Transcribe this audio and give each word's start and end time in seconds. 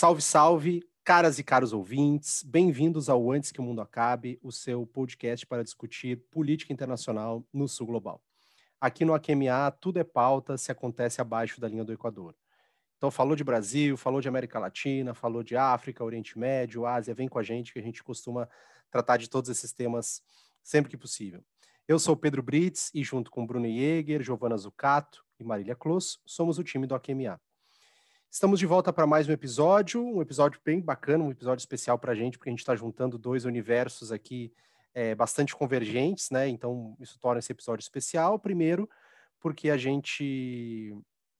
Salve, 0.00 0.22
salve, 0.22 0.82
caras 1.04 1.38
e 1.38 1.44
caros 1.44 1.74
ouvintes, 1.74 2.42
bem-vindos 2.42 3.10
ao 3.10 3.30
Antes 3.30 3.52
que 3.52 3.60
o 3.60 3.62
Mundo 3.62 3.82
Acabe, 3.82 4.38
o 4.42 4.50
seu 4.50 4.86
podcast 4.86 5.46
para 5.46 5.62
discutir 5.62 6.16
política 6.30 6.72
internacional 6.72 7.44
no 7.52 7.68
Sul 7.68 7.86
Global. 7.86 8.18
Aqui 8.80 9.04
no 9.04 9.12
AQMA, 9.12 9.70
tudo 9.78 9.98
é 9.98 10.02
pauta 10.02 10.56
se 10.56 10.72
acontece 10.72 11.20
abaixo 11.20 11.60
da 11.60 11.68
linha 11.68 11.84
do 11.84 11.92
Equador. 11.92 12.34
Então, 12.96 13.10
falou 13.10 13.36
de 13.36 13.44
Brasil, 13.44 13.94
falou 13.94 14.22
de 14.22 14.28
América 14.28 14.58
Latina, 14.58 15.12
falou 15.12 15.42
de 15.42 15.54
África, 15.54 16.02
Oriente 16.02 16.38
Médio, 16.38 16.86
Ásia, 16.86 17.12
vem 17.12 17.28
com 17.28 17.38
a 17.38 17.42
gente 17.42 17.70
que 17.70 17.78
a 17.78 17.82
gente 17.82 18.02
costuma 18.02 18.48
tratar 18.90 19.18
de 19.18 19.28
todos 19.28 19.50
esses 19.50 19.70
temas 19.70 20.22
sempre 20.62 20.90
que 20.90 20.96
possível. 20.96 21.44
Eu 21.86 21.98
sou 21.98 22.16
Pedro 22.16 22.42
Brits 22.42 22.90
e, 22.94 23.04
junto 23.04 23.30
com 23.30 23.46
Bruno 23.46 23.68
Jäger, 23.68 24.22
Giovana 24.22 24.56
Zucato 24.56 25.22
e 25.38 25.44
Marília 25.44 25.76
Clos, 25.76 26.18
somos 26.24 26.58
o 26.58 26.64
time 26.64 26.86
do 26.86 26.94
AQMA. 26.94 27.38
Estamos 28.32 28.60
de 28.60 28.66
volta 28.66 28.92
para 28.92 29.08
mais 29.08 29.28
um 29.28 29.32
episódio, 29.32 30.00
um 30.00 30.22
episódio 30.22 30.60
bem 30.64 30.80
bacana, 30.80 31.24
um 31.24 31.32
episódio 31.32 31.60
especial 31.60 31.98
para 31.98 32.12
a 32.12 32.14
gente, 32.14 32.38
porque 32.38 32.48
a 32.48 32.52
gente 32.52 32.60
está 32.60 32.76
juntando 32.76 33.18
dois 33.18 33.44
universos 33.44 34.12
aqui 34.12 34.52
é, 34.94 35.16
bastante 35.16 35.52
convergentes, 35.56 36.30
né? 36.30 36.46
Então, 36.46 36.96
isso 37.00 37.18
torna 37.18 37.40
esse 37.40 37.50
episódio 37.50 37.82
especial. 37.82 38.38
Primeiro, 38.38 38.88
porque 39.40 39.68
a 39.68 39.76
gente 39.76 40.96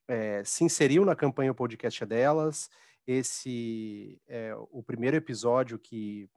é, 0.08 0.42
se 0.44 0.64
inseriu 0.64 1.04
na 1.04 1.14
campanha 1.14 1.54
podcast 1.54 2.04
delas. 2.04 2.68
Esse 3.06 4.20
é 4.26 4.52
o 4.72 4.82
primeiro 4.82 5.16
episódio 5.16 5.78
que 5.78 6.28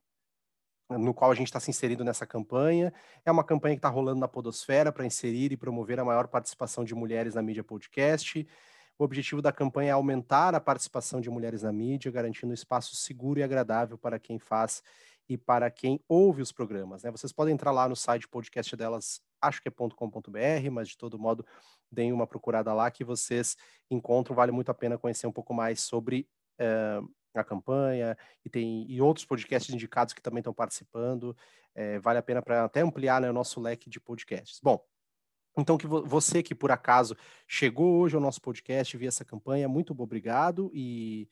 no 0.88 1.16
qual 1.16 1.32
a 1.32 1.36
gente 1.36 1.48
está 1.48 1.60
se 1.60 1.72
inserindo 1.72 2.04
nessa 2.04 2.28
campanha. 2.28 2.94
É 3.26 3.32
uma 3.32 3.44
campanha 3.44 3.76
que 3.76 3.80
está 3.80 3.90
rolando 3.90 4.20
na 4.20 4.28
Podosfera 4.28 4.92
para 4.92 5.04
inserir 5.04 5.52
e 5.52 5.58
promover 5.58 6.00
a 6.00 6.06
maior 6.06 6.28
participação 6.28 6.84
de 6.84 6.94
mulheres 6.94 7.34
na 7.34 7.42
mídia 7.42 7.64
podcast. 7.64 8.46
O 8.98 9.04
objetivo 9.04 9.42
da 9.42 9.52
campanha 9.52 9.90
é 9.90 9.92
aumentar 9.92 10.54
a 10.54 10.60
participação 10.60 11.20
de 11.20 11.30
mulheres 11.30 11.64
na 11.64 11.72
mídia, 11.72 12.12
garantindo 12.12 12.52
um 12.52 12.54
espaço 12.54 12.96
seguro 12.96 13.40
e 13.40 13.44
agradável 13.44 13.98
para 13.98 14.20
quem 14.20 14.38
faz 14.38 14.84
e 15.28 15.38
para 15.38 15.70
quem 15.72 16.00
ouve 16.08 16.42
os 16.42 16.52
programas. 16.52 17.04
Né? 17.04 17.12
Vocês 17.12 17.32
podem 17.32 17.54
entrar 17.54 17.72
lá 17.72 17.88
no 17.88 17.96
site 17.96 18.28
podcast 18.28 18.76
delas, 18.76 19.22
acho 19.42 19.62
que 19.62 19.68
é 19.68 19.72
.com.br, 19.72 20.72
mas 20.72 20.90
de 20.90 20.98
todo 20.98 21.18
modo, 21.18 21.46
deem 21.92 22.12
uma 22.12 22.28
procurada 22.28 22.74
lá 22.74 22.90
que 22.92 23.04
vocês 23.04 23.56
encontram. 23.90 24.36
Vale 24.36 24.52
muito 24.52 24.70
a 24.70 24.74
pena 24.74 24.98
conhecer 24.98 25.28
um 25.28 25.32
pouco 25.32 25.54
mais 25.54 25.82
sobre 25.82 26.28
uh, 26.60 27.10
a 27.34 27.44
campanha 27.44 28.18
e 28.46 28.50
tem 28.50 28.86
e 28.90 29.02
outros 29.02 29.26
podcasts 29.26 29.74
indicados 29.74 30.14
que 30.14 30.22
também 30.22 30.40
estão 30.40 30.54
participando. 30.54 31.36
É, 31.76 31.98
vale 32.00 32.20
a 32.20 32.24
pena 32.24 32.42
para 32.42 32.66
até 32.66 32.82
ampliar 32.82 33.20
né, 33.20 33.30
o 33.30 33.34
nosso 33.34 33.60
leque 33.60 33.90
de 33.90 34.00
podcasts. 34.00 34.60
Bom, 34.62 34.84
então, 35.58 35.78
que 35.78 35.88
você 35.88 36.42
que 36.42 36.56
por 36.56 36.72
acaso 36.72 37.16
chegou 37.48 38.00
hoje 38.00 38.16
ao 38.16 38.22
nosso 38.22 38.42
podcast 38.42 38.96
via 38.98 39.10
essa 39.10 39.24
campanha, 39.24 39.68
muito 39.68 39.94
obrigado 40.00 40.72
e 40.74 41.28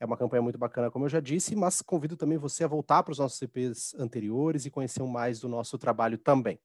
é 0.00 0.06
uma 0.06 0.16
campanha 0.16 0.42
muito 0.42 0.58
bacana, 0.58 0.90
como 0.90 1.06
eu 1.06 1.08
já 1.08 1.18
disse, 1.18 1.56
mas 1.56 1.82
convido 1.82 2.16
também 2.16 2.38
você 2.38 2.62
a 2.62 2.68
voltar 2.68 3.02
para 3.02 3.12
os 3.12 3.18
nossos 3.18 3.38
CPs 3.38 3.94
anteriores 3.94 4.64
e 4.64 4.70
conhecer 4.70 5.02
mais 5.02 5.40
do 5.40 5.48
nosso 5.48 5.76
trabalho 5.76 6.16
também. 6.16 6.60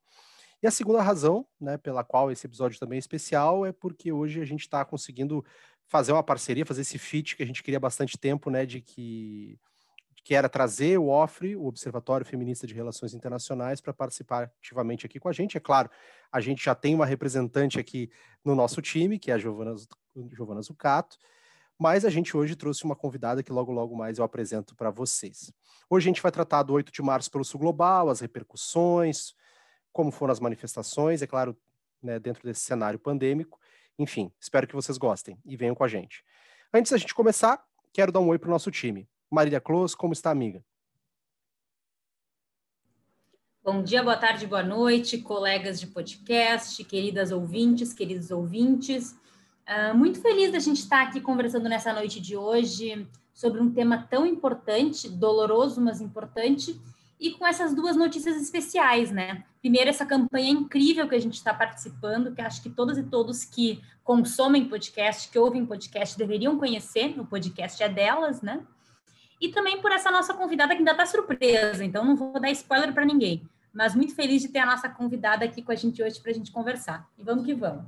E 0.61 0.67
a 0.67 0.71
segunda 0.71 1.01
razão, 1.01 1.45
né, 1.59 1.77
pela 1.77 2.03
qual 2.03 2.31
esse 2.31 2.45
episódio 2.45 2.79
também 2.79 2.97
é 2.97 2.99
especial, 2.99 3.65
é 3.65 3.71
porque 3.71 4.11
hoje 4.11 4.39
a 4.39 4.45
gente 4.45 4.61
está 4.61 4.85
conseguindo 4.85 5.43
fazer 5.89 6.11
uma 6.11 6.23
parceria, 6.23 6.65
fazer 6.65 6.81
esse 6.81 6.97
fit 6.97 7.35
que 7.35 7.43
a 7.43 7.45
gente 7.45 7.63
queria 7.63 7.77
há 7.77 7.81
bastante 7.81 8.17
tempo, 8.17 8.49
né, 8.49 8.65
de 8.65 8.79
que 8.79 9.59
que 10.23 10.33
era 10.33 10.47
trazer 10.47 10.97
o 10.97 11.07
OFRE, 11.07 11.55
o 11.55 11.65
Observatório 11.65 12.25
Feminista 12.25 12.65
de 12.65 12.73
Relações 12.73 13.13
Internacionais, 13.13 13.81
para 13.81 13.93
participar 13.93 14.51
ativamente 14.59 15.05
aqui 15.05 15.19
com 15.19 15.27
a 15.27 15.33
gente. 15.33 15.57
É 15.57 15.59
claro, 15.59 15.89
a 16.31 16.39
gente 16.39 16.63
já 16.63 16.73
tem 16.73 16.95
uma 16.95 17.05
representante 17.05 17.79
aqui 17.79 18.09
no 18.43 18.55
nosso 18.55 18.81
time, 18.81 19.19
que 19.19 19.31
é 19.31 19.33
a 19.33 19.37
Giovana, 19.37 19.75
Giovana 20.31 20.61
Zucato, 20.61 21.17
mas 21.77 22.05
a 22.05 22.09
gente 22.09 22.37
hoje 22.37 22.55
trouxe 22.55 22.85
uma 22.85 22.95
convidada 22.95 23.43
que 23.43 23.51
logo, 23.51 23.71
logo 23.71 23.95
mais 23.95 24.17
eu 24.17 24.23
apresento 24.23 24.75
para 24.75 24.89
vocês. 24.89 25.51
Hoje 25.89 26.07
a 26.07 26.09
gente 26.09 26.21
vai 26.21 26.31
tratar 26.31 26.63
do 26.63 26.73
8 26.73 26.91
de 26.91 27.01
março 27.01 27.29
pelo 27.29 27.43
Sul 27.43 27.59
Global, 27.59 28.09
as 28.09 28.21
repercussões, 28.21 29.33
como 29.91 30.09
foram 30.09 30.31
as 30.31 30.39
manifestações, 30.39 31.21
é 31.21 31.27
claro, 31.27 31.57
né, 32.01 32.17
dentro 32.17 32.43
desse 32.43 32.61
cenário 32.61 32.97
pandêmico. 32.97 33.59
Enfim, 33.99 34.31
espero 34.39 34.67
que 34.67 34.75
vocês 34.75 34.97
gostem 34.97 35.37
e 35.45 35.57
venham 35.57 35.75
com 35.75 35.83
a 35.83 35.87
gente. 35.87 36.23
Antes 36.73 36.91
da 36.91 36.97
gente 36.97 37.13
começar, 37.13 37.61
quero 37.91 38.11
dar 38.11 38.21
um 38.21 38.29
oi 38.29 38.39
para 38.39 38.47
o 38.47 38.51
nosso 38.51 38.71
time. 38.71 39.07
Marília 39.33 39.59
Close, 39.59 39.97
como 39.97 40.13
está, 40.13 40.29
amiga? 40.29 40.63
Bom 43.63 43.81
dia, 43.81 44.03
boa 44.03 44.15
tarde, 44.15 44.45
boa 44.45 44.61
noite, 44.61 45.17
colegas 45.17 45.79
de 45.79 45.87
podcast, 45.87 46.83
queridas 46.83 47.31
ouvintes, 47.31 47.93
queridos 47.93 48.29
ouvintes. 48.29 49.17
Uh, 49.67 49.97
muito 49.97 50.21
feliz 50.21 50.51
da 50.51 50.59
gente 50.59 50.81
estar 50.81 51.01
aqui 51.01 51.19
conversando 51.19 51.67
nessa 51.67 51.91
noite 51.91 52.19
de 52.21 52.37
hoje 52.37 53.07
sobre 53.33 53.59
um 53.59 53.73
tema 53.73 54.05
tão 54.07 54.23
importante, 54.23 55.09
doloroso, 55.09 55.81
mas 55.81 55.99
importante, 55.99 56.79
e 57.19 57.31
com 57.31 57.47
essas 57.47 57.73
duas 57.73 57.95
notícias 57.95 58.39
especiais, 58.39 59.11
né? 59.11 59.45
Primeiro, 59.61 59.89
essa 59.89 60.05
campanha 60.05 60.51
incrível 60.51 61.07
que 61.09 61.15
a 61.15 61.21
gente 61.21 61.35
está 61.35 61.53
participando, 61.53 62.35
que 62.35 62.41
acho 62.41 62.61
que 62.61 62.69
todas 62.69 62.99
e 62.99 63.03
todos 63.03 63.45
que 63.45 63.81
consomem 64.03 64.69
podcast, 64.69 65.27
que 65.31 65.39
ouvem 65.39 65.65
podcast, 65.65 66.15
deveriam 66.17 66.59
conhecer, 66.59 67.19
o 67.19 67.25
podcast 67.25 67.81
é 67.81 67.89
delas, 67.89 68.41
né? 68.43 68.63
E 69.43 69.49
também 69.49 69.81
por 69.81 69.91
essa 69.91 70.09
nossa 70.09 70.33
convidada 70.33 70.73
que 70.73 70.79
ainda 70.79 70.91
está 70.91 71.05
surpresa, 71.05 71.83
então 71.83 72.05
não 72.05 72.15
vou 72.15 72.39
dar 72.39 72.49
spoiler 72.51 72.93
para 72.93 73.03
ninguém, 73.03 73.45
mas 73.73 73.93
muito 73.93 74.15
feliz 74.15 74.41
de 74.41 74.47
ter 74.47 74.59
a 74.59 74.65
nossa 74.65 74.87
convidada 74.87 75.43
aqui 75.43 75.61
com 75.61 75.73
a 75.73 75.75
gente 75.75 76.01
hoje 76.01 76.17
para 76.21 76.31
a 76.31 76.33
gente 76.33 76.49
conversar. 76.49 77.09
E 77.17 77.23
vamos 77.23 77.45
que 77.45 77.53
vamos. 77.53 77.83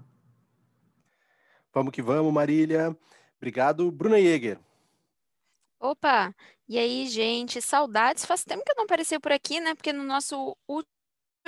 Vamos 1.74 1.94
que 1.94 2.02
vamos, 2.02 2.34
Marília. 2.34 2.94
Obrigado, 3.38 3.90
Bruna 3.90 4.20
Jäger. 4.20 4.60
Opa, 5.80 6.36
e 6.68 6.78
aí, 6.78 7.08
gente? 7.08 7.62
Saudades. 7.62 8.26
Faz 8.26 8.44
tempo 8.44 8.64
que 8.66 8.72
eu 8.72 8.76
não 8.76 8.84
apareci 8.84 9.18
por 9.18 9.32
aqui, 9.32 9.62
né? 9.62 9.76
Porque 9.76 9.94
no 9.94 10.04
nosso 10.04 10.58
último 10.68 10.95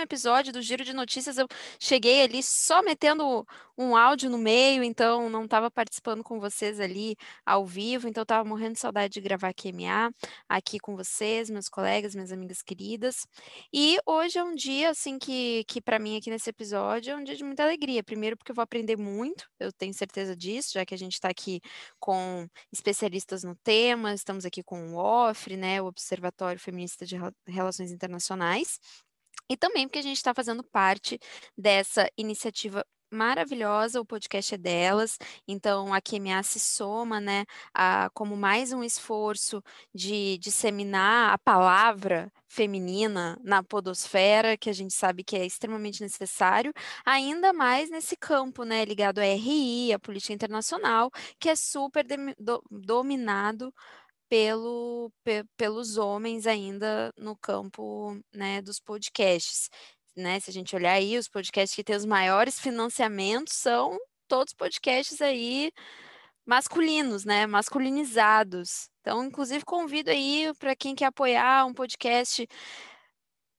episódio 0.02 0.54
do 0.54 0.62
Giro 0.62 0.84
de 0.84 0.94
Notícias 0.94 1.38
eu 1.38 1.48
cheguei 1.80 2.22
ali 2.22 2.44
só 2.44 2.82
metendo 2.82 3.46
um 3.78 3.96
áudio 3.96 4.30
no 4.30 4.38
meio, 4.38 4.84
então 4.84 5.30
não 5.30 5.46
estava 5.46 5.70
participando 5.70 6.24
com 6.24 6.40
vocês 6.40 6.80
ali 6.80 7.16
ao 7.46 7.66
vivo, 7.66 8.08
então 8.08 8.24
estava 8.24 8.48
morrendo 8.48 8.74
de 8.74 8.80
saudade 8.80 9.14
de 9.14 9.22
gravar 9.22 9.54
QMA 9.54 10.12
aqui 10.50 10.80
com 10.80 10.96
vocês, 10.96 11.50
meus 11.50 11.70
colegas, 11.70 12.16
minhas 12.16 12.32
amigas 12.32 12.62
queridas. 12.62 13.28
E 13.74 13.98
hoje 14.06 14.40
é 14.40 14.44
um 14.44 14.56
dia 14.56 14.90
assim 14.90 15.20
que, 15.20 15.64
que 15.68 15.82
para 15.82 16.00
mim 16.00 16.18
aqui 16.18 16.30
nesse 16.30 16.50
episódio 16.50 17.12
é 17.14 17.16
um 17.16 17.24
dia 17.24 17.36
de 17.36 17.44
muita 17.44 17.64
alegria. 17.64 18.04
Primeiro 18.04 18.38
porque 18.38 18.52
eu 18.52 18.56
vou 18.56 18.64
aprender 18.64 18.98
muito, 18.98 19.46
eu 19.60 19.72
tenho 19.72 19.94
certeza 19.94 20.36
disso, 20.36 20.72
já 20.74 20.86
que 20.86 20.94
a 20.94 20.98
gente 20.98 21.14
está 21.14 21.30
aqui 21.30 21.62
com 22.00 22.48
especialistas 22.72 23.44
no 23.44 23.56
tema, 23.64 24.14
estamos 24.14 24.46
aqui 24.46 24.64
com 24.64 24.96
o 24.96 24.98
OFRE, 24.98 25.58
né, 25.58 25.82
o 25.82 25.86
Observatório 25.86 26.60
Feminista 26.60 27.06
de 27.06 27.16
Relações 27.48 27.92
Internacionais. 27.92 28.80
E 29.50 29.58
também 29.58 29.88
porque 29.88 30.00
a 30.00 30.04
gente 30.04 30.18
está 30.18 30.34
fazendo 30.34 30.64
parte 30.64 31.20
dessa 31.58 32.10
iniciativa 32.18 32.86
maravilhosa, 33.12 34.02
o 34.02 34.06
podcast 34.06 34.54
é 34.56 34.58
delas, 34.58 35.18
então 35.48 35.94
a 35.94 36.02
QMA 36.02 36.44
se 36.44 36.60
soma, 36.60 37.20
né, 37.20 37.46
a, 37.74 38.10
como 38.14 38.36
mais 38.36 38.74
um 38.74 38.84
esforço 38.84 39.64
de 39.94 40.38
disseminar 40.40 41.34
a 41.34 41.38
palavra 41.38 42.32
feminina 42.48 43.40
na 43.44 43.64
podosfera, 43.64 44.58
que 44.58 44.70
a 44.70 44.74
gente 44.74 44.94
sabe 44.94 45.24
que 45.24 45.38
é 45.38 45.46
extremamente 45.46 46.02
necessário, 46.02 46.74
ainda 47.06 47.54
mais 47.54 47.90
nesse 47.90 48.16
campo, 48.18 48.64
né, 48.64 48.84
ligado 48.86 49.20
à 49.20 49.24
RI, 49.24 49.94
à 49.94 50.00
política 50.00 50.34
internacional, 50.34 51.10
que 51.40 51.50
é 51.50 51.56
super 51.56 52.06
do, 52.38 52.62
dominado 52.70 53.74
pelo, 54.30 55.12
pe, 55.24 55.44
pelos 55.58 55.98
homens 55.98 56.48
ainda 56.48 57.12
no 57.18 57.36
campo 57.38 58.20
né, 58.34 58.62
dos 58.62 58.80
podcasts. 58.80 59.70
Né? 60.16 60.40
Se 60.40 60.50
a 60.50 60.54
gente 60.54 60.76
olhar 60.76 60.94
aí, 60.94 61.18
os 61.18 61.30
podcasts 61.30 61.76
que 61.76 61.84
têm 61.84 61.96
os 61.96 62.06
maiores 62.06 62.60
financiamentos 62.60 63.54
são 63.56 63.98
todos 64.28 64.54
podcasts 64.54 65.22
aí 65.22 65.72
masculinos, 66.46 67.26
né? 67.26 67.46
Masculinizados. 67.46 68.90
Então, 69.02 69.26
inclusive, 69.26 69.66
convido 69.66 70.10
aí 70.10 70.52
para 70.60 70.76
quem 70.76 70.96
quer 70.96 71.08
apoiar 71.08 71.66
um 71.66 71.74
podcast 71.74 72.48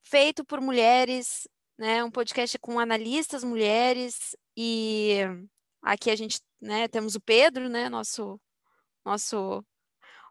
feito 0.02 0.44
por 0.44 0.60
mulheres, 0.60 1.46
né? 1.78 2.02
Um 2.02 2.10
podcast 2.10 2.58
com 2.58 2.78
analistas 2.80 3.44
mulheres 3.44 4.34
e 4.56 5.20
aqui 5.82 6.10
a 6.10 6.16
gente, 6.16 6.40
né? 6.60 6.88
Temos 6.88 7.14
o 7.14 7.20
Pedro, 7.20 7.68
né? 7.68 7.88
Nosso 7.90 8.40
nosso 9.04 9.64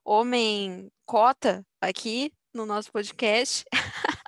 homem 0.07 0.89
cota 1.05 1.65
aqui 1.81 2.31
no 2.53 2.65
nosso 2.65 2.89
podcast. 2.91 3.65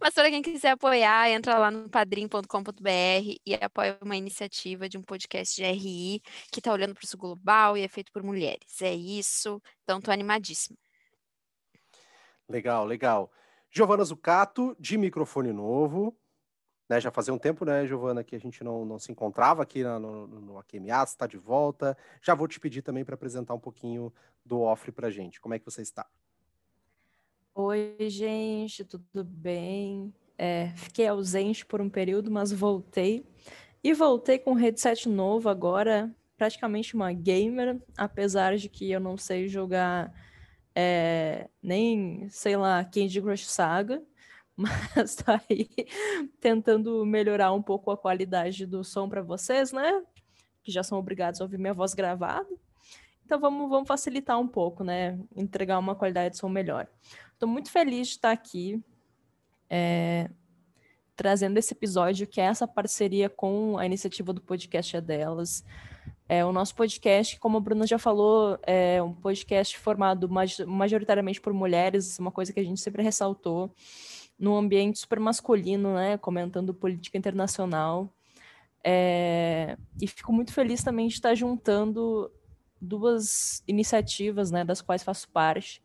Mas 0.00 0.14
para 0.14 0.30
quem 0.30 0.40
quiser 0.40 0.70
apoiar, 0.70 1.28
entra 1.28 1.58
lá 1.58 1.72
no 1.72 1.90
padrim.com.br 1.90 3.36
e 3.44 3.54
apoia 3.60 3.98
uma 4.00 4.16
iniciativa 4.16 4.88
de 4.88 4.96
um 4.96 5.02
podcast 5.02 5.56
de 5.56 5.68
RI 5.68 6.22
que 6.52 6.60
está 6.60 6.72
olhando 6.72 6.94
para 6.94 7.04
o 7.04 7.18
global 7.18 7.76
e 7.76 7.82
é 7.82 7.88
feito 7.88 8.12
por 8.12 8.22
mulheres. 8.22 8.80
É 8.80 8.94
isso. 8.94 9.60
Então, 9.82 9.98
estou 9.98 10.14
animadíssima. 10.14 10.78
Legal, 12.48 12.86
legal. 12.86 13.32
Giovana 13.72 14.04
Zucato, 14.04 14.76
de 14.78 14.96
microfone 14.96 15.52
novo. 15.52 16.16
Né, 16.88 17.00
já 17.00 17.10
fazia 17.10 17.34
um 17.34 17.38
tempo, 17.38 17.64
né, 17.66 17.86
Giovana, 17.86 18.24
que 18.24 18.34
a 18.34 18.40
gente 18.40 18.64
não, 18.64 18.84
não 18.84 18.98
se 18.98 19.12
encontrava 19.12 19.62
aqui 19.62 19.84
no, 19.84 19.98
no, 19.98 20.26
no 20.26 20.58
AQMA, 20.58 21.04
está 21.04 21.26
de 21.26 21.36
volta. 21.36 21.96
Já 22.22 22.34
vou 22.34 22.48
te 22.48 22.58
pedir 22.58 22.80
também 22.80 23.04
para 23.04 23.14
apresentar 23.14 23.52
um 23.52 23.60
pouquinho 23.60 24.12
do 24.44 24.62
Ofre 24.62 24.90
para 24.90 25.10
gente. 25.10 25.40
Como 25.40 25.54
é 25.54 25.58
que 25.58 25.64
você 25.66 25.82
está? 25.82 26.06
Oi, 27.54 27.96
gente, 28.08 28.84
tudo 28.84 29.22
bem? 29.22 30.14
É, 30.38 30.68
fiquei 30.76 31.08
ausente 31.08 31.66
por 31.66 31.80
um 31.80 31.90
período, 31.90 32.30
mas 32.30 32.52
voltei. 32.52 33.26
E 33.82 33.92
voltei 33.92 34.38
com 34.38 34.52
um 34.52 34.54
headset 34.54 35.08
novo 35.08 35.48
agora, 35.48 36.14
praticamente 36.36 36.94
uma 36.94 37.12
gamer, 37.12 37.80
apesar 37.96 38.56
de 38.56 38.68
que 38.68 38.90
eu 38.90 39.00
não 39.00 39.16
sei 39.16 39.48
jogar 39.48 40.12
é, 40.74 41.48
nem, 41.60 42.28
sei 42.30 42.56
lá, 42.56 42.84
Candy 42.84 43.20
Crush 43.20 43.46
Saga, 43.48 44.00
mas 44.58 45.14
tô 45.14 45.30
aí 45.48 45.68
tentando 46.40 47.06
melhorar 47.06 47.52
um 47.52 47.62
pouco 47.62 47.92
a 47.92 47.96
qualidade 47.96 48.66
do 48.66 48.82
som 48.82 49.08
para 49.08 49.22
vocês, 49.22 49.72
né? 49.72 50.02
Que 50.64 50.72
já 50.72 50.82
são 50.82 50.98
obrigados 50.98 51.40
a 51.40 51.44
ouvir 51.44 51.58
minha 51.58 51.72
voz 51.72 51.94
gravada. 51.94 52.48
Então 53.24 53.38
vamos, 53.38 53.70
vamos 53.70 53.86
facilitar 53.86 54.38
um 54.40 54.48
pouco, 54.48 54.82
né? 54.82 55.16
Entregar 55.36 55.78
uma 55.78 55.94
qualidade 55.94 56.34
de 56.34 56.38
som 56.38 56.48
melhor. 56.48 56.88
Estou 57.32 57.48
muito 57.48 57.70
feliz 57.70 58.08
de 58.08 58.14
estar 58.14 58.32
aqui 58.32 58.82
é, 59.70 60.28
trazendo 61.14 61.56
esse 61.56 61.72
episódio, 61.72 62.26
que 62.26 62.40
é 62.40 62.44
essa 62.44 62.66
parceria 62.66 63.28
com 63.28 63.78
a 63.78 63.86
iniciativa 63.86 64.32
do 64.32 64.40
podcast 64.40 64.96
é 64.96 65.00
delas. 65.00 65.64
É, 66.28 66.44
o 66.44 66.52
nosso 66.52 66.74
podcast, 66.74 67.38
como 67.38 67.56
a 67.56 67.60
Bruna 67.60 67.86
já 67.86 67.98
falou, 67.98 68.58
é 68.62 69.02
um 69.02 69.14
podcast 69.14 69.78
formado 69.78 70.28
majoritariamente 70.66 71.40
por 71.40 71.52
mulheres, 71.52 72.18
uma 72.18 72.30
coisa 72.30 72.52
que 72.52 72.60
a 72.60 72.64
gente 72.64 72.80
sempre 72.80 73.02
ressaltou, 73.02 73.74
num 74.38 74.56
ambiente 74.56 74.98
super 74.98 75.18
masculino, 75.18 75.94
né, 75.94 76.16
comentando 76.18 76.72
política 76.72 77.18
internacional. 77.18 78.12
É, 78.84 79.76
e 80.00 80.06
fico 80.06 80.32
muito 80.32 80.52
feliz 80.52 80.82
também 80.82 81.08
de 81.08 81.14
estar 81.14 81.34
juntando 81.34 82.30
duas 82.80 83.62
iniciativas, 83.66 84.50
né, 84.50 84.64
das 84.64 84.80
quais 84.80 85.02
faço 85.02 85.28
parte, 85.30 85.82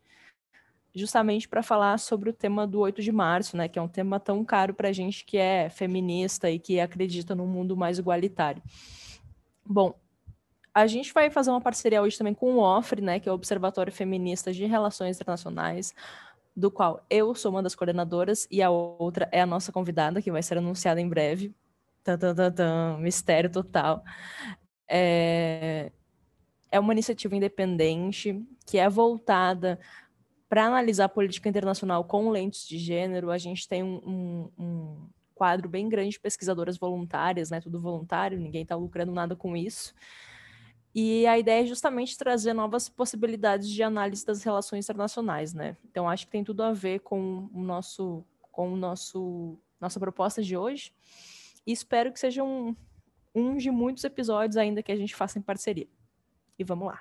justamente 0.94 1.48
para 1.48 1.62
falar 1.62 1.98
sobre 1.98 2.30
o 2.30 2.32
tema 2.32 2.66
do 2.66 2.78
8 2.78 3.02
de 3.02 3.10
março, 3.10 3.56
né, 3.56 3.66
que 3.68 3.78
é 3.78 3.82
um 3.82 3.88
tema 3.88 4.20
tão 4.20 4.44
caro 4.44 4.72
para 4.72 4.88
a 4.88 4.92
gente 4.92 5.24
que 5.24 5.36
é 5.36 5.68
feminista 5.68 6.48
e 6.48 6.58
que 6.58 6.78
acredita 6.78 7.34
num 7.34 7.48
mundo 7.48 7.76
mais 7.76 7.98
igualitário. 7.98 8.62
Bom, 9.66 9.98
a 10.72 10.86
gente 10.86 11.12
vai 11.12 11.30
fazer 11.30 11.50
uma 11.50 11.60
parceria 11.60 12.02
hoje 12.02 12.16
também 12.16 12.34
com 12.34 12.54
o 12.54 12.58
OFRE, 12.58 13.00
né, 13.00 13.18
que 13.18 13.28
é 13.28 13.32
o 13.32 13.34
Observatório 13.34 13.92
Feminista 13.92 14.52
de 14.52 14.66
Relações 14.66 15.16
Internacionais, 15.16 15.94
do 16.56 16.70
qual 16.70 17.04
eu 17.10 17.34
sou 17.34 17.50
uma 17.50 17.62
das 17.62 17.74
coordenadoras 17.74 18.46
e 18.50 18.62
a 18.62 18.70
outra 18.70 19.28
é 19.32 19.40
a 19.40 19.46
nossa 19.46 19.72
convidada, 19.72 20.22
que 20.22 20.30
vai 20.30 20.42
ser 20.42 20.58
anunciada 20.58 21.00
em 21.00 21.08
breve. 21.08 21.54
Tum, 22.02 22.18
tum, 22.18 22.34
tum, 22.34 22.98
mistério 22.98 23.50
total. 23.50 24.04
É... 24.88 25.90
é 26.70 26.78
uma 26.78 26.92
iniciativa 26.92 27.34
independente 27.34 28.40
que 28.66 28.78
é 28.78 28.88
voltada 28.88 29.78
para 30.48 30.66
analisar 30.66 31.06
a 31.06 31.08
política 31.08 31.48
internacional 31.48 32.04
com 32.04 32.30
lentes 32.30 32.68
de 32.68 32.78
gênero, 32.78 33.30
a 33.32 33.38
gente 33.38 33.66
tem 33.66 33.82
um, 33.82 34.00
um, 34.06 34.50
um 34.56 35.08
quadro 35.34 35.68
bem 35.68 35.88
grande 35.88 36.10
de 36.10 36.20
pesquisadoras 36.20 36.78
voluntárias, 36.78 37.50
né? 37.50 37.60
Tudo 37.60 37.80
voluntário, 37.80 38.38
ninguém 38.38 38.62
está 38.62 38.76
lucrando 38.76 39.10
nada 39.10 39.34
com 39.34 39.56
isso. 39.56 39.92
E 40.94 41.26
a 41.26 41.36
ideia 41.36 41.62
é 41.62 41.66
justamente 41.66 42.16
trazer 42.16 42.52
novas 42.52 42.88
possibilidades 42.88 43.68
de 43.68 43.82
análise 43.82 44.24
das 44.24 44.44
relações 44.44 44.84
internacionais, 44.84 45.52
né? 45.52 45.76
Então 45.90 46.08
acho 46.08 46.26
que 46.26 46.32
tem 46.32 46.44
tudo 46.44 46.62
a 46.62 46.72
ver 46.72 47.00
com 47.00 47.50
o 47.52 47.62
nosso, 47.62 48.24
com 48.52 48.72
o 48.72 48.76
nosso, 48.76 49.58
nossa 49.80 49.98
proposta 49.98 50.40
de 50.40 50.56
hoje. 50.56 50.94
E 51.66 51.72
espero 51.72 52.12
que 52.12 52.20
seja 52.20 52.44
um, 52.44 52.76
um 53.34 53.56
de 53.56 53.72
muitos 53.72 54.04
episódios 54.04 54.56
ainda 54.56 54.82
que 54.82 54.92
a 54.92 54.96
gente 54.96 55.16
faça 55.16 55.36
em 55.36 55.42
parceria. 55.42 55.88
E 56.56 56.62
vamos 56.62 56.86
lá. 56.86 57.00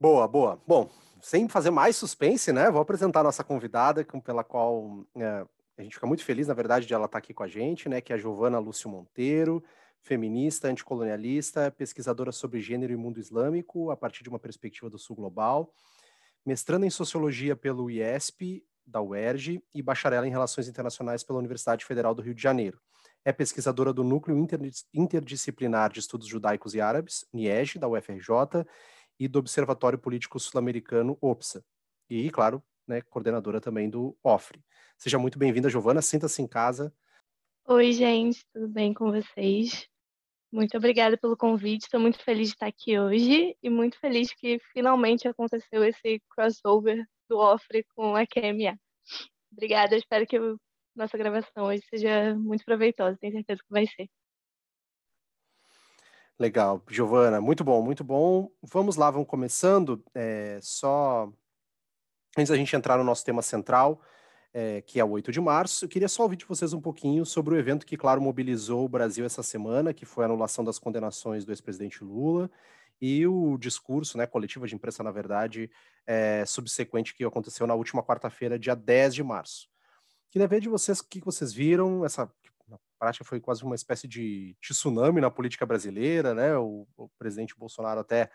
Boa, 0.00 0.26
boa. 0.26 0.60
Bom, 0.66 0.90
sem 1.22 1.48
fazer 1.48 1.70
mais 1.70 1.96
suspense, 1.96 2.52
né? 2.52 2.68
Vou 2.70 2.82
apresentar 2.82 3.20
a 3.20 3.24
nossa 3.24 3.44
convidada, 3.44 4.04
pela 4.24 4.42
qual 4.42 5.06
é, 5.16 5.46
a 5.78 5.82
gente 5.82 5.94
fica 5.94 6.06
muito 6.06 6.24
feliz, 6.24 6.48
na 6.48 6.54
verdade, 6.54 6.84
de 6.84 6.92
ela 6.92 7.06
estar 7.06 7.18
aqui 7.18 7.32
com 7.32 7.44
a 7.44 7.48
gente, 7.48 7.88
né? 7.88 8.00
Que 8.00 8.12
é 8.12 8.16
a 8.16 8.18
Giovana 8.18 8.58
Lúcio 8.58 8.90
Monteiro, 8.90 9.62
feminista, 10.04 10.68
anticolonialista, 10.68 11.70
pesquisadora 11.70 12.30
sobre 12.30 12.60
gênero 12.60 12.92
e 12.92 12.96
mundo 12.96 13.18
islâmico, 13.18 13.90
a 13.90 13.96
partir 13.96 14.22
de 14.22 14.28
uma 14.28 14.38
perspectiva 14.38 14.90
do 14.90 14.98
sul 14.98 15.16
global, 15.16 15.72
mestrando 16.44 16.84
em 16.84 16.90
sociologia 16.90 17.56
pelo 17.56 17.90
IESP, 17.90 18.62
da 18.86 19.00
UERJ, 19.00 19.64
e 19.74 19.82
bacharela 19.82 20.28
em 20.28 20.30
relações 20.30 20.68
internacionais 20.68 21.24
pela 21.24 21.38
Universidade 21.38 21.86
Federal 21.86 22.14
do 22.14 22.20
Rio 22.20 22.34
de 22.34 22.42
Janeiro. 22.42 22.78
É 23.24 23.32
pesquisadora 23.32 23.94
do 23.94 24.04
Núcleo 24.04 24.36
Interdisciplinar 24.92 25.90
de 25.90 26.00
Estudos 26.00 26.28
Judaicos 26.28 26.74
e 26.74 26.82
Árabes, 26.82 27.24
NIEG, 27.32 27.78
da 27.78 27.88
UFRJ, 27.88 28.66
e 29.18 29.26
do 29.26 29.38
Observatório 29.38 29.98
Político 29.98 30.38
Sul-Americano, 30.38 31.16
OPSA. 31.18 31.64
E, 32.10 32.30
claro, 32.30 32.62
né, 32.86 33.00
coordenadora 33.00 33.58
também 33.58 33.88
do 33.88 34.14
OFRE. 34.22 34.62
Seja 34.98 35.18
muito 35.18 35.38
bem-vinda, 35.38 35.70
Giovana, 35.70 36.02
sinta-se 36.02 36.42
em 36.42 36.46
casa. 36.46 36.92
Oi, 37.66 37.92
gente, 37.92 38.44
tudo 38.52 38.68
bem 38.68 38.92
com 38.92 39.10
vocês? 39.10 39.88
Muito 40.54 40.76
obrigada 40.76 41.18
pelo 41.18 41.36
convite, 41.36 41.82
estou 41.82 41.98
muito 41.98 42.22
feliz 42.22 42.46
de 42.46 42.54
estar 42.54 42.68
aqui 42.68 42.96
hoje 42.96 43.56
e 43.60 43.68
muito 43.68 43.98
feliz 43.98 44.32
que 44.32 44.60
finalmente 44.72 45.26
aconteceu 45.26 45.82
esse 45.82 46.22
crossover 46.30 47.04
do 47.28 47.38
OFRE 47.38 47.84
com 47.96 48.14
a 48.14 48.24
QMA. 48.24 48.78
Obrigada, 49.50 49.96
espero 49.96 50.24
que 50.24 50.38
nossa 50.94 51.18
gravação 51.18 51.64
hoje 51.64 51.82
seja 51.90 52.36
muito 52.36 52.64
proveitosa, 52.64 53.18
tenho 53.20 53.32
certeza 53.32 53.60
que 53.64 53.68
vai 53.68 53.84
ser. 53.84 54.08
Legal, 56.38 56.80
Giovana, 56.88 57.40
muito 57.40 57.64
bom, 57.64 57.82
muito 57.82 58.04
bom. 58.04 58.48
Vamos 58.62 58.94
lá, 58.94 59.10
vamos 59.10 59.26
começando. 59.26 60.04
É, 60.14 60.60
só 60.62 61.32
antes 62.38 62.50
da 62.50 62.56
gente 62.56 62.76
entrar 62.76 62.96
no 62.96 63.02
nosso 63.02 63.24
tema 63.24 63.42
central, 63.42 64.00
é, 64.54 64.80
que 64.80 65.00
é 65.00 65.04
o 65.04 65.10
8 65.10 65.32
de 65.32 65.40
março, 65.40 65.84
eu 65.84 65.88
queria 65.88 66.08
só 66.08 66.22
ouvir 66.22 66.36
de 66.36 66.44
vocês 66.44 66.72
um 66.72 66.80
pouquinho 66.80 67.26
sobre 67.26 67.54
o 67.54 67.58
evento 67.58 67.84
que, 67.84 67.96
claro, 67.96 68.22
mobilizou 68.22 68.84
o 68.84 68.88
Brasil 68.88 69.26
essa 69.26 69.42
semana, 69.42 69.92
que 69.92 70.06
foi 70.06 70.24
a 70.24 70.28
anulação 70.28 70.64
das 70.64 70.78
condenações 70.78 71.44
do 71.44 71.50
ex-presidente 71.50 72.04
Lula 72.04 72.48
e 73.00 73.26
o 73.26 73.58
discurso, 73.58 74.16
né, 74.16 74.26
coletiva 74.26 74.68
de 74.68 74.76
imprensa, 74.76 75.02
na 75.02 75.10
verdade, 75.10 75.68
é, 76.06 76.46
subsequente 76.46 77.14
que 77.14 77.24
aconteceu 77.24 77.66
na 77.66 77.74
última 77.74 78.00
quarta-feira, 78.00 78.56
dia 78.56 78.76
10 78.76 79.16
de 79.16 79.24
março. 79.24 79.68
Queria 80.30 80.46
ver 80.46 80.60
de 80.60 80.68
vocês 80.68 81.00
o 81.00 81.08
que 81.08 81.20
vocês 81.20 81.52
viram, 81.52 82.04
essa 82.04 82.30
prática 82.96 83.24
foi 83.24 83.40
quase 83.40 83.64
uma 83.64 83.74
espécie 83.74 84.06
de 84.06 84.56
tsunami 84.60 85.20
na 85.20 85.30
política 85.30 85.66
brasileira, 85.66 86.32
né? 86.32 86.56
O, 86.56 86.86
o 86.96 87.08
presidente 87.18 87.54
Bolsonaro 87.56 88.00
até 88.00 88.30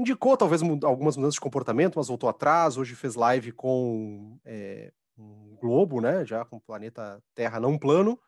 indicou 0.00 0.36
talvez 0.36 0.62
algumas 0.62 1.16
mudanças 1.16 1.34
de 1.34 1.40
comportamento, 1.40 1.96
mas 1.96 2.08
voltou 2.08 2.28
atrás. 2.28 2.78
Hoje 2.78 2.94
fez 2.94 3.14
live 3.14 3.52
com 3.52 4.38
é, 4.44 4.90
um 5.18 5.56
globo, 5.60 6.00
né? 6.00 6.24
Já 6.24 6.44
com 6.44 6.56
o 6.56 6.60
planeta 6.60 7.22
Terra 7.34 7.60
não 7.60 7.78
plano. 7.78 8.18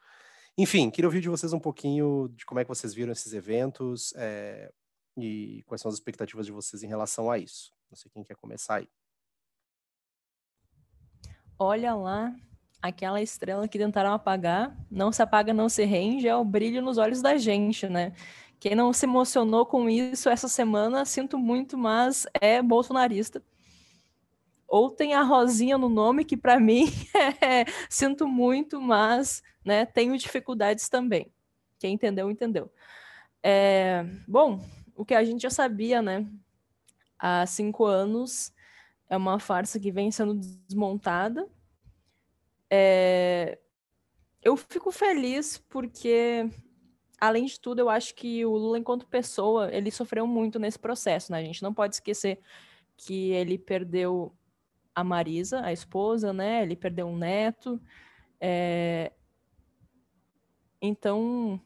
Enfim, 0.57 0.91
queria 0.91 1.09
ouvir 1.09 1.21
de 1.21 1.31
vocês 1.31 1.53
um 1.55 1.59
pouquinho 1.59 2.29
de 2.37 2.45
como 2.45 2.61
é 2.61 2.65
que 2.65 2.69
vocês 2.69 2.93
viram 2.93 3.13
esses 3.13 3.33
eventos 3.33 4.13
é, 4.17 4.71
e 5.17 5.63
quais 5.67 5.81
são 5.81 5.89
as 5.89 5.95
expectativas 5.95 6.45
de 6.45 6.53
vocês 6.53 6.83
em 6.83 6.89
relação 6.89 7.31
a 7.31 7.39
isso. 7.39 7.73
Não 7.91 7.97
sei 7.97 8.11
quem 8.11 8.23
quer 8.23 8.37
começar 8.37 8.77
aí. 8.77 8.89
Olha 11.59 11.95
lá, 11.95 12.35
aquela 12.83 13.23
estrela 13.23 13.67
que 13.67 13.79
tentaram 13.79 14.13
apagar, 14.13 14.77
não 14.91 15.11
se 15.11 15.23
apaga, 15.23 15.55
não 15.55 15.71
se 15.71 15.85
rende, 15.85 16.29
é 16.29 16.37
o 16.37 16.45
brilho 16.45 16.83
nos 16.83 16.99
olhos 16.99 17.23
da 17.23 17.39
gente, 17.39 17.89
né? 17.89 18.13
Quem 18.63 18.77
não 18.77 18.93
se 18.93 19.07
emocionou 19.07 19.67
com 19.67 19.91
isso 19.91 20.29
essa 20.29 20.47
semana, 20.47 21.05
sinto 21.05 21.37
muito, 21.37 21.77
mas 21.77 22.29
é 22.41 22.63
bolsonarista. 22.63 23.43
Ou 24.69 24.89
tem 24.89 25.15
a 25.15 25.23
Rosinha 25.25 25.77
no 25.77 25.89
nome, 25.89 26.25
que 26.25 26.37
para 26.37 26.61
mim 26.63 26.85
é, 27.41 27.65
sinto 27.91 28.29
muito, 28.29 28.81
mas 28.81 29.43
né, 29.65 29.85
tenho 29.85 30.17
dificuldades 30.17 30.89
também. 30.89 31.27
Quem 31.77 31.95
entendeu, 31.95 32.31
entendeu. 32.31 32.71
É, 33.43 34.05
bom, 34.29 34.65
o 34.95 35.05
que 35.05 35.17
a 35.17 35.25
gente 35.25 35.43
já 35.43 35.51
sabia, 35.51 36.01
né? 36.01 36.25
Há 37.19 37.45
cinco 37.47 37.85
anos 37.85 38.53
é 39.11 39.17
uma 39.17 39.41
farsa 39.41 39.81
que 39.81 39.91
vem 39.91 40.13
sendo 40.13 40.35
desmontada. 40.35 41.49
É, 42.71 43.59
eu 44.41 44.57
fico 44.57 44.93
feliz 44.93 45.59
porque, 45.69 46.49
além 47.23 47.45
de 47.45 47.61
tudo, 47.61 47.79
eu 47.79 47.89
acho 47.89 48.17
que 48.17 48.45
o 48.45 48.51
Lula, 48.51 48.81
enquanto 48.81 49.07
pessoa, 49.07 49.73
ele 49.73 49.93
sofreu 49.93 50.27
muito 50.27 50.59
nesse 50.59 50.77
processo, 50.77 51.31
né? 51.31 51.39
A 51.39 51.45
gente 51.45 51.63
não 51.63 51.73
pode 51.73 51.95
esquecer 51.95 52.41
que 52.97 53.31
ele 53.31 53.57
perdeu 53.57 54.35
a 54.93 55.05
Marisa, 55.05 55.65
a 55.65 55.73
esposa, 55.73 56.33
né? 56.33 56.65
Ele 56.65 56.75
perdeu 56.75 57.07
um 57.07 57.17
neto. 57.17 57.81
É... 58.41 59.13
Então, 60.81 61.61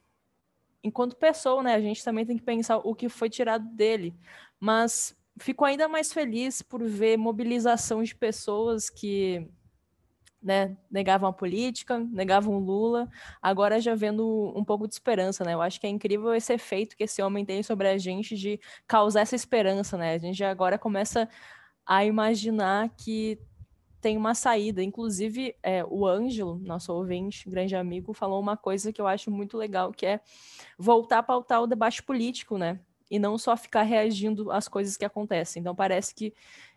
enquanto 0.83 1.15
pessoa, 1.15 1.63
né, 1.63 1.73
a 1.73 1.81
gente 1.81 2.03
também 2.03 2.23
tem 2.23 2.37
que 2.37 2.43
pensar 2.43 2.77
o 2.77 2.93
que 2.93 3.09
foi 3.09 3.27
tirado 3.27 3.67
dele. 3.67 4.13
Mas 4.59 5.17
fico 5.39 5.65
ainda 5.65 5.87
mais 5.87 6.13
feliz 6.13 6.61
por 6.61 6.83
ver 6.83 7.17
mobilização 7.17 8.03
de 8.03 8.13
pessoas 8.13 8.91
que 8.91 9.49
né, 10.41 10.77
negavam 10.89 11.29
a 11.29 11.33
política, 11.33 11.99
negavam 11.99 12.59
Lula, 12.59 13.09
agora 13.41 13.81
já 13.81 13.95
vendo 13.95 14.53
um 14.55 14.63
pouco 14.63 14.87
de 14.87 14.93
esperança, 14.93 15.43
né? 15.43 15.53
Eu 15.53 15.61
acho 15.61 15.79
que 15.79 15.87
é 15.87 15.89
incrível 15.89 16.33
esse 16.33 16.53
efeito 16.53 16.95
que 16.95 17.03
esse 17.03 17.21
homem 17.21 17.43
tem 17.43 17.63
sobre 17.63 17.87
a 17.87 17.97
gente 17.97 18.35
de 18.35 18.59
causar 18.87 19.21
essa 19.21 19.35
esperança, 19.35 19.97
né? 19.97 20.13
A 20.13 20.17
gente 20.17 20.43
agora 20.43 20.77
começa 20.77 21.27
a 21.85 22.05
imaginar 22.05 22.89
que 22.97 23.39
tem 24.01 24.17
uma 24.17 24.35
saída. 24.35 24.83
Inclusive, 24.83 25.55
é, 25.63 25.83
o 25.83 26.05
Ângelo, 26.05 26.59
nosso 26.59 26.93
ouvinte, 26.93 27.49
grande 27.49 27.75
amigo, 27.75 28.13
falou 28.13 28.39
uma 28.39 28.55
coisa 28.57 28.93
que 28.93 29.01
eu 29.01 29.07
acho 29.07 29.31
muito 29.31 29.57
legal, 29.57 29.91
que 29.91 30.05
é 30.05 30.21
voltar 30.77 31.19
a 31.19 31.23
pautar 31.23 31.61
o 31.61 31.67
debate 31.67 32.03
político, 32.03 32.57
né? 32.57 32.79
E 33.09 33.19
não 33.19 33.37
só 33.37 33.55
ficar 33.55 33.83
reagindo 33.83 34.51
às 34.51 34.67
coisas 34.67 34.97
que 34.97 35.05
acontecem. 35.05 35.61
Então, 35.61 35.73
parece 35.73 36.13
que 36.13 36.33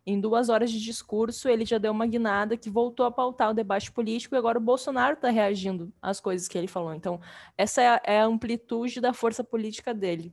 em 0.07 0.21
duas 0.21 0.49
horas 0.49 0.71
de 0.71 0.81
discurso, 0.81 1.49
ele 1.49 1.65
já 1.65 1.79
deu 1.79 1.93
uma 1.93 2.07
guinada 2.07 2.57
que 2.57 2.71
voltou 2.71 3.05
a 3.05 3.11
pautar 3.11 3.51
o 3.51 3.55
debate 3.55 3.93
político 3.93 4.35
e 4.35 4.39
agora 4.39 4.59
o 4.59 4.63
Bolsonaro 4.63 5.15
está 5.15 5.31
reagindo 5.31 5.93
às 6.01 6.21
coisas 6.21 6.49
que 6.49 6.57
ele 6.57 6.67
falou. 6.67 6.95
Então, 6.95 7.21
essa 7.57 7.83
é 7.83 7.89
a, 7.89 8.03
é 8.05 8.21
a 8.21 8.25
amplitude 8.25 9.01
da 9.01 9.13
força 9.13 9.45
política 9.45 9.93
dele. 9.93 10.33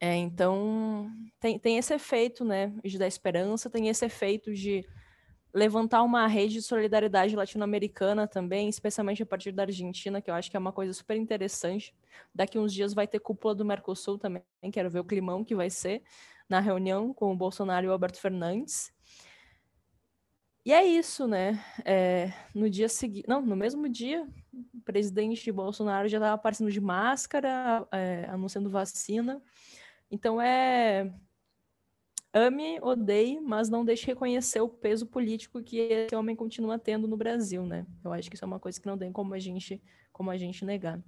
É, 0.00 0.14
então, 0.14 1.10
tem, 1.40 1.58
tem 1.58 1.76
esse 1.78 1.92
efeito, 1.92 2.44
né, 2.44 2.72
de 2.84 2.98
dar 2.98 3.06
esperança, 3.06 3.70
tem 3.70 3.88
esse 3.88 4.04
efeito 4.04 4.52
de 4.52 4.86
levantar 5.52 6.02
uma 6.02 6.26
rede 6.26 6.54
de 6.54 6.62
solidariedade 6.62 7.34
latino-americana 7.34 8.26
também, 8.26 8.68
especialmente 8.68 9.22
a 9.22 9.26
partir 9.26 9.50
da 9.50 9.62
Argentina, 9.62 10.20
que 10.20 10.30
eu 10.30 10.34
acho 10.34 10.50
que 10.50 10.56
é 10.56 10.60
uma 10.60 10.72
coisa 10.72 10.92
super 10.92 11.16
interessante. 11.16 11.94
Daqui 12.34 12.58
uns 12.58 12.72
dias 12.72 12.94
vai 12.94 13.08
ter 13.08 13.18
cúpula 13.18 13.54
do 13.54 13.64
Mercosul 13.64 14.18
também, 14.18 14.42
quero 14.72 14.90
ver 14.90 15.00
o 15.00 15.04
climão 15.04 15.42
que 15.42 15.54
vai 15.54 15.70
ser 15.70 16.02
na 16.48 16.60
reunião 16.60 17.12
com 17.12 17.32
o 17.32 17.36
Bolsonaro 17.36 17.86
e 17.86 17.88
o 17.88 17.92
Alberto 17.92 18.20
Fernandes. 18.20 18.92
E 20.64 20.72
é 20.72 20.84
isso, 20.84 21.26
né? 21.26 21.64
É, 21.84 22.32
no 22.54 22.68
dia 22.68 22.88
seguinte, 22.88 23.26
não, 23.28 23.40
no 23.40 23.56
mesmo 23.56 23.88
dia, 23.88 24.28
o 24.74 24.80
presidente 24.82 25.50
Bolsonaro 25.50 26.08
já 26.08 26.18
estava 26.18 26.34
aparecendo 26.34 26.70
de 26.70 26.80
máscara, 26.80 27.86
é, 27.90 28.26
anunciando 28.28 28.68
vacina. 28.68 29.42
Então 30.10 30.40
é 30.40 31.12
ame, 32.32 32.78
odeie, 32.82 33.40
mas 33.40 33.68
não 33.68 33.84
deixe 33.84 34.06
reconhecer 34.06 34.60
o 34.60 34.68
peso 34.68 35.06
político 35.06 35.62
que 35.62 35.78
esse 35.78 36.14
homem 36.14 36.36
continua 36.36 36.78
tendo 36.78 37.08
no 37.08 37.16
Brasil, 37.16 37.64
né? 37.64 37.86
Eu 38.04 38.12
acho 38.12 38.28
que 38.28 38.36
isso 38.36 38.44
é 38.44 38.46
uma 38.46 38.60
coisa 38.60 38.80
que 38.80 38.86
não 38.86 38.98
tem 38.98 39.12
como 39.12 39.34
a 39.34 39.38
gente, 39.38 39.82
como 40.12 40.30
a 40.30 40.36
gente 40.36 40.64
negar. 40.64 41.02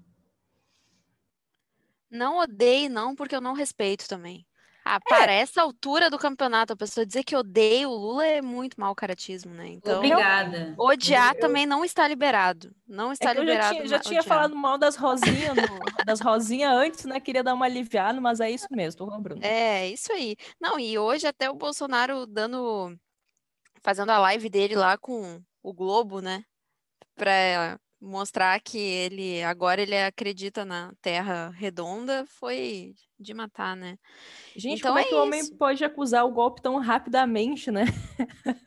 Não 2.10 2.38
odeie, 2.38 2.88
não, 2.88 3.14
porque 3.14 3.36
eu 3.36 3.40
não 3.40 3.52
respeito 3.52 4.08
também. 4.08 4.46
Ah, 4.84 4.96
é. 4.96 4.98
para 5.00 5.32
é. 5.32 5.40
essa 5.40 5.62
altura 5.62 6.10
do 6.10 6.18
campeonato, 6.18 6.72
a 6.72 6.76
pessoa 6.76 7.06
dizer 7.06 7.22
que 7.22 7.36
odeia 7.36 7.88
o 7.88 7.94
Lula 7.94 8.26
é 8.26 8.42
muito 8.42 8.80
mau 8.80 8.94
caratismo, 8.94 9.52
né? 9.52 9.68
Então, 9.68 9.98
Obrigada. 9.98 10.74
odiar 10.78 11.34
eu... 11.34 11.40
também 11.40 11.66
não 11.66 11.84
está 11.84 12.08
liberado. 12.08 12.74
Não 12.86 13.12
está 13.12 13.30
é 13.30 13.34
liberado. 13.34 13.74
Eu 13.74 13.86
já 13.86 13.86
tinha, 13.86 13.88
já 13.88 13.98
tinha 13.98 14.22
falado 14.22 14.54
mal 14.56 14.78
das 14.78 14.96
rosinhas, 14.96 15.54
das 16.06 16.20
rosinhas 16.20 16.72
antes, 16.72 17.04
né? 17.04 17.20
Queria 17.20 17.44
dar 17.44 17.54
uma 17.54 17.66
aliviada, 17.66 18.20
mas 18.20 18.40
é 18.40 18.50
isso 18.50 18.66
mesmo, 18.70 18.98
tô 18.98 19.14
lembrando. 19.14 19.44
É, 19.44 19.88
isso 19.88 20.12
aí. 20.12 20.36
Não, 20.60 20.78
e 20.78 20.98
hoje 20.98 21.26
até 21.26 21.50
o 21.50 21.54
Bolsonaro 21.54 22.26
dando. 22.26 22.96
fazendo 23.82 24.10
a 24.10 24.18
live 24.18 24.48
dele 24.48 24.74
lá 24.74 24.96
com 24.96 25.42
o 25.62 25.72
Globo, 25.72 26.20
né? 26.20 26.42
Pra 27.14 27.78
mostrar 28.00 28.58
que 28.60 28.78
ele 28.78 29.42
agora 29.42 29.82
ele 29.82 29.96
acredita 29.96 30.64
na 30.64 30.92
Terra 31.02 31.50
redonda 31.50 32.24
foi 32.26 32.94
de 33.18 33.34
matar, 33.34 33.76
né? 33.76 33.98
Gente, 34.56 34.78
então 34.78 34.92
como 34.92 34.98
é, 34.98 35.02
é 35.02 35.04
que 35.04 35.14
o 35.14 35.22
homem 35.22 35.56
pode 35.56 35.84
acusar 35.84 36.24
o 36.24 36.32
golpe 36.32 36.62
tão 36.62 36.78
rapidamente, 36.78 37.70
né? 37.70 37.84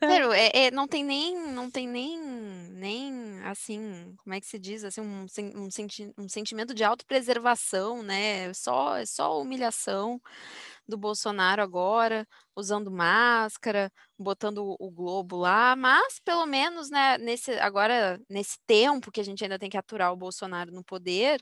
Sério, 0.02 0.30
é, 0.32 0.66
é, 0.66 0.70
não 0.70 0.86
tem 0.86 1.02
nem, 1.02 1.36
não 1.48 1.68
tem 1.68 1.88
nem, 1.88 2.20
nem 2.70 3.40
assim, 3.42 4.14
como 4.22 4.34
é 4.34 4.40
que 4.40 4.46
se 4.46 4.58
diz, 4.58 4.84
assim, 4.84 5.00
um, 5.00 5.26
um, 5.56 5.70
senti 5.70 6.12
um 6.16 6.28
sentimento 6.28 6.72
de 6.72 6.84
autopreservação, 6.84 8.02
né? 8.02 8.48
É 8.48 8.54
só, 8.54 8.96
é 8.96 9.04
só 9.04 9.40
humilhação 9.40 10.20
do 10.86 10.96
Bolsonaro 10.98 11.62
agora, 11.62 12.26
usando 12.56 12.90
máscara, 12.90 13.90
botando 14.18 14.76
o 14.78 14.90
Globo 14.90 15.36
lá, 15.36 15.74
mas 15.76 16.18
pelo 16.24 16.46
menos, 16.46 16.90
né, 16.90 17.18
nesse, 17.18 17.52
agora, 17.58 18.20
nesse 18.28 18.58
tempo 18.66 19.10
que 19.10 19.20
a 19.20 19.24
gente 19.24 19.42
ainda 19.44 19.58
tem 19.58 19.70
que 19.70 19.76
aturar 19.78 20.12
o 20.12 20.16
Bolsonaro 20.16 20.70
no 20.72 20.84
poder, 20.84 21.40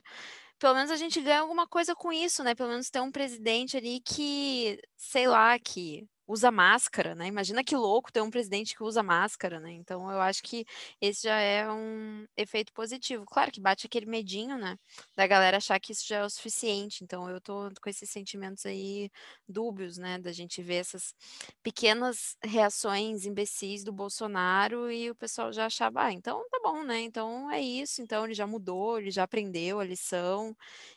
pelo 0.59 0.75
menos 0.75 0.91
a 0.91 0.95
gente 0.97 1.21
ganha 1.21 1.41
alguma 1.41 1.67
coisa 1.67 1.95
com 1.95 2.11
isso, 2.13 2.43
né? 2.43 2.55
Pelo 2.55 2.69
menos 2.69 2.89
ter 2.89 3.01
um 3.01 3.11
presidente 3.11 3.75
ali 3.77 3.99
que, 4.01 4.79
sei 4.97 5.27
lá, 5.27 5.59
que 5.59 6.07
usa 6.27 6.49
máscara, 6.51 7.15
né? 7.15 7.27
Imagina 7.27 7.63
que 7.63 7.75
louco 7.75 8.11
ter 8.11 8.21
um 8.21 8.29
presidente 8.29 8.75
que 8.75 8.83
usa 8.83 9.03
máscara, 9.03 9.59
né? 9.59 9.71
Então 9.73 10.09
eu 10.11 10.21
acho 10.21 10.41
que 10.43 10.65
esse 11.01 11.23
já 11.23 11.37
é 11.39 11.69
um 11.71 12.25
efeito 12.37 12.71
positivo. 12.73 13.25
Claro 13.25 13.51
que 13.51 13.59
bate 13.61 13.85
aquele 13.85 14.05
medinho, 14.05 14.57
né? 14.57 14.77
Da 15.15 15.27
galera 15.27 15.57
achar 15.57 15.79
que 15.79 15.91
isso 15.91 16.05
já 16.07 16.17
é 16.17 16.23
o 16.25 16.29
suficiente. 16.29 17.03
Então 17.03 17.29
eu 17.29 17.41
tô 17.41 17.69
com 17.81 17.89
esses 17.89 18.09
sentimentos 18.09 18.65
aí 18.65 19.09
dúbios, 19.47 19.97
né? 19.97 20.17
Da 20.19 20.31
gente 20.31 20.61
ver 20.61 20.75
essas 20.75 21.13
pequenas 21.61 22.37
reações 22.43 23.25
imbecis 23.25 23.83
do 23.83 23.91
Bolsonaro 23.91 24.91
e 24.91 25.09
o 25.09 25.15
pessoal 25.15 25.51
já 25.51 25.65
achava, 25.65 26.03
ah, 26.05 26.11
então 26.13 26.43
tá 26.49 26.59
bom, 26.63 26.83
né? 26.83 27.01
Então 27.01 27.51
é 27.51 27.61
isso. 27.61 28.01
Então 28.01 28.25
ele 28.25 28.33
já 28.33 28.47
mudou, 28.47 28.97
ele 28.99 29.11
já 29.11 29.23
aprendeu 29.23 29.79
a 29.79 29.83
lição 29.85 30.55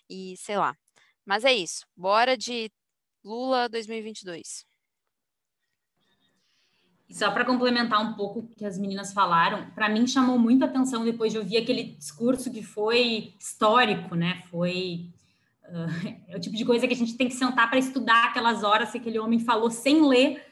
e 0.09 0.37
sei 0.37 0.57
lá. 0.59 0.77
Mas 1.25 1.45
é 1.45 1.53
isso. 1.53 1.87
Bora 1.97 2.37
de 2.37 2.71
Lula 3.25 3.69
2022. 3.69 4.76
E 7.09 7.15
só 7.15 7.31
para 7.31 7.45
complementar 7.45 8.01
um 8.03 8.15
pouco 8.15 8.41
o 8.41 8.49
que 8.49 8.65
as 8.65 8.79
meninas 8.79 9.13
falaram, 9.13 9.71
para 9.71 9.89
mim 9.89 10.07
chamou 10.07 10.39
muita 10.39 10.65
atenção 10.65 11.05
depois 11.05 11.33
de 11.33 11.39
ouvir 11.39 11.59
aquele 11.59 11.85
discurso 11.97 12.51
que 12.51 12.63
foi 12.63 13.33
histórico, 13.39 14.15
né? 14.17 14.43
Foi 14.51 15.11
uh, 15.65 16.27
é 16.29 16.37
o 16.37 16.41
tipo 16.41 16.57
de 16.57 16.65
coisa 16.65 16.87
que 16.87 16.95
a 16.95 16.97
gente 16.97 17.17
tem 17.17 17.29
que 17.29 17.35
sentar 17.35 17.71
para 17.71 17.79
estudar 17.79 18.27
aquelas 18.27 18.65
horas 18.65 18.91
que 18.91 18.99
aquele 18.99 19.19
homem 19.19 19.39
falou 19.39 19.71
sem 19.71 20.07
ler. 20.07 20.45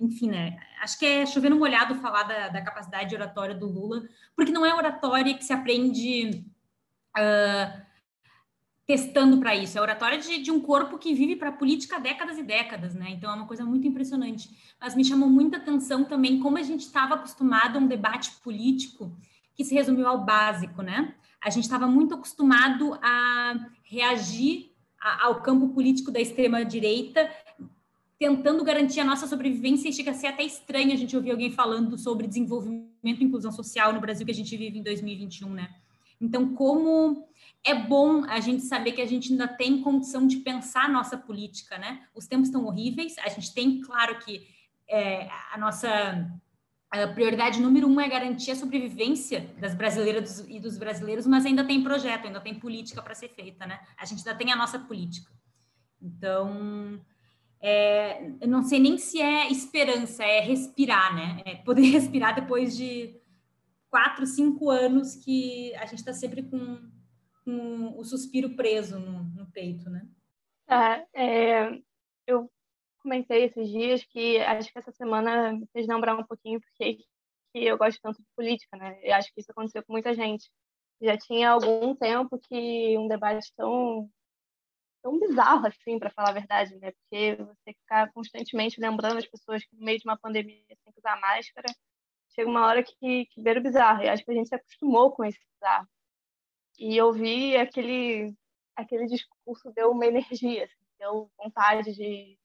Enfim, 0.00 0.30
né? 0.30 0.58
Acho 0.80 0.98
que 0.98 1.06
é 1.06 1.26
chovendo 1.26 1.56
molhado 1.56 1.94
falar 1.96 2.22
da, 2.22 2.48
da 2.48 2.62
capacidade 2.62 3.14
oratória 3.14 3.54
do 3.54 3.66
Lula, 3.66 4.02
porque 4.36 4.52
não 4.52 4.64
é 4.64 4.74
oratória 4.74 5.34
que 5.34 5.44
se 5.44 5.52
aprende 5.52 6.44
uh, 7.16 7.85
testando 8.86 9.38
para 9.38 9.54
isso. 9.54 9.76
É 9.76 9.80
oratória 9.80 10.18
de, 10.18 10.38
de, 10.38 10.50
um 10.50 10.60
corpo 10.60 10.96
que 10.96 11.12
vive 11.12 11.34
para 11.34 11.48
a 11.48 11.52
política 11.52 11.96
há 11.96 11.98
décadas 11.98 12.38
e 12.38 12.42
décadas, 12.42 12.94
né? 12.94 13.10
Então 13.10 13.30
é 13.30 13.34
uma 13.34 13.46
coisa 13.46 13.64
muito 13.64 13.86
impressionante. 13.86 14.48
Mas 14.80 14.94
me 14.94 15.04
chamou 15.04 15.28
muita 15.28 15.56
atenção 15.56 16.04
também 16.04 16.38
como 16.38 16.56
a 16.56 16.62
gente 16.62 16.82
estava 16.82 17.14
acostumado 17.14 17.76
a 17.76 17.80
um 17.80 17.86
debate 17.86 18.30
político 18.44 19.12
que 19.54 19.64
se 19.64 19.74
resumiu 19.74 20.06
ao 20.06 20.24
básico, 20.24 20.82
né? 20.82 21.14
A 21.42 21.50
gente 21.50 21.64
estava 21.64 21.86
muito 21.88 22.14
acostumado 22.14 22.96
a 23.02 23.54
reagir 23.82 24.70
a, 25.00 25.26
ao 25.26 25.42
campo 25.42 25.68
político 25.70 26.12
da 26.12 26.20
extrema 26.20 26.64
direita, 26.64 27.28
tentando 28.18 28.62
garantir 28.62 29.00
a 29.00 29.04
nossa 29.04 29.26
sobrevivência 29.26 29.88
e 29.88 29.92
chega 29.92 30.12
a 30.12 30.14
ser 30.14 30.28
até 30.28 30.44
estranho 30.44 30.92
a 30.92 30.96
gente 30.96 31.16
ouvir 31.16 31.32
alguém 31.32 31.50
falando 31.50 31.98
sobre 31.98 32.26
desenvolvimento 32.26 33.20
e 33.20 33.24
inclusão 33.24 33.50
social 33.50 33.92
no 33.92 34.00
Brasil 34.00 34.24
que 34.24 34.32
a 34.32 34.34
gente 34.34 34.56
vive 34.56 34.78
em 34.78 34.82
2021, 34.82 35.50
né? 35.50 35.74
Então, 36.20 36.54
como 36.54 37.28
é 37.66 37.74
bom 37.74 38.24
a 38.24 38.38
gente 38.38 38.62
saber 38.62 38.92
que 38.92 39.02
a 39.02 39.06
gente 39.06 39.32
ainda 39.32 39.48
tem 39.48 39.82
condição 39.82 40.24
de 40.24 40.36
pensar 40.36 40.84
a 40.84 40.88
nossa 40.88 41.18
política, 41.18 41.76
né? 41.76 42.06
Os 42.14 42.26
tempos 42.28 42.48
estão 42.48 42.64
horríveis, 42.64 43.18
a 43.18 43.28
gente 43.28 43.52
tem, 43.52 43.80
claro 43.80 44.20
que 44.20 44.46
é, 44.88 45.28
a 45.52 45.58
nossa 45.58 46.30
a 46.88 47.08
prioridade 47.08 47.60
número 47.60 47.88
um 47.88 48.00
é 48.00 48.08
garantir 48.08 48.52
a 48.52 48.56
sobrevivência 48.56 49.52
das 49.58 49.74
brasileiras 49.74 50.38
e 50.48 50.60
dos 50.60 50.78
brasileiros, 50.78 51.26
mas 51.26 51.44
ainda 51.44 51.64
tem 51.64 51.82
projeto, 51.82 52.26
ainda 52.26 52.40
tem 52.40 52.54
política 52.54 53.02
para 53.02 53.14
ser 53.14 53.28
feita, 53.30 53.66
né? 53.66 53.80
A 53.98 54.04
gente 54.04 54.18
ainda 54.18 54.38
tem 54.38 54.52
a 54.52 54.56
nossa 54.56 54.78
política. 54.78 55.30
Então, 56.00 57.00
é, 57.60 58.30
eu 58.40 58.46
não 58.46 58.62
sei 58.62 58.78
nem 58.78 58.96
se 58.96 59.20
é 59.20 59.50
esperança, 59.50 60.22
é 60.22 60.38
respirar, 60.40 61.14
né? 61.14 61.42
É 61.44 61.54
poder 61.56 61.82
respirar 61.90 62.36
depois 62.36 62.76
de 62.76 63.16
quatro, 63.90 64.24
cinco 64.24 64.70
anos 64.70 65.16
que 65.16 65.74
a 65.74 65.86
gente 65.86 65.98
está 65.98 66.12
sempre 66.12 66.44
com 66.44 66.78
com 67.46 67.96
o 67.96 68.04
suspiro 68.04 68.56
preso 68.56 68.98
no, 68.98 69.22
no 69.22 69.46
peito, 69.52 69.88
né? 69.88 70.06
Tá, 70.66 71.06
é, 71.14 71.80
eu 72.26 72.50
comentei 72.98 73.44
esses 73.44 73.68
dias 73.70 74.04
que 74.04 74.38
acho 74.38 74.72
que 74.72 74.78
essa 74.80 74.90
semana 74.90 75.52
me 75.52 75.64
fez 75.72 75.86
lembrar 75.86 76.18
um 76.18 76.24
pouquinho 76.24 76.60
porque 76.60 76.98
que 77.52 77.64
eu 77.64 77.78
gosto 77.78 78.00
tanto 78.02 78.18
de 78.18 78.28
política, 78.36 78.76
né? 78.76 79.00
E 79.00 79.12
acho 79.12 79.32
que 79.32 79.40
isso 79.40 79.52
aconteceu 79.52 79.82
com 79.84 79.92
muita 79.92 80.12
gente. 80.12 80.50
Já 81.00 81.16
tinha 81.16 81.50
algum 81.50 81.94
tempo 81.94 82.36
que 82.48 82.98
um 82.98 83.06
debate 83.06 83.52
tão 83.56 84.10
tão 85.02 85.20
bizarro 85.20 85.68
assim, 85.68 86.00
para 86.00 86.10
falar 86.10 86.30
a 86.30 86.32
verdade, 86.32 86.74
né? 86.80 86.90
Porque 86.90 87.36
você 87.36 87.72
ficar 87.74 88.12
constantemente 88.12 88.80
lembrando 88.80 89.18
as 89.18 89.26
pessoas 89.26 89.64
que 89.64 89.76
no 89.76 89.84
meio 89.84 89.98
de 89.98 90.04
uma 90.04 90.18
pandemia 90.18 90.64
tem 90.66 90.92
que 90.92 90.98
usar 90.98 91.20
máscara, 91.20 91.68
chega 92.34 92.50
uma 92.50 92.66
hora 92.66 92.82
que, 92.82 93.26
que 93.26 93.40
beira 93.40 93.60
o 93.60 93.62
bizarro. 93.62 94.02
E 94.02 94.08
acho 94.08 94.24
que 94.24 94.32
a 94.32 94.34
gente 94.34 94.48
se 94.48 94.54
acostumou 94.56 95.12
com 95.12 95.24
esse 95.24 95.38
bizarro. 95.54 95.88
E 96.78 96.96
eu 96.96 97.12
vi 97.12 97.56
aquele 97.56 98.34
aquele 98.76 99.06
discurso 99.06 99.72
deu 99.72 99.90
uma 99.90 100.06
energia, 100.06 100.64
assim, 100.64 100.86
deu 100.98 101.30
vontade 101.38 101.92
de, 101.94 102.38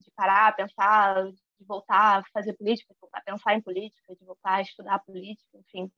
de 0.00 0.10
parar, 0.14 0.54
pensar, 0.54 1.24
de 1.24 1.64
voltar 1.66 2.18
a 2.18 2.24
fazer 2.32 2.52
política, 2.54 2.92
de 2.92 3.00
voltar 3.00 3.18
a 3.18 3.22
pensar 3.22 3.54
em 3.54 3.62
política, 3.62 4.14
de 4.14 4.24
voltar 4.24 4.56
a 4.56 4.62
estudar 4.62 4.98
política, 4.98 5.48
enfim. 5.54 5.90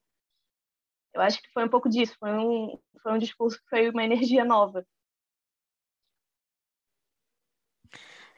Eu 1.13 1.21
acho 1.21 1.43
que 1.43 1.51
foi 1.53 1.65
um 1.65 1.69
pouco 1.69 1.89
disso, 1.89 2.17
foi 2.19 2.31
um, 2.31 2.79
foi 3.03 3.13
um 3.13 3.19
discurso 3.19 3.59
que 3.59 3.69
foi 3.69 3.91
uma 3.91 4.05
energia 4.05 4.45
nova. 4.45 4.87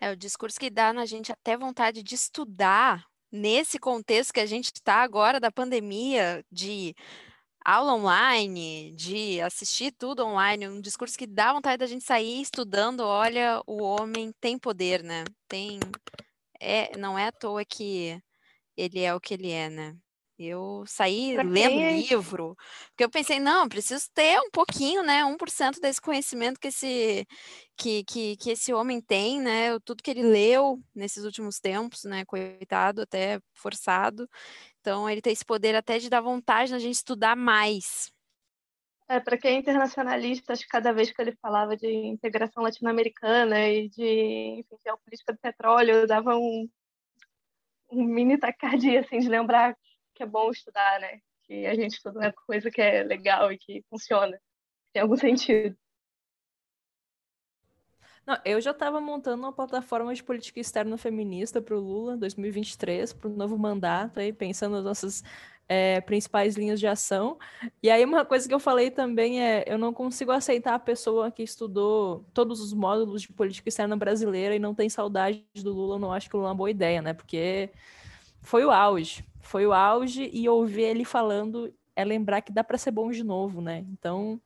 É 0.01 0.11
o 0.11 0.17
discurso 0.17 0.61
que 0.61 0.71
dá 0.71 0.93
na 0.93 1.07
gente 1.07 1.33
até 1.33 1.57
vontade 1.57 2.03
de 2.03 2.15
estudar 2.15 3.07
nesse 3.33 3.79
contexto 3.79 4.33
que 4.33 4.41
a 4.41 4.47
gente 4.47 4.67
está 4.67 4.97
agora 4.97 5.41
da 5.41 5.51
pandemia, 5.51 6.45
de 6.51 6.95
aula 7.67 7.95
online, 7.95 8.93
de 8.95 9.41
assistir 9.41 9.93
tudo 9.93 10.25
online, 10.25 10.69
um 10.69 10.81
discurso 10.81 11.19
que 11.19 11.27
dá 11.27 11.53
vontade 11.53 11.79
da 11.79 11.87
gente 11.87 12.05
sair 12.05 12.41
estudando, 12.41 13.01
olha, 13.01 13.61
o 13.67 13.83
homem 13.83 14.33
tem 14.41 14.57
poder, 14.59 15.03
né? 15.03 15.25
Tem 15.49 15.81
é, 16.61 16.97
não 16.99 17.19
é 17.19 17.29
à 17.29 17.33
toa 17.33 17.65
que 17.65 18.21
ele 18.77 19.01
é 19.03 19.15
o 19.15 19.21
que 19.21 19.35
ele 19.35 19.51
é, 19.51 19.71
né? 19.71 19.97
Eu 20.39 20.85
saí 20.87 21.33
pra 21.33 21.43
lendo 21.43 21.71
quem... 21.71 22.01
livro, 22.03 22.55
porque 22.89 23.05
eu 23.05 23.09
pensei, 23.09 23.41
não, 23.41 23.67
preciso 23.67 24.05
ter 24.13 24.39
um 24.39 24.51
pouquinho, 24.51 25.03
né, 25.03 25.25
1% 25.25 25.81
desse 25.81 25.99
conhecimento 25.99 26.61
que 26.61 26.69
esse, 26.69 27.27
que, 27.75 28.05
que, 28.05 28.37
que 28.37 28.51
esse 28.51 28.71
homem 28.71 29.01
tem, 29.01 29.41
né, 29.41 29.79
tudo 29.83 30.03
que 30.03 30.11
ele 30.11 30.23
leu 30.23 30.79
nesses 30.95 31.25
últimos 31.25 31.59
tempos, 31.59 32.05
né, 32.05 32.23
coitado, 32.27 33.01
até 33.01 33.41
forçado. 33.55 34.29
Então, 34.81 35.09
ele 35.09 35.23
tem 35.23 35.33
esse 35.33 35.45
poder 35.45 35.75
até 35.75 35.99
de 35.99 36.11
dar 36.11 36.21
vontade 36.21 36.71
na 36.71 36.79
gente 36.79 36.97
estudar 36.97 37.35
mais. 37.35 38.13
É, 39.09 39.19
para 39.21 39.39
quem 39.39 39.55
é 39.55 39.59
internacionalista, 39.59 40.53
acho 40.53 40.63
que 40.63 40.69
cada 40.69 40.93
vez 40.93 41.13
que 41.13 41.23
ele 41.23 41.35
falava 41.41 41.77
de 41.77 41.89
integração 41.89 42.63
latino-americana 42.63 43.69
e 43.69 43.89
de, 43.89 44.59
enfim, 44.59 44.77
geopolítica 44.85 45.33
do 45.33 45.39
petróleo, 45.39 46.07
dava 46.07 46.37
um, 46.37 46.69
um 47.91 48.05
mini 48.05 48.37
tacardia, 48.37 49.01
assim, 49.01 49.21
de 49.21 49.29
lembrar 49.29 49.77
que 50.17 50.23
é 50.23 50.27
bom 50.27 50.51
estudar, 50.51 50.99
né? 51.01 51.21
Que 51.45 51.67
a 51.67 51.75
gente 51.75 51.93
estuda 51.93 52.19
uma 52.19 52.33
coisa 52.33 52.71
que 52.71 52.81
é 52.81 53.03
legal 53.03 53.53
e 53.53 53.59
que 53.59 53.85
funciona, 53.89 54.41
tem 54.93 55.03
algum 55.03 55.17
sentido. 55.17 55.77
Não, 58.27 58.37
eu 58.45 58.61
já 58.61 58.73
estava 58.73 59.01
montando 59.01 59.45
uma 59.45 59.53
plataforma 59.53 60.13
de 60.13 60.25
política 60.25 60.59
externa 60.59 60.99
feminista 60.99 61.63
para 61.63 61.77
o 61.77 61.81
Lula 61.81 62.17
2023, 62.17 63.13
para 63.13 63.29
o 63.29 63.33
novo 63.33 63.57
mandato, 63.57 64.19
aí, 64.19 64.33
pensando 64.33 64.73
nas 64.73 64.85
nossas 64.85 65.23
é, 65.69 66.01
principais 66.01 66.57
linhas 66.57 66.81
de 66.81 66.89
ação. 66.89 67.39
E 67.81 67.89
aí, 67.89 68.05
uma 68.05 68.25
coisa 68.25 68.49
que 68.49 68.55
eu 68.55 68.59
falei 68.59 68.91
também 68.91 69.41
é: 69.41 69.65
eu 69.67 69.79
não 69.79 69.93
consigo 69.93 70.33
aceitar 70.33 70.75
a 70.75 70.79
pessoa 70.79 71.31
que 71.31 71.43
estudou 71.43 72.25
todos 72.35 72.61
os 72.61 72.73
módulos 72.73 73.23
de 73.23 73.33
política 73.33 73.69
externa 73.69 73.97
brasileira 73.97 74.57
e 74.57 74.59
não 74.59 74.75
tem 74.75 74.89
saudade 74.89 75.45
do 75.55 75.73
Lula. 75.73 75.95
Eu 75.95 76.01
não 76.01 76.13
acho 76.13 76.29
que 76.29 76.35
o 76.35 76.39
Lula 76.39 76.49
é 76.49 76.53
uma 76.53 76.57
boa 76.57 76.71
ideia, 76.71 77.01
né? 77.01 77.15
Porque 77.15 77.71
foi 78.43 78.65
o 78.65 78.71
auge 78.71 79.25
foi 79.47 79.67
o 79.67 79.73
auge 79.73 80.29
e 80.33 80.49
ouvir 80.49 80.83
ele 80.83 81.05
falando 81.05 81.73
é 81.95 82.05
lembrar 82.05 82.43
que 82.43 82.53
dá 82.53 82.63
para 82.63 82.77
ser 82.77 82.91
bom 82.91 83.11
de 83.11 83.23
novo, 83.25 83.63
né? 83.63 83.87
Então, 83.93 84.41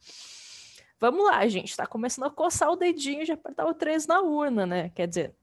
vamos 1.00 1.24
lá, 1.24 1.46
gente. 1.48 1.76
Tá 1.76 1.86
começando 1.86 2.26
a 2.26 2.30
coçar 2.30 2.70
o 2.70 2.76
dedinho 2.76 3.24
de 3.24 3.32
apertar 3.32 3.66
o 3.66 3.74
3 3.74 4.06
na 4.06 4.20
urna, 4.20 4.66
né? 4.66 4.90
Quer 4.90 5.08
dizer, 5.08 5.34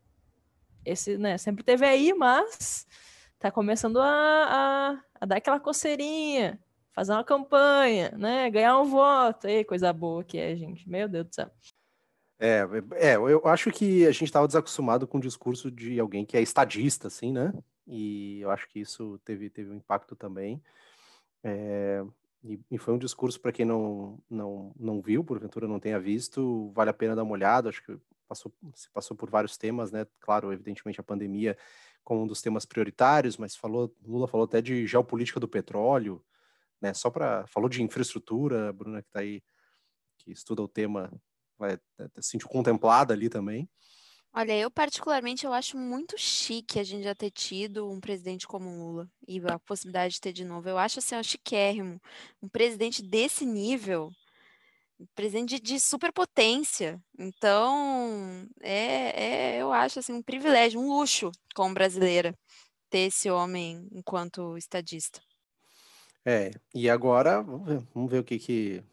esse, 0.86 1.18
né, 1.18 1.38
sempre 1.38 1.64
teve 1.64 1.86
aí, 1.86 2.14
mas 2.14 2.88
tá 3.38 3.52
começando 3.52 4.00
a, 4.00 4.06
a, 4.08 5.00
a 5.20 5.26
dar 5.26 5.38
aquela 5.38 5.60
coceirinha, 5.60 6.60
fazer 6.94 7.12
uma 7.12 7.24
campanha, 7.24 8.12
né? 8.12 8.50
Ganhar 8.50 8.80
um 8.80 8.86
voto. 8.86 9.48
Ei, 9.48 9.66
coisa 9.66 9.92
boa 9.92 10.24
que 10.24 10.38
é, 10.38 10.56
gente. 10.56 10.88
Meu 10.88 11.10
Deus 11.10 11.28
do 11.28 11.36
céu. 11.36 11.52
É, 12.40 12.62
é, 12.94 13.16
eu 13.16 13.46
acho 13.48 13.72
que 13.72 14.06
a 14.06 14.12
gente 14.12 14.26
estava 14.26 14.48
desacostumado 14.48 15.08
com 15.08 15.18
o 15.18 15.22
discurso 15.22 15.72
de 15.72 16.00
alguém 16.00 16.24
que 16.24 16.38
é 16.38 16.42
estadista, 16.42 17.08
assim, 17.08 17.32
né? 17.32 17.52
E 17.88 18.42
eu 18.42 18.52
acho 18.52 18.68
que 18.68 18.80
isso 18.80 19.20
teve, 19.24 19.50
teve 19.50 19.72
um 19.72 19.76
impacto 19.76 20.16
também. 20.16 20.62
É, 21.44 22.04
e, 22.44 22.60
e, 22.70 22.78
foi 22.78 22.94
um 22.94 22.98
discurso 22.98 23.40
para 23.40 23.52
quem 23.52 23.66
não, 23.66 24.20
não, 24.30 24.74
não 24.78 25.02
viu, 25.02 25.24
porventura 25.24 25.68
não 25.68 25.80
tenha 25.80 26.00
visto, 26.00 26.72
vale 26.74 26.90
a 26.90 26.94
pena 26.94 27.16
dar 27.16 27.24
uma 27.24 27.32
olhada. 27.32 27.70
Acho 27.70 27.84
que 27.84 27.98
passou, 28.28 28.54
se 28.76 28.90
passou 28.92 29.16
por 29.16 29.30
vários 29.30 29.58
temas, 29.58 29.92
né? 29.92 30.06
Claro, 30.20 30.52
evidentemente 30.52 31.00
a 31.00 31.04
pandemia 31.04 31.58
como 32.04 32.24
um 32.24 32.28
dos 32.28 32.42
temas 32.42 32.66
prioritários, 32.66 33.38
mas 33.38 33.56
falou, 33.56 33.94
Lula 34.06 34.28
falou 34.28 34.46
até 34.46 34.62
de 34.62 34.88
geopolítica 34.88 35.40
do 35.40 35.48
petróleo, 35.48 36.24
né? 36.82 36.94
Só 36.94 37.10
para 37.10 37.46
falou 37.48 37.70
de 37.70 37.84
infraestrutura, 37.84 38.70
a 38.70 38.74
Bruna 38.74 39.02
que 39.02 39.10
está 39.10 39.20
aí 39.20 39.42
que 40.18 40.32
estuda 40.32 40.62
o 40.62 40.68
tema 40.68 41.12
vai 41.58 41.78
se 42.20 42.32
sentir 42.32 42.48
contemplada 42.48 43.14
ali 43.14 43.30
também. 43.30 43.70
Olha, 44.40 44.56
eu 44.56 44.70
particularmente 44.70 45.48
eu 45.48 45.52
acho 45.52 45.76
muito 45.76 46.16
chique 46.16 46.80
a 46.80 46.84
gente 46.84 47.06
já 47.06 47.16
ter 47.16 47.32
tido 47.32 47.90
um 47.90 48.00
presidente 48.00 48.48
como 48.48 48.70
Lula 48.70 49.10
e 49.28 49.42
a 49.48 49.58
possibilidade 49.58 50.14
de 50.14 50.22
ter 50.22 50.32
de 50.32 50.46
novo. 50.46 50.70
Eu 50.70 50.78
acho 50.78 51.00
assim, 51.00 51.16
um 51.16 51.24
chiquérrimo, 51.24 52.00
um 52.40 52.48
presidente 52.48 53.02
desse 53.02 53.48
nível, 53.48 54.12
um 55.00 55.08
presidente 55.16 55.60
de, 55.60 55.80
superpotência. 55.80 57.02
Então, 57.18 58.48
é, 58.62 59.56
é, 59.56 59.58
eu 59.60 59.74
acho 59.74 59.98
assim 59.98 60.14
um 60.14 60.22
privilégio, 60.22 60.80
um 60.80 60.88
luxo 60.88 61.32
como 61.56 61.74
brasileira 61.74 62.32
ter 62.92 63.08
esse 63.08 63.32
homem 63.32 63.88
enquanto 63.92 64.56
estadista. 64.56 65.20
É, 66.24 66.52
e 66.76 66.88
agora 66.92 67.42
vamos 67.42 67.68
ver, 67.68 67.84
vamos 67.92 68.12
ver 68.12 68.20
o 68.20 68.24
que 68.24 68.38
que 68.38 68.84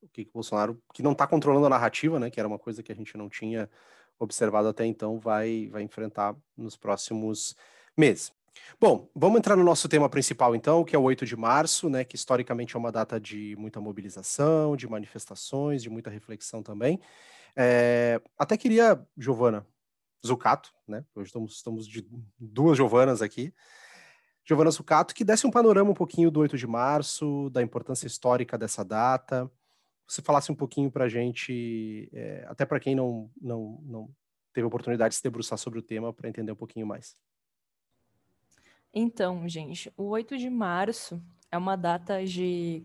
o 0.00 0.08
que, 0.08 0.24
que 0.24 0.32
Bolsonaro, 0.32 0.82
que 0.94 1.02
não 1.02 1.12
está 1.12 1.26
controlando 1.26 1.66
a 1.66 1.68
narrativa, 1.68 2.18
né, 2.18 2.30
que 2.30 2.40
era 2.40 2.48
uma 2.48 2.58
coisa 2.58 2.82
que 2.82 2.90
a 2.90 2.94
gente 2.94 3.14
não 3.18 3.28
tinha 3.28 3.68
observado 4.18 4.68
até 4.68 4.84
então 4.86 5.18
vai, 5.18 5.68
vai 5.70 5.82
enfrentar 5.82 6.34
nos 6.56 6.76
próximos 6.76 7.56
meses. 7.96 8.32
Bom, 8.80 9.08
vamos 9.14 9.38
entrar 9.38 9.56
no 9.56 9.64
nosso 9.64 9.88
tema 9.88 10.08
principal 10.08 10.54
então, 10.54 10.84
que 10.84 10.96
é 10.96 10.98
o 10.98 11.02
8 11.02 11.24
de 11.26 11.36
março, 11.36 11.88
né, 11.88 12.04
que 12.04 12.16
historicamente 12.16 12.74
é 12.74 12.78
uma 12.78 12.92
data 12.92 13.20
de 13.20 13.54
muita 13.58 13.80
mobilização, 13.80 14.76
de 14.76 14.88
manifestações, 14.88 15.82
de 15.82 15.90
muita 15.90 16.10
reflexão 16.10 16.62
também. 16.62 17.00
É, 17.54 18.20
até 18.38 18.56
queria, 18.56 19.00
Giovana 19.16 19.66
Zucato, 20.26 20.72
né, 20.86 21.04
hoje 21.14 21.28
estamos, 21.28 21.52
estamos 21.54 21.86
de 21.86 22.06
duas 22.38 22.76
Giovanas 22.76 23.22
aqui, 23.22 23.52
Giovana 24.44 24.70
Zucato, 24.70 25.14
que 25.14 25.24
desse 25.24 25.46
um 25.46 25.50
panorama 25.50 25.90
um 25.90 25.94
pouquinho 25.94 26.30
do 26.30 26.40
8 26.40 26.56
de 26.56 26.66
março, 26.66 27.50
da 27.50 27.62
importância 27.62 28.06
histórica 28.06 28.56
dessa 28.56 28.84
data, 28.84 29.50
você 30.06 30.22
falasse 30.22 30.52
um 30.52 30.54
pouquinho 30.54 30.90
para 30.90 31.04
a 31.04 31.08
gente, 31.08 32.08
é, 32.12 32.46
até 32.48 32.64
para 32.64 32.78
quem 32.78 32.94
não, 32.94 33.30
não, 33.40 33.80
não 33.82 34.10
teve 34.52 34.66
oportunidade 34.66 35.12
de 35.12 35.16
se 35.16 35.22
debruçar 35.22 35.58
sobre 35.58 35.78
o 35.78 35.82
tema, 35.82 36.12
para 36.12 36.28
entender 36.28 36.52
um 36.52 36.56
pouquinho 36.56 36.86
mais. 36.86 37.16
Então, 38.94 39.46
gente, 39.48 39.92
o 39.96 40.04
8 40.04 40.38
de 40.38 40.48
março 40.48 41.20
é 41.50 41.58
uma 41.58 41.76
data 41.76 42.24
de 42.24 42.82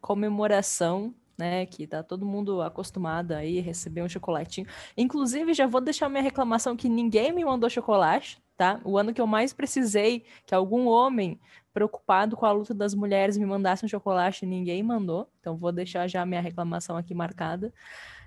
comemoração, 0.00 1.14
né, 1.36 1.66
que 1.66 1.86
tá 1.86 2.02
todo 2.02 2.26
mundo 2.26 2.60
acostumado 2.62 3.32
aí 3.32 3.58
a 3.58 3.62
receber 3.62 4.02
um 4.02 4.08
chocolatinho. 4.08 4.66
Inclusive, 4.96 5.54
já 5.54 5.66
vou 5.66 5.80
deixar 5.80 6.08
minha 6.08 6.22
reclamação 6.22 6.76
que 6.76 6.88
ninguém 6.88 7.32
me 7.32 7.44
mandou 7.44 7.70
chocolate, 7.70 8.40
tá? 8.58 8.80
O 8.84 8.98
ano 8.98 9.14
que 9.14 9.20
eu 9.20 9.26
mais 9.26 9.52
precisei 9.52 10.24
que 10.44 10.52
algum 10.52 10.88
homem 10.88 11.40
preocupado 11.72 12.36
com 12.36 12.44
a 12.44 12.50
luta 12.50 12.74
das 12.74 12.92
mulheres 12.92 13.38
me 13.38 13.46
mandasse 13.46 13.84
um 13.84 13.88
chocolate 13.88 14.44
ninguém 14.44 14.82
mandou. 14.82 15.30
Então 15.40 15.56
vou 15.56 15.70
deixar 15.70 16.08
já 16.08 16.26
minha 16.26 16.40
reclamação 16.40 16.96
aqui 16.96 17.14
marcada. 17.14 17.72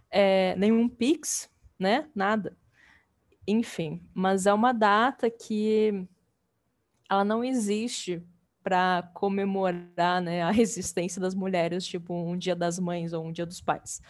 É, 0.10 0.56
nenhum 0.56 0.88
Pix, 0.88 1.50
né? 1.78 2.08
Nada. 2.16 2.58
Enfim, 3.46 4.02
mas 4.14 4.46
é 4.46 4.54
uma 4.54 4.72
data 4.72 5.30
que 5.30 6.08
ela 7.10 7.26
não 7.26 7.44
existe 7.44 8.24
para 8.64 9.12
comemorar 9.14 10.22
né, 10.22 10.44
a 10.44 10.52
resistência 10.52 11.20
das 11.20 11.36
mulheres, 11.36 11.86
tipo 11.86 12.14
um 12.14 12.38
Dia 12.38 12.56
das 12.56 12.80
Mães 12.80 13.12
ou 13.12 13.26
um 13.26 13.34
Dia 13.34 13.46
dos 13.46 13.60
Pais. 13.60 14.02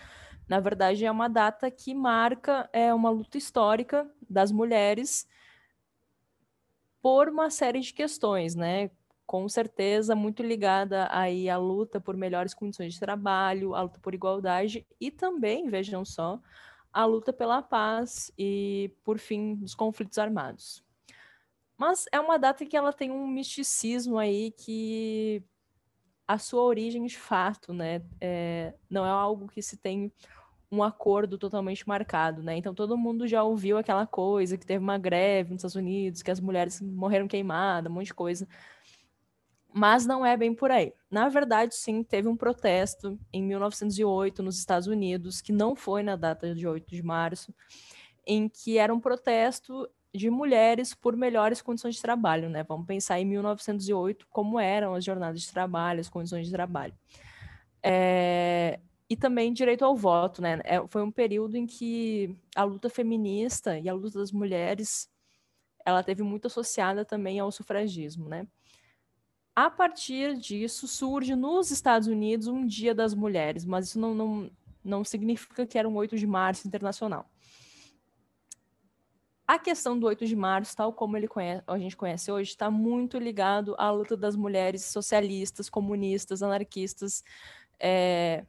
Na 0.47 0.59
verdade, 0.59 1.03
é 1.03 1.09
uma 1.09 1.27
data 1.27 1.71
que 1.71 1.95
marca 1.95 2.69
é, 2.71 2.93
uma 2.93 3.09
luta 3.09 3.39
histórica 3.39 4.07
das 4.29 4.51
mulheres 4.51 5.27
por 7.01 7.29
uma 7.29 7.49
série 7.49 7.79
de 7.79 7.93
questões, 7.93 8.55
né? 8.55 8.91
com 9.31 9.47
certeza 9.47 10.13
muito 10.13 10.43
ligada 10.43 11.07
aí 11.09 11.49
à 11.49 11.57
luta 11.57 12.01
por 12.01 12.17
melhores 12.17 12.53
condições 12.53 12.95
de 12.95 12.99
trabalho, 12.99 13.73
à 13.73 13.83
luta 13.83 13.97
por 14.01 14.13
igualdade 14.13 14.85
e 14.99 15.09
também, 15.09 15.69
vejam 15.69 16.03
só, 16.03 16.37
a 16.91 17.05
luta 17.05 17.31
pela 17.31 17.61
paz 17.61 18.29
e 18.37 18.93
por 19.05 19.17
fim 19.17 19.55
dos 19.55 19.73
conflitos 19.73 20.17
armados. 20.17 20.83
Mas 21.77 22.07
é 22.11 22.19
uma 22.19 22.37
data 22.37 22.65
que 22.65 22.75
ela 22.75 22.91
tem 22.91 23.09
um 23.09 23.25
misticismo 23.25 24.17
aí 24.17 24.51
que 24.51 25.41
a 26.27 26.37
sua 26.37 26.63
origem 26.63 27.05
de 27.05 27.17
fato, 27.17 27.73
né, 27.73 28.01
é, 28.19 28.73
não 28.89 29.05
é 29.05 29.09
algo 29.09 29.47
que 29.47 29.61
se 29.61 29.77
tem 29.77 30.11
um 30.71 30.81
acordo 30.81 31.37
totalmente 31.37 31.85
marcado, 31.87 32.41
né? 32.41 32.55
Então 32.55 32.73
todo 32.73 32.97
mundo 32.97 33.27
já 33.27 33.43
ouviu 33.43 33.77
aquela 33.77 34.07
coisa 34.07 34.57
que 34.57 34.65
teve 34.65 34.81
uma 34.81 34.97
greve 34.97 35.49
nos 35.49 35.59
Estados 35.59 35.75
Unidos, 35.75 36.21
que 36.21 36.31
as 36.31 36.39
mulheres 36.39 36.79
morreram 36.81 37.27
queimadas, 37.27 37.91
um 37.91 37.95
monte 37.95 38.07
de 38.07 38.13
coisa. 38.13 38.47
Mas 39.73 40.05
não 40.05 40.25
é 40.25 40.35
bem 40.37 40.53
por 40.53 40.71
aí. 40.71 40.93
Na 41.09 41.27
verdade, 41.27 41.75
sim, 41.75 42.03
teve 42.03 42.27
um 42.27 42.37
protesto 42.37 43.19
em 43.33 43.43
1908 43.43 44.41
nos 44.41 44.57
Estados 44.57 44.87
Unidos, 44.87 45.41
que 45.41 45.51
não 45.51 45.75
foi 45.75 46.03
na 46.03 46.15
data 46.15 46.55
de 46.55 46.65
8 46.67 46.89
de 46.89 47.03
março, 47.03 47.53
em 48.25 48.47
que 48.47 48.77
era 48.77 48.93
um 48.93 48.99
protesto 48.99 49.89
de 50.13 50.29
mulheres 50.29 50.93
por 50.93 51.15
melhores 51.15 51.61
condições 51.61 51.95
de 51.95 52.01
trabalho, 52.01 52.49
né? 52.49 52.63
Vamos 52.63 52.85
pensar 52.85 53.19
em 53.19 53.25
1908 53.25 54.27
como 54.29 54.59
eram 54.59 54.93
as 54.93 55.03
jornadas 55.03 55.41
de 55.41 55.51
trabalho, 55.51 56.01
as 56.01 56.09
condições 56.09 56.47
de 56.47 56.51
trabalho. 56.51 56.93
É, 57.83 58.79
e 59.11 59.15
também 59.17 59.51
direito 59.51 59.83
ao 59.83 59.93
voto, 59.93 60.41
né? 60.41 60.61
É, 60.63 60.87
foi 60.87 61.01
um 61.01 61.11
período 61.11 61.57
em 61.57 61.67
que 61.67 62.33
a 62.55 62.63
luta 62.63 62.89
feminista 62.89 63.77
e 63.77 63.89
a 63.89 63.93
luta 63.93 64.17
das 64.17 64.31
mulheres 64.31 65.11
ela 65.85 66.01
teve 66.01 66.23
muito 66.23 66.47
associada 66.47 67.03
também 67.03 67.37
ao 67.37 67.51
sufragismo, 67.51 68.29
né? 68.29 68.47
A 69.53 69.69
partir 69.69 70.37
disso 70.37 70.87
surge 70.87 71.35
nos 71.35 71.71
Estados 71.71 72.07
Unidos 72.07 72.47
um 72.47 72.65
Dia 72.65 72.95
das 72.95 73.13
Mulheres, 73.13 73.65
mas 73.65 73.87
isso 73.87 73.99
não, 73.99 74.15
não, 74.15 74.51
não 74.81 75.03
significa 75.03 75.67
que 75.67 75.77
era 75.77 75.89
um 75.89 75.95
8 75.97 76.17
de 76.17 76.25
março 76.25 76.65
internacional. 76.65 77.29
A 79.45 79.59
questão 79.59 79.99
do 79.99 80.07
8 80.07 80.25
de 80.25 80.37
março, 80.37 80.73
tal 80.73 80.93
como 80.93 81.17
ele 81.17 81.27
conhece, 81.27 81.61
a 81.67 81.77
gente 81.77 81.97
conhece 81.97 82.31
hoje, 82.31 82.51
está 82.51 82.71
muito 82.71 83.17
ligado 83.17 83.75
à 83.77 83.91
luta 83.91 84.15
das 84.15 84.37
mulheres 84.37 84.85
socialistas, 84.85 85.69
comunistas, 85.69 86.41
anarquistas, 86.41 87.25
é, 87.77 88.45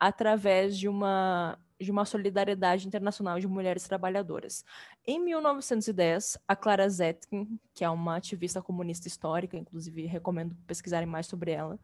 através 0.00 0.78
de 0.78 0.88
uma, 0.88 1.58
de 1.78 1.90
uma 1.90 2.06
solidariedade 2.06 2.86
internacional 2.86 3.38
de 3.38 3.46
mulheres 3.46 3.86
trabalhadoras. 3.86 4.64
Em 5.06 5.20
1910, 5.20 6.38
a 6.48 6.56
Clara 6.56 6.88
Zetkin, 6.88 7.60
que 7.74 7.84
é 7.84 7.90
uma 7.90 8.16
ativista 8.16 8.62
comunista 8.62 9.06
histórica, 9.06 9.58
inclusive 9.58 10.06
recomendo 10.06 10.56
pesquisarem 10.66 11.06
mais 11.06 11.26
sobre 11.26 11.50
ela, 11.50 11.78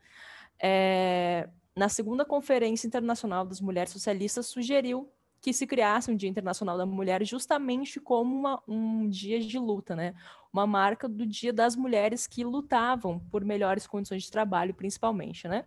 é, 0.59 1.49
na 1.77 1.91
segunda 1.91 2.25
Conferência 2.25 2.87
Internacional 2.87 3.45
das 3.45 3.61
Mulheres 3.61 3.93
Socialistas, 3.93 4.47
sugeriu 4.47 5.13
que 5.43 5.53
se 5.53 5.67
criasse 5.67 6.11
um 6.11 6.17
Dia 6.17 6.31
Internacional 6.31 6.79
da 6.79 6.87
Mulher 6.87 7.25
justamente 7.25 8.01
como 8.01 8.35
uma, 8.35 8.63
um 8.67 9.09
dia 9.09 9.39
de 9.39 9.59
luta, 9.59 9.95
né? 9.95 10.15
Uma 10.51 10.67
marca 10.67 11.07
do 11.07 11.27
Dia 11.27 11.53
das 11.53 11.77
Mulheres 11.77 12.27
que 12.27 12.43
lutavam 12.43 13.21
por 13.31 13.45
melhores 13.45 13.87
condições 13.87 14.23
de 14.23 14.31
trabalho, 14.31 14.75
principalmente, 14.75 15.47
né? 15.47 15.67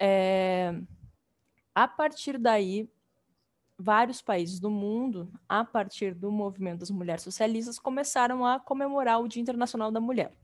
É, 0.00 0.74
a 1.82 1.86
partir 1.86 2.38
daí, 2.38 2.90
vários 3.78 4.20
países 4.20 4.58
do 4.58 4.68
mundo, 4.68 5.32
a 5.48 5.64
partir 5.64 6.12
do 6.12 6.28
movimento 6.28 6.80
das 6.80 6.90
mulheres 6.90 7.22
socialistas, 7.22 7.78
começaram 7.78 8.44
a 8.44 8.58
comemorar 8.58 9.20
o 9.20 9.28
Dia 9.28 9.40
Internacional 9.40 9.92
da 9.92 10.00
Mulher, 10.00 10.34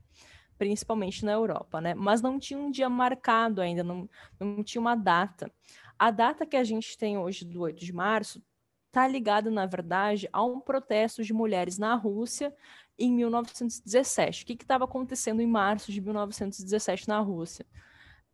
principalmente 0.57 1.25
na 1.25 1.33
Europa, 1.33 1.81
né? 1.81 1.93
Mas 1.93 2.21
não 2.21 2.39
tinha 2.39 2.57
um 2.57 2.71
dia 2.71 2.87
marcado 2.87 3.59
ainda, 3.59 3.83
não, 3.83 4.09
não 4.39 4.63
tinha 4.63 4.79
uma 4.79 4.95
data. 4.95 5.51
A 5.99 6.09
data 6.09 6.45
que 6.45 6.55
a 6.55 6.63
gente 6.63 6.97
tem 6.97 7.17
hoje, 7.17 7.43
do 7.43 7.59
8 7.59 7.83
de 7.83 7.91
março, 7.91 8.41
está 8.87 9.05
ligada, 9.05 9.51
na 9.51 9.65
verdade, 9.65 10.29
a 10.31 10.41
um 10.41 10.61
protesto 10.61 11.21
de 11.21 11.33
mulheres 11.33 11.77
na 11.77 11.95
Rússia 11.95 12.55
em 12.97 13.11
1917. 13.11 14.43
O 14.43 14.45
que 14.45 14.53
estava 14.53 14.85
acontecendo 14.85 15.41
em 15.41 15.47
março 15.47 15.91
de 15.91 15.99
1917 15.99 17.09
na 17.09 17.19
Rússia? 17.19 17.65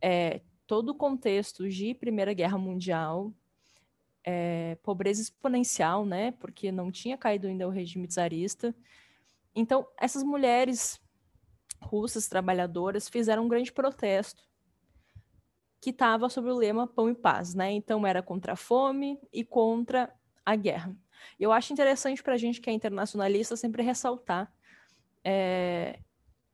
É, 0.00 0.40
todo 0.72 0.88
o 0.88 0.94
contexto 0.94 1.68
de 1.68 1.92
Primeira 1.92 2.32
Guerra 2.32 2.56
Mundial, 2.56 3.30
é, 4.24 4.78
pobreza 4.82 5.20
exponencial, 5.20 6.06
né? 6.06 6.30
Porque 6.30 6.72
não 6.72 6.90
tinha 6.90 7.18
caído 7.18 7.46
ainda 7.46 7.68
o 7.68 7.70
regime 7.70 8.08
czarista. 8.08 8.74
Então, 9.54 9.86
essas 10.00 10.22
mulheres 10.22 10.98
russas 11.78 12.26
trabalhadoras 12.26 13.06
fizeram 13.06 13.44
um 13.44 13.48
grande 13.48 13.70
protesto 13.70 14.42
que 15.78 15.90
estava 15.90 16.30
sob 16.30 16.48
o 16.48 16.56
lema 16.56 16.86
pão 16.86 17.10
e 17.10 17.14
paz, 17.14 17.54
né? 17.54 17.70
Então 17.72 18.06
era 18.06 18.22
contra 18.22 18.54
a 18.54 18.56
fome 18.56 19.20
e 19.30 19.44
contra 19.44 20.10
a 20.42 20.56
guerra. 20.56 20.96
Eu 21.38 21.52
acho 21.52 21.70
interessante 21.70 22.22
para 22.22 22.32
a 22.32 22.38
gente 22.38 22.62
que 22.62 22.70
é 22.70 22.72
internacionalista 22.72 23.58
sempre 23.58 23.82
ressaltar 23.82 24.50
é, 25.22 25.98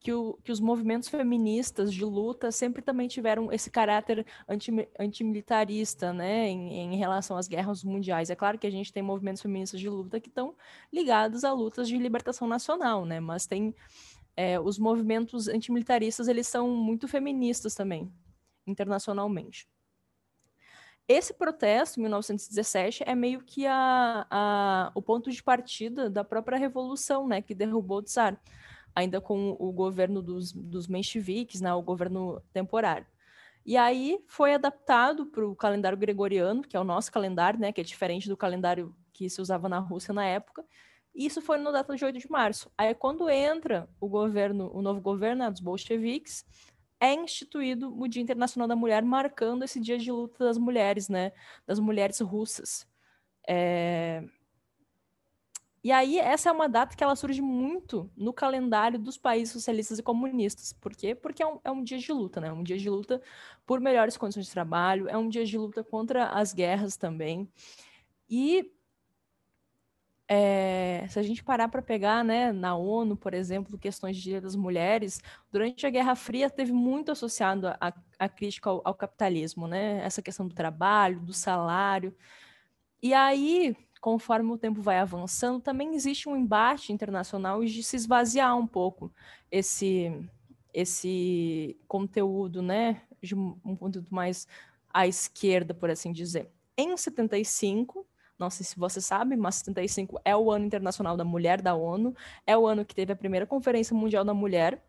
que, 0.08 0.12
o, 0.14 0.38
que 0.42 0.50
os 0.50 0.58
movimentos 0.58 1.06
feministas 1.06 1.92
de 1.92 2.02
luta 2.02 2.50
sempre 2.50 2.80
também 2.80 3.06
tiveram 3.06 3.52
esse 3.52 3.70
caráter 3.70 4.24
anti, 4.48 4.70
antimilitarista, 4.98 6.14
né, 6.14 6.48
em, 6.48 6.94
em 6.94 6.96
relação 6.96 7.36
às 7.36 7.46
guerras 7.46 7.84
mundiais. 7.84 8.30
É 8.30 8.34
claro 8.34 8.58
que 8.58 8.66
a 8.66 8.70
gente 8.70 8.90
tem 8.90 9.02
movimentos 9.02 9.42
feministas 9.42 9.78
de 9.78 9.86
luta 9.86 10.18
que 10.18 10.30
estão 10.30 10.54
ligados 10.90 11.44
a 11.44 11.52
lutas 11.52 11.86
de 11.86 11.98
libertação 11.98 12.48
nacional, 12.48 13.04
né, 13.04 13.20
mas 13.20 13.44
tem 13.46 13.74
é, 14.34 14.58
os 14.58 14.78
movimentos 14.78 15.46
antimilitaristas, 15.46 16.26
eles 16.26 16.48
são 16.48 16.70
muito 16.70 17.06
feministas 17.06 17.74
também, 17.74 18.10
internacionalmente. 18.66 19.68
Esse 21.06 21.34
protesto, 21.34 22.00
em 22.00 22.04
1917, 22.04 23.04
é 23.06 23.14
meio 23.14 23.42
que 23.42 23.66
a, 23.66 24.26
a, 24.30 24.90
o 24.94 25.02
ponto 25.02 25.30
de 25.30 25.42
partida 25.42 26.08
da 26.08 26.24
própria 26.24 26.56
revolução, 26.56 27.28
né, 27.28 27.42
que 27.42 27.54
derrubou 27.54 27.98
o 27.98 28.02
Tsar 28.02 28.40
ainda 28.98 29.20
com 29.20 29.56
o 29.60 29.70
governo 29.70 30.20
dos, 30.20 30.52
dos 30.52 30.88
mencheviques, 30.88 31.60
né, 31.60 31.72
o 31.72 31.82
governo 31.82 32.42
temporário. 32.52 33.06
E 33.64 33.76
aí 33.76 34.18
foi 34.26 34.54
adaptado 34.54 35.26
para 35.26 35.46
o 35.46 35.54
calendário 35.54 35.96
gregoriano, 35.96 36.62
que 36.62 36.76
é 36.76 36.80
o 36.80 36.84
nosso 36.84 37.12
calendário, 37.12 37.60
né, 37.60 37.70
que 37.70 37.80
é 37.80 37.84
diferente 37.84 38.28
do 38.28 38.36
calendário 38.36 38.94
que 39.12 39.30
se 39.30 39.40
usava 39.40 39.68
na 39.68 39.78
Rússia 39.78 40.12
na 40.12 40.24
época. 40.24 40.64
Isso 41.14 41.40
foi 41.40 41.58
no 41.58 41.70
data 41.70 41.94
de 41.94 42.04
8 42.04 42.18
de 42.18 42.30
março. 42.30 42.70
Aí 42.76 42.92
quando 42.94 43.28
entra 43.30 43.88
o 44.00 44.08
governo, 44.08 44.70
o 44.74 44.82
novo 44.82 45.00
governo 45.00 45.44
né, 45.44 45.50
dos 45.50 45.60
bolcheviques, 45.60 46.44
é 47.00 47.14
instituído 47.14 47.96
o 47.96 48.08
Dia 48.08 48.22
Internacional 48.22 48.66
da 48.66 48.74
Mulher, 48.74 49.02
marcando 49.04 49.62
esse 49.62 49.78
dia 49.78 49.96
de 49.96 50.10
luta 50.10 50.44
das 50.44 50.58
mulheres, 50.58 51.08
né, 51.08 51.32
das 51.64 51.78
mulheres 51.78 52.18
russas. 52.20 52.84
É... 53.48 54.24
E 55.88 55.92
aí, 55.92 56.18
essa 56.18 56.50
é 56.50 56.52
uma 56.52 56.68
data 56.68 56.94
que 56.94 57.02
ela 57.02 57.16
surge 57.16 57.40
muito 57.40 58.10
no 58.14 58.30
calendário 58.30 58.98
dos 58.98 59.16
países 59.16 59.54
socialistas 59.54 59.98
e 59.98 60.02
comunistas. 60.02 60.70
Por 60.70 60.94
quê? 60.94 61.14
Porque 61.14 61.42
é 61.42 61.46
um, 61.46 61.58
é 61.64 61.70
um 61.70 61.82
dia 61.82 61.96
de 61.96 62.12
luta, 62.12 62.42
né? 62.42 62.52
Um 62.52 62.62
dia 62.62 62.76
de 62.76 62.90
luta 62.90 63.22
por 63.64 63.80
melhores 63.80 64.14
condições 64.14 64.44
de 64.44 64.52
trabalho, 64.52 65.08
é 65.08 65.16
um 65.16 65.30
dia 65.30 65.46
de 65.46 65.56
luta 65.56 65.82
contra 65.82 66.26
as 66.28 66.52
guerras 66.52 66.98
também. 66.98 67.50
E 68.28 68.70
é, 70.28 71.06
se 71.08 71.18
a 71.18 71.22
gente 71.22 71.42
parar 71.42 71.68
para 71.68 71.80
pegar, 71.80 72.22
né, 72.22 72.52
na 72.52 72.76
ONU, 72.76 73.16
por 73.16 73.32
exemplo, 73.32 73.78
questões 73.78 74.14
de 74.14 74.22
direitos 74.22 74.52
das 74.52 74.60
mulheres, 74.62 75.22
durante 75.50 75.86
a 75.86 75.90
Guerra 75.90 76.14
Fria 76.14 76.50
teve 76.50 76.70
muito 76.70 77.12
associado 77.12 77.66
a, 77.66 77.94
a 78.18 78.28
crítica 78.28 78.68
ao, 78.68 78.82
ao 78.84 78.94
capitalismo, 78.94 79.66
né? 79.66 80.04
Essa 80.04 80.20
questão 80.20 80.46
do 80.46 80.54
trabalho, 80.54 81.18
do 81.20 81.32
salário. 81.32 82.14
E 83.02 83.14
aí, 83.14 83.74
conforme 84.00 84.52
o 84.52 84.58
tempo 84.58 84.80
vai 84.80 84.98
avançando, 84.98 85.60
também 85.60 85.94
existe 85.94 86.28
um 86.28 86.36
embate 86.36 86.92
internacional 86.92 87.64
de 87.64 87.82
se 87.82 87.96
esvaziar 87.96 88.56
um 88.56 88.66
pouco 88.66 89.12
esse 89.50 90.12
esse 90.72 91.76
conteúdo, 91.88 92.62
né, 92.62 93.02
de 93.22 93.34
um 93.34 93.74
conteúdo 93.74 94.08
mais 94.10 94.46
à 94.92 95.06
esquerda, 95.06 95.74
por 95.74 95.90
assim 95.90 96.12
dizer. 96.12 96.50
Em 96.76 96.96
75, 96.96 98.06
não 98.38 98.48
sei 98.48 98.64
se 98.64 98.78
você 98.78 99.00
sabe, 99.00 99.34
mas 99.34 99.56
75 99.56 100.20
é 100.24 100.36
o 100.36 100.50
ano 100.52 100.66
internacional 100.66 101.16
da 101.16 101.24
mulher 101.24 101.60
da 101.60 101.74
ONU, 101.74 102.14
é 102.46 102.56
o 102.56 102.66
ano 102.66 102.84
que 102.84 102.94
teve 102.94 103.12
a 103.12 103.16
primeira 103.16 103.46
Conferência 103.46 103.96
Mundial 103.96 104.24
da 104.24 104.32
Mulher, 104.32 104.80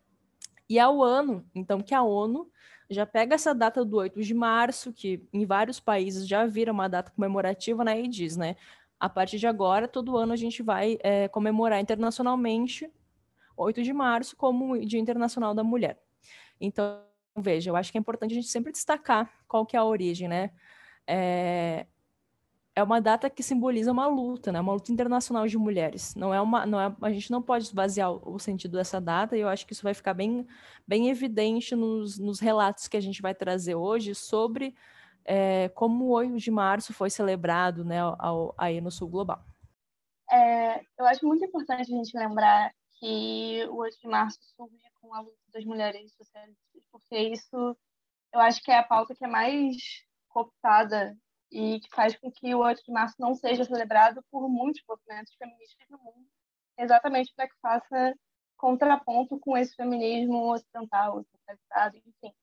e 0.69 0.78
é 0.78 0.88
o 0.88 1.04
ano, 1.04 1.43
então, 1.56 1.82
que 1.82 1.95
a 1.95 2.04
ONU 2.04 2.48
já 2.91 3.06
pega 3.06 3.34
essa 3.36 3.56
data 3.56 3.84
do 3.84 3.98
8 3.98 4.22
de 4.22 4.34
março, 4.34 4.93
que 4.93 5.28
em 5.34 5.45
vários 5.45 5.80
países 5.80 6.28
já 6.28 6.45
vira 6.45 6.72
uma 6.72 6.88
data 6.88 7.12
comemorativa, 7.12 7.84
né, 7.84 8.00
e 8.02 8.08
diz, 8.08 8.38
né, 8.38 8.56
a 9.00 9.08
partir 9.08 9.40
de 9.40 9.48
agora, 9.48 9.88
todo 9.88 10.18
ano 10.18 10.34
a 10.34 10.36
gente 10.36 10.62
vai 10.62 10.98
é, 11.02 11.28
comemorar 11.30 11.80
internacionalmente 11.80 12.92
8 13.56 13.82
de 13.82 13.94
março 13.94 14.36
como 14.36 14.78
Dia 14.80 15.00
Internacional 15.00 15.54
da 15.54 15.64
Mulher. 15.64 16.02
Então, 16.60 17.02
veja, 17.38 17.70
eu 17.70 17.76
acho 17.76 17.92
que 17.92 17.98
é 17.98 18.02
importante 18.02 18.32
a 18.32 18.36
gente 18.36 18.48
sempre 18.48 18.72
destacar 18.72 19.32
qual 19.48 19.66
que 19.66 19.76
é 19.76 19.80
a 19.80 19.84
origem, 19.84 20.28
né? 20.28 20.52
É, 21.08 21.86
é 22.76 22.84
uma 22.84 23.02
data 23.02 23.30
que 23.30 23.44
simboliza 23.44 23.92
uma 23.92 24.08
luta, 24.08 24.52
né? 24.52 24.60
Uma 24.60 24.74
luta 24.74 24.92
internacional 24.92 25.48
de 25.48 25.58
mulheres. 25.58 26.16
Não 26.16 26.34
é 26.34 26.42
uma, 26.42 26.66
não 26.66 26.80
é, 26.80 26.96
a 27.02 27.12
gente 27.12 27.32
não 27.32 27.42
pode 27.42 27.66
esvaziar 27.66 28.12
o, 28.12 28.36
o 28.36 28.40
sentido 28.40 28.78
dessa 28.78 29.00
data 29.00 29.36
e 29.36 29.42
eu 29.42 29.48
acho 29.48 29.66
que 29.66 29.74
isso 29.74 29.84
vai 29.84 29.94
ficar 29.94 30.14
bem, 30.14 30.46
bem 30.88 31.10
evidente 31.10 31.76
nos, 31.76 32.18
nos 32.18 32.40
relatos 32.40 32.88
que 32.88 32.98
a 32.98 33.02
gente 33.02 33.22
vai 33.22 33.34
trazer 33.34 33.76
hoje 33.76 34.16
sobre 34.16 34.76
é, 35.30 35.70
como 35.70 36.06
o 36.06 36.10
8 36.10 36.38
de 36.38 36.50
março 36.50 36.92
foi 36.92 37.12
celebrado, 37.12 37.86
né, 37.86 38.00
ao, 38.00 38.56
aí 38.58 38.82
no 38.82 38.89
Sul 38.89 39.08
Global. 39.08 39.39
É, 40.32 40.80
eu 40.98 41.06
acho 41.06 41.26
muito 41.26 41.46
importante 41.46 41.94
a 41.94 41.96
gente 41.96 42.18
lembrar 42.18 42.74
que 43.00 43.63
o 43.70 43.76
8 43.76 44.00
de 44.02 44.08
março 44.08 44.39
surge 44.56 44.76
com 45.00 45.13
a 45.13 45.22
luta 45.22 45.38
das 45.54 45.63
mulheres 45.65 46.12
socialistas, 46.15 46.84
porque 46.92 47.15
isso 47.15 47.78
eu 48.34 48.39
acho 48.39 48.62
que 48.63 48.72
é 48.72 48.80
a 48.80 48.84
pauta 48.84 49.13
que 49.15 49.24
é 49.24 49.28
mais 49.28 49.76
cooptada 50.30 51.15
e 51.52 51.80
que 51.80 51.96
faz 51.96 52.18
com 52.18 52.32
que 52.32 52.54
o 52.56 52.60
8 52.60 52.84
de 52.84 52.92
março 52.92 53.15
não 53.20 53.36
seja 53.36 53.63
celebrado 53.63 54.24
por 54.32 54.50
muitos 54.50 54.82
movimentos 54.88 55.34
feministas 55.36 55.88
no 55.89 56.00
mundo, 56.00 56.28
exatamente 56.76 57.32
para 57.36 57.48
que 57.48 57.56
faça 57.62 58.15
contraponto 58.58 59.39
com 59.39 59.56
esse 59.56 59.76
feminismo 59.76 60.52
ocidental, 60.52 61.24
centralizado, 61.24 61.98
enfim. 61.98 62.34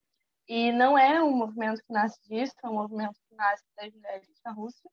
E 0.48 0.70
não 0.72 0.96
é 0.96 1.22
um 1.22 1.32
movimento 1.32 1.82
que 1.82 1.92
nasce 1.92 2.20
disso, 2.28 2.54
é 2.62 2.68
um 2.68 2.74
movimento 2.74 3.18
que 3.28 3.35
nasce 3.35 3.64
das 3.76 3.92
mulheres 3.92 4.28
na 4.44 4.52
Rússia. 4.52 4.90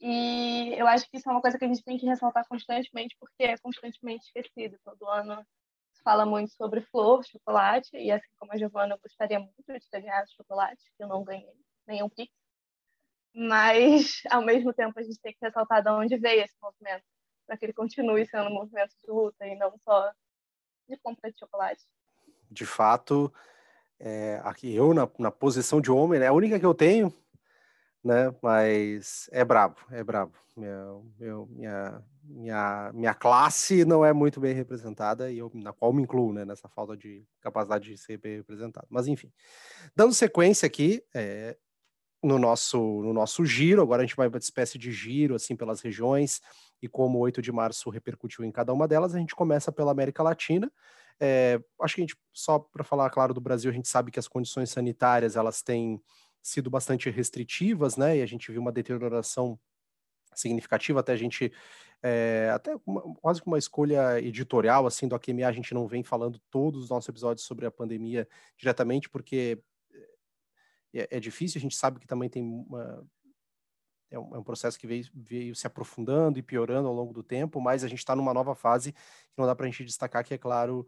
E 0.00 0.74
eu 0.76 0.86
acho 0.86 1.08
que 1.10 1.16
isso 1.16 1.28
é 1.28 1.32
uma 1.32 1.40
coisa 1.40 1.58
que 1.58 1.64
a 1.64 1.68
gente 1.68 1.82
tem 1.82 1.98
que 1.98 2.06
ressaltar 2.06 2.46
constantemente, 2.48 3.16
porque 3.18 3.44
é 3.44 3.58
constantemente 3.58 4.26
esquecido. 4.26 4.78
Todo 4.84 5.08
ano 5.08 5.44
se 5.92 6.02
fala 6.02 6.24
muito 6.24 6.52
sobre 6.54 6.80
flor, 6.82 7.24
chocolate, 7.24 7.90
e 7.94 8.10
assim 8.10 8.28
como 8.38 8.52
a 8.52 8.56
Giovana, 8.56 8.94
eu 8.94 9.00
gostaria 9.00 9.38
muito 9.38 9.54
de 9.66 9.90
ter 9.90 10.00
ganhado 10.00 10.30
chocolate, 10.36 10.82
que 10.96 11.02
eu 11.02 11.08
não 11.08 11.24
ganhei 11.24 11.52
nenhum 11.86 12.08
pix 12.08 12.32
mas 13.34 14.22
ao 14.30 14.42
mesmo 14.42 14.72
tempo 14.72 14.98
a 14.98 15.02
gente 15.02 15.20
tem 15.20 15.32
que 15.32 15.44
ressaltar 15.44 15.82
de 15.82 15.90
onde 15.90 16.16
veio 16.16 16.42
esse 16.42 16.56
movimento, 16.62 17.04
para 17.46 17.56
que 17.56 17.64
ele 17.64 17.72
continue 17.72 18.26
sendo 18.26 18.48
um 18.48 18.54
movimento 18.54 18.94
de 19.02 19.10
luta 19.10 19.46
e 19.46 19.56
não 19.56 19.76
só 19.78 20.10
de 20.88 20.96
compra 20.98 21.30
de 21.30 21.38
chocolate. 21.38 21.82
De 22.50 22.66
fato, 22.66 23.32
é, 24.00 24.40
aqui 24.42 24.74
eu 24.74 24.94
na, 24.94 25.08
na 25.18 25.30
posição 25.30 25.80
de 25.80 25.90
homem, 25.90 26.20
é 26.20 26.26
a 26.26 26.32
única 26.32 26.58
que 26.58 26.66
eu 26.66 26.74
tenho, 26.74 27.12
né? 28.02 28.34
Mas 28.42 29.28
é 29.30 29.44
brabo, 29.44 29.76
é 29.90 30.02
brabo. 30.02 30.32
Minha, 30.56 31.46
minha, 31.48 32.02
minha, 32.24 32.90
minha 32.92 33.14
classe 33.14 33.84
não 33.84 34.04
é 34.04 34.12
muito 34.12 34.40
bem 34.40 34.54
representada 34.54 35.30
e 35.30 35.38
eu, 35.38 35.50
na 35.54 35.72
qual 35.72 35.92
me 35.92 36.02
incluo, 36.02 36.32
né? 36.32 36.44
Nessa 36.44 36.68
falta 36.68 36.96
de 36.96 37.24
capacidade 37.40 37.90
de 37.90 37.98
ser 37.98 38.18
bem 38.18 38.38
representado. 38.38 38.86
Mas 38.90 39.06
enfim, 39.06 39.30
dando 39.94 40.14
sequência 40.14 40.66
aqui, 40.66 41.02
é, 41.14 41.56
no 42.22 42.38
nosso, 42.38 42.78
no 42.78 43.12
nosso 43.12 43.44
giro. 43.44 43.82
Agora 43.82 44.02
a 44.02 44.06
gente 44.06 44.16
vai 44.16 44.28
uma 44.28 44.38
espécie 44.38 44.78
de 44.78 44.92
giro 44.92 45.34
assim 45.34 45.56
pelas 45.56 45.80
regiões 45.80 46.40
e 46.82 46.88
como 46.88 47.18
o 47.18 47.22
8 47.22 47.40
de 47.40 47.52
março 47.52 47.90
repercutiu 47.90 48.44
em 48.44 48.52
cada 48.52 48.72
uma 48.72 48.86
delas. 48.86 49.14
A 49.14 49.18
gente 49.18 49.34
começa 49.34 49.72
pela 49.72 49.90
América 49.90 50.22
Latina. 50.22 50.70
É, 51.20 51.60
acho 51.80 51.94
que 51.94 52.00
a 52.00 52.04
gente, 52.04 52.16
só 52.32 52.58
para 52.58 52.82
falar 52.82 53.10
claro 53.10 53.34
do 53.34 53.40
Brasil, 53.40 53.70
a 53.70 53.74
gente 53.74 53.88
sabe 53.88 54.10
que 54.10 54.18
as 54.18 54.26
condições 54.26 54.70
sanitárias 54.70 55.36
elas 55.36 55.62
têm 55.62 56.02
sido 56.42 56.70
bastante 56.70 57.10
restritivas, 57.10 57.96
né? 57.96 58.18
E 58.18 58.22
a 58.22 58.26
gente 58.26 58.50
viu 58.50 58.60
uma 58.60 58.72
deterioração 58.72 59.58
significativa, 60.34 61.00
até 61.00 61.12
a 61.12 61.16
gente, 61.16 61.52
é, 62.02 62.50
até 62.54 62.74
uma, 62.86 63.02
quase 63.16 63.42
que 63.42 63.46
uma 63.46 63.58
escolha 63.58 64.18
editorial, 64.20 64.86
assim, 64.86 65.06
do 65.06 65.14
AQMA, 65.14 65.46
a 65.46 65.52
gente 65.52 65.74
não 65.74 65.86
vem 65.86 66.02
falando 66.02 66.40
todos 66.50 66.84
os 66.84 66.90
nossos 66.90 67.08
episódios 67.08 67.46
sobre 67.46 67.66
a 67.66 67.70
pandemia 67.70 68.26
diretamente, 68.56 69.10
porque 69.10 69.62
é, 70.94 71.16
é 71.16 71.20
difícil, 71.20 71.58
a 71.58 71.62
gente 71.62 71.76
sabe 71.76 72.00
que 72.00 72.06
também 72.06 72.28
tem 72.28 72.42
uma, 72.42 73.06
é 74.10 74.18
um, 74.18 74.34
é 74.34 74.38
um, 74.38 74.42
processo 74.42 74.78
que 74.78 74.86
veio, 74.86 75.04
veio, 75.14 75.54
se 75.54 75.66
aprofundando 75.66 76.38
e 76.38 76.42
piorando 76.42 76.88
ao 76.88 76.94
longo 76.94 77.12
do 77.12 77.22
tempo, 77.22 77.60
mas 77.60 77.84
a 77.84 77.88
gente 77.88 78.00
está 78.00 78.16
numa 78.16 78.34
nova 78.34 78.54
fase 78.54 78.92
que 78.92 79.38
não 79.38 79.46
dá 79.46 79.54
para 79.54 79.66
a 79.66 79.70
gente 79.70 79.84
destacar 79.84 80.24
que, 80.24 80.34
é 80.34 80.38
claro, 80.38 80.86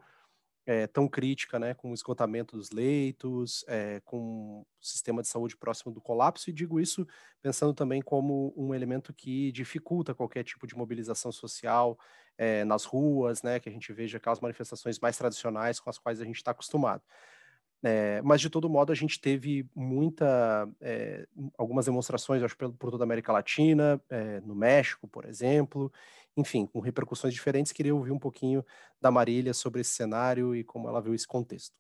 é, 0.64 0.87
tão 0.87 1.09
crítica, 1.09 1.59
né, 1.59 1.75
com 1.75 1.90
o 1.90 1.94
esgotamento 1.94 2.57
dos 2.57 2.70
leitos, 2.70 3.64
é, 3.66 4.01
com 4.05 4.61
o 4.61 4.66
sistema 4.81 5.20
de 5.22 5.29
saúde 5.29 5.57
próximo 5.57 5.92
do 5.92 6.01
colapso, 6.01 6.48
e 6.48 6.53
digo 6.53 6.79
isso 6.79 7.07
pensando 7.40 7.75
também 7.75 8.01
como 8.01 8.53
um 8.57 8.75
elemento 8.75 9.12
que 9.12 9.51
dificulta 9.53 10.14
qualquer 10.14 10.44
tipo 10.44 10.66
de 10.66 10.77
mobilização 10.77 11.33
social 11.33 11.98
é, 12.38 12.64
nas 12.64 12.85
ruas, 12.85 13.42
né, 13.42 13.59
que 13.59 13.68
a 13.68 13.72
gente 13.72 13.92
veja 13.92 14.18
aquelas 14.18 14.40
manifestações 14.40 14.98
mais 15.01 15.16
tradicionais 15.16 15.81
com 15.81 15.90
as 15.90 15.98
quais 15.98 16.20
a 16.20 16.25
gente 16.25 16.37
está 16.37 16.53
acostumado. 16.53 17.03
Mas 18.22 18.40
de 18.40 18.48
todo 18.48 18.70
modo 18.70 18.92
a 18.92 18.94
gente 18.94 19.20
teve 19.20 19.68
muita 19.75 20.68
algumas 21.59 21.87
demonstrações 21.87 22.40
acho 22.40 22.57
por, 22.57 22.72
por 22.75 22.92
toda 22.92 23.03
a 23.03 23.07
América 23.07 23.33
Latina 23.33 24.01
no 24.44 24.55
México 24.55 25.09
por 25.09 25.25
exemplo 25.25 25.92
enfim 26.37 26.66
com 26.66 26.81
repercussões 26.81 27.35
diferentes 27.35 27.73
queria 27.73 27.95
ouvir 27.95 28.12
um 28.12 28.18
pouquinho 28.18 28.64
da 29.01 29.11
Marília 29.11 29.53
sobre 29.53 29.81
esse 29.81 29.90
cenário 29.90 30.55
e 30.55 30.64
como 30.64 30.88
ela 30.88 31.01
viu 31.01 31.14
esse 31.14 31.27
contexto 31.27 31.75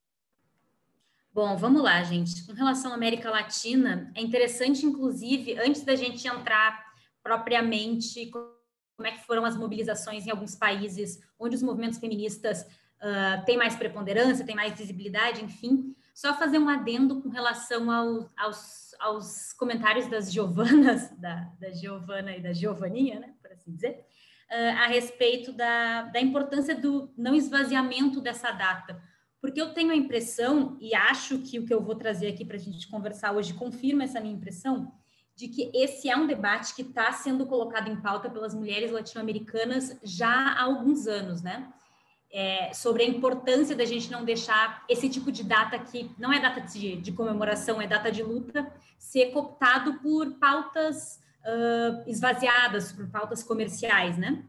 Bom, 1.34 1.56
vamos 1.56 1.82
lá, 1.82 2.02
gente. 2.02 2.44
Com 2.44 2.52
relação 2.52 2.92
à 2.92 2.94
América 2.94 3.30
Latina, 3.30 4.12
é 4.14 4.20
interessante, 4.20 4.84
inclusive, 4.84 5.58
antes 5.58 5.82
da 5.82 5.96
gente 5.96 6.28
entrar 6.28 6.92
propriamente 7.22 8.30
como 8.30 9.08
é 9.08 9.12
que 9.12 9.24
foram 9.24 9.46
as 9.46 9.56
mobilizações 9.56 10.26
em 10.26 10.30
alguns 10.30 10.54
países 10.54 11.18
onde 11.38 11.56
os 11.56 11.62
movimentos 11.62 11.98
feministas 11.98 12.62
uh, 12.62 13.44
tem 13.46 13.56
mais 13.56 13.74
preponderância, 13.74 14.44
tem 14.44 14.54
mais 14.54 14.78
visibilidade, 14.78 15.42
enfim. 15.42 15.96
Só 16.14 16.34
fazer 16.34 16.58
um 16.58 16.68
adendo 16.68 17.22
com 17.22 17.30
relação 17.30 17.90
ao, 17.90 18.30
aos, 18.36 18.94
aos 19.00 19.54
comentários 19.54 20.08
das 20.08 20.30
Giovanas, 20.30 21.10
da, 21.18 21.50
da 21.58 21.70
Giovana 21.70 22.36
e 22.36 22.42
da 22.42 22.52
Giovaninha, 22.52 23.20
né, 23.20 23.34
por 23.40 23.50
assim 23.50 23.72
dizer, 23.72 24.04
a 24.54 24.86
respeito 24.86 25.52
da, 25.52 26.02
da 26.02 26.20
importância 26.20 26.74
do 26.74 27.12
não 27.16 27.34
esvaziamento 27.34 28.20
dessa 28.20 28.50
data. 28.50 29.00
Porque 29.40 29.60
eu 29.60 29.72
tenho 29.72 29.90
a 29.90 29.96
impressão, 29.96 30.76
e 30.80 30.94
acho 30.94 31.38
que 31.38 31.58
o 31.58 31.66
que 31.66 31.74
eu 31.74 31.82
vou 31.82 31.94
trazer 31.94 32.28
aqui 32.28 32.44
para 32.44 32.56
a 32.56 32.60
gente 32.60 32.88
conversar 32.88 33.32
hoje 33.32 33.54
confirma 33.54 34.04
essa 34.04 34.20
minha 34.20 34.34
impressão, 34.34 34.92
de 35.34 35.48
que 35.48 35.70
esse 35.74 36.08
é 36.08 36.16
um 36.16 36.26
debate 36.26 36.74
que 36.74 36.82
está 36.82 37.10
sendo 37.12 37.46
colocado 37.46 37.88
em 37.88 38.00
pauta 38.00 38.30
pelas 38.30 38.54
mulheres 38.54 38.92
latino-americanas 38.92 39.98
já 40.02 40.52
há 40.52 40.62
alguns 40.62 41.06
anos, 41.06 41.42
né? 41.42 41.72
é, 42.32 42.72
sobre 42.72 43.02
a 43.02 43.06
importância 43.06 43.76
da 43.76 43.84
gente 43.84 44.10
não 44.10 44.24
deixar 44.24 44.84
esse 44.88 45.08
tipo 45.08 45.30
de 45.30 45.44
data 45.44 45.78
que 45.78 46.10
não 46.18 46.32
é 46.32 46.40
data 46.40 46.62
de, 46.62 46.96
de 46.96 47.12
comemoração, 47.12 47.80
é 47.80 47.86
data 47.86 48.10
de 48.10 48.22
luta, 48.22 48.72
ser 48.98 49.26
cooptado 49.32 50.00
por 50.00 50.32
pautas 50.38 51.20
uh, 51.44 52.08
esvaziadas, 52.08 52.92
por 52.92 53.08
pautas 53.08 53.42
comerciais, 53.42 54.16
né? 54.18 54.44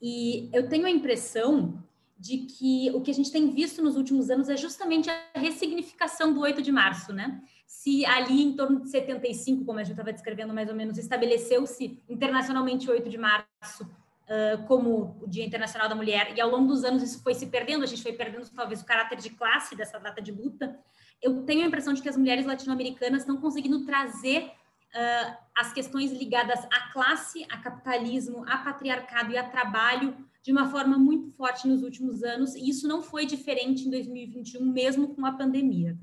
E 0.00 0.48
eu 0.52 0.68
tenho 0.68 0.86
a 0.86 0.90
impressão 0.90 1.82
de 2.18 2.38
que 2.38 2.90
o 2.94 3.00
que 3.00 3.10
a 3.10 3.14
gente 3.14 3.30
tem 3.30 3.50
visto 3.50 3.82
nos 3.82 3.96
últimos 3.96 4.30
anos 4.30 4.48
é 4.48 4.56
justamente 4.56 5.10
a 5.10 5.38
ressignificação 5.38 6.32
do 6.32 6.40
8 6.40 6.62
de 6.62 6.72
março, 6.72 7.12
né? 7.12 7.42
Se 7.66 8.06
ali 8.06 8.42
em 8.42 8.54
torno 8.54 8.80
de 8.80 8.90
75, 8.90 9.64
como 9.64 9.78
a 9.78 9.82
gente 9.82 9.92
estava 9.92 10.12
descrevendo 10.12 10.54
mais 10.54 10.68
ou 10.68 10.74
menos, 10.74 10.96
estabeleceu-se 10.96 12.02
internacionalmente 12.08 12.88
o 12.88 12.92
8 12.92 13.08
de 13.08 13.18
março 13.18 13.84
uh, 13.84 14.64
como 14.66 15.18
o 15.20 15.28
Dia 15.28 15.44
Internacional 15.44 15.88
da 15.88 15.94
Mulher, 15.94 16.32
e 16.36 16.40
ao 16.40 16.50
longo 16.50 16.68
dos 16.68 16.84
anos 16.84 17.02
isso 17.02 17.22
foi 17.22 17.34
se 17.34 17.46
perdendo, 17.46 17.82
a 17.82 17.86
gente 17.86 18.02
foi 18.02 18.12
perdendo 18.12 18.48
talvez 18.50 18.80
o 18.80 18.86
caráter 18.86 19.18
de 19.18 19.30
classe 19.30 19.76
dessa 19.76 19.98
data 19.98 20.20
de 20.22 20.32
luta. 20.32 20.78
Eu 21.22 21.42
tenho 21.44 21.64
a 21.64 21.66
impressão 21.66 21.92
de 21.92 22.02
que 22.02 22.08
as 22.08 22.16
mulheres 22.16 22.46
latino-americanas 22.46 23.22
estão 23.22 23.36
conseguindo 23.38 23.84
trazer 23.84 24.50
uh, 24.94 25.36
as 25.56 25.72
questões 25.72 26.12
ligadas 26.12 26.64
à 26.66 26.92
classe, 26.92 27.46
a 27.50 27.58
capitalismo, 27.58 28.44
a 28.48 28.58
patriarcado 28.58 29.32
e 29.32 29.38
a 29.38 29.48
trabalho 29.48 30.16
de 30.42 30.52
uma 30.52 30.70
forma 30.70 30.96
muito 30.96 31.30
forte 31.32 31.66
nos 31.66 31.82
últimos 31.82 32.22
anos, 32.22 32.54
e 32.54 32.68
isso 32.68 32.86
não 32.86 33.02
foi 33.02 33.26
diferente 33.26 33.86
em 33.86 33.90
2021, 33.90 34.64
mesmo 34.64 35.14
com 35.14 35.26
a 35.26 35.32
pandemia. 35.32 35.98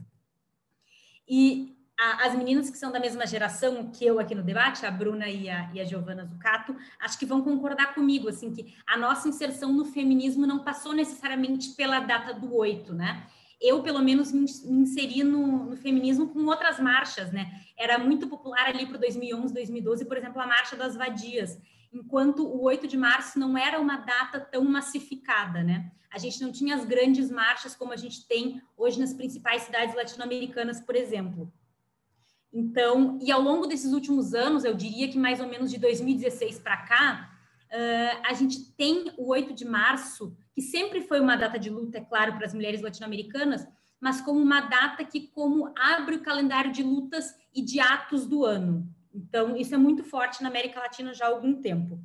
E 1.28 1.74
a, 1.98 2.26
as 2.28 2.36
meninas 2.36 2.69
que 2.69 2.78
são 2.78 2.91
da 2.91 3.00
mesma 3.00 3.26
geração 3.26 3.89
que 3.89 4.06
eu 4.06 4.19
aqui 4.19 4.36
no 4.36 4.43
debate, 4.43 4.86
a 4.86 4.91
Bruna 4.91 5.30
e 5.30 5.50
a, 5.50 5.72
e 5.74 5.80
a 5.80 5.86
Giovana 5.86 6.26
Zucato, 6.26 6.76
acho 7.00 7.17
que 7.17 7.26
vão 7.26 7.41
concordar 7.41 7.93
comigo, 7.93 8.28
assim, 8.28 8.54
que 8.54 8.76
a 8.86 8.98
nossa 8.98 9.30
inserção 9.30 9.72
no 9.72 9.86
feminismo 9.86 10.46
não 10.46 10.60
passou 10.60 10.93
necessariamente 10.93 11.69
pela 11.69 12.00
data 12.00 12.34
do 12.34 12.54
8, 12.54 12.93
né? 12.93 13.26
Eu, 13.63 13.82
pelo 13.82 13.99
menos, 13.99 14.34
me, 14.34 14.43
inseri 14.43 15.23
no, 15.23 15.69
no, 15.69 15.78
feminismo 15.78 16.28
com 16.28 16.45
outras 16.45 16.82
marchas, 16.82 17.32
né? 17.32 17.62
Era 17.78 17.97
muito 17.97 18.28
popular 18.28 18.67
ali 18.67 18.86
para 18.86 18.97
2011, 18.97 19.54
2012, 19.54 20.04
por 20.04 20.17
exemplo, 20.17 20.41
a 20.41 20.45
Marcha 20.45 20.76
das 20.76 20.97
Vadias, 20.97 21.58
enquanto 21.93 22.45
o 22.45 22.62
8 22.63 22.86
de 22.86 22.97
março 22.97 23.39
não 23.39 23.58
era 23.58 23.80
uma 23.80 23.95
data 23.97 24.41
tão 24.41 24.65
massificada, 24.65 25.63
né? 25.63 25.89
A 26.12 26.17
gente 26.17 26.41
não 26.41 26.52
tinha 26.52 26.76
as 26.76 26.84
grandes 26.84 27.32
marchas 27.32 27.73
como 27.73 27.93
a 27.93 27.95
gente 27.95 28.28
tem 28.28 28.62
hoje 28.76 28.99
nas 28.99 29.13
principais 29.13 29.63
cidades 29.63 29.95
latino-americanas, 29.95 30.82
por 30.82 30.95
exemplo. 30.95 31.52
Então, 32.52 33.17
e 33.21 33.32
ao 33.32 33.41
longo 33.41 33.65
desses 33.65 33.93
últimos 33.93 34.34
anos, 34.34 34.63
eu 34.65 34.76
diria 34.76 35.08
que 35.08 35.17
mais 35.17 35.39
ou 35.39 35.47
menos 35.47 35.71
de 35.71 35.80
2016 35.80 36.60
para 36.60 36.78
cá, 36.78 37.32
uh, 37.71 38.21
a 38.28 38.34
gente 38.34 38.71
tem 38.73 39.12
o 39.17 39.30
8 39.30 39.54
de 39.54 39.65
março, 39.65 40.38
que 40.54 40.62
sempre 40.62 41.02
foi 41.02 41.20
uma 41.20 41.36
data 41.36 41.58
de 41.58 41.70
luta, 41.70 41.98
é 41.98 42.02
claro, 42.02 42.34
para 42.34 42.46
as 42.46 42.54
mulheres 42.54 42.82
latino-americanas, 42.82 43.68
mas 44.00 44.22
como 44.22 44.39
uma 44.39 44.62
data 44.62 45.04
que 45.04 45.28
como 45.28 45.74
abre 45.78 46.16
o 46.16 46.22
calendário 46.22 46.72
de 46.72 46.84
lutas 46.84 47.36
e 47.54 47.62
de 47.62 47.80
atos 47.80 48.28
do 48.28 48.46
ano. 48.46 48.88
Então, 49.13 49.56
isso 49.56 49.74
é 49.74 49.78
muito 49.78 50.04
forte 50.04 50.44
na 50.44 50.50
América 50.50 50.80
Latina 50.80 51.13
já 51.13 51.26
há 51.26 51.30
algum 51.30 51.62
tempo. 51.62 52.00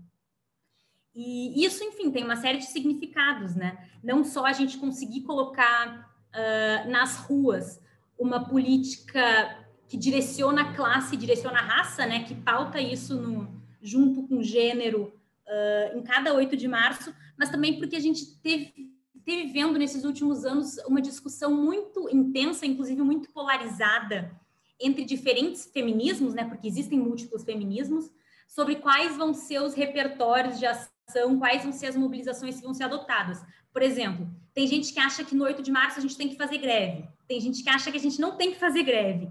E 1.15 1.65
isso, 1.65 1.83
enfim, 1.83 2.11
tem 2.11 2.23
uma 2.23 2.37
série 2.37 2.59
de 2.59 2.67
significados, 2.67 3.55
né? 3.57 3.89
Não 4.03 4.23
só 4.23 4.47
a 4.47 4.53
gente 4.53 4.79
conseguir 4.79 5.23
colocar 5.23 6.09
uh, 6.29 6.89
nas 6.89 7.17
ruas 7.17 7.81
uma 8.19 8.49
política 8.49 9.67
que 9.89 9.97
direciona 9.97 10.63
a 10.63 10.75
classe, 10.75 11.17
direciona 11.17 11.59
a 11.59 11.63
raça, 11.63 12.07
né? 12.07 12.25
Que 12.25 12.35
pauta 12.35 12.81
isso 12.81 13.21
no, 13.21 13.61
junto 13.83 14.23
com 14.29 14.43
gênero 14.43 15.13
uh, 15.47 15.99
em 15.99 16.03
cada 16.03 16.33
8 16.35 16.57
de 16.57 16.69
março, 16.69 17.13
mas 17.39 17.51
também 17.51 17.79
porque 17.79 17.97
a 17.97 18.01
gente 18.01 18.39
teve, 18.41 18.91
teve 19.25 19.53
vendo 19.53 19.79
nesses 19.79 20.05
últimos 20.05 20.45
anos 20.45 20.77
uma 20.87 21.01
discussão 21.01 21.55
muito 21.55 22.09
intensa, 22.11 22.67
inclusive 22.67 23.01
muito 23.03 23.31
polarizada, 23.31 24.39
entre 24.81 25.05
diferentes 25.05 25.67
feminismos, 25.73 26.35
né? 26.35 26.45
Porque 26.45 26.67
existem 26.67 26.99
múltiplos 26.99 27.45
feminismos, 27.45 28.11
sobre 28.47 28.77
quais 28.77 29.17
vão 29.17 29.35
ser 29.35 29.61
os 29.61 29.75
repertórios 29.75 30.59
de 30.59 30.67
ação, 30.67 31.39
quais 31.39 31.63
vão 31.63 31.73
ser 31.73 31.87
as 31.87 31.97
mobilizações 31.97 32.57
que 32.57 32.63
vão 32.63 32.75
ser 32.75 32.85
adotadas. 32.85 33.43
Por 33.73 33.83
exemplo, 33.83 34.29
tem 34.55 34.67
gente 34.67 34.93
que 34.93 34.99
acha 34.99 35.25
que 35.25 35.35
no 35.35 35.45
8 35.45 35.63
de 35.63 35.71
março 35.71 35.99
a 35.99 36.03
gente 36.03 36.17
tem 36.17 36.29
que 36.29 36.37
fazer 36.37 36.59
greve, 36.59 37.07
tem 37.29 37.41
gente 37.41 37.63
que 37.63 37.69
acha 37.69 37.91
que 37.91 37.97
a 37.97 38.01
gente 38.01 38.21
não 38.21 38.37
tem 38.37 38.51
que 38.51 38.59
fazer 38.59 38.83
greve. 38.83 39.29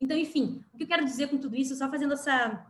Então, 0.00 0.16
enfim, 0.16 0.64
o 0.72 0.78
que 0.78 0.84
eu 0.84 0.88
quero 0.88 1.04
dizer 1.04 1.28
com 1.28 1.36
tudo 1.36 1.56
isso, 1.56 1.74
só 1.74 1.90
fazendo 1.90 2.14
essa, 2.14 2.66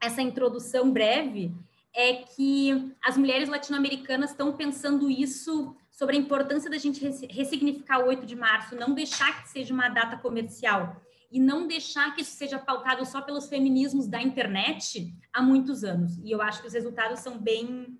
essa 0.00 0.22
introdução 0.22 0.90
breve, 0.90 1.54
é 1.94 2.14
que 2.14 2.92
as 3.02 3.16
mulheres 3.16 3.48
latino-americanas 3.48 4.30
estão 4.30 4.52
pensando 4.56 5.10
isso 5.10 5.76
sobre 5.90 6.16
a 6.16 6.18
importância 6.18 6.68
da 6.68 6.76
gente 6.76 7.00
ressignificar 7.30 8.00
o 8.00 8.08
8 8.08 8.26
de 8.26 8.34
março, 8.34 8.74
não 8.74 8.94
deixar 8.94 9.42
que 9.42 9.48
seja 9.48 9.72
uma 9.72 9.88
data 9.88 10.16
comercial 10.16 11.00
e 11.30 11.38
não 11.38 11.66
deixar 11.66 12.14
que 12.14 12.22
isso 12.22 12.36
seja 12.36 12.58
pautado 12.58 13.04
só 13.06 13.20
pelos 13.20 13.48
feminismos 13.48 14.08
da 14.08 14.20
internet 14.20 15.12
há 15.32 15.40
muitos 15.40 15.84
anos. 15.84 16.18
E 16.18 16.30
eu 16.30 16.42
acho 16.42 16.60
que 16.60 16.66
os 16.66 16.74
resultados 16.74 17.20
são 17.20 17.38
bem, 17.38 17.98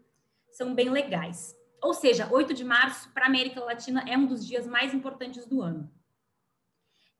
são 0.51 0.75
bem 0.75 0.91
legais. 0.91 1.55
Ou 1.81 1.95
seja, 1.95 2.29
8 2.33 2.53
de 2.53 2.65
março 2.65 3.13
para 3.13 3.27
a 3.27 3.29
América 3.29 3.61
Latina 3.61 4.05
é 4.09 4.17
um 4.17 4.27
dos 4.27 4.45
dias 4.45 4.67
mais 4.67 4.93
importantes 4.93 5.47
do 5.47 5.63
ano. 5.63 5.91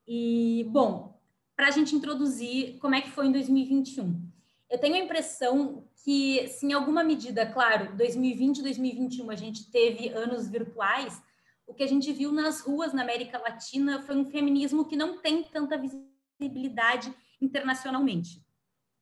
E, 0.07 0.67
bom, 0.69 1.21
para 1.55 1.67
a 1.67 1.71
gente 1.71 1.95
introduzir 1.95 2.77
como 2.79 2.95
é 2.95 3.01
que 3.01 3.09
foi 3.09 3.27
em 3.27 3.31
2021. 3.31 4.34
Eu 4.69 4.79
tenho 4.79 4.95
a 4.95 4.99
impressão 4.99 5.87
que, 6.03 6.47
se 6.47 6.65
em 6.65 6.73
alguma 6.73 7.03
medida, 7.03 7.45
claro, 7.45 7.95
2020 7.95 8.57
e 8.57 8.63
2021 8.63 9.29
a 9.29 9.35
gente 9.35 9.69
teve 9.71 10.09
anos 10.09 10.47
virtuais, 10.47 11.21
o 11.67 11.73
que 11.73 11.83
a 11.83 11.87
gente 11.87 12.11
viu 12.11 12.31
nas 12.31 12.61
ruas 12.61 12.93
na 12.93 13.01
América 13.01 13.37
Latina 13.37 14.01
foi 14.01 14.15
um 14.15 14.25
feminismo 14.25 14.85
que 14.85 14.95
não 14.95 15.17
tem 15.19 15.43
tanta 15.43 15.77
visibilidade 16.39 17.13
internacionalmente. 17.41 18.43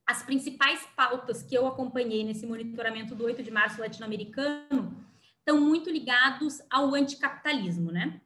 As 0.05 0.21
principais 0.21 0.85
pautas 0.95 1.43
que 1.43 1.55
eu 1.55 1.65
acompanhei 1.65 2.23
nesse 2.23 2.45
monitoramento 2.45 3.15
do 3.15 3.23
8 3.23 3.41
de 3.41 3.51
março 3.51 3.79
latino-americano 3.79 5.05
estão 5.39 5.59
muito 5.59 5.89
ligados 5.89 6.61
ao 6.69 6.93
anticapitalismo, 6.93 7.91
né? 7.91 8.21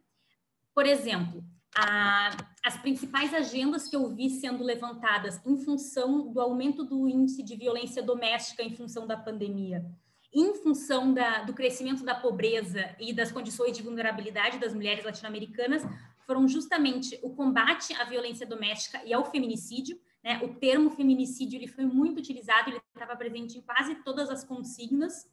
Por 0.73 0.85
exemplo, 0.85 1.43
a, 1.75 2.29
as 2.67 2.75
principais 2.75 3.33
agendas 3.33 3.87
que 3.87 3.95
eu 3.95 4.09
vi 4.09 4.29
sendo 4.29 4.61
levantadas 4.61 5.39
em 5.45 5.55
função 5.55 6.33
do 6.33 6.41
aumento 6.41 6.83
do 6.83 7.07
índice 7.07 7.41
de 7.41 7.55
violência 7.55 8.03
doméstica 8.03 8.61
em 8.61 8.75
função 8.75 9.07
da 9.07 9.15
pandemia, 9.15 9.85
em 10.33 10.53
função 10.53 11.13
da, 11.13 11.43
do 11.43 11.53
crescimento 11.53 12.03
da 12.03 12.13
pobreza 12.13 12.93
e 12.99 13.13
das 13.13 13.31
condições 13.31 13.71
de 13.71 13.81
vulnerabilidade 13.81 14.59
das 14.59 14.73
mulheres 14.73 15.05
latino-americanas, 15.05 15.81
foram 16.25 16.45
justamente 16.45 17.17
o 17.23 17.29
combate 17.33 17.93
à 17.93 18.03
violência 18.03 18.45
doméstica 18.45 19.01
e 19.05 19.13
ao 19.13 19.31
feminicídio. 19.31 19.97
Né? 20.21 20.41
O 20.43 20.55
termo 20.55 20.89
feminicídio 20.89 21.57
ele 21.57 21.67
foi 21.67 21.85
muito 21.85 22.17
utilizado, 22.17 22.69
ele 22.69 22.81
estava 22.93 23.15
presente 23.15 23.57
em 23.57 23.61
quase 23.61 23.95
todas 24.03 24.29
as 24.29 24.43
consignas. 24.43 25.25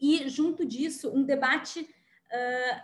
E, 0.00 0.28
junto 0.28 0.64
disso, 0.64 1.10
um 1.10 1.24
debate 1.24 1.92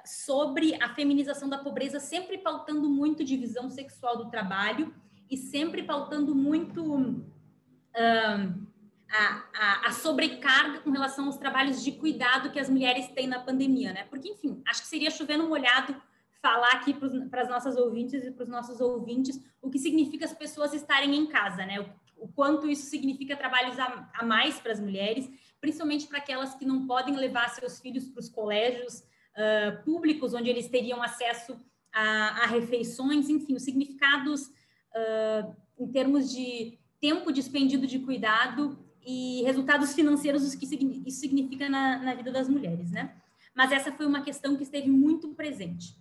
sobre 0.05 0.75
a 0.83 0.89
feminização 0.95 1.49
da 1.49 1.59
pobreza, 1.59 2.01
sempre 2.01 2.39
pautando 2.39 2.89
muito 2.89 3.25
divisão 3.25 3.71
sexual 3.71 4.17
do 4.17 4.31
trabalho 4.31 4.93
e 5.31 5.37
sempre 5.37 5.83
pautando 5.83 6.35
muito 6.35 6.83
uh, 6.85 8.67
a, 9.09 9.87
a, 9.87 9.93
sobrecarga 9.93 10.81
com 10.81 10.91
relação 10.91 11.27
aos 11.27 11.37
trabalhos 11.37 11.83
de 11.83 11.93
cuidado 11.93 12.51
que 12.51 12.59
as 12.59 12.69
mulheres 12.69 13.09
têm 13.09 13.27
na 13.27 13.41
pandemia, 13.41 13.93
né? 13.93 14.05
Porque, 14.05 14.29
enfim, 14.29 14.63
acho 14.67 14.83
que 14.83 14.89
seria 14.89 15.11
chovendo 15.11 15.49
molhado 15.49 16.01
falar 16.43 16.73
aqui 16.73 16.95
para 17.31 17.43
as 17.43 17.49
nossas 17.49 17.77
ouvintes 17.77 18.25
e 18.25 18.31
para 18.31 18.45
os 18.45 18.49
nossos 18.49 18.81
ouvintes 18.81 19.41
o 19.63 19.71
que 19.71 19.79
significa 19.79 20.25
as 20.25 20.33
pessoas 20.33 20.75
estarem 20.75 21.15
em 21.15 21.27
casa, 21.27 21.65
né? 21.65 21.81
O, 21.81 22.25
o 22.25 22.29
quanto 22.29 22.69
isso 22.69 22.87
significa 22.87 23.37
trabalhos 23.37 23.79
a, 23.79 24.11
a 24.15 24.25
mais 24.25 24.59
para 24.59 24.73
as 24.73 24.81
mulheres, 24.81 25.31
principalmente 25.61 26.07
para 26.07 26.19
aquelas 26.19 26.55
que 26.55 26.65
não 26.65 26.87
podem 26.87 27.17
levar 27.17 27.49
seus 27.51 27.81
filhos 27.81 28.09
para 28.09 28.21
os 28.21 28.29
colégios 28.29 29.03
uh, 29.37 29.85
públicos, 29.85 30.35
onde 30.35 30.49
eles 30.49 30.69
teriam 30.69 31.03
acesso 31.03 31.59
a, 31.93 32.45
a 32.45 32.47
refeições, 32.47 33.29
enfim, 33.29 33.55
os 33.55 33.63
significados 33.63 34.47
uh, 34.47 35.55
em 35.79 35.87
termos 35.89 36.31
de 36.31 36.79
tempo 37.01 37.31
despendido 37.33 37.87
de 37.87 37.99
cuidado 37.99 38.79
e 39.05 39.43
resultados 39.45 39.95
financeiros, 39.95 40.53
o 40.53 40.59
que 40.59 40.67
isso 41.07 41.21
significa 41.21 41.69
na, 41.69 41.99
na 41.99 42.15
vida 42.15 42.33
das 42.33 42.49
mulheres, 42.49 42.91
né? 42.91 43.15
Mas 43.55 43.73
essa 43.73 43.93
foi 43.93 44.05
uma 44.05 44.23
questão 44.23 44.57
que 44.57 44.63
esteve 44.63 44.91
muito 44.91 45.29
presente. 45.35 45.97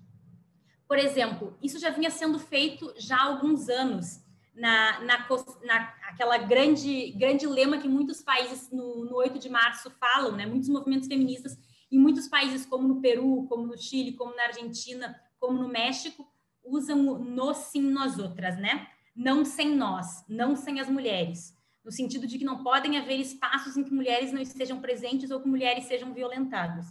Por 0.87 0.97
exemplo, 0.97 1.57
isso 1.61 1.79
já 1.79 1.89
vinha 1.89 2.09
sendo 2.09 2.39
feito 2.39 2.93
já 2.97 3.17
há 3.17 3.23
alguns 3.23 3.69
anos, 3.69 4.23
na, 4.55 5.01
na, 5.01 5.27
na 5.63 5.93
aquela 6.09 6.37
grande, 6.37 7.11
grande 7.11 7.45
lema 7.45 7.77
que 7.77 7.87
muitos 7.87 8.21
países 8.21 8.71
no, 8.71 9.05
no 9.05 9.15
8 9.17 9.37
de 9.37 9.49
março 9.49 9.91
falam, 9.99 10.31
né? 10.31 10.45
Muitos 10.45 10.69
movimentos 10.69 11.07
feministas 11.07 11.57
em 11.91 11.99
muitos 11.99 12.27
países, 12.27 12.65
como 12.65 12.87
no 12.87 13.01
Peru, 13.01 13.45
como 13.47 13.65
no 13.65 13.77
Chile, 13.77 14.13
como 14.13 14.35
na 14.35 14.43
Argentina, 14.43 15.19
como 15.39 15.61
no 15.61 15.67
México, 15.67 16.27
usam 16.63 17.07
o 17.07 17.19
nós 17.19 17.57
sim, 17.57 17.81
nós 17.81 18.17
outras, 18.17 18.57
né? 18.57 18.87
Não 19.15 19.45
sem 19.45 19.75
nós, 19.75 20.25
não 20.27 20.55
sem 20.55 20.79
as 20.79 20.89
mulheres, 20.89 21.55
no 21.83 21.91
sentido 21.91 22.27
de 22.27 22.37
que 22.37 22.43
não 22.43 22.63
podem 22.63 22.97
haver 22.97 23.19
espaços 23.19 23.77
em 23.77 23.83
que 23.83 23.93
mulheres 23.93 24.31
não 24.31 24.41
estejam 24.41 24.81
presentes 24.81 25.31
ou 25.31 25.39
que 25.39 25.47
mulheres 25.47 25.85
sejam 25.85 26.13
violentadas. 26.13 26.87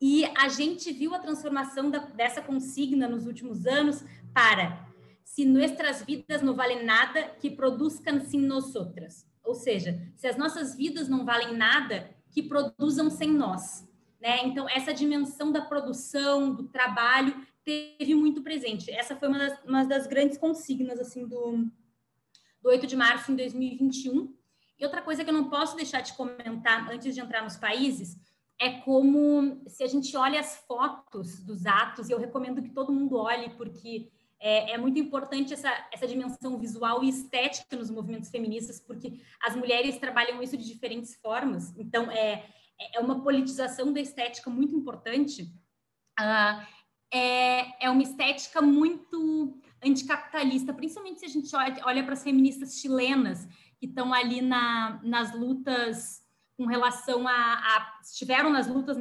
E 0.00 0.24
a 0.36 0.48
gente 0.48 0.92
viu 0.92 1.14
a 1.14 1.18
transformação 1.18 1.90
da, 1.90 1.98
dessa 1.98 2.40
consigna 2.40 3.08
nos 3.08 3.26
últimos 3.26 3.66
anos 3.66 4.04
para 4.32 4.86
se 5.24 5.44
nossas 5.44 6.04
vidas 6.04 6.40
não 6.40 6.54
valem 6.54 6.84
nada, 6.84 7.22
que 7.40 7.50
produzam 7.50 8.20
sem 8.20 8.40
nós 8.40 8.74
outras. 8.74 9.26
Ou 9.42 9.54
seja, 9.54 10.00
se 10.16 10.26
as 10.26 10.36
nossas 10.36 10.74
vidas 10.74 11.08
não 11.08 11.24
valem 11.24 11.56
nada, 11.56 12.10
que 12.30 12.42
produzam 12.42 13.10
sem 13.10 13.30
nós. 13.30 13.88
Né? 14.20 14.44
Então, 14.44 14.68
essa 14.68 14.92
dimensão 14.92 15.52
da 15.52 15.62
produção, 15.62 16.54
do 16.54 16.64
trabalho, 16.64 17.34
teve 17.64 18.14
muito 18.14 18.42
presente. 18.42 18.90
Essa 18.90 19.14
foi 19.16 19.28
uma 19.28 19.38
das, 19.38 19.64
uma 19.64 19.84
das 19.84 20.06
grandes 20.06 20.38
consignas 20.38 20.98
assim 20.98 21.26
do, 21.26 21.66
do 22.62 22.68
8 22.68 22.86
de 22.86 22.96
março 22.96 23.30
em 23.30 23.36
2021. 23.36 24.34
E 24.78 24.84
outra 24.84 25.02
coisa 25.02 25.24
que 25.24 25.30
eu 25.30 25.34
não 25.34 25.50
posso 25.50 25.76
deixar 25.76 26.00
de 26.00 26.12
comentar 26.14 26.90
antes 26.90 27.14
de 27.14 27.20
entrar 27.20 27.42
nos 27.42 27.56
países 27.56 28.16
é 28.60 28.80
como, 28.80 29.62
se 29.68 29.84
a 29.84 29.86
gente 29.86 30.16
olha 30.16 30.40
as 30.40 30.56
fotos 30.66 31.40
dos 31.44 31.64
atos, 31.64 32.08
e 32.08 32.12
eu 32.12 32.18
recomendo 32.18 32.62
que 32.62 32.70
todo 32.70 32.92
mundo 32.92 33.16
olhe, 33.16 33.50
porque 33.50 34.10
é, 34.40 34.72
é, 34.72 34.78
muito 34.78 34.98
importante 34.98 35.52
essa, 35.52 35.72
essa 35.92 36.06
dimensão 36.06 36.58
visual 36.58 37.02
e 37.02 37.08
estética 37.08 37.76
nos 37.76 37.90
movimentos 37.90 38.30
feministas, 38.30 38.80
porque 38.80 39.20
as 39.42 39.56
mulheres 39.56 39.98
trabalham 39.98 40.42
isso 40.42 40.56
de 40.56 40.66
diferentes 40.66 41.16
formas. 41.16 41.74
Então, 41.76 42.10
é, 42.10 42.44
é, 42.94 43.00
uma 43.00 43.22
politização 43.22 43.92
da 43.92 44.00
estética 44.00 44.48
muito 44.48 44.74
importante. 44.74 45.42
Uh, 46.20 46.66
é, 47.12 47.86
é 47.86 47.90
uma 47.90 48.02
estética 48.02 48.60
muito 48.60 49.58
anticapitalista, 49.82 50.74
principalmente 50.74 51.20
se 51.20 51.26
a 51.26 51.28
gente 51.28 51.54
olha, 51.54 51.80
olha 51.84 52.04
para 52.04 52.12
as 52.12 52.22
feministas 52.22 52.78
chilenas 52.78 53.46
que 53.78 53.86
estão 53.86 54.12
ali 54.12 54.42
na, 54.42 55.00
nas 55.02 55.32
lutas 55.32 56.22
com 56.56 56.66
relação 56.66 57.26
a, 57.26 57.32
a 57.32 58.00
estiveram 58.02 58.50
nas 58.50 58.66
lutas 58.66 58.96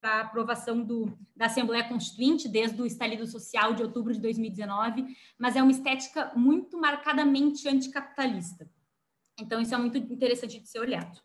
para 0.00 0.20
aprovação 0.20 0.82
do, 0.82 1.16
da 1.36 1.46
Assembleia 1.46 1.86
Constituinte 1.86 2.48
desde 2.48 2.80
o 2.80 2.86
estalido 2.86 3.26
social 3.26 3.74
de 3.74 3.82
outubro 3.82 4.12
de 4.12 4.20
2019, 4.20 5.04
mas 5.38 5.56
é 5.56 5.62
uma 5.62 5.70
estética 5.70 6.32
muito 6.34 6.80
marcadamente 6.80 7.68
anticapitalista. 7.68 8.68
Então 9.38 9.60
isso 9.60 9.74
é 9.74 9.78
muito 9.78 9.98
interessante 9.98 10.58
de 10.58 10.68
ser 10.68 10.80
olhado. 10.80 11.20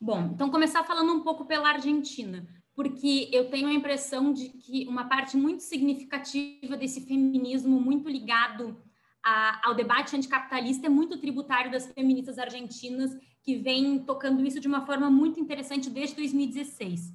Bom, 0.00 0.30
então 0.34 0.50
começar 0.50 0.84
falando 0.84 1.12
um 1.12 1.22
pouco 1.22 1.46
pela 1.46 1.70
Argentina, 1.70 2.46
porque 2.74 3.30
eu 3.32 3.48
tenho 3.48 3.68
a 3.68 3.72
impressão 3.72 4.32
de 4.32 4.50
que 4.50 4.86
uma 4.86 5.08
parte 5.08 5.36
muito 5.36 5.62
significativa 5.62 6.76
desse 6.76 7.00
feminismo 7.06 7.80
muito 7.80 8.08
ligado 8.08 8.76
a, 9.24 9.68
ao 9.68 9.74
debate 9.74 10.14
anticapitalista 10.14 10.86
é 10.86 10.90
muito 10.90 11.18
tributário 11.18 11.70
das 11.70 11.86
feministas 11.92 12.38
argentinas 12.38 13.10
que 13.42 13.56
vêm 13.56 13.98
tocando 14.00 14.44
isso 14.44 14.60
de 14.60 14.68
uma 14.68 14.84
forma 14.84 15.08
muito 15.08 15.40
interessante 15.40 15.88
desde 15.88 16.16
2016. 16.16 17.12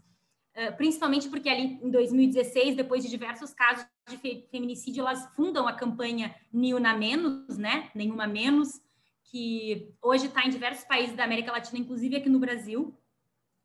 Uh, 0.54 0.76
principalmente 0.76 1.30
porque 1.30 1.47
ali 1.47 1.80
em 1.82 1.89
2016, 1.89 2.76
depois 2.76 3.04
de 3.04 3.10
diversos 3.10 3.54
casos 3.54 3.86
de 4.10 4.18
fe 4.18 4.47
feminicídio, 4.52 5.02
elas 5.02 5.26
fundam 5.34 5.66
a 5.66 5.74
campanha 5.74 6.36
Niuna 6.52 6.93
Menos, 6.93 7.58
né? 7.58 7.89
Nenhuma 7.95 8.28
Menos, 8.28 8.82
que 9.24 9.93
hoje 10.02 10.26
está 10.26 10.45
em 10.45 10.49
diversos 10.49 10.84
países 10.84 11.16
da 11.16 11.24
América 11.24 11.54
Latina, 11.54 11.80
inclusive 11.80 12.18
aqui 12.18 12.28
no 12.28 12.38
Brasil, 12.38 12.93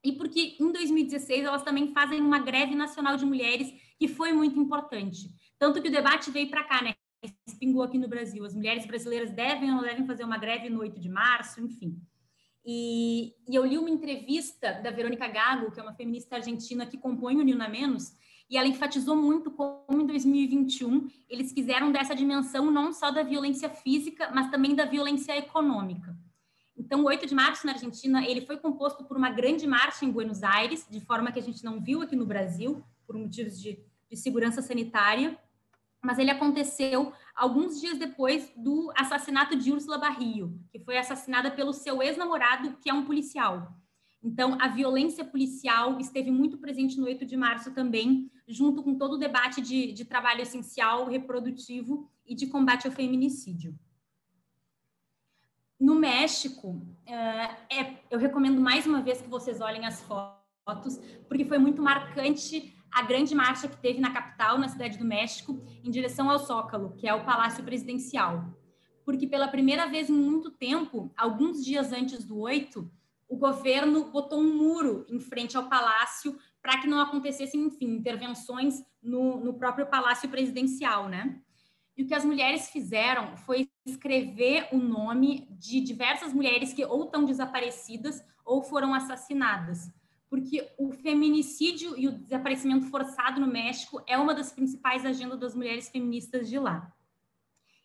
e 0.02 0.12
porque 0.12 0.56
em 0.60 0.70
2016 0.70 1.44
elas 1.44 1.64
também 1.64 1.92
fazem 1.92 2.20
uma 2.20 2.38
greve 2.38 2.76
nacional 2.76 3.16
de 3.16 3.26
mulheres 3.26 3.74
que 3.98 4.06
foi 4.06 4.32
muito 4.32 4.58
importante. 4.60 5.28
Tanto 5.58 5.82
que 5.82 5.88
o 5.88 5.92
debate 5.92 6.30
veio 6.30 6.48
para 6.48 6.62
cá, 6.62 6.82
né? 6.82 6.94
Espingou 7.44 7.82
aqui 7.82 7.98
no 7.98 8.06
Brasil. 8.06 8.44
As 8.44 8.54
mulheres 8.54 8.86
brasileiras 8.86 9.32
devem 9.32 9.70
ou 9.70 9.76
não 9.76 9.82
devem 9.82 10.06
fazer 10.06 10.22
uma 10.22 10.38
greve 10.38 10.70
no 10.70 10.80
8 10.80 11.00
de 11.00 11.08
março, 11.08 11.60
enfim. 11.60 12.00
E, 12.66 13.32
e, 13.48 13.54
eu 13.54 13.64
li 13.64 13.78
uma 13.78 13.88
entrevista 13.88 14.72
da 14.72 14.90
Verônica 14.90 15.28
Gago, 15.28 15.70
que 15.70 15.78
é 15.78 15.82
uma 15.82 15.94
feminista 15.94 16.34
argentina 16.34 16.84
que 16.84 16.98
compõe 16.98 17.36
o 17.36 17.42
Nina 17.42 17.68
Menos, 17.68 18.16
e 18.50 18.58
ela 18.58 18.66
enfatizou 18.66 19.14
muito 19.14 19.52
como 19.52 20.02
em 20.02 20.06
2021 20.06 21.08
eles 21.28 21.52
quiseram 21.52 21.92
dessa 21.92 22.14
dimensão 22.14 22.70
não 22.70 22.92
só 22.92 23.12
da 23.12 23.22
violência 23.22 23.68
física, 23.68 24.30
mas 24.34 24.50
também 24.50 24.74
da 24.74 24.84
violência 24.84 25.36
econômica. 25.36 26.16
Então, 26.76 27.02
o 27.02 27.04
8 27.04 27.26
de 27.26 27.34
março 27.34 27.66
na 27.66 27.72
Argentina, 27.72 28.24
ele 28.24 28.42
foi 28.42 28.58
composto 28.58 29.04
por 29.04 29.16
uma 29.16 29.30
grande 29.30 29.66
marcha 29.66 30.04
em 30.04 30.10
Buenos 30.10 30.42
Aires, 30.42 30.86
de 30.90 31.00
forma 31.00 31.32
que 31.32 31.38
a 31.38 31.42
gente 31.42 31.64
não 31.64 31.80
viu 31.80 32.02
aqui 32.02 32.14
no 32.14 32.26
Brasil, 32.26 32.84
por 33.06 33.16
motivos 33.16 33.60
de, 33.60 33.78
de 34.10 34.16
segurança 34.16 34.60
sanitária, 34.60 35.38
mas 36.02 36.18
ele 36.18 36.30
aconteceu 36.30 37.12
alguns 37.36 37.78
dias 37.80 37.98
depois 37.98 38.50
do 38.56 38.90
assassinato 38.96 39.54
de 39.54 39.70
Úrsula 39.70 39.98
Barrio, 39.98 40.58
que 40.72 40.80
foi 40.80 40.96
assassinada 40.96 41.50
pelo 41.50 41.72
seu 41.72 42.02
ex-namorado, 42.02 42.78
que 42.78 42.88
é 42.88 42.94
um 42.94 43.04
policial. 43.04 43.76
Então, 44.22 44.56
a 44.60 44.68
violência 44.68 45.24
policial 45.24 46.00
esteve 46.00 46.30
muito 46.30 46.58
presente 46.58 46.98
no 46.98 47.04
8 47.04 47.26
de 47.26 47.36
março 47.36 47.72
também, 47.72 48.30
junto 48.48 48.82
com 48.82 48.96
todo 48.96 49.14
o 49.14 49.18
debate 49.18 49.60
de, 49.60 49.92
de 49.92 50.04
trabalho 50.04 50.40
essencial, 50.40 51.06
reprodutivo 51.06 52.10
e 52.26 52.34
de 52.34 52.46
combate 52.46 52.88
ao 52.88 52.92
feminicídio. 52.92 53.78
No 55.78 55.94
México, 55.94 56.70
uh, 56.70 57.56
é, 57.70 58.00
eu 58.10 58.18
recomendo 58.18 58.60
mais 58.60 58.86
uma 58.86 59.02
vez 59.02 59.20
que 59.20 59.28
vocês 59.28 59.60
olhem 59.60 59.84
as 59.84 60.00
fotos, 60.02 60.98
porque 61.28 61.44
foi 61.44 61.58
muito 61.58 61.82
marcante 61.82 62.75
a 62.96 63.02
grande 63.02 63.34
marcha 63.34 63.68
que 63.68 63.76
teve 63.76 64.00
na 64.00 64.10
capital, 64.10 64.56
na 64.56 64.68
cidade 64.68 64.96
do 64.96 65.04
México, 65.04 65.62
em 65.84 65.90
direção 65.90 66.30
ao 66.30 66.38
Zócalo, 66.38 66.94
que 66.96 67.06
é 67.06 67.12
o 67.12 67.26
Palácio 67.26 67.62
Presidencial. 67.62 68.42
Porque 69.04 69.26
pela 69.26 69.48
primeira 69.48 69.86
vez 69.86 70.08
em 70.08 70.14
muito 70.14 70.50
tempo, 70.50 71.12
alguns 71.14 71.62
dias 71.62 71.92
antes 71.92 72.24
do 72.24 72.38
8, 72.38 72.90
o 73.28 73.36
governo 73.36 74.10
botou 74.10 74.40
um 74.40 74.56
muro 74.56 75.04
em 75.10 75.20
frente 75.20 75.58
ao 75.58 75.68
palácio 75.68 76.38
para 76.62 76.78
que 76.80 76.86
não 76.86 76.98
acontecessem, 76.98 77.66
enfim, 77.66 77.96
intervenções 77.96 78.82
no, 79.02 79.44
no 79.44 79.52
próprio 79.52 79.86
palácio 79.88 80.30
presidencial, 80.30 81.06
né? 81.06 81.38
E 81.98 82.02
o 82.02 82.06
que 82.06 82.14
as 82.14 82.24
mulheres 82.24 82.70
fizeram 82.70 83.36
foi 83.36 83.68
escrever 83.84 84.68
o 84.72 84.78
nome 84.78 85.46
de 85.50 85.82
diversas 85.82 86.32
mulheres 86.32 86.72
que 86.72 86.82
ou 86.82 87.04
estão 87.04 87.26
desaparecidas 87.26 88.24
ou 88.42 88.62
foram 88.62 88.94
assassinadas. 88.94 89.90
Porque 90.36 90.70
o 90.76 90.92
feminicídio 90.92 91.98
e 91.98 92.06
o 92.08 92.12
desaparecimento 92.12 92.90
forçado 92.90 93.40
no 93.40 93.46
México 93.46 94.02
é 94.06 94.18
uma 94.18 94.34
das 94.34 94.52
principais 94.52 95.06
agendas 95.06 95.40
das 95.40 95.54
mulheres 95.54 95.88
feministas 95.88 96.46
de 96.46 96.58
lá. 96.58 96.92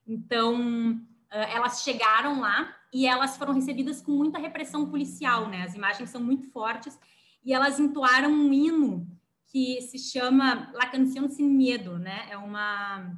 Então, 0.06 1.00
elas 1.30 1.82
chegaram 1.82 2.42
lá 2.42 2.76
e 2.94 3.08
elas 3.08 3.38
foram 3.38 3.54
recebidas 3.54 4.02
com 4.02 4.12
muita 4.12 4.38
repressão 4.38 4.90
policial, 4.90 5.48
né? 5.48 5.64
As 5.64 5.76
imagens 5.76 6.10
são 6.10 6.22
muito 6.22 6.52
fortes 6.52 7.00
e 7.42 7.54
elas 7.54 7.80
entoaram 7.80 8.30
um 8.30 8.52
hino 8.52 9.08
que 9.48 9.82
se 9.84 9.98
chama 9.98 10.70
La 10.74 10.88
Canción 10.88 11.30
Sin 11.30 11.48
Miedo, 11.48 11.98
né? 11.98 12.28
É 12.30 12.38
uma 12.38 13.18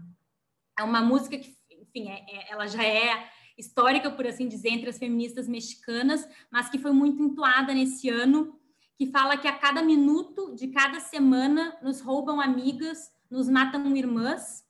é 0.77 0.84
uma 0.84 1.01
música 1.01 1.39
que, 1.39 1.57
enfim, 1.71 2.07
é, 2.07 2.23
é, 2.29 2.51
ela 2.51 2.67
já 2.67 2.84
é 2.84 3.31
histórica, 3.57 4.11
por 4.11 4.27
assim 4.27 4.47
dizer, 4.47 4.69
entre 4.69 4.91
as 4.91 4.99
feministas 4.99 5.47
mexicanas, 5.47 6.27
mas 6.51 6.69
que 6.69 6.77
foi 6.77 6.91
muito 6.91 7.23
entoada 7.23 7.73
nesse 7.73 8.09
ano, 8.09 8.59
que 8.97 9.07
fala 9.07 9.37
que 9.37 9.47
a 9.47 9.57
cada 9.57 9.81
minuto 9.81 10.55
de 10.55 10.67
cada 10.67 10.99
semana 10.99 11.77
nos 11.81 12.01
roubam 12.01 12.39
amigas, 12.39 13.11
nos 13.29 13.49
matam 13.49 13.95
irmãs, 13.95 14.63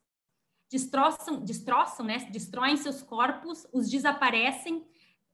destroçam, 0.69 1.41
destroçam, 1.41 2.05
né? 2.05 2.17
Destroem 2.31 2.77
seus 2.77 3.01
corpos, 3.01 3.67
os 3.73 3.89
desaparecem 3.89 4.85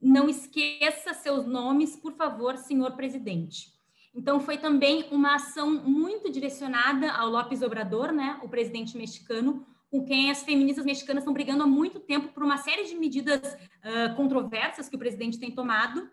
não 0.01 0.29
esqueça 0.29 1.13
seus 1.13 1.45
nomes, 1.45 1.95
por 1.95 2.13
favor, 2.13 2.57
senhor 2.57 2.95
presidente. 2.95 3.73
Então, 4.15 4.39
foi 4.39 4.57
também 4.57 5.07
uma 5.11 5.35
ação 5.35 5.69
muito 5.69 6.31
direcionada 6.31 7.11
ao 7.11 7.29
López 7.29 7.61
Obrador, 7.61 8.11
né, 8.11 8.39
o 8.41 8.49
presidente 8.49 8.97
mexicano, 8.97 9.65
com 9.91 10.05
quem 10.05 10.31
as 10.31 10.43
feministas 10.43 10.85
mexicanas 10.85 11.21
estão 11.21 11.33
brigando 11.33 11.63
há 11.63 11.67
muito 11.67 11.99
tempo 11.99 12.29
por 12.29 12.43
uma 12.43 12.57
série 12.57 12.85
de 12.85 12.95
medidas 12.95 13.39
uh, 13.53 14.15
controversas 14.15 14.87
que 14.87 14.95
o 14.95 14.99
presidente 14.99 15.39
tem 15.39 15.51
tomado, 15.51 16.09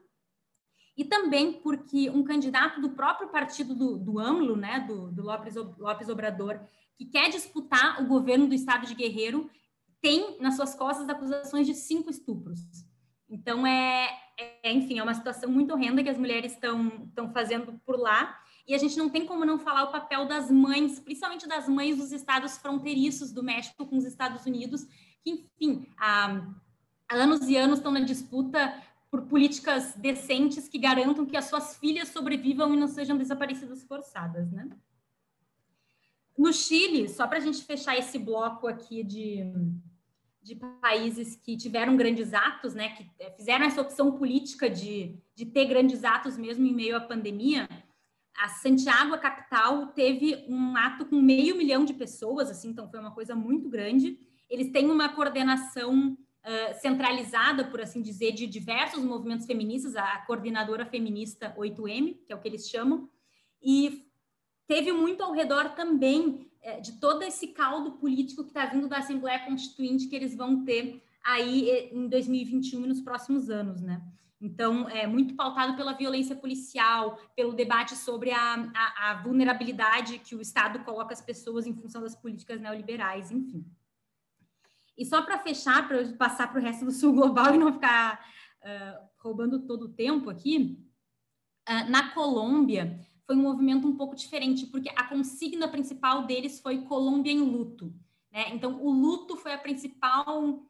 e 0.97 1.05
também 1.05 1.53
porque 1.53 2.09
um 2.11 2.25
candidato 2.25 2.81
do 2.81 2.91
próprio 2.91 3.29
partido 3.29 3.75
do, 3.75 3.99
do 3.99 4.19
AMLO, 4.19 4.57
né, 4.57 4.81
do, 4.81 5.11
do 5.13 5.23
López, 5.23 5.55
López 5.55 6.09
Obrador, 6.09 6.61
que 6.97 7.05
quer 7.05 7.29
disputar 7.29 8.03
o 8.03 8.07
governo 8.07 8.47
do 8.47 8.55
estado 8.55 8.87
de 8.87 8.95
Guerreiro, 8.95 9.51
tem 10.01 10.39
nas 10.41 10.57
suas 10.57 10.75
costas 10.75 11.09
acusações 11.09 11.67
de 11.67 11.75
cinco 11.75 12.09
estupros. 12.09 12.61
Então, 13.29 13.67
é, 13.67 14.09
é, 14.63 14.73
enfim, 14.73 14.99
é 14.99 15.03
uma 15.03 15.15
situação 15.15 15.51
muito 15.51 15.73
horrenda 15.73 16.03
que 16.03 16.09
as 16.09 16.19
mulheres 16.19 16.53
estão 16.53 17.31
fazendo 17.33 17.79
por 17.85 17.99
lá. 17.99 18.39
E 18.67 18.75
a 18.75 18.79
gente 18.79 18.97
não 18.97 19.09
tem 19.09 19.27
como 19.27 19.45
não 19.45 19.59
falar 19.59 19.85
o 19.85 19.93
papel 19.93 20.27
das 20.27 20.51
mães, 20.51 20.99
principalmente 20.99 21.47
das 21.47 21.69
mães 21.69 21.97
dos 21.99 22.13
estados 22.13 22.57
fronteiriços 22.59 23.33
do 23.33 23.43
México 23.43 23.87
com 23.87 23.97
os 23.97 24.05
Estados 24.05 24.45
Unidos, 24.47 24.85
que, 25.23 25.31
enfim, 25.31 25.87
há 25.99 26.41
anos 27.11 27.49
e 27.49 27.57
anos 27.57 27.79
estão 27.79 27.93
na 27.93 28.01
disputa 28.01 28.75
por 29.11 29.23
políticas 29.23 29.95
decentes 29.95 30.69
que 30.69 30.79
garantam 30.79 31.27
que 31.27 31.37
as 31.37 31.47
suas 31.47 31.77
filhas 31.77 32.09
sobrevivam 32.09 32.75
e 32.75 32.77
não 32.77 32.89
sejam 32.89 33.17
desaparecidas 33.17 33.83
forçadas, 33.85 34.51
né? 34.51 34.69
No 36.37 36.53
Chile, 36.53 37.09
só 37.09 37.27
para 37.27 37.39
a 37.39 37.41
gente 37.41 37.65
fechar 37.65 37.97
esse 37.97 38.19
bloco 38.19 38.67
aqui 38.67 39.03
de, 39.03 39.43
de 40.43 40.55
países 40.55 41.35
que 41.35 41.57
tiveram 41.57 41.97
grandes 41.97 42.35
atos, 42.35 42.75
né, 42.75 42.91
que 42.91 43.11
eh, 43.19 43.31
fizeram 43.31 43.65
essa 43.65 43.81
opção 43.81 44.13
política 44.13 44.69
de, 44.69 45.17
de 45.35 45.47
ter 45.47 45.65
grandes 45.65 46.05
atos 46.05 46.37
mesmo 46.37 46.67
em 46.67 46.75
meio 46.75 46.95
à 46.95 47.01
pandemia, 47.01 47.67
a 48.39 48.49
Santiago, 48.49 49.15
a 49.15 49.19
capital, 49.19 49.89
teve 49.89 50.45
um 50.49 50.77
ato 50.77 51.07
com 51.07 51.17
meio 51.17 51.57
milhão 51.57 51.85
de 51.85 51.95
pessoas, 51.95 52.51
assim, 52.51 52.69
então 52.69 52.89
foi 52.89 53.01
uma 53.01 53.11
coisa 53.11 53.35
muito 53.35 53.69
grande. 53.69 54.19
Eles 54.49 54.71
têm 54.71 54.91
uma 54.91 55.09
coordenação 55.09 56.17
centralizada, 56.81 57.65
por 57.65 57.81
assim 57.81 58.01
dizer, 58.01 58.33
de 58.33 58.47
diversos 58.47 59.03
movimentos 59.03 59.47
feministas, 59.47 59.97
a 59.97 60.19
coordenadora 60.27 60.87
feminista 60.87 61.55
8M, 61.59 62.19
que 62.25 62.33
é 62.33 62.37
o 62.37 62.41
que 62.41 62.49
eles 62.49 62.69
chamam, 62.69 63.09
e 63.63 64.07
teve 64.67 64.93
muito 64.93 65.23
ao 65.23 65.33
redor 65.33 65.71
também 65.71 66.49
de 66.83 67.01
todo 67.01 67.23
esse 67.23 67.49
caldo 67.49 67.93
político 67.93 68.43
que 68.43 68.51
está 68.51 68.67
vindo 68.67 68.89
da 68.89 68.99
Assembleia 68.99 69.45
Constituinte 69.45 70.09
que 70.09 70.17
eles 70.17 70.37
vão 70.37 70.65
ter 70.65 71.03
aí 71.25 71.91
em 71.93 72.09
2021 72.09 72.85
e 72.85 72.89
nos 72.89 73.01
próximos 73.01 73.51
anos, 73.51 73.81
né? 73.81 74.01
Então, 74.41 74.89
é 74.89 75.07
muito 75.07 75.35
pautado 75.35 75.77
pela 75.77 75.95
violência 75.95 76.37
policial, 76.37 77.19
pelo 77.35 77.55
debate 77.55 77.97
sobre 77.97 78.31
a, 78.31 78.71
a, 78.75 79.11
a 79.11 79.23
vulnerabilidade 79.23 80.19
que 80.19 80.35
o 80.35 80.41
Estado 80.41 80.81
coloca 80.81 81.13
as 81.13 81.23
pessoas 81.23 81.67
em 81.67 81.75
função 81.75 82.03
das 82.03 82.15
políticas 82.15 82.61
neoliberais, 82.61 83.31
enfim. 83.31 83.65
E 84.97 85.05
só 85.05 85.23
para 85.23 85.39
fechar, 85.39 85.87
para 85.87 86.05
passar 86.15 86.51
para 86.51 86.61
o 86.61 86.63
resto 86.63 86.85
do 86.85 86.91
sul 86.91 87.13
global 87.13 87.53
e 87.55 87.59
não 87.59 87.73
ficar 87.73 88.25
uh, 88.63 89.09
roubando 89.19 89.61
todo 89.67 89.87
o 89.87 89.93
tempo 89.93 90.31
aqui, 90.31 90.79
uh, 91.69 91.91
na 91.91 92.11
Colômbia, 92.15 92.99
foi 93.27 93.37
um 93.37 93.43
movimento 93.43 93.87
um 93.87 93.97
pouco 93.97 94.15
diferente, 94.15 94.67
porque 94.67 94.89
a 94.91 95.05
consigna 95.05 95.69
principal 95.69 96.25
deles 96.25 96.61
foi 96.61 96.83
Colômbia 96.83 97.33
em 97.33 97.41
luto. 97.41 97.93
Né? 98.33 98.51
Então, 98.53 98.81
o 98.83 98.91
luto 98.91 99.37
foi 99.37 99.53
a 99.53 99.59
principal, 99.59 100.63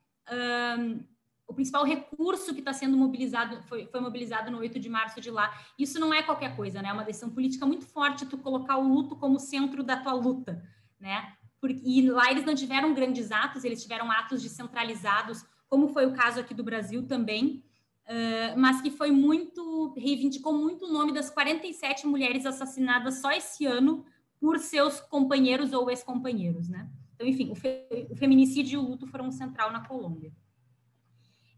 o 1.47 1.55
principal 1.55 1.85
recurso 1.85 2.55
que 2.55 2.61
está 2.61 2.73
sendo 2.73 2.97
mobilizado, 2.97 3.63
foi, 3.65 3.87
foi, 3.87 4.01
mobilizado 4.01 4.51
no 4.51 4.59
8 4.59 4.81
de 4.81 4.89
março 4.89 5.21
de 5.21 5.31
lá. 5.31 5.53
Isso 5.79 6.01
não 6.01 6.15
é 6.15 6.23
qualquer 6.23 6.57
coisa, 6.57 6.81
né? 6.81 6.89
É 6.89 6.93
uma 6.93 7.05
decisão 7.05 7.31
política 7.31 7.67
muito 7.67 7.85
forte 7.85 8.27
tu 8.27 8.39
colocar 8.39 8.79
o 8.79 8.89
luto 8.89 9.17
como 9.17 9.39
centro 9.39 9.83
da 9.83 9.97
tua 9.97 10.15
luta, 10.15 10.63
né? 10.99 11.36
Porque, 11.61 11.81
e 11.85 12.09
lá 12.11 12.31
eles 12.31 12.45
não 12.45 12.55
tiveram 12.55 12.95
grandes 12.95 13.33
atos, 13.33 13.65
eles 13.65 13.83
tiveram 13.83 14.11
atos 14.11 14.43
descentralizados, 14.43 15.45
como 15.69 15.89
foi 15.89 16.07
o 16.07 16.13
caso 16.13 16.41
aqui 16.41 16.55
do 16.55 16.63
Brasil 16.63 17.07
também, 17.07 17.65
uh, 18.07 18.59
mas 18.59 18.81
que 18.81 18.91
foi 18.91 19.11
muito, 19.11 19.95
reivindicou 19.97 20.53
muito 20.53 20.87
o 20.87 20.93
nome 20.93 21.13
das 21.13 21.31
47 21.31 22.07
mulheres 22.07 22.47
assassinadas 22.47 23.21
só 23.21 23.33
esse 23.33 23.67
ano 23.67 24.05
por 24.41 24.59
seus 24.59 25.01
companheiros 25.01 25.73
ou 25.73 25.91
ex-companheiros, 25.91 26.69
né? 26.69 26.89
Então, 27.15 27.27
enfim, 27.27 27.51
o, 27.51 27.55
fe, 27.55 27.87
o 28.11 28.17
feminicídio 28.17 28.75
e 28.75 28.85
o 28.85 28.87
luto 28.87 29.07
foram 29.07 29.33
central 29.33 29.73
na 29.73 29.87
Colômbia. 29.87 30.31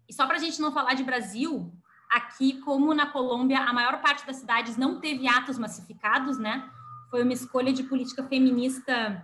E 0.08 0.14
só 0.14 0.26
para 0.26 0.36
a 0.36 0.40
gente 0.40 0.60
não 0.60 0.72
falar 0.72 0.94
de 0.94 1.02
Brasil, 1.02 1.72
aqui, 2.08 2.60
como 2.60 2.94
na 2.94 3.06
Colômbia, 3.06 3.60
a 3.60 3.72
maior 3.72 4.00
parte 4.00 4.26
das 4.26 4.36
cidades 4.36 4.76
não 4.76 5.00
teve 5.00 5.28
atos 5.28 5.58
massificados, 5.58 6.38
né? 6.38 6.70
Foi 7.10 7.22
uma 7.22 7.32
escolha 7.32 7.72
de 7.72 7.82
política 7.82 8.22
feminista 8.24 9.22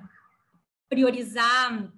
priorizar 0.88 1.92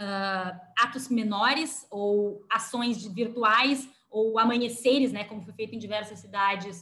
uh, 0.00 0.60
atos 0.78 1.08
menores 1.08 1.86
ou 1.90 2.44
ações 2.50 3.04
virtuais 3.06 3.88
ou 4.10 4.38
amanheceres, 4.38 5.12
né, 5.12 5.24
como 5.24 5.42
foi 5.42 5.52
feito 5.52 5.74
em 5.74 5.78
diversas 5.78 6.18
cidades, 6.18 6.80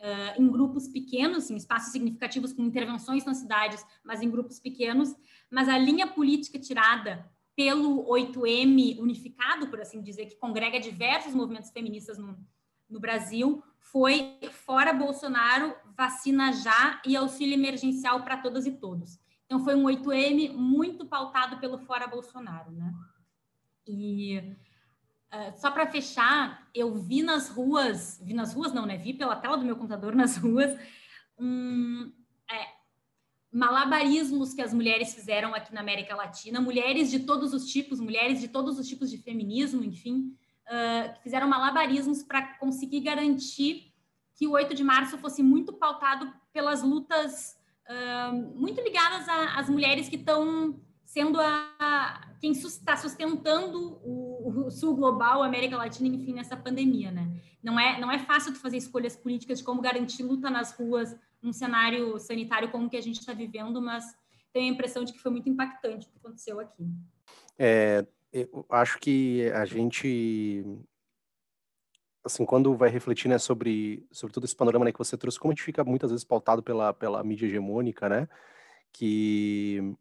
uh, 0.00 0.40
em 0.40 0.48
grupos 0.48 0.86
pequenos, 0.88 1.50
em 1.50 1.56
espaços 1.56 1.92
significativos 1.92 2.52
com 2.52 2.62
intervenções 2.62 3.24
nas 3.24 3.38
cidades, 3.38 3.84
mas 4.04 4.22
em 4.22 4.30
grupos 4.30 4.60
pequenos. 4.60 5.14
Mas 5.50 5.68
a 5.68 5.76
linha 5.76 6.06
política 6.06 6.58
tirada 6.58 7.28
pelo 7.56 8.04
8M 8.04 9.00
unificado, 9.00 9.66
por 9.68 9.80
assim 9.80 10.00
dizer, 10.00 10.26
que 10.26 10.36
congrega 10.36 10.78
diversos 10.78 11.34
movimentos 11.34 11.70
feministas 11.70 12.16
no, 12.16 12.38
no 12.88 13.00
Brasil, 13.00 13.62
foi 13.80 14.38
fora 14.52 14.92
Bolsonaro, 14.92 15.74
vacina 15.96 16.52
já 16.52 17.02
e 17.04 17.16
auxílio 17.16 17.54
emergencial 17.54 18.22
para 18.22 18.36
todas 18.36 18.66
e 18.66 18.72
todos. 18.72 19.18
Então 19.48 19.64
foi 19.64 19.74
um 19.74 19.84
8M 19.84 20.52
muito 20.52 21.06
pautado 21.06 21.56
pelo 21.56 21.78
fora 21.78 22.06
Bolsonaro, 22.06 22.70
né? 22.70 22.94
E 23.86 24.38
uh, 25.32 25.58
só 25.58 25.70
para 25.70 25.90
fechar, 25.90 26.68
eu 26.74 26.94
vi 26.94 27.22
nas 27.22 27.48
ruas, 27.48 28.20
vi 28.22 28.34
nas 28.34 28.52
ruas 28.52 28.74
não, 28.74 28.84
né? 28.84 28.98
Vi 28.98 29.14
pela 29.14 29.34
tela 29.34 29.56
do 29.56 29.64
meu 29.64 29.74
computador 29.74 30.14
nas 30.14 30.36
ruas 30.36 30.78
um, 31.38 32.12
é, 32.50 32.68
malabarismos 33.50 34.52
que 34.52 34.60
as 34.60 34.74
mulheres 34.74 35.14
fizeram 35.14 35.54
aqui 35.54 35.72
na 35.72 35.80
América 35.80 36.14
Latina, 36.14 36.60
mulheres 36.60 37.10
de 37.10 37.20
todos 37.20 37.54
os 37.54 37.66
tipos, 37.66 38.00
mulheres 38.00 38.40
de 38.40 38.48
todos 38.48 38.78
os 38.78 38.86
tipos 38.86 39.10
de 39.10 39.16
feminismo, 39.16 39.82
enfim, 39.82 40.36
uh, 40.66 41.14
que 41.14 41.22
fizeram 41.22 41.48
malabarismos 41.48 42.22
para 42.22 42.58
conseguir 42.58 43.00
garantir 43.00 43.94
que 44.34 44.46
o 44.46 44.50
8 44.50 44.74
de 44.74 44.84
março 44.84 45.16
fosse 45.16 45.42
muito 45.42 45.72
pautado 45.72 46.30
pelas 46.52 46.82
lutas 46.82 47.57
muito 48.54 48.80
ligadas 48.82 49.26
às 49.28 49.68
mulheres 49.68 50.08
que 50.08 50.16
estão 50.16 50.78
sendo 51.04 51.40
a, 51.40 52.20
quem 52.38 52.52
está 52.52 52.96
sustentando 52.96 53.98
o, 54.04 54.66
o, 54.66 54.70
sul 54.70 54.94
global, 54.94 55.42
a 55.42 55.46
América 55.46 55.76
Latina, 55.76 56.14
enfim, 56.14 56.34
nessa 56.34 56.56
pandemia, 56.56 57.10
né? 57.10 57.40
Não 57.62 57.80
é, 57.80 57.98
não 57.98 58.12
é 58.12 58.18
fácil 58.18 58.52
de 58.52 58.58
fazer 58.58 58.76
escolhas 58.76 59.16
políticas 59.16 59.58
de 59.58 59.64
como 59.64 59.80
garantir 59.80 60.22
luta 60.22 60.50
nas 60.50 60.72
ruas 60.72 61.16
num 61.42 61.52
cenário 61.52 62.18
sanitário 62.18 62.70
como 62.70 62.90
que 62.90 62.96
a 62.96 63.00
gente 63.00 63.20
está 63.20 63.32
vivendo, 63.32 63.80
mas 63.80 64.04
tenho 64.52 64.70
a 64.70 64.74
impressão 64.74 65.02
de 65.02 65.12
que 65.12 65.18
foi 65.18 65.30
muito 65.30 65.48
impactante 65.48 66.06
o 66.06 66.10
que 66.10 66.18
aconteceu 66.18 66.60
aqui. 66.60 66.86
É, 67.58 68.06
eu 68.32 68.66
acho 68.68 68.98
que 68.98 69.50
a 69.52 69.64
gente 69.64 70.64
assim, 72.24 72.44
quando 72.44 72.76
vai 72.76 72.90
refletir, 72.90 73.28
né, 73.28 73.38
sobre, 73.38 74.06
sobre 74.12 74.32
todo 74.32 74.44
esse 74.44 74.56
panorama 74.56 74.84
né, 74.84 74.92
que 74.92 74.98
você 74.98 75.16
trouxe, 75.16 75.38
como 75.38 75.52
a 75.52 75.54
gente 75.54 75.64
fica 75.64 75.84
muitas 75.84 76.10
vezes 76.10 76.24
pautado 76.24 76.62
pela, 76.62 76.92
pela 76.92 77.22
mídia 77.24 77.46
hegemônica, 77.46 78.08
né, 78.08 78.28
que 78.92 79.96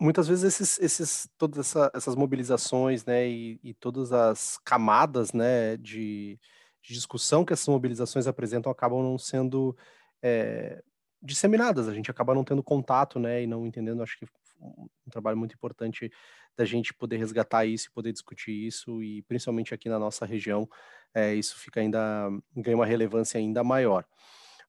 muitas 0.00 0.28
vezes 0.28 0.44
esses, 0.44 0.78
esses 0.80 1.28
todas 1.38 1.58
essa, 1.58 1.90
essas 1.94 2.14
mobilizações, 2.14 3.04
né, 3.04 3.28
e, 3.28 3.60
e, 3.62 3.74
todas 3.74 4.12
as 4.12 4.58
camadas, 4.64 5.32
né, 5.32 5.76
de, 5.76 6.38
de, 6.82 6.94
discussão 6.94 7.44
que 7.44 7.52
essas 7.52 7.68
mobilizações 7.68 8.26
apresentam 8.26 8.70
acabam 8.72 9.02
não 9.02 9.18
sendo 9.18 9.76
é, 10.22 10.82
disseminadas, 11.22 11.88
a 11.88 11.94
gente 11.94 12.10
acaba 12.10 12.34
não 12.34 12.44
tendo 12.44 12.62
contato, 12.62 13.18
né, 13.18 13.42
e 13.42 13.46
não 13.46 13.66
entendendo, 13.66 14.02
acho 14.02 14.18
que 14.18 14.26
um 14.62 15.10
trabalho 15.10 15.36
muito 15.36 15.54
importante 15.54 16.10
da 16.56 16.64
gente 16.64 16.94
poder 16.94 17.16
resgatar 17.16 17.64
isso 17.64 17.88
e 17.88 17.92
poder 17.92 18.12
discutir 18.12 18.52
isso, 18.52 19.02
e 19.02 19.22
principalmente 19.22 19.74
aqui 19.74 19.88
na 19.88 19.98
nossa 19.98 20.24
região, 20.24 20.68
é, 21.14 21.34
isso 21.34 21.58
fica 21.58 21.80
ainda, 21.80 22.30
ganha 22.54 22.76
uma 22.76 22.86
relevância 22.86 23.38
ainda 23.38 23.64
maior. 23.64 24.04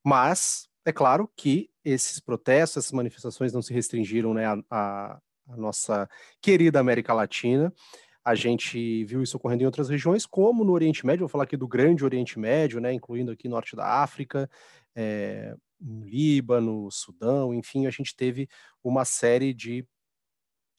Mas, 0.04 0.68
é 0.86 0.92
claro 0.92 1.30
que 1.36 1.70
esses 1.84 2.20
protestos, 2.20 2.78
essas 2.78 2.92
manifestações 2.92 3.54
não 3.54 3.62
se 3.62 3.74
restringiram 3.74 4.34
né, 4.34 4.46
à, 4.70 5.20
nossa 5.58 6.10
querida 6.42 6.80
América 6.80 7.14
Latina, 7.14 7.74
a 8.24 8.36
gente 8.36 9.04
viu 9.04 9.22
isso 9.22 9.36
ocorrendo 9.36 9.64
em 9.64 9.66
outras 9.66 9.90
regiões, 9.90 10.26
como 10.26 10.64
no 10.64 10.72
Oriente 10.72 11.06
Médio, 11.06 11.22
vou 11.22 11.30
falar 11.30 11.44
aqui 11.44 11.58
do 11.58 11.68
Grande 11.68 12.06
Oriente 12.06 12.40
Médio, 12.40 12.80
né, 12.80 12.94
incluindo 12.94 13.32
aqui 13.32 13.50
Norte 13.50 13.76
da 13.76 14.02
África, 14.02 14.50
é, 14.96 15.56
no 15.84 16.06
Líbano, 16.06 16.90
Sudão, 16.92 17.54
enfim, 17.54 17.86
a 17.86 17.92
gente 17.92 18.16
teve 18.16 18.48
uma 18.84 19.06
série 19.06 19.54
de 19.54 19.86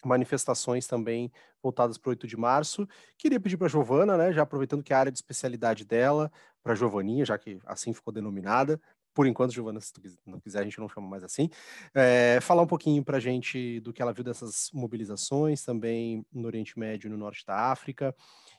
manifestações 0.04 0.86
também 0.86 1.30
voltadas 1.62 1.96
para 1.96 2.08
o 2.08 2.12
8 2.12 2.26
de 2.26 2.36
março. 2.36 2.86
Queria 3.16 3.40
pedir 3.40 3.56
para 3.56 3.66
a 3.66 3.70
Giovana, 3.70 4.16
né, 4.16 4.32
já 4.32 4.42
aproveitando 4.42 4.82
que 4.82 4.92
é 4.92 4.96
a 4.96 5.00
área 5.00 5.12
de 5.12 5.18
especialidade 5.18 5.84
dela, 5.84 6.30
para 6.62 6.72
a 6.72 6.76
Giovaninha, 6.76 7.24
já 7.24 7.38
que 7.38 7.58
assim 7.66 7.92
ficou 7.92 8.12
denominada, 8.12 8.80
por 9.14 9.28
enquanto, 9.28 9.52
Giovana, 9.52 9.80
se 9.80 9.92
tu 9.92 10.02
não 10.26 10.40
quiser, 10.40 10.60
a 10.60 10.64
gente 10.64 10.80
não 10.80 10.88
chama 10.88 11.06
mais 11.06 11.22
assim, 11.22 11.48
é, 11.94 12.40
falar 12.42 12.62
um 12.62 12.66
pouquinho 12.66 13.02
para 13.04 13.18
a 13.18 13.20
gente 13.20 13.78
do 13.80 13.92
que 13.92 14.02
ela 14.02 14.12
viu 14.12 14.24
dessas 14.24 14.70
mobilizações 14.74 15.62
também 15.62 16.26
no 16.32 16.46
Oriente 16.46 16.76
Médio 16.76 17.06
e 17.06 17.10
no 17.10 17.16
Norte 17.16 17.46
da 17.46 17.70
África, 17.70 18.14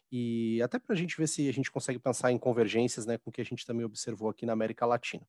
e 0.10 0.62
até 0.62 0.80
para 0.80 0.93
a 0.93 0.98
gente 0.98 1.18
ver 1.18 1.28
se 1.28 1.50
a 1.50 1.52
gente 1.52 1.70
consegue 1.70 2.00
pensar 2.00 2.32
em 2.32 2.38
convergências 2.38 3.06
né, 3.06 3.18
com 3.18 3.30
o 3.30 3.34
que 3.34 3.41
a 3.41 3.46
gente 3.46 3.66
também 3.66 3.86
observou 3.86 4.30
aqui 4.30 4.46
na 4.46 4.54
América 4.54 4.86
Latina. 4.86 5.28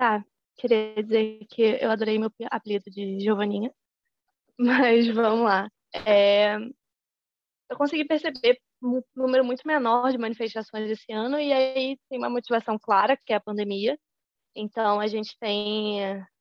Tá, 0.00 0.24
queria 0.56 0.94
dizer 1.02 1.46
que 1.50 1.60
eu 1.60 1.90
adorei 1.90 2.18
meu 2.18 2.30
apelido 2.50 2.90
de 2.90 3.20
Giovaninha, 3.20 3.70
mas 4.58 5.06
vamos 5.08 5.44
lá. 5.44 5.68
É, 6.06 6.56
eu 7.68 7.76
consegui 7.76 8.06
perceber 8.06 8.58
um 8.82 9.02
número 9.14 9.44
muito 9.44 9.60
menor 9.66 10.10
de 10.10 10.16
manifestações 10.16 10.90
esse 10.90 11.12
ano, 11.12 11.38
e 11.38 11.52
aí 11.52 11.98
tem 12.08 12.18
uma 12.18 12.30
motivação 12.30 12.78
clara, 12.78 13.14
que 13.14 13.34
é 13.34 13.36
a 13.36 13.42
pandemia. 13.42 13.98
Então, 14.56 15.00
a 15.00 15.06
gente 15.06 15.36
tem 15.38 16.00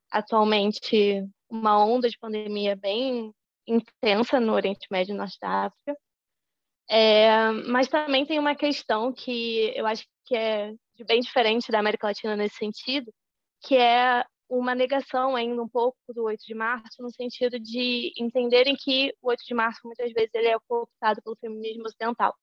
atualmente 0.10 1.22
uma 1.50 1.84
onda 1.86 2.08
de 2.08 2.18
pandemia 2.18 2.78
bem 2.78 3.34
intensa 3.68 4.40
no 4.40 4.54
Oriente 4.54 4.88
Médio 4.90 5.14
e 5.14 5.18
Norte 5.18 5.38
da 5.42 5.66
África. 5.66 5.98
É, 6.90 7.52
mas 7.68 7.90
também 7.90 8.26
tem 8.26 8.40
uma 8.40 8.56
questão 8.56 9.12
que 9.12 9.74
eu 9.76 9.86
acho 9.86 10.06
que 10.26 10.34
é 10.38 10.74
bem 11.06 11.20
diferente 11.20 11.70
da 11.74 11.80
América 11.80 12.08
Latina 12.08 12.38
nesse 12.38 12.56
sentido, 12.56 13.12
que 13.62 13.76
é 13.76 14.24
uma 14.50 14.74
negação 14.74 15.36
ainda 15.36 15.62
um 15.62 15.68
pouco 15.68 15.98
do 16.10 16.24
8 16.24 16.44
de 16.46 16.56
março, 16.56 17.02
no 17.02 17.12
sentido 17.12 17.60
de 17.60 18.12
entenderem 18.18 18.76
que 18.76 19.14
o 19.22 19.30
8 19.30 19.44
de 19.46 19.54
março 19.54 19.80
muitas 19.86 20.12
vezes 20.12 20.34
ele 20.34 20.48
é 20.48 20.58
cooptado 20.68 21.22
pelo 21.22 21.36
feminismo 21.36 21.84
ocidental. 21.86 22.36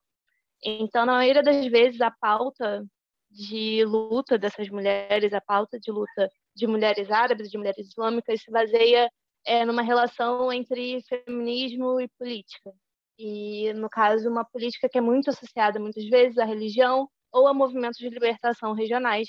Então, 0.62 1.04
na 1.04 1.14
maioria 1.14 1.42
das 1.42 1.66
vezes, 1.66 2.00
a 2.00 2.10
pauta 2.10 2.84
de 3.30 3.84
luta 3.84 4.38
dessas 4.38 4.68
mulheres, 4.68 5.32
a 5.32 5.40
pauta 5.40 5.78
de 5.78 5.90
luta 5.90 6.30
de 6.54 6.66
mulheres 6.66 7.10
árabes, 7.10 7.50
de 7.50 7.58
mulheres 7.58 7.88
islâmicas, 7.88 8.40
se 8.42 8.50
baseia 8.50 9.10
é, 9.44 9.64
numa 9.64 9.82
relação 9.82 10.52
entre 10.52 11.02
feminismo 11.02 12.00
e 12.00 12.08
política. 12.18 12.72
E, 13.18 13.72
no 13.74 13.88
caso, 13.88 14.28
uma 14.28 14.44
política 14.44 14.88
que 14.88 14.98
é 14.98 15.00
muito 15.00 15.30
associada, 15.30 15.80
muitas 15.80 16.04
vezes, 16.08 16.38
à 16.38 16.44
religião 16.44 17.08
ou 17.32 17.46
a 17.46 17.54
movimentos 17.54 17.98
de 17.98 18.08
libertação 18.08 18.72
regionais, 18.72 19.28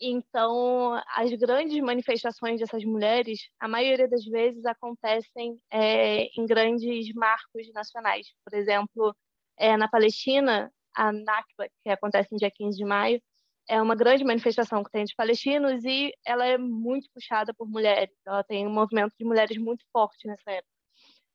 então, 0.00 1.00
as 1.14 1.32
grandes 1.34 1.80
manifestações 1.80 2.60
dessas 2.60 2.84
mulheres, 2.84 3.48
a 3.60 3.68
maioria 3.68 4.08
das 4.08 4.24
vezes 4.24 4.64
acontecem 4.66 5.58
é, 5.70 6.24
em 6.38 6.46
grandes 6.46 7.12
marcos 7.14 7.72
nacionais. 7.72 8.26
Por 8.44 8.56
exemplo, 8.58 9.14
é, 9.56 9.76
na 9.76 9.88
Palestina, 9.88 10.72
a 10.94 11.12
Nakba, 11.12 11.68
que 11.82 11.90
acontece 11.90 12.32
no 12.32 12.38
dia 12.38 12.50
15 12.50 12.76
de 12.76 12.84
maio, 12.84 13.20
é 13.68 13.80
uma 13.80 13.94
grande 13.94 14.24
manifestação 14.24 14.84
que 14.84 14.90
tem 14.90 15.04
de 15.04 15.14
palestinos 15.14 15.84
e 15.84 16.12
ela 16.24 16.44
é 16.46 16.58
muito 16.58 17.08
puxada 17.14 17.54
por 17.54 17.68
mulheres. 17.68 18.14
Ela 18.26 18.44
tem 18.44 18.66
um 18.66 18.70
movimento 18.72 19.14
de 19.18 19.24
mulheres 19.24 19.56
muito 19.56 19.84
forte 19.92 20.26
nessa 20.26 20.50
época. 20.50 20.74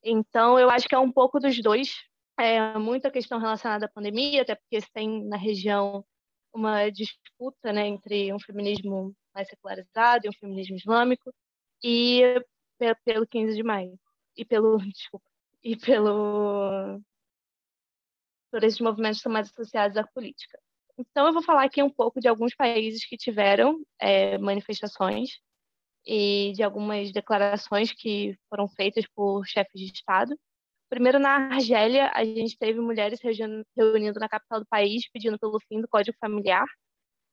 Então, 0.03 0.59
eu 0.59 0.69
acho 0.69 0.87
que 0.87 0.95
é 0.95 0.99
um 0.99 1.11
pouco 1.11 1.39
dos 1.39 1.61
dois. 1.61 1.95
É 2.37 2.77
muita 2.77 3.11
questão 3.11 3.39
relacionada 3.39 3.85
à 3.85 3.89
pandemia, 3.89 4.43
até 4.43 4.55
porque 4.55 4.79
tem 4.93 5.25
na 5.27 5.37
região 5.37 6.05
uma 6.53 6.89
disputa 6.89 7.71
né, 7.71 7.87
entre 7.87 8.33
um 8.33 8.39
feminismo 8.39 9.15
mais 9.33 9.47
secularizado 9.47 10.25
e 10.25 10.29
um 10.29 10.33
feminismo 10.33 10.75
islâmico, 10.75 11.33
e 11.83 12.21
pelo 13.05 13.27
15 13.27 13.55
de 13.55 13.63
maio, 13.63 13.99
e 14.35 14.45
pelo, 14.45 14.77
desculpa, 14.91 15.29
e 15.63 15.75
pelo, 15.77 16.99
por 18.51 18.63
esses 18.63 18.79
movimentos 18.79 19.21
são 19.21 19.31
mais 19.31 19.49
associados 19.49 19.97
à 19.97 20.05
política. 20.05 20.59
Então, 20.97 21.27
eu 21.27 21.33
vou 21.33 21.41
falar 21.41 21.63
aqui 21.63 21.81
um 21.81 21.89
pouco 21.89 22.19
de 22.19 22.27
alguns 22.27 22.53
países 22.53 23.05
que 23.05 23.15
tiveram 23.15 23.81
é, 23.99 24.37
manifestações 24.37 25.29
e 26.05 26.51
de 26.53 26.63
algumas 26.63 27.11
declarações 27.11 27.93
que 27.93 28.37
foram 28.49 28.67
feitas 28.67 29.05
por 29.15 29.45
chefes 29.45 29.79
de 29.79 29.93
Estado. 29.93 30.37
Primeiro, 30.89 31.19
na 31.19 31.53
Argélia, 31.53 32.11
a 32.15 32.25
gente 32.25 32.57
teve 32.57 32.79
mulheres 32.81 33.19
reunindo 33.21 34.19
na 34.19 34.27
capital 34.27 34.59
do 34.59 34.65
país 34.65 35.07
pedindo 35.11 35.37
pelo 35.37 35.59
fim 35.59 35.79
do 35.81 35.87
Código 35.87 36.17
Familiar. 36.19 36.65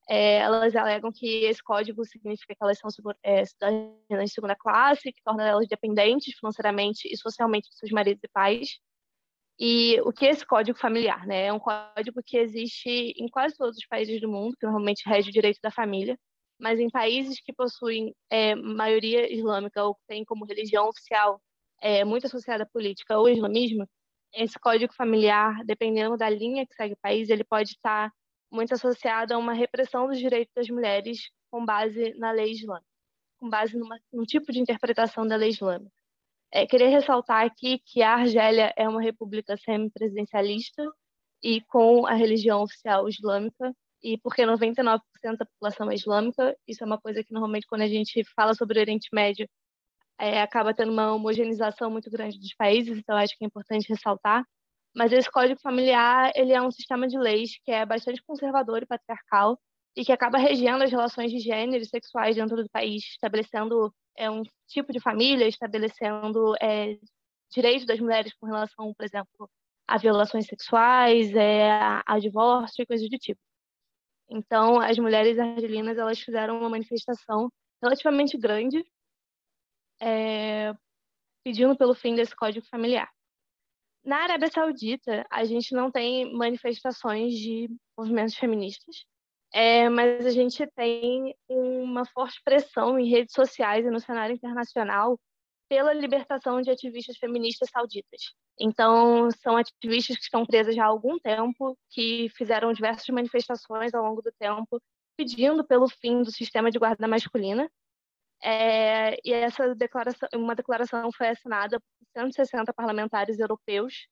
É, 0.09 0.39
elas 0.39 0.77
alegam 0.77 1.11
que 1.13 1.45
esse 1.45 1.63
código 1.63 2.05
significa 2.05 2.55
que 2.55 2.63
elas 2.63 2.79
são 2.79 2.91
é, 3.23 3.45
cidadãs 3.45 4.27
de 4.27 4.35
segunda 4.35 4.55
classe, 4.55 5.13
que 5.13 5.23
torna 5.25 5.49
elas 5.49 5.67
dependentes 5.69 6.37
financeiramente 6.39 7.09
e 7.11 7.17
socialmente 7.17 7.71
de 7.71 7.77
seus 7.77 7.91
maridos 7.91 8.23
e 8.23 8.29
pais. 8.29 8.79
E 9.59 10.01
o 10.03 10.13
que 10.13 10.27
é 10.27 10.31
esse 10.31 10.47
código 10.47 10.79
familiar? 10.79 11.27
Né? 11.27 11.47
É 11.47 11.53
um 11.53 11.59
código 11.59 12.23
que 12.25 12.37
existe 12.39 12.91
em 12.91 13.29
quase 13.29 13.57
todos 13.57 13.77
os 13.79 13.87
países 13.87 14.21
do 14.21 14.29
mundo, 14.29 14.57
que 14.59 14.67
normalmente 14.67 15.09
rege 15.09 15.31
o 15.31 15.33
direito 15.33 15.61
da 15.63 15.71
família. 15.71 16.19
mas 16.61 16.81
em 16.81 16.91
países 16.91 17.41
que 17.41 17.53
possuem 17.53 18.15
é, 18.31 18.55
maioria 18.55 19.33
islâmica 19.33 19.85
ou 19.85 19.95
que 19.95 20.03
têm 20.09 20.25
como 20.25 20.47
religião 20.47 20.89
oficial 20.89 21.41
é, 21.81 22.05
muito 22.05 22.27
associada 22.27 22.64
à 22.64 22.66
política 22.66 23.18
ou 23.18 23.29
islamismo, 23.29 23.89
esse 24.35 24.59
código 24.59 24.93
familiar, 24.93 25.64
dependendo 25.64 26.16
da 26.16 26.29
linha 26.29 26.66
que 26.66 26.74
segue 26.74 26.95
o 26.95 26.99
país, 26.99 27.31
ele 27.31 27.45
pode 27.45 27.70
estar 27.70 28.12
muito 28.51 28.74
associado 28.74 29.35
a 29.35 29.39
uma 29.39 29.53
repressão 29.53 30.07
dos 30.07 30.18
direitos 30.18 30.53
das 30.55 30.68
mulheres 30.68 31.31
com 31.51 31.64
base 31.64 32.14
na 32.14 32.31
lei 32.33 32.53
islâmica, 32.53 32.87
com 33.39 33.49
base 33.49 33.77
numa, 33.77 33.99
num 34.12 34.24
tipo 34.24 34.53
de 34.53 34.61
interpretação 34.61 35.27
da 35.27 35.37
lei 35.37 35.51
islâmica. 35.51 35.91
É, 36.53 36.66
queria 36.66 36.89
ressaltar 36.89 37.45
aqui 37.45 37.81
que 37.85 38.03
a 38.03 38.14
Argélia 38.14 38.72
é 38.77 38.89
uma 38.89 39.03
república 39.03 39.57
semipresidencialista 39.57 40.83
e 41.43 41.61
com 41.62 42.07
a 42.07 42.14
religião 42.14 42.62
oficial 42.62 43.09
islâmica, 43.09 43.74
e 44.03 44.18
porque 44.18 44.43
99% 44.43 45.01
da 45.39 45.47
população 45.47 45.91
é 45.91 45.95
islâmica, 45.95 46.57
isso 46.66 46.83
é 46.85 46.87
uma 46.87 47.01
coisa 47.01 47.22
que 47.24 47.33
normalmente 47.33 47.66
quando 47.66 47.83
a 47.83 47.89
gente 47.89 48.22
fala 48.35 48.55
sobre 48.55 48.79
o 48.79 48.81
Oriente 48.81 49.09
Médio 49.12 49.49
é, 50.19 50.41
acaba 50.41 50.75
tendo 50.75 50.93
uma 50.93 51.12
homogeneização 51.14 51.91
muito 51.91 52.11
grande 52.11 52.39
dos 52.39 52.55
países, 52.55 52.99
então 52.99 53.17
acho 53.17 53.37
que 53.37 53.45
é 53.45 53.47
importante 53.47 53.89
ressaltar. 53.89 54.45
Mas 54.95 55.12
esse 55.12 55.31
código 55.31 55.61
familiar 55.61 56.33
ele 56.35 56.53
é 56.53 56.62
um 56.62 56.71
sistema 56.71 57.07
de 57.07 57.19
leis 57.19 57.59
que 57.64 57.71
é 57.71 57.85
bastante 57.85 58.23
conservador 58.23 58.83
e 58.83 58.87
patriarcal 58.87 59.59
e 59.95 60.05
que 60.05 60.12
acaba 60.12 60.39
regendo 60.39 60.85
as 60.85 60.91
relações 60.91 61.31
de 61.31 61.39
gênero 61.39 61.83
e 61.83 61.87
sexuais 61.87 62.37
dentro 62.37 62.57
do 62.57 62.69
país, 62.71 63.03
estabelecendo 63.05 63.93
é, 64.17 64.31
um 64.31 64.43
tipo 64.69 64.93
de 64.93 65.01
família, 65.01 65.47
estabelecendo 65.49 66.55
é, 66.62 66.99
direitos 67.51 67.87
das 67.87 68.01
mulheres 68.01 68.33
com 68.35 68.47
relação, 68.47 68.93
por 68.95 69.05
exemplo, 69.05 69.51
a 69.87 69.99
violações 69.99 70.47
sexuais, 70.47 71.35
é, 71.35 71.71
a 72.07 72.19
divórcio 72.19 72.83
e 72.83 72.87
coisas 72.87 73.09
do 73.09 73.19
tipo. 73.19 73.41
Então, 74.29 74.81
as 74.81 74.99
mulheres 74.99 75.39
argelinas 75.39 75.99
elas 75.99 76.19
fizeram 76.21 76.59
uma 76.59 76.69
manifestação 76.69 77.51
relativamente 77.83 78.37
grande, 78.37 78.85
é, 80.01 80.73
pedindo 81.45 81.77
pelo 81.77 81.95
fim 81.95 82.15
desse 82.15 82.35
código 82.35 82.67
familiar. 82.67 83.11
Na 84.05 84.19
Arábia 84.19 84.49
Saudita, 84.49 85.27
a 85.31 85.45
gente 85.45 85.75
não 85.75 85.91
tem 85.91 86.33
manifestações 86.33 87.35
de 87.35 87.69
movimentos 87.99 88.37
feministas, 88.37 89.05
é, 89.53 89.89
mas 89.89 90.25
a 90.25 90.31
gente 90.31 90.67
tem 90.77 91.35
uma 91.49 92.05
forte 92.07 92.41
pressão 92.45 92.99
em 92.99 93.09
redes 93.09 93.35
sociais 93.35 93.85
e 93.85 93.91
no 93.91 93.99
cenário 93.99 94.35
internacional 94.35 95.19
pela 95.69 95.93
libertação 95.93 96.61
de 96.61 96.71
ativistas 96.71 97.17
feministas 97.17 97.69
sauditas. 97.71 98.33
Então, 98.59 99.31
são 99.43 99.57
ativistas 99.57 100.17
que 100.17 100.23
estão 100.23 100.47
presas 100.47 100.75
já 100.75 100.85
há 100.85 100.87
algum 100.87 101.19
tempo, 101.19 101.77
que 101.91 102.29
fizeram 102.37 102.73
diversas 102.73 103.07
manifestações 103.09 103.93
ao 103.93 104.05
longo 104.05 104.23
do 104.23 104.33
tempo, 104.39 104.81
pedindo 105.17 105.65
pelo 105.65 105.89
fim 105.89 106.23
do 106.23 106.31
sistema 106.31 106.71
de 106.71 106.79
guarda 106.79 107.09
masculina. 107.09 107.69
É, 108.49 109.19
e 109.25 109.33
essa 109.33 109.75
declaração, 109.75 110.29
uma 110.33 110.55
declaração 110.55 111.11
foi 111.11 111.31
assinada 111.31 111.81
por 111.81 112.07
160 112.17 112.73
parlamentares 112.73 113.41
europeus, 113.41 114.07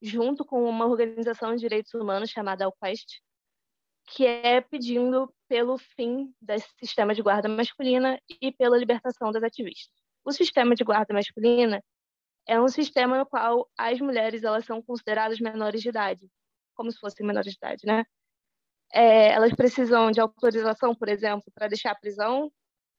junto 0.00 0.42
com 0.42 0.64
uma 0.64 0.86
organização 0.86 1.54
de 1.54 1.60
direitos 1.60 1.92
humanos 1.92 2.30
chamada 2.30 2.64
Alquest, 2.64 3.20
que 4.06 4.24
é 4.26 4.62
pedindo 4.62 5.30
pelo 5.46 5.76
fim 5.76 6.34
desse 6.40 6.66
sistema 6.80 7.14
de 7.14 7.20
guarda 7.20 7.46
masculina 7.46 8.18
e 8.40 8.50
pela 8.52 8.78
libertação 8.78 9.30
das 9.30 9.42
ativistas. 9.42 9.92
O 10.24 10.32
sistema 10.32 10.74
de 10.74 10.82
guarda 10.82 11.12
masculina 11.12 11.84
é 12.46 12.58
um 12.58 12.68
sistema 12.68 13.18
no 13.18 13.26
qual 13.26 13.68
as 13.76 14.00
mulheres 14.00 14.44
elas 14.44 14.64
são 14.64 14.80
consideradas 14.80 15.38
menores 15.40 15.82
de 15.82 15.90
idade, 15.90 16.26
como 16.74 16.90
se 16.90 16.98
fossem 16.98 17.26
menores 17.26 17.52
de 17.52 17.58
idade, 17.58 17.82
né? 17.84 18.06
É, 18.90 19.32
elas 19.32 19.52
precisam 19.54 20.10
de 20.10 20.20
autorização, 20.20 20.94
por 20.94 21.10
exemplo, 21.10 21.52
para 21.54 21.68
deixar 21.68 21.90
a 21.90 21.94
prisão, 21.94 22.50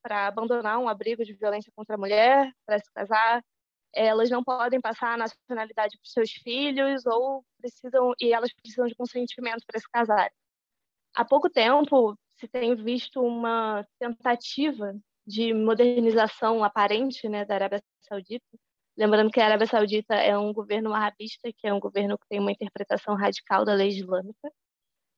para 0.06 0.28
abandonar 0.28 0.78
um 0.78 0.88
abrigo 0.88 1.24
de 1.24 1.32
violência 1.32 1.72
contra 1.74 1.96
a 1.96 1.98
mulher, 1.98 2.52
para 2.64 2.78
se 2.78 2.88
casar. 2.92 3.44
Elas 3.92 4.30
não 4.30 4.44
podem 4.44 4.80
passar 4.80 5.14
a 5.14 5.16
nacionalidade 5.16 5.96
para 5.98 6.08
seus 6.08 6.30
filhos 6.30 7.04
ou 7.06 7.44
precisam 7.58 8.12
e 8.20 8.32
elas 8.32 8.52
precisam 8.52 8.86
de 8.86 8.94
consentimento 8.94 9.64
para 9.66 9.80
se 9.80 9.90
casar. 9.90 10.30
Há 11.12 11.24
pouco 11.24 11.50
tempo 11.50 12.16
se 12.38 12.46
tem 12.46 12.76
visto 12.76 13.20
uma 13.20 13.84
tentativa 13.98 14.94
de 15.26 15.52
modernização 15.52 16.62
aparente 16.62 17.28
né, 17.28 17.44
da 17.44 17.54
Arábia 17.56 17.82
Saudita. 18.02 18.46
Lembrando 18.96 19.32
que 19.32 19.40
a 19.40 19.46
Arábia 19.46 19.66
Saudita 19.66 20.14
é 20.14 20.38
um 20.38 20.52
governo 20.52 20.94
arabista, 20.94 21.50
que 21.52 21.66
é 21.66 21.74
um 21.74 21.80
governo 21.80 22.16
que 22.16 22.28
tem 22.28 22.38
uma 22.38 22.52
interpretação 22.52 23.16
radical 23.16 23.64
da 23.64 23.74
lei 23.74 23.88
islâmica. 23.88 24.52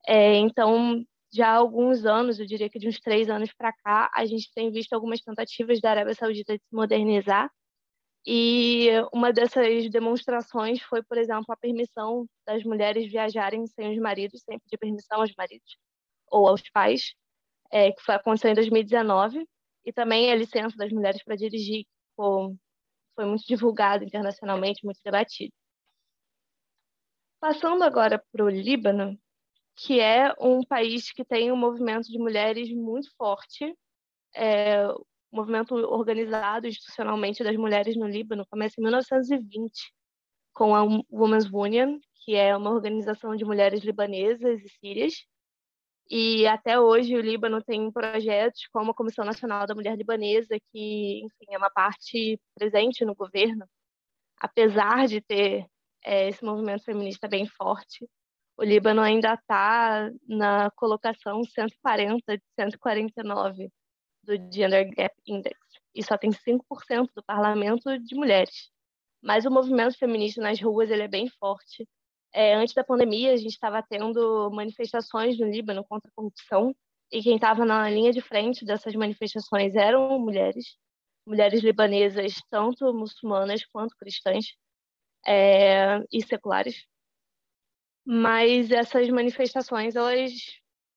É, 0.07 0.37
então, 0.37 1.05
já 1.33 1.49
há 1.49 1.57
alguns 1.57 2.05
anos, 2.05 2.41
eu 2.41 2.47
diria 2.47 2.71
que 2.71 2.79
de 2.79 2.89
uns 2.89 2.99
três 3.01 3.29
anos 3.29 3.53
para 3.53 3.73
cá, 3.73 4.11
a 4.15 4.25
gente 4.27 4.51
tem 4.55 4.71
visto 4.71 4.93
algumas 4.93 5.21
tentativas 5.21 5.81
da 5.81 5.91
Arábia 5.91 6.15
Saudita 6.15 6.57
de 6.57 6.65
se 6.65 6.75
modernizar. 6.75 7.51
E 8.27 8.89
uma 9.13 9.33
dessas 9.33 9.91
demonstrações 9.91 10.83
foi, 10.83 11.03
por 11.03 11.19
exemplo, 11.19 11.47
a 11.49 11.57
permissão 11.57 12.27
das 12.47 12.63
mulheres 12.65 13.11
viajarem 13.11 13.67
sem 13.67 13.93
os 13.93 13.99
maridos, 13.99 14.43
sem 14.43 14.59
pedir 14.59 14.79
permissão 14.79 15.21
aos 15.21 15.35
maridos 15.37 15.79
ou 16.31 16.49
aos 16.49 16.63
pais, 16.71 17.15
é, 17.71 17.93
que 17.93 18.03
foi 18.03 18.15
aconteceu 18.15 18.51
em 18.51 18.55
2019 18.55 19.47
e 19.85 19.93
também 19.93 20.31
a 20.31 20.37
licença 20.37 20.77
das 20.77 20.93
mulheres 20.93 21.23
para 21.25 21.37
dirigir, 21.37 21.87
foi, 22.15 22.55
foi 23.15 23.25
muito 23.25 23.47
divulgado 23.47 24.05
internacionalmente, 24.05 24.85
muito 24.85 25.01
debatido. 25.05 25.53
Passando 27.41 27.85
agora 27.85 28.23
para 28.33 28.45
o 28.45 28.49
Líbano, 28.49 29.19
que 29.79 30.01
é 30.01 30.35
um 30.41 30.61
país 30.63 31.13
que 31.13 31.25
tem 31.25 31.53
um 31.53 31.57
movimento 31.57 32.09
de 32.09 32.19
mulheres 32.19 32.69
muito 32.73 33.09
forte, 33.17 33.73
é, 34.35 34.87
o 34.89 35.05
movimento 35.33 35.75
organizado 35.75 36.67
institucionalmente 36.67 37.45
das 37.45 37.57
mulheres 37.57 37.97
no 37.97 38.09
Líbano 38.09 38.45
começa 38.51 38.75
em 38.81 38.83
1920 38.83 39.93
com 40.53 40.75
a 40.75 40.83
Women's 41.13 41.49
Union, 41.53 41.99
que 42.25 42.35
é 42.35 42.57
uma 42.57 42.71
organização 42.71 43.37
de 43.37 43.45
mulheres 43.45 43.85
libanesas 43.85 44.61
e 44.65 44.69
sírias, 44.81 45.15
e 46.11 46.47
até 46.47 46.81
hoje 46.81 47.15
o 47.15 47.21
Líbano 47.21 47.63
tem 47.63 47.93
projetos 47.93 48.67
como 48.73 48.91
a 48.91 48.95
Comissão 48.95 49.25
Nacional 49.25 49.67
da 49.67 49.75
Mulher 49.75 49.97
Libanesa, 49.97 50.59
que, 50.73 51.21
enfim, 51.25 51.47
é 51.51 51.59
uma 51.59 51.71
parte 51.71 52.41
presente 52.55 53.05
no 53.05 53.15
governo. 53.15 53.65
Apesar 54.39 55.07
de 55.07 55.21
ter 55.21 55.67
é, 56.05 56.29
esse 56.29 56.45
movimento 56.45 56.85
feminista 56.85 57.29
bem 57.29 57.47
forte, 57.47 58.09
o 58.59 58.65
Líbano 58.65 59.01
ainda 59.01 59.35
está 59.35 60.11
na 60.27 60.71
colocação 60.73 61.43
140 61.45 62.37
de 62.37 62.43
149 62.59 63.71
do 64.25 64.35
Gender 64.53 64.91
Gap 64.95 65.15
Index, 65.27 65.57
e 65.95 66.03
só 66.03 66.19
tem 66.19 66.31
5% 66.31 67.09
do 67.15 67.23
parlamento 67.23 67.99
de 67.99 68.15
mulheres. 68.15 68.71
Mas 69.23 69.47
o 69.47 69.51
movimento 69.51 69.97
feminista 69.97 70.43
nas 70.43 70.61
ruas 70.61 70.91
ele 70.91 71.05
é 71.05 71.09
bem 71.09 71.29
forte 71.41 71.89
é, 72.33 72.55
antes 72.55 72.75
da 72.75 72.85
pandemia, 72.85 73.33
a 73.33 73.37
gente 73.37 73.53
estava 73.53 73.83
tendo 73.83 74.51
manifestações 74.51 75.39
no 75.39 75.47
Líbano 75.47 75.85
contra 75.85 76.11
a 76.11 76.13
corrupção, 76.15 76.75
e 77.11 77.23
quem 77.23 77.37
estava 77.37 77.65
na 77.65 77.89
linha 77.89 78.13
de 78.13 78.21
frente 78.21 78.65
dessas 78.65 78.95
manifestações 78.95 79.75
eram 79.75 80.19
mulheres, 80.19 80.77
mulheres 81.27 81.63
libanesas, 81.63 82.35
tanto 82.51 82.93
muçulmanas 82.93 83.65
quanto 83.67 83.97
cristãs 83.97 84.55
é, 85.27 85.99
e 86.13 86.23
seculares. 86.23 86.87
Mas 88.11 88.71
essas 88.71 89.09
manifestações 89.11 89.95
elas 89.95 90.33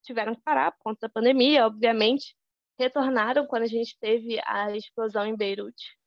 tiveram 0.04 0.34
que 0.34 0.42
parar 0.42 0.72
por 0.72 0.84
conta 0.84 1.08
da 1.08 1.10
pandemia, 1.10 1.66
obviamente. 1.66 2.36
Retornaram 2.80 3.46
quando 3.46 3.64
a 3.64 3.68
gente 3.68 3.98
teve 4.00 4.40
a 4.46 4.76
explosão 4.76 5.26
em 5.26 5.36
Beirute 5.36 6.02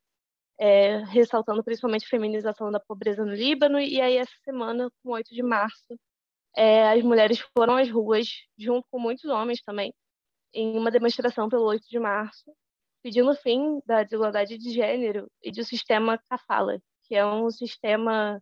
é, 0.58 0.98
ressaltando 1.04 1.62
principalmente 1.64 2.06
a 2.06 2.08
feminização 2.08 2.70
da 2.70 2.80
pobreza 2.80 3.24
no 3.24 3.34
Líbano. 3.34 3.80
E 3.80 4.00
aí, 4.00 4.16
essa 4.16 4.34
semana, 4.44 4.90
com 5.02 5.10
8 5.10 5.34
de 5.34 5.42
março, 5.42 5.98
é, 6.56 6.88
as 6.88 7.02
mulheres 7.02 7.40
foram 7.56 7.76
às 7.76 7.90
ruas, 7.90 8.28
junto 8.56 8.86
com 8.90 8.98
muitos 8.98 9.24
homens 9.24 9.62
também, 9.62 9.92
em 10.52 10.76
uma 10.78 10.90
demonstração 10.90 11.48
pelo 11.48 11.64
8 11.64 11.84
de 11.88 11.98
março, 11.98 12.52
pedindo 13.02 13.30
o 13.30 13.36
fim 13.36 13.80
da 13.86 14.02
desigualdade 14.02 14.56
de 14.58 14.70
gênero 14.70 15.28
e 15.42 15.50
do 15.52 15.64
sistema 15.64 16.18
kafala, 16.28 16.78
que 17.04 17.14
é 17.14 17.26
um 17.26 17.50
sistema 17.50 18.40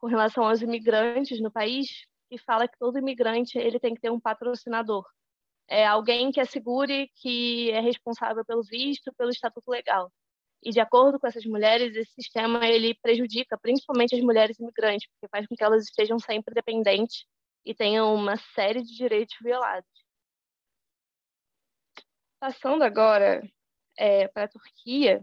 com 0.00 0.06
relação 0.06 0.44
aos 0.44 0.62
imigrantes 0.62 1.40
no 1.40 1.50
país, 1.50 2.06
que 2.28 2.38
fala 2.38 2.66
que 2.66 2.78
todo 2.78 2.98
imigrante 2.98 3.58
ele 3.58 3.78
tem 3.78 3.94
que 3.94 4.00
ter 4.00 4.10
um 4.10 4.20
patrocinador. 4.20 5.04
É 5.68 5.86
alguém 5.86 6.32
que 6.32 6.40
assegure 6.40 7.10
que 7.16 7.70
é 7.70 7.80
responsável 7.80 8.44
pelo 8.44 8.62
visto, 8.62 9.12
pelo 9.14 9.30
estatuto 9.30 9.70
legal. 9.70 10.10
E 10.62 10.70
de 10.70 10.80
acordo 10.80 11.18
com 11.18 11.26
essas 11.26 11.44
mulheres, 11.44 11.94
esse 11.96 12.12
sistema 12.12 12.66
ele 12.66 12.94
prejudica 13.02 13.58
principalmente 13.58 14.14
as 14.14 14.20
mulheres 14.20 14.58
imigrantes, 14.58 15.08
porque 15.08 15.28
faz 15.30 15.46
com 15.46 15.54
que 15.54 15.64
elas 15.64 15.84
estejam 15.84 16.18
sempre 16.18 16.54
dependentes 16.54 17.24
e 17.64 17.74
tenham 17.74 18.14
uma 18.14 18.36
série 18.54 18.82
de 18.82 18.94
direitos 18.94 19.36
violados. 19.42 19.88
Passando 22.38 22.82
agora 22.82 23.42
é, 23.98 24.28
para 24.28 24.44
a 24.44 24.48
Turquia, 24.48 25.22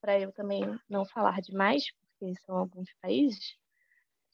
para 0.00 0.18
eu 0.18 0.32
também 0.32 0.62
não 0.88 1.04
falar 1.04 1.40
demais, 1.40 1.84
porque 1.92 2.34
são 2.40 2.56
alguns 2.56 2.92
países. 3.00 3.56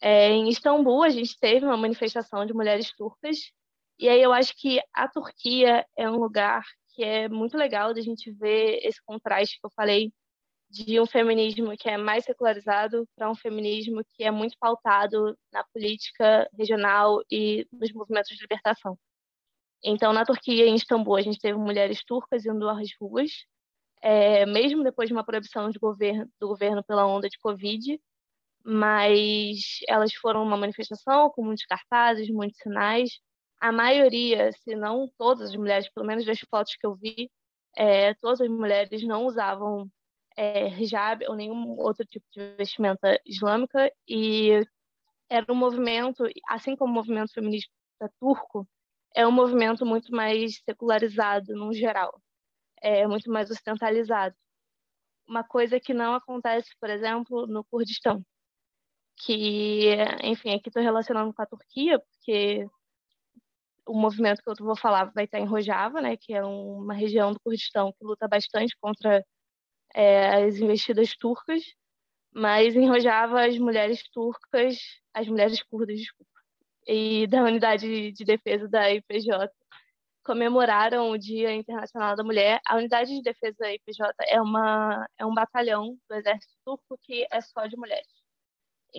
É, 0.01 0.29
em 0.29 0.49
Istambul, 0.49 1.03
a 1.03 1.09
gente 1.09 1.39
teve 1.39 1.65
uma 1.67 1.77
manifestação 1.77 2.47
de 2.47 2.53
mulheres 2.53 2.93
turcas, 2.97 3.51
e 3.99 4.09
aí 4.09 4.23
eu 4.23 4.33
acho 4.33 4.55
que 4.57 4.81
a 4.95 5.09
Turquia 5.09 5.85
é 5.97 6.09
um 6.09 6.17
lugar 6.17 6.63
que 6.95 7.03
é 7.03 7.29
muito 7.29 7.57
legal 7.57 7.93
da 7.93 8.01
gente 8.01 8.31
ver 8.33 8.81
esse 8.83 9.03
contraste 9.05 9.59
que 9.61 9.67
eu 9.67 9.71
falei 9.75 10.13
de 10.71 11.01
um 11.01 11.07
feminismo 11.07 11.77
que 11.77 11.89
é 11.89 11.97
mais 11.97 12.25
secularizado 12.25 13.09
para 13.17 13.31
um 13.31 13.35
feminismo 13.35 14.03
que 14.15 14.23
é 14.23 14.31
muito 14.31 14.57
pautado 14.59 15.37
na 15.53 15.65
política 15.73 16.49
regional 16.57 17.23
e 17.31 17.67
nos 17.73 17.93
movimentos 17.93 18.37
de 18.37 18.43
libertação. 18.43 18.99
Então, 19.83 20.13
na 20.13 20.25
Turquia, 20.25 20.67
em 20.67 20.75
Istambul, 20.75 21.17
a 21.17 21.23
gente 21.23 21.39
teve 21.39 21.59
mulheres 21.59 22.05
turcas 22.05 22.45
indo 22.45 22.69
às 22.69 22.89
ruas, 23.01 23.31
é, 24.03 24.45
mesmo 24.47 24.83
depois 24.83 25.09
de 25.09 25.13
uma 25.13 25.25
proibição 25.25 25.71
de 25.71 25.79
governo, 25.79 26.29
do 26.41 26.49
governo 26.49 26.85
pela 26.85 27.07
onda 27.07 27.29
de 27.29 27.39
Covid, 27.39 28.01
mas 28.71 29.79
elas 29.89 30.13
foram 30.15 30.43
uma 30.43 30.57
manifestação 30.57 31.31
com 31.31 31.43
muitos 31.43 31.65
cartazes, 31.65 32.29
muitos 32.29 32.59
sinais. 32.61 33.19
A 33.61 33.73
maioria, 33.73 34.53
se 34.53 34.77
não 34.77 35.11
todas 35.17 35.51
as 35.51 35.57
mulheres, 35.57 35.91
pelo 35.91 36.07
menos 36.07 36.27
das 36.27 36.39
fotos 36.41 36.77
que 36.77 36.87
eu 36.87 36.95
vi, 36.95 37.31
é, 37.77 38.13
todas 38.15 38.43
as 38.43 38.49
mulheres 38.49 39.03
não 39.05 39.25
usavam 39.27 39.91
é, 40.37 40.69
hijab 40.81 41.25
ou 41.29 41.35
nenhum 41.35 41.79
outro 41.79 42.05
tipo 42.07 42.27
de 42.31 42.57
vestimenta 42.57 43.19
islâmica 43.25 43.91
e 44.07 44.63
era 45.31 45.51
um 45.51 45.57
movimento, 45.57 46.25
assim 46.49 46.77
como 46.77 46.93
o 46.93 46.95
movimento 46.95 47.33
feminista 47.33 47.71
turco, 48.21 48.69
é 49.15 49.27
um 49.27 49.33
movimento 49.33 49.87
muito 49.87 50.13
mais 50.13 50.63
secularizado 50.65 51.55
no 51.55 51.73
geral, 51.73 52.21
é 52.83 53.07
muito 53.07 53.31
mais 53.31 53.51
ocidentalizado. 53.51 54.37
Uma 55.27 55.45
coisa 55.45 55.81
que 55.81 55.95
não 55.95 56.15
acontece, 56.15 56.71
por 56.81 56.91
exemplo, 56.91 57.47
no 57.47 57.65
Kurdistão, 57.65 58.23
que, 59.19 59.95
enfim, 60.23 60.55
aqui 60.55 60.69
estou 60.69 60.83
relacionando 60.83 61.33
com 61.35 61.43
a 61.43 61.47
Turquia, 61.47 61.99
porque 61.99 62.67
o 63.87 63.95
movimento 63.99 64.43
que 64.43 64.51
eu 64.51 64.55
vou 64.61 64.77
falar 64.77 65.07
vai 65.15 65.25
estar 65.25 65.39
em 65.39 65.47
Rojava, 65.47 66.01
né, 66.01 66.17
que 66.17 66.35
é 66.35 66.45
uma 66.45 66.95
região 66.95 67.33
do 67.33 67.41
Kurdistão 67.41 67.93
que 67.93 68.05
luta 68.05 68.29
bastante 68.29 68.77
contra 68.81 69.25
é, 69.95 70.45
as 70.45 70.57
investidas 70.57 71.17
turcas, 71.17 71.63
mas 72.33 72.77
em 72.77 72.89
Rojava 72.89 73.47
as 73.47 73.59
mulheres 73.59 74.03
turcas, 74.11 74.79
as 75.15 75.29
mulheres 75.29 75.63
curdas, 75.63 75.99
desculpa, 75.99 76.31
e 76.87 77.27
da 77.27 77.43
Unidade 77.45 78.13
de 78.13 78.25
Defesa 78.25 78.69
da 78.69 78.91
IPJ 78.93 79.51
comemoraram 80.25 81.11
o 81.11 81.19
Dia 81.19 81.55
Internacional 81.55 82.15
da 82.15 82.23
Mulher. 82.23 82.61
A 82.67 82.77
Unidade 82.77 83.15
de 83.15 83.23
Defesa 83.23 83.57
da 83.61 83.73
IPJ 83.73 84.13
é, 84.27 84.41
uma, 84.41 85.09
é 85.19 85.25
um 85.25 85.35
batalhão 85.35 85.97
do 86.09 86.15
Exército 86.15 86.53
Turco 86.65 86.99
que 87.03 87.27
é 87.31 87.41
só 87.41 87.67
de 87.67 87.77
mulheres. 87.77 88.18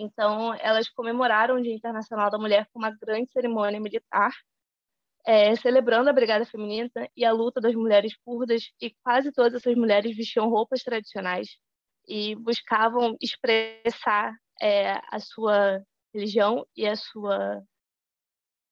Então, 0.00 0.54
elas 0.54 0.88
comemoraram 0.88 1.56
o 1.56 1.62
Dia 1.62 1.74
Internacional 1.74 2.30
da 2.30 2.38
Mulher 2.38 2.66
com 2.72 2.78
uma 2.78 2.90
grande 2.90 3.30
cerimônia 3.30 3.80
militar 3.80 4.32
é, 5.26 5.54
celebrando 5.56 6.08
a 6.08 6.12
Brigada 6.12 6.44
Feminina 6.46 6.90
e 7.16 7.24
a 7.24 7.32
luta 7.32 7.60
das 7.60 7.74
mulheres 7.74 8.16
curdas, 8.24 8.70
e 8.80 8.90
quase 9.02 9.32
todas 9.32 9.54
essas 9.54 9.74
mulheres 9.76 10.16
vestiam 10.16 10.48
roupas 10.48 10.82
tradicionais 10.82 11.48
e 12.08 12.34
buscavam 12.36 13.16
expressar 13.20 14.34
é, 14.60 14.92
a 15.10 15.20
sua 15.20 15.82
religião 16.12 16.66
e 16.76 16.86
a 16.86 16.96
sua 16.96 17.62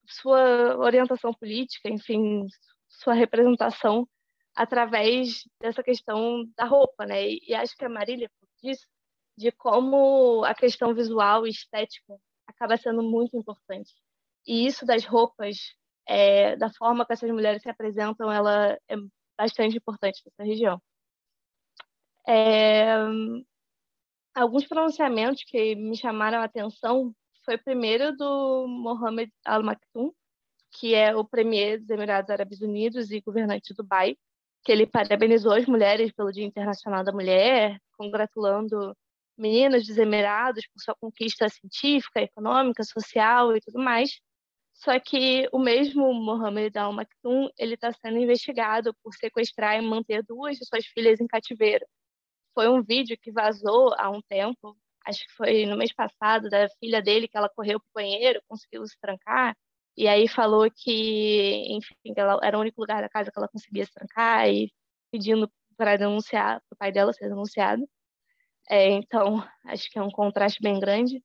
sua 0.07 0.75
orientação 0.77 1.31
política, 1.33 1.87
enfim, 1.87 2.47
sua 2.87 3.13
representação 3.13 4.07
através 4.55 5.43
dessa 5.61 5.83
questão 5.83 6.45
da 6.57 6.65
roupa, 6.65 7.05
né? 7.05 7.29
E, 7.29 7.39
e 7.47 7.53
acho 7.53 7.77
que 7.77 7.85
a 7.85 7.89
Marília 7.89 8.29
disse 8.61 8.87
de 9.39 9.53
como 9.53 10.43
a 10.43 10.53
questão 10.53 10.93
visual 10.93 11.47
e 11.47 11.49
estética 11.49 12.13
acaba 12.45 12.75
sendo 12.75 13.01
muito 13.01 13.37
importante. 13.37 13.93
E 14.45 14.67
isso 14.67 14.85
das 14.85 15.05
roupas 15.05 15.57
é, 16.05 16.57
da 16.57 16.69
forma 16.73 17.05
que 17.05 17.13
essas 17.13 17.31
mulheres 17.31 17.61
se 17.61 17.69
apresentam, 17.69 18.29
ela 18.29 18.77
é 18.89 18.95
bastante 19.37 19.77
importante 19.77 20.21
nessa 20.25 20.43
região. 20.43 20.81
É, 22.27 22.95
alguns 24.35 24.67
pronunciamentos 24.67 25.43
que 25.45 25.73
me 25.73 25.95
chamaram 25.95 26.39
a 26.39 26.43
atenção 26.43 27.15
foi 27.45 27.57
primeiro 27.57 28.15
do 28.17 28.67
Mohamed 28.67 29.31
Al 29.45 29.63
Maktoum, 29.63 30.11
que 30.71 30.93
é 30.93 31.15
o 31.15 31.23
premier 31.23 31.79
dos 31.79 31.89
Emirados 31.89 32.29
Árabes 32.29 32.59
Unidos 32.61 33.09
e 33.09 33.21
governante 33.21 33.69
de 33.69 33.75
Dubai, 33.75 34.17
que 34.65 34.71
ele 34.73 34.85
parabenizou 34.85 35.53
as 35.53 35.65
mulheres 35.65 36.11
pelo 36.11 36.31
Dia 36.31 36.45
Internacional 36.45 37.05
da 37.05 37.13
Mulher, 37.13 37.79
congratulando 37.97 38.93
meninas 39.39 39.87
dos 39.87 39.97
Emirados 39.97 40.67
por 40.67 40.81
sua 40.81 40.95
conquista 40.95 41.47
científica, 41.49 42.21
econômica, 42.21 42.83
social 42.83 43.55
e 43.55 43.61
tudo 43.61 43.79
mais. 43.79 44.19
Só 44.73 44.99
que 44.99 45.47
o 45.51 45.59
mesmo 45.59 46.13
Mohamed 46.13 46.77
Al 46.77 46.93
Maktoum, 46.93 47.49
ele 47.57 47.75
está 47.75 47.91
sendo 47.93 48.17
investigado 48.17 48.93
por 49.03 49.13
sequestrar 49.15 49.77
e 49.77 49.81
manter 49.81 50.23
duas 50.23 50.57
de 50.57 50.65
suas 50.65 50.85
filhas 50.85 51.19
em 51.19 51.27
cativeiro. 51.27 51.85
Foi 52.53 52.69
um 52.69 52.81
vídeo 52.83 53.17
que 53.21 53.31
vazou 53.31 53.93
há 53.97 54.09
um 54.09 54.21
tempo, 54.21 54.77
acho 55.05 55.25
que 55.25 55.33
foi 55.33 55.65
no 55.65 55.77
mês 55.77 55.93
passado, 55.93 56.49
da 56.49 56.69
filha 56.79 57.01
dele, 57.01 57.27
que 57.27 57.37
ela 57.37 57.49
correu 57.49 57.79
para 57.79 57.89
o 57.89 57.93
banheiro, 57.95 58.41
conseguiu 58.47 58.85
se 58.87 58.97
trancar, 59.01 59.55
e 59.97 60.07
aí 60.07 60.27
falou 60.27 60.69
que, 60.71 61.65
enfim, 61.73 61.95
ela 62.15 62.39
era 62.43 62.57
o 62.57 62.61
único 62.61 62.81
lugar 62.81 63.01
da 63.01 63.09
casa 63.09 63.31
que 63.31 63.37
ela 63.39 63.49
conseguia 63.49 63.85
se 63.85 63.93
trancar, 63.93 64.49
e 64.49 64.71
pedindo 65.11 65.51
para 65.77 65.97
denunciar, 65.97 66.61
para 66.61 66.75
o 66.75 66.77
pai 66.77 66.91
dela 66.91 67.13
ser 67.13 67.29
denunciado. 67.29 67.87
É, 68.69 68.87
então, 68.89 69.43
acho 69.65 69.89
que 69.89 69.99
é 69.99 70.01
um 70.01 70.11
contraste 70.11 70.61
bem 70.61 70.79
grande. 70.79 71.23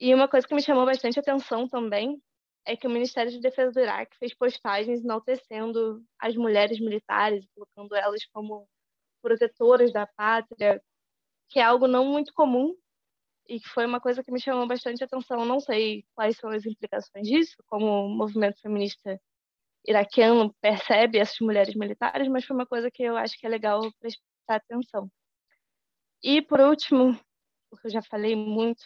E 0.00 0.14
uma 0.14 0.28
coisa 0.28 0.46
que 0.46 0.54
me 0.54 0.62
chamou 0.62 0.86
bastante 0.86 1.18
atenção 1.18 1.68
também 1.68 2.20
é 2.66 2.76
que 2.76 2.86
o 2.86 2.90
Ministério 2.90 3.30
de 3.32 3.40
Defesa 3.40 3.72
do 3.72 3.80
Iraque 3.80 4.16
fez 4.18 4.34
postagens 4.34 5.02
enaltecendo 5.02 6.04
as 6.20 6.36
mulheres 6.36 6.80
militares, 6.80 7.46
colocando 7.54 7.94
elas 7.96 8.24
como 8.32 8.68
protetoras 9.22 9.92
da 9.92 10.06
pátria, 10.06 10.82
que 11.50 11.60
é 11.60 11.64
algo 11.64 11.88
não 11.88 12.06
muito 12.06 12.32
comum 12.34 12.74
e 13.48 13.60
que 13.60 13.68
foi 13.68 13.86
uma 13.86 14.00
coisa 14.00 14.24
que 14.24 14.32
me 14.32 14.40
chamou 14.40 14.66
bastante 14.68 15.04
atenção. 15.04 15.44
Não 15.46 15.60
sei 15.60 16.04
quais 16.14 16.36
são 16.38 16.50
as 16.50 16.66
implicações 16.66 17.28
disso, 17.28 17.56
como 17.68 18.06
o 18.06 18.08
movimento 18.10 18.60
feminista 18.60 19.20
iraquiano 19.86 20.54
percebe 20.60 21.18
essas 21.18 21.38
mulheres 21.40 21.74
militares, 21.76 22.28
mas 22.28 22.44
foi 22.44 22.56
uma 22.56 22.66
coisa 22.66 22.90
que 22.90 23.02
eu 23.04 23.16
acho 23.16 23.38
que 23.38 23.46
é 23.46 23.50
legal 23.50 23.80
prestar 24.00 24.20
atenção. 24.56 25.10
E, 26.22 26.42
por 26.42 26.60
último, 26.60 27.18
porque 27.70 27.88
eu 27.88 27.92
já 27.92 28.02
falei 28.02 28.34
muito, 28.36 28.82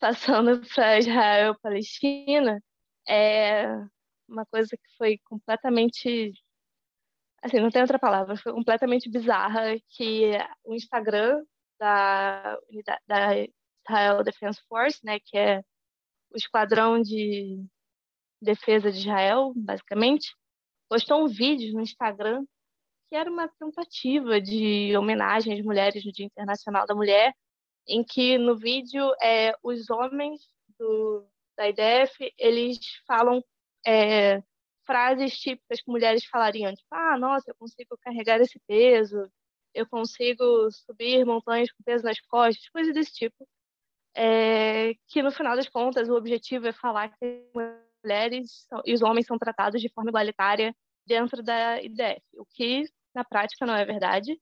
passando 0.00 0.60
para 0.74 0.98
Israel 0.98 1.52
e 1.52 1.60
Palestina, 1.60 2.62
é 3.08 3.66
uma 4.28 4.44
coisa 4.46 4.76
que 4.76 4.96
foi 4.98 5.18
completamente 5.24 6.32
assim, 7.42 7.60
não 7.60 7.70
tem 7.70 7.82
outra 7.82 7.98
palavra, 7.98 8.36
foi 8.36 8.52
completamente 8.52 9.08
bizarra 9.08 9.78
que 9.90 10.32
o 10.64 10.74
Instagram 10.74 11.44
da, 11.78 12.58
da 13.06 13.34
Israel 13.86 14.24
Defense 14.24 14.60
Force, 14.68 14.98
né, 15.04 15.18
que 15.20 15.36
é 15.36 15.60
o 16.30 16.36
esquadrão 16.36 17.00
de 17.00 17.64
defesa 18.40 18.90
de 18.90 18.98
Israel, 18.98 19.52
basicamente, 19.56 20.34
postou 20.88 21.24
um 21.24 21.28
vídeo 21.28 21.72
no 21.74 21.80
Instagram 21.80 22.44
que 23.08 23.16
era 23.16 23.30
uma 23.30 23.48
tentativa 23.48 24.40
de 24.40 24.96
homenagem 24.96 25.54
às 25.58 25.64
mulheres 25.64 26.04
no 26.04 26.12
Dia 26.12 26.26
Internacional 26.26 26.86
da 26.86 26.94
Mulher, 26.94 27.34
em 27.86 28.04
que 28.04 28.38
no 28.38 28.56
vídeo 28.56 29.10
é, 29.22 29.54
os 29.62 29.88
homens 29.90 30.40
do 30.78 31.26
da 31.56 31.68
IDF, 31.68 32.32
eles 32.38 32.78
falam 33.04 33.44
é, 33.84 34.40
frases 34.86 35.36
típicas 35.38 35.82
que 35.82 35.90
mulheres 35.90 36.24
falariam, 36.24 36.72
tipo, 36.72 36.86
ah, 36.92 37.18
nossa, 37.18 37.50
eu 37.50 37.54
consigo 37.56 37.98
carregar 38.00 38.40
esse 38.40 38.60
peso, 38.66 39.28
eu 39.74 39.86
consigo 39.88 40.70
subir 40.70 41.24
montanhas 41.26 41.70
com 41.72 41.82
peso 41.82 42.04
nas 42.04 42.20
costas, 42.20 42.68
coisas 42.70 42.94
desse 42.94 43.12
tipo. 43.12 43.46
É, 44.14 44.94
que 45.08 45.22
no 45.22 45.30
final 45.30 45.54
das 45.56 45.68
contas 45.68 46.08
o 46.08 46.14
objetivo 46.14 46.66
é 46.66 46.72
falar 46.72 47.10
que 47.16 47.44
mulheres 48.02 48.66
e 48.84 48.92
os 48.92 49.02
homens 49.02 49.26
são 49.26 49.38
tratados 49.38 49.80
de 49.80 49.88
forma 49.90 50.10
igualitária 50.10 50.74
dentro 51.06 51.42
da 51.42 51.80
IDF, 51.82 52.22
o 52.36 52.46
que 52.46 52.84
na 53.18 53.24
prática 53.24 53.66
não 53.66 53.74
é 53.74 53.84
verdade. 53.84 54.40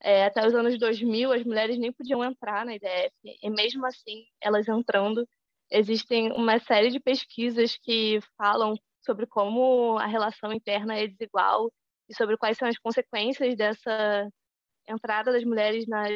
É, 0.00 0.24
até 0.26 0.46
os 0.46 0.54
anos 0.54 0.78
2000 0.78 1.32
as 1.32 1.44
mulheres 1.44 1.78
nem 1.78 1.92
podiam 1.92 2.24
entrar 2.24 2.64
na 2.64 2.74
IDF 2.74 3.14
e 3.42 3.50
mesmo 3.50 3.86
assim 3.86 4.26
elas 4.40 4.68
entrando 4.68 5.26
existem 5.70 6.32
uma 6.32 6.58
série 6.58 6.90
de 6.90 7.00
pesquisas 7.00 7.76
que 7.76 8.20
falam 8.36 8.74
sobre 9.00 9.26
como 9.26 9.96
a 9.98 10.06
relação 10.06 10.52
interna 10.52 10.98
é 10.98 11.06
desigual 11.06 11.72
e 12.08 12.14
sobre 12.14 12.36
quais 12.36 12.58
são 12.58 12.68
as 12.68 12.78
consequências 12.78 13.56
dessa 13.56 14.28
entrada 14.88 15.32
das 15.32 15.44
mulheres 15.44 15.86
nas, 15.86 16.10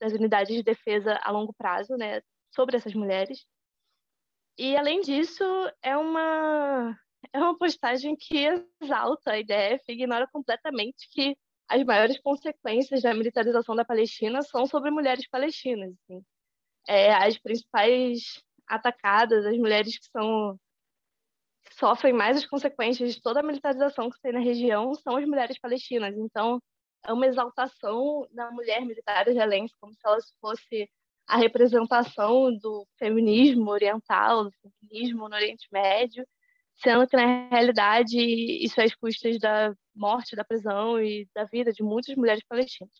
nas 0.00 0.12
unidades 0.12 0.54
de 0.54 0.62
defesa 0.62 1.18
a 1.22 1.30
longo 1.30 1.54
prazo, 1.54 1.96
né, 1.96 2.20
sobre 2.54 2.76
essas 2.76 2.94
mulheres. 2.94 3.44
E 4.58 4.76
além 4.76 5.00
disso, 5.00 5.44
é 5.82 5.96
uma 5.96 6.98
é 7.32 7.38
uma 7.38 7.56
postagem 7.56 8.16
que 8.16 8.46
exalta 8.80 9.32
a 9.32 9.38
IDF 9.38 9.84
e 9.88 9.92
ignora 9.92 10.26
completamente 10.26 11.08
que 11.10 11.36
as 11.68 11.82
maiores 11.84 12.18
consequências 12.20 13.02
da 13.02 13.14
militarização 13.14 13.74
da 13.74 13.84
Palestina 13.84 14.42
são 14.42 14.66
sobre 14.66 14.90
mulheres 14.90 15.28
palestinas. 15.28 15.94
Assim. 16.04 16.22
É, 16.88 17.14
as 17.14 17.38
principais 17.38 18.42
atacadas, 18.66 19.46
as 19.46 19.56
mulheres 19.56 19.98
que 19.98 20.06
são 20.06 20.58
sofrem 21.78 22.12
mais 22.12 22.36
as 22.36 22.46
consequências 22.46 23.14
de 23.14 23.22
toda 23.22 23.40
a 23.40 23.42
militarização 23.42 24.10
que 24.10 24.20
tem 24.20 24.32
na 24.32 24.40
região 24.40 24.94
são 24.94 25.16
as 25.16 25.24
mulheres 25.24 25.58
palestinas. 25.58 26.14
Então, 26.16 26.60
é 27.04 27.12
uma 27.12 27.26
exaltação 27.26 28.26
da 28.30 28.50
mulher 28.50 28.84
militar 28.84 29.28
israelense, 29.28 29.74
como 29.80 29.94
se 29.94 30.00
ela 30.04 30.18
fosse 30.40 30.88
a 31.26 31.36
representação 31.36 32.52
do 32.58 32.86
feminismo 32.98 33.70
oriental, 33.70 34.44
do 34.44 34.52
feminismo 34.60 35.28
no 35.28 35.34
Oriente 35.34 35.66
Médio, 35.72 36.26
sendo 36.82 37.06
que, 37.06 37.16
na 37.16 37.48
realidade, 37.48 38.18
isso 38.18 38.80
é 38.80 38.84
às 38.84 38.94
custas 38.94 39.38
da 39.38 39.74
morte, 39.94 40.36
da 40.36 40.44
prisão 40.44 41.00
e 41.00 41.28
da 41.34 41.44
vida 41.44 41.72
de 41.72 41.82
muitas 41.82 42.14
mulheres 42.16 42.42
palestinas. 42.44 42.92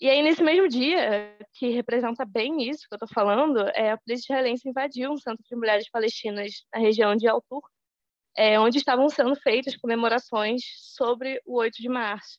E 0.00 0.08
aí, 0.08 0.22
nesse 0.22 0.42
mesmo 0.44 0.68
dia, 0.68 1.36
que 1.54 1.70
representa 1.70 2.24
bem 2.24 2.68
isso 2.70 2.86
que 2.88 2.94
eu 2.94 2.96
estou 2.96 3.08
falando, 3.08 3.58
é, 3.74 3.90
a 3.92 3.98
polícia 3.98 4.32
israelense 4.32 4.68
invadiu 4.68 5.10
um 5.10 5.16
centro 5.16 5.44
de 5.44 5.56
mulheres 5.56 5.90
palestinas 5.90 6.52
na 6.72 6.80
região 6.80 7.16
de 7.16 7.26
Altur, 7.26 7.62
é, 8.36 8.60
onde 8.60 8.78
estavam 8.78 9.08
sendo 9.08 9.34
feitas 9.34 9.76
comemorações 9.76 10.62
sobre 10.94 11.42
o 11.44 11.56
8 11.58 11.82
de 11.82 11.88
março. 11.88 12.38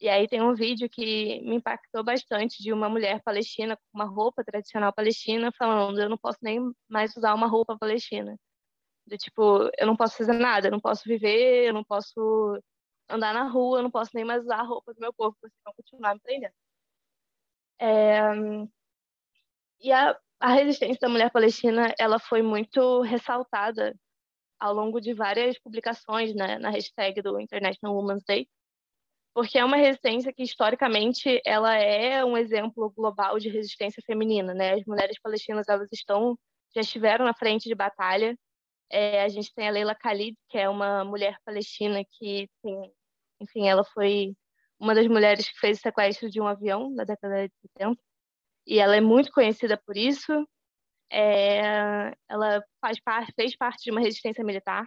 E 0.00 0.08
aí 0.08 0.28
tem 0.28 0.42
um 0.42 0.54
vídeo 0.54 0.88
que 0.90 1.40
me 1.40 1.56
impactou 1.56 2.04
bastante 2.04 2.62
de 2.62 2.72
uma 2.72 2.88
mulher 2.88 3.22
palestina 3.22 3.76
com 3.76 3.82
uma 3.94 4.04
roupa 4.04 4.44
tradicional 4.44 4.92
palestina 4.92 5.50
falando: 5.58 5.98
eu 5.98 6.10
não 6.10 6.18
posso 6.18 6.38
nem 6.42 6.60
mais 6.88 7.16
usar 7.16 7.32
uma 7.34 7.46
roupa 7.46 7.78
palestina. 7.78 8.36
Do 9.06 9.16
tipo, 9.16 9.70
eu 9.78 9.86
não 9.86 9.96
posso 9.96 10.16
fazer 10.16 10.32
nada, 10.32 10.68
eu 10.68 10.72
não 10.72 10.80
posso 10.80 11.04
viver, 11.06 11.68
eu 11.68 11.74
não 11.74 11.84
posso 11.84 12.60
andar 13.08 13.32
na 13.32 13.44
rua, 13.48 13.78
eu 13.78 13.82
não 13.82 13.90
posso 13.90 14.10
nem 14.14 14.24
mais 14.24 14.42
usar 14.42 14.56
a 14.60 14.62
roupa 14.64 14.92
do 14.92 15.00
meu 15.00 15.12
corpo, 15.14 15.38
vocês 15.40 15.52
vão 15.64 15.74
continuar 15.74 16.14
me 16.14 16.20
prendendo. 16.20 16.54
É... 17.78 18.66
E 19.80 19.92
a, 19.92 20.18
a 20.40 20.48
resistência 20.52 20.98
da 21.00 21.08
mulher 21.08 21.30
palestina, 21.30 21.94
ela 21.98 22.18
foi 22.18 22.42
muito 22.42 23.02
ressaltada 23.02 23.94
ao 24.58 24.74
longo 24.74 25.00
de 25.00 25.12
várias 25.12 25.58
publicações 25.58 26.34
né, 26.34 26.58
na 26.58 26.70
hashtag 26.70 27.20
do 27.22 27.38
International 27.40 27.94
Women's 27.94 28.24
Day, 28.24 28.48
porque 29.34 29.58
é 29.58 29.64
uma 29.64 29.76
resistência 29.76 30.32
que 30.32 30.42
historicamente 30.42 31.42
ela 31.44 31.74
é 31.74 32.24
um 32.24 32.38
exemplo 32.38 32.90
global 32.90 33.38
de 33.38 33.50
resistência 33.50 34.02
feminina, 34.06 34.54
né? 34.54 34.72
As 34.72 34.84
mulheres 34.86 35.20
palestinas 35.20 35.68
elas 35.68 35.92
estão 35.92 36.38
já 36.74 36.80
estiveram 36.80 37.26
na 37.26 37.34
frente 37.34 37.68
de 37.68 37.74
batalha. 37.74 38.34
É, 38.90 39.22
a 39.22 39.28
gente 39.28 39.52
tem 39.54 39.68
a 39.68 39.70
Leila 39.70 39.94
Khalid, 39.94 40.36
que 40.48 40.58
é 40.58 40.68
uma 40.68 41.04
mulher 41.04 41.36
palestina 41.44 42.04
que 42.04 42.48
tem, 42.62 42.92
enfim, 43.40 43.68
ela 43.68 43.84
foi 43.84 44.36
uma 44.78 44.94
das 44.94 45.06
mulheres 45.06 45.48
que 45.48 45.58
fez 45.58 45.78
o 45.78 45.82
sequestro 45.82 46.30
de 46.30 46.40
um 46.40 46.46
avião 46.46 46.90
na 46.90 47.04
década 47.04 47.48
de 47.48 47.54
70 47.78 48.00
e 48.66 48.78
ela 48.78 48.96
é 48.96 49.00
muito 49.00 49.30
conhecida 49.32 49.76
por 49.76 49.96
isso. 49.96 50.46
É, 51.10 52.12
ela 52.28 52.64
faz 52.80 53.00
parte, 53.00 53.32
fez 53.34 53.56
parte 53.56 53.84
de 53.84 53.90
uma 53.90 54.00
resistência 54.00 54.44
militar, 54.44 54.84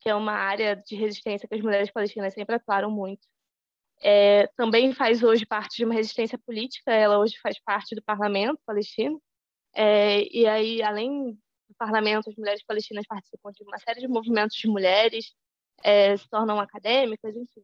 que 0.00 0.10
é 0.10 0.14
uma 0.14 0.32
área 0.32 0.76
de 0.76 0.96
resistência 0.96 1.48
que 1.48 1.54
as 1.54 1.60
mulheres 1.62 1.90
palestinas 1.92 2.34
sempre 2.34 2.56
atuaram 2.56 2.90
muito. 2.90 3.26
É, 4.02 4.46
também 4.56 4.92
faz 4.94 5.22
hoje 5.22 5.46
parte 5.46 5.76
de 5.76 5.84
uma 5.84 5.94
resistência 5.94 6.38
política, 6.38 6.92
ela 6.92 7.18
hoje 7.18 7.38
faz 7.42 7.58
parte 7.60 7.94
do 7.94 8.02
parlamento 8.02 8.60
palestino. 8.66 9.22
É, 9.74 10.22
e 10.36 10.46
aí, 10.46 10.82
além 10.82 11.38
do 11.70 11.74
parlamento, 11.76 12.28
as 12.28 12.36
mulheres 12.36 12.62
palestinas 12.64 13.06
participam 13.06 13.50
de 13.52 13.62
uma 13.62 13.78
série 13.78 14.00
de 14.00 14.08
movimentos 14.08 14.56
de 14.56 14.66
mulheres, 14.66 15.32
é, 15.82 16.16
se 16.16 16.28
tornam 16.28 16.60
acadêmicas, 16.60 17.34
enfim. 17.34 17.62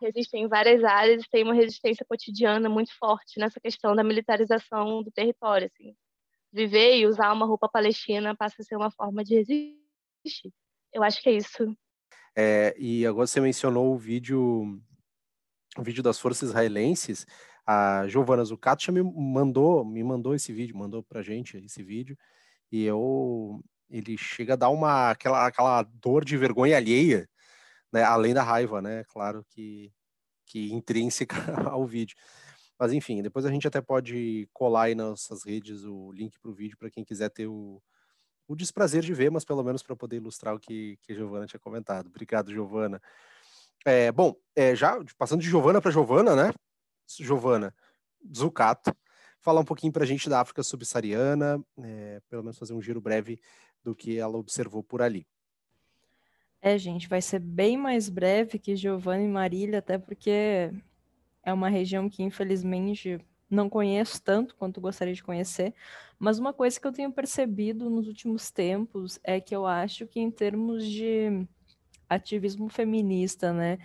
Resistem 0.00 0.44
em 0.44 0.48
várias 0.48 0.84
áreas 0.84 1.24
e 1.24 1.30
têm 1.30 1.44
uma 1.44 1.54
resistência 1.54 2.04
cotidiana 2.06 2.68
muito 2.68 2.96
forte 2.98 3.38
nessa 3.38 3.58
questão 3.58 3.96
da 3.96 4.04
militarização 4.04 5.02
do 5.02 5.10
território. 5.10 5.70
Assim. 5.72 5.96
Viver 6.52 6.98
e 6.98 7.06
usar 7.06 7.32
uma 7.32 7.46
roupa 7.46 7.68
palestina 7.68 8.36
passa 8.36 8.56
a 8.60 8.64
ser 8.64 8.76
uma 8.76 8.90
forma 8.90 9.24
de 9.24 9.36
resistir. 9.36 10.52
Eu 10.92 11.02
acho 11.02 11.22
que 11.22 11.28
é 11.30 11.32
isso. 11.32 11.76
É, 12.36 12.74
e 12.78 13.06
agora 13.06 13.26
você 13.26 13.40
mencionou 13.40 13.94
o 13.94 13.98
vídeo 13.98 14.80
o 15.76 15.82
vídeo 15.82 16.02
das 16.02 16.20
forças 16.20 16.50
israelenses, 16.50 17.26
a 17.66 18.06
Giovana 18.06 18.44
Zucato 18.44 18.92
me 18.92 19.02
mandou, 19.02 19.84
me 19.84 20.04
mandou 20.04 20.34
esse 20.34 20.52
vídeo, 20.52 20.76
mandou 20.76 21.02
pra 21.02 21.22
gente 21.22 21.56
esse 21.56 21.82
vídeo, 21.82 22.16
e 22.74 22.82
eu 22.84 23.62
ele 23.88 24.18
chega 24.18 24.54
a 24.54 24.56
dar 24.56 24.70
uma 24.70 25.10
aquela, 25.10 25.46
aquela 25.46 25.82
dor 25.84 26.24
de 26.24 26.36
vergonha 26.36 26.76
alheia, 26.76 27.28
né, 27.92 28.02
além 28.02 28.34
da 28.34 28.42
raiva, 28.42 28.82
né, 28.82 29.04
claro 29.04 29.44
que 29.50 29.92
que 30.46 30.72
intrínseca 30.72 31.36
ao 31.70 31.86
vídeo. 31.86 32.16
Mas 32.78 32.92
enfim, 32.92 33.22
depois 33.22 33.46
a 33.46 33.50
gente 33.50 33.66
até 33.68 33.80
pode 33.80 34.48
colar 34.52 34.84
aí 34.84 34.94
nas 34.94 35.06
nossas 35.06 35.44
redes 35.44 35.84
o 35.84 36.10
link 36.12 36.38
para 36.40 36.50
o 36.50 36.54
vídeo 36.54 36.76
para 36.76 36.90
quem 36.90 37.04
quiser 37.04 37.30
ter 37.30 37.46
o, 37.46 37.80
o 38.48 38.56
desprazer 38.56 39.02
de 39.02 39.14
ver, 39.14 39.30
mas 39.30 39.44
pelo 39.44 39.62
menos 39.62 39.82
para 39.82 39.94
poder 39.94 40.16
ilustrar 40.16 40.54
o 40.54 40.58
que, 40.58 40.98
que 41.02 41.12
a 41.12 41.14
Giovana 41.14 41.46
tinha 41.46 41.60
comentado. 41.60 42.08
Obrigado, 42.08 42.50
Giovana. 42.52 43.00
É, 43.86 44.10
bom, 44.10 44.34
é, 44.56 44.74
já 44.74 44.98
passando 45.16 45.40
de 45.40 45.48
Giovana 45.48 45.80
para 45.80 45.92
Giovana, 45.92 46.34
né? 46.34 46.52
Giovana 47.20 47.72
Zucato, 48.36 48.92
falar 49.44 49.60
um 49.60 49.64
pouquinho 49.64 49.92
para 49.92 50.04
a 50.04 50.06
gente 50.06 50.26
da 50.26 50.40
África 50.40 50.62
subsaariana, 50.62 51.62
é, 51.78 52.20
pelo 52.30 52.42
menos 52.42 52.58
fazer 52.58 52.72
um 52.72 52.80
giro 52.80 52.98
breve 52.98 53.38
do 53.84 53.94
que 53.94 54.18
ela 54.18 54.38
observou 54.38 54.82
por 54.82 55.02
ali. 55.02 55.26
É, 56.62 56.78
gente, 56.78 57.06
vai 57.06 57.20
ser 57.20 57.40
bem 57.40 57.76
mais 57.76 58.08
breve 58.08 58.58
que 58.58 58.74
Giovana 58.74 59.22
e 59.22 59.28
Marília, 59.28 59.80
até 59.80 59.98
porque 59.98 60.72
é 61.42 61.52
uma 61.52 61.68
região 61.68 62.08
que, 62.08 62.22
infelizmente, 62.22 63.20
não 63.50 63.68
conheço 63.68 64.22
tanto 64.22 64.56
quanto 64.56 64.80
gostaria 64.80 65.12
de 65.12 65.22
conhecer, 65.22 65.74
mas 66.18 66.38
uma 66.38 66.54
coisa 66.54 66.80
que 66.80 66.86
eu 66.86 66.92
tenho 66.92 67.12
percebido 67.12 67.90
nos 67.90 68.08
últimos 68.08 68.50
tempos 68.50 69.20
é 69.22 69.38
que 69.42 69.54
eu 69.54 69.66
acho 69.66 70.06
que, 70.06 70.20
em 70.20 70.30
termos 70.30 70.86
de 70.86 71.46
ativismo 72.08 72.70
feminista, 72.70 73.52
né? 73.52 73.76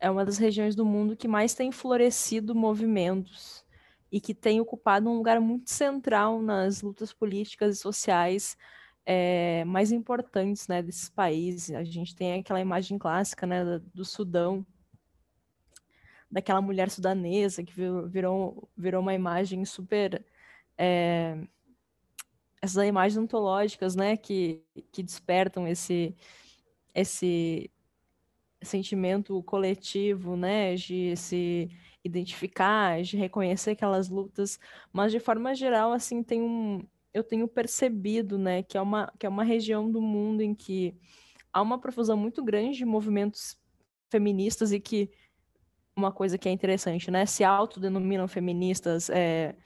É 0.00 0.10
uma 0.10 0.24
das 0.24 0.36
regiões 0.36 0.74
do 0.74 0.84
mundo 0.84 1.16
que 1.16 1.28
mais 1.28 1.54
tem 1.54 1.70
florescido 1.70 2.56
movimentos 2.56 3.64
e 4.10 4.20
que 4.20 4.34
tem 4.34 4.60
ocupado 4.60 5.08
um 5.08 5.16
lugar 5.16 5.40
muito 5.40 5.70
central 5.70 6.40
nas 6.40 6.82
lutas 6.82 7.12
políticas 7.12 7.76
e 7.76 7.80
sociais 7.80 8.56
é, 9.04 9.64
mais 9.64 9.92
importantes 9.92 10.66
né, 10.68 10.82
desses 10.82 11.08
países. 11.08 11.74
A 11.74 11.84
gente 11.84 12.14
tem 12.14 12.40
aquela 12.40 12.60
imagem 12.60 12.98
clássica 12.98 13.46
né, 13.46 13.80
do 13.94 14.04
Sudão, 14.04 14.66
daquela 16.30 16.60
mulher 16.60 16.90
sudanesa 16.90 17.62
que 17.62 17.72
virou, 17.72 18.68
virou 18.76 19.00
uma 19.00 19.14
imagem 19.14 19.64
super. 19.64 20.24
É, 20.76 21.38
essas 22.60 22.84
imagens 22.84 23.16
ontológicas 23.16 23.94
né, 23.94 24.16
que, 24.16 24.62
que 24.90 25.02
despertam 25.02 25.68
esse, 25.68 26.16
esse 26.94 27.70
sentimento 28.62 29.40
coletivo, 29.44 30.36
né, 30.36 30.74
de 30.74 31.16
se 31.16 31.70
identificar, 32.06 33.02
de 33.02 33.16
reconhecer 33.16 33.72
aquelas 33.72 34.08
lutas, 34.08 34.58
mas 34.92 35.12
de 35.12 35.20
forma 35.20 35.54
geral, 35.54 35.92
assim, 35.92 36.22
tem 36.22 36.40
um, 36.40 36.86
eu 37.12 37.24
tenho 37.24 37.48
percebido, 37.48 38.38
né, 38.38 38.62
que 38.62 38.76
é 38.76 38.80
uma, 38.80 39.12
que 39.18 39.26
é 39.26 39.28
uma 39.28 39.44
região 39.44 39.90
do 39.90 40.00
mundo 40.00 40.42
em 40.42 40.54
que 40.54 40.94
há 41.52 41.62
uma 41.62 41.78
profusão 41.78 42.16
muito 42.16 42.44
grande 42.44 42.78
de 42.78 42.84
movimentos 42.84 43.58
feministas 44.10 44.72
e 44.72 44.78
que 44.78 45.10
uma 45.96 46.12
coisa 46.12 46.36
que 46.36 46.48
é 46.48 46.52
interessante, 46.52 47.10
né, 47.10 47.24
se 47.24 47.42
autodenominam 47.42 48.28
feministas, 48.28 49.08
é, 49.08 49.56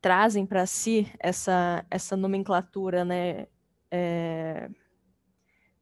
trazem 0.00 0.44
para 0.44 0.66
si 0.66 1.06
essa, 1.18 1.86
essa 1.90 2.16
nomenclatura, 2.16 3.04
né, 3.04 3.46
é, 3.90 4.68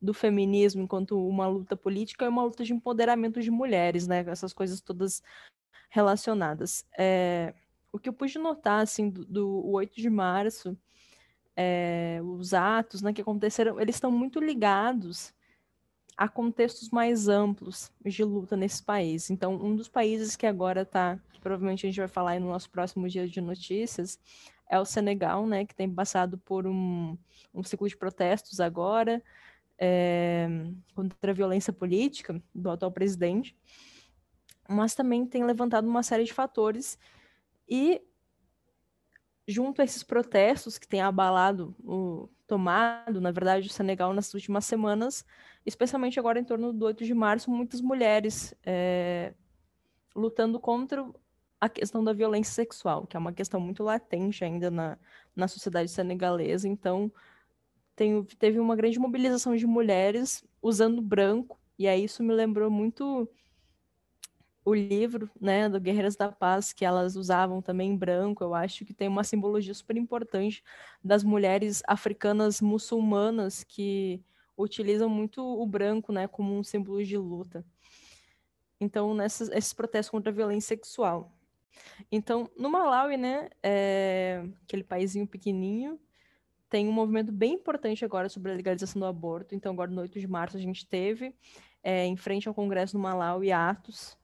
do 0.05 0.15
feminismo 0.15 0.83
enquanto 0.83 1.19
uma 1.27 1.47
luta 1.47 1.77
política 1.77 2.25
e 2.25 2.29
uma 2.29 2.45
luta 2.45 2.65
de 2.65 2.73
empoderamento 2.73 3.41
de 3.41 3.51
mulheres, 3.51 4.07
né? 4.07 4.25
Essas 4.29 4.53
coisas 4.53 4.81
todas 4.81 5.23
relacionadas. 5.89 6.85
É, 6.99 7.55
o 7.93 7.99
que 7.99 8.09
eu 8.09 8.13
pude 8.13 8.39
notar, 8.39 8.83
assim, 8.83 9.09
do, 9.09 9.25
do 9.25 9.67
8 9.71 10.01
de 10.01 10.11
março, 10.11 10.77
é, 11.57 12.21
os 12.23 12.53
atos 12.53 13.01
né, 13.01 13.13
que 13.13 13.21
aconteceram, 13.21 13.81
eles 13.81 13.97
estão 13.97 14.11
muito 14.11 14.41
ligados 14.41 15.33
a 16.17 16.29
contextos 16.29 16.91
mais 16.91 17.29
amplos 17.29 17.93
de 18.05 18.25
luta 18.25 18.57
nesse 18.57 18.83
país. 18.83 19.31
Então, 19.31 19.55
um 19.55 19.75
dos 19.75 19.89
países 19.89 20.37
que 20.37 20.47
agora 20.47 20.83
está, 20.83 21.19
provavelmente 21.41 21.87
a 21.87 21.89
gente 21.89 21.99
vai 21.99 22.09
falar 22.09 22.41
no 22.41 22.49
nosso 22.49 22.71
próximo 22.71 23.09
dia 23.09 23.29
de 23.29 23.41
notícias, 23.41 24.19
é 24.69 24.79
o 24.79 24.85
Senegal, 24.85 25.47
né, 25.47 25.65
que 25.65 25.75
tem 25.75 25.89
passado 25.89 26.39
por 26.39 26.67
um, 26.67 27.17
um 27.55 27.63
ciclo 27.63 27.89
de 27.89 27.97
protestos 27.97 28.61
agora, 28.61 29.23
é, 29.79 30.49
contra 30.95 31.31
a 31.31 31.35
violência 31.35 31.73
política 31.73 32.43
do 32.55 32.71
atual 32.71 32.93
presidente, 32.93 33.57
mas 34.69 34.95
também 34.95 35.27
tem 35.27 35.45
levantado 35.45 35.87
uma 35.87 36.03
série 36.03 36.25
de 36.25 36.33
fatores 36.33 36.99
e 37.69 38.03
junto 39.47 39.83
a 39.83 39.85
esses 39.85 40.03
protestos 40.03 40.79
que 40.79 40.89
têm 40.89 41.03
abalado 41.03 41.75
o 41.81 42.29
tomado, 42.47 43.21
na 43.21 43.31
verdade, 43.31 43.69
o 43.69 43.73
Senegal 43.73 44.13
nas 44.13 44.33
últimas 44.35 44.65
semanas, 44.65 45.25
especialmente 45.65 46.19
agora 46.19 46.39
em 46.39 46.45
torno 46.45 46.73
do 46.73 46.85
8 46.85 47.05
de 47.05 47.15
março, 47.15 47.51
muitas 47.51 47.81
mulheres 47.81 48.55
é, 48.65 49.35
lutando 50.15 50.61
contra 50.61 51.05
a 51.61 51.69
questão 51.69 52.05
da 52.05 52.13
violência 52.13 52.53
sexual, 52.53 53.07
que 53.07 53.17
é 53.17 53.21
uma 53.21 53.33
questão 53.33 53.59
muito 53.59 53.83
latente 53.83 54.45
ainda 54.45 54.71
na, 54.71 54.99
na 55.35 55.49
sociedade 55.49 55.91
senegalesa. 55.91 56.69
Então, 56.69 57.11
tem, 57.95 58.23
teve 58.39 58.59
uma 58.59 58.77
grande 58.77 58.99
mobilização 58.99 59.57
de 59.57 59.67
mulheres 59.67 60.45
usando 60.63 61.01
branco, 61.01 61.59
e 61.79 61.87
aí 61.87 62.05
isso 62.05 62.23
me 62.23 62.33
lembrou 62.33 62.71
muito 62.71 63.29
o 64.65 64.75
livro, 64.75 65.31
né, 65.39 65.69
do 65.69 65.79
Guerreiras 65.79 66.17
da 66.17 66.33
Paz, 66.33 66.73
que 66.73 66.85
elas 66.85 67.17
usavam 67.17 67.61
também 67.61 67.95
branco, 67.95 68.43
eu 68.43 68.55
acho 68.55 68.85
que 68.85 68.95
tem 68.95 69.09
uma 69.09 69.23
simbologia 69.23 69.75
super 69.75 69.97
importante 69.97 70.65
das 71.03 71.23
mulheres 71.23 71.83
africanas 71.87 72.63
muçulmanas 72.63 73.63
que 73.63 74.25
utilizam 74.57 75.09
muito 75.09 75.43
o 75.43 75.67
branco, 75.67 76.13
né, 76.13 76.27
como 76.27 76.57
um 76.57 76.65
símbolo 76.65 77.05
de 77.05 77.19
luta. 77.19 77.65
Então, 78.81 79.15
nessas, 79.15 79.51
esses 79.51 79.73
protestos 79.73 80.11
contra 80.11 80.31
a 80.31 80.35
violência 80.35 80.69
sexual. 80.69 81.31
Então, 82.11 82.49
no 82.57 82.71
Malawi, 82.71 83.17
né, 83.17 83.51
é, 83.63 84.45
aquele 84.63 84.85
paísinho 84.85 85.27
pequenininho, 85.27 86.01
tem 86.75 86.89
um 86.89 86.93
movimento 86.93 87.31
bem 87.31 87.53
importante 87.53 88.05
agora 88.05 88.29
sobre 88.29 88.51
a 88.51 88.55
legalização 88.57 88.99
do 88.99 89.07
aborto. 89.07 89.55
Então, 89.55 89.73
agora 89.73 89.93
no 89.93 90.01
8 90.01 90.19
de 90.19 90.27
março 90.27 90.57
a 90.57 90.61
gente 90.61 90.85
teve, 90.85 91.33
é, 91.85 92.05
em 92.05 92.17
frente 92.17 92.49
ao 92.49 92.55
Congresso 92.55 92.97
no 92.97 93.03
Malawi, 93.05 93.53
atos 93.53 94.19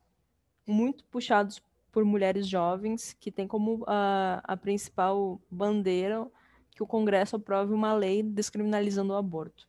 muito 0.67 1.05
puxados 1.05 1.63
por 1.93 2.05
mulheres 2.05 2.49
jovens, 2.49 3.13
que 3.21 3.31
tem 3.31 3.47
como 3.47 3.85
a, 3.87 4.41
a 4.43 4.57
principal 4.57 5.41
bandeira 5.49 6.27
que 6.73 6.83
o 6.83 6.89
Congresso 6.89 7.37
aprove 7.37 7.73
uma 7.73 7.95
lei 7.95 8.21
descriminalizando 8.21 9.13
o 9.13 9.17
aborto. 9.17 9.69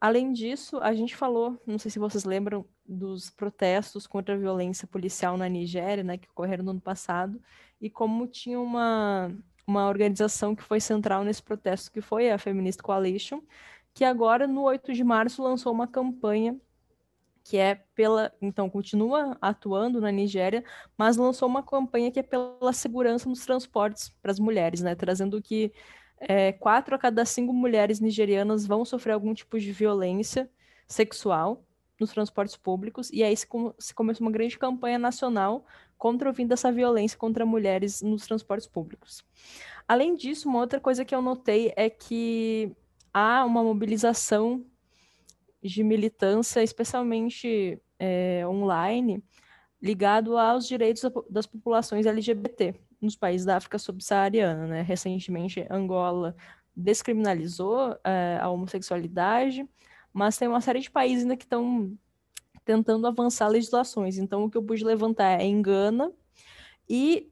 Além 0.00 0.32
disso, 0.32 0.78
a 0.78 0.94
gente 0.94 1.16
falou, 1.16 1.60
não 1.66 1.80
sei 1.80 1.90
se 1.90 1.98
vocês 1.98 2.22
lembram, 2.24 2.64
dos 2.86 3.28
protestos 3.28 4.06
contra 4.06 4.36
a 4.36 4.38
violência 4.38 4.86
policial 4.86 5.36
na 5.36 5.48
Nigéria, 5.48 6.04
né, 6.04 6.16
que 6.16 6.30
ocorreram 6.30 6.62
no 6.62 6.70
ano 6.70 6.80
passado, 6.80 7.42
e 7.80 7.90
como 7.90 8.28
tinha 8.28 8.60
uma, 8.60 9.32
uma 9.66 9.88
organização 9.88 10.54
que 10.54 10.62
foi 10.62 10.80
central 10.80 11.24
nesse 11.24 11.42
protesto, 11.42 11.90
que 11.90 12.00
foi 12.00 12.30
a 12.30 12.38
Feminist 12.38 12.82
Coalition, 12.82 13.40
que 13.94 14.04
agora, 14.04 14.46
no 14.46 14.62
8 14.62 14.92
de 14.92 15.04
março, 15.04 15.42
lançou 15.42 15.72
uma 15.72 15.86
campanha 15.86 16.58
que 17.44 17.56
é 17.58 17.74
pela. 17.94 18.32
Então, 18.40 18.70
continua 18.70 19.36
atuando 19.40 20.00
na 20.00 20.12
Nigéria, 20.12 20.64
mas 20.96 21.16
lançou 21.16 21.48
uma 21.48 21.62
campanha 21.62 22.10
que 22.10 22.20
é 22.20 22.22
pela 22.22 22.72
segurança 22.72 23.28
nos 23.28 23.44
transportes 23.44 24.10
para 24.22 24.30
as 24.30 24.38
mulheres, 24.38 24.80
né? 24.80 24.94
Trazendo 24.94 25.42
que 25.42 25.72
é, 26.20 26.52
quatro 26.52 26.94
a 26.94 26.98
cada 26.98 27.24
cinco 27.24 27.52
mulheres 27.52 27.98
nigerianas 28.00 28.64
vão 28.64 28.84
sofrer 28.84 29.12
algum 29.12 29.34
tipo 29.34 29.58
de 29.58 29.72
violência 29.72 30.48
sexual 30.86 31.64
nos 31.98 32.12
transportes 32.12 32.56
públicos, 32.56 33.10
e 33.12 33.22
aí 33.22 33.36
se, 33.36 33.46
se 33.78 33.94
começou 33.94 34.26
uma 34.26 34.32
grande 34.32 34.58
campanha 34.58 34.98
nacional 34.98 35.64
contra 36.02 36.28
o 36.28 36.34
fim 36.34 36.48
dessa 36.48 36.72
violência 36.72 37.16
contra 37.16 37.46
mulheres 37.46 38.02
nos 38.02 38.26
transportes 38.26 38.66
públicos. 38.66 39.24
Além 39.86 40.16
disso, 40.16 40.48
uma 40.48 40.58
outra 40.58 40.80
coisa 40.80 41.04
que 41.04 41.14
eu 41.14 41.22
notei 41.22 41.72
é 41.76 41.88
que 41.88 42.72
há 43.14 43.44
uma 43.44 43.62
mobilização 43.62 44.66
de 45.62 45.84
militância, 45.84 46.60
especialmente 46.60 47.80
é, 48.00 48.44
online, 48.48 49.22
ligado 49.80 50.36
aos 50.36 50.66
direitos 50.66 51.04
das 51.30 51.46
populações 51.46 52.04
LGBT 52.04 52.74
nos 53.00 53.14
países 53.14 53.46
da 53.46 53.56
África 53.56 53.78
subsaariana. 53.78 54.66
Né? 54.66 54.82
Recentemente, 54.82 55.64
Angola 55.70 56.34
descriminalizou 56.74 57.96
é, 58.02 58.40
a 58.40 58.50
homossexualidade, 58.50 59.64
mas 60.12 60.36
tem 60.36 60.48
uma 60.48 60.60
série 60.60 60.80
de 60.80 60.90
países 60.90 61.22
ainda 61.22 61.36
que 61.36 61.44
estão 61.44 61.96
tentando 62.64 63.06
avançar 63.06 63.48
legislações. 63.48 64.18
Então, 64.18 64.44
o 64.44 64.50
que 64.50 64.56
eu 64.56 64.62
pude 64.62 64.84
levantar 64.84 65.40
é 65.40 65.44
em 65.44 65.60
Gana 65.60 66.12
e 66.88 67.30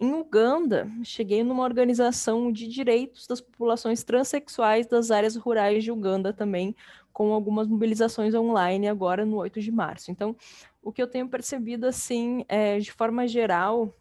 em 0.00 0.12
Uganda, 0.12 0.88
cheguei 1.02 1.42
numa 1.42 1.64
organização 1.64 2.52
de 2.52 2.68
direitos 2.68 3.26
das 3.26 3.40
populações 3.40 4.04
transexuais 4.04 4.86
das 4.86 5.10
áreas 5.10 5.34
rurais 5.34 5.82
de 5.82 5.90
Uganda 5.90 6.32
também, 6.32 6.74
com 7.12 7.32
algumas 7.32 7.66
mobilizações 7.66 8.32
online 8.32 8.86
agora 8.86 9.26
no 9.26 9.38
8 9.38 9.60
de 9.60 9.72
março. 9.72 10.12
Então, 10.12 10.36
o 10.80 10.92
que 10.92 11.02
eu 11.02 11.08
tenho 11.08 11.28
percebido, 11.28 11.84
assim, 11.84 12.44
é, 12.48 12.78
de 12.78 12.92
forma 12.92 13.26
geral, 13.26 13.92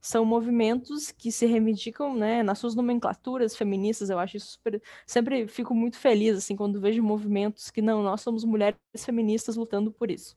são 0.00 0.24
movimentos 0.24 1.10
que 1.10 1.32
se 1.32 1.46
reivindicam, 1.46 2.14
né, 2.14 2.42
nas 2.42 2.58
suas 2.58 2.74
nomenclaturas 2.74 3.56
feministas, 3.56 4.10
eu 4.10 4.18
acho 4.18 4.36
isso 4.36 4.52
super, 4.52 4.80
sempre 5.06 5.48
fico 5.48 5.74
muito 5.74 5.98
feliz, 5.98 6.36
assim, 6.36 6.54
quando 6.56 6.80
vejo 6.80 7.02
movimentos 7.02 7.70
que, 7.70 7.82
não, 7.82 8.02
nós 8.02 8.20
somos 8.20 8.44
mulheres 8.44 8.78
feministas 9.04 9.56
lutando 9.56 9.92
por 9.92 10.10
isso. 10.10 10.36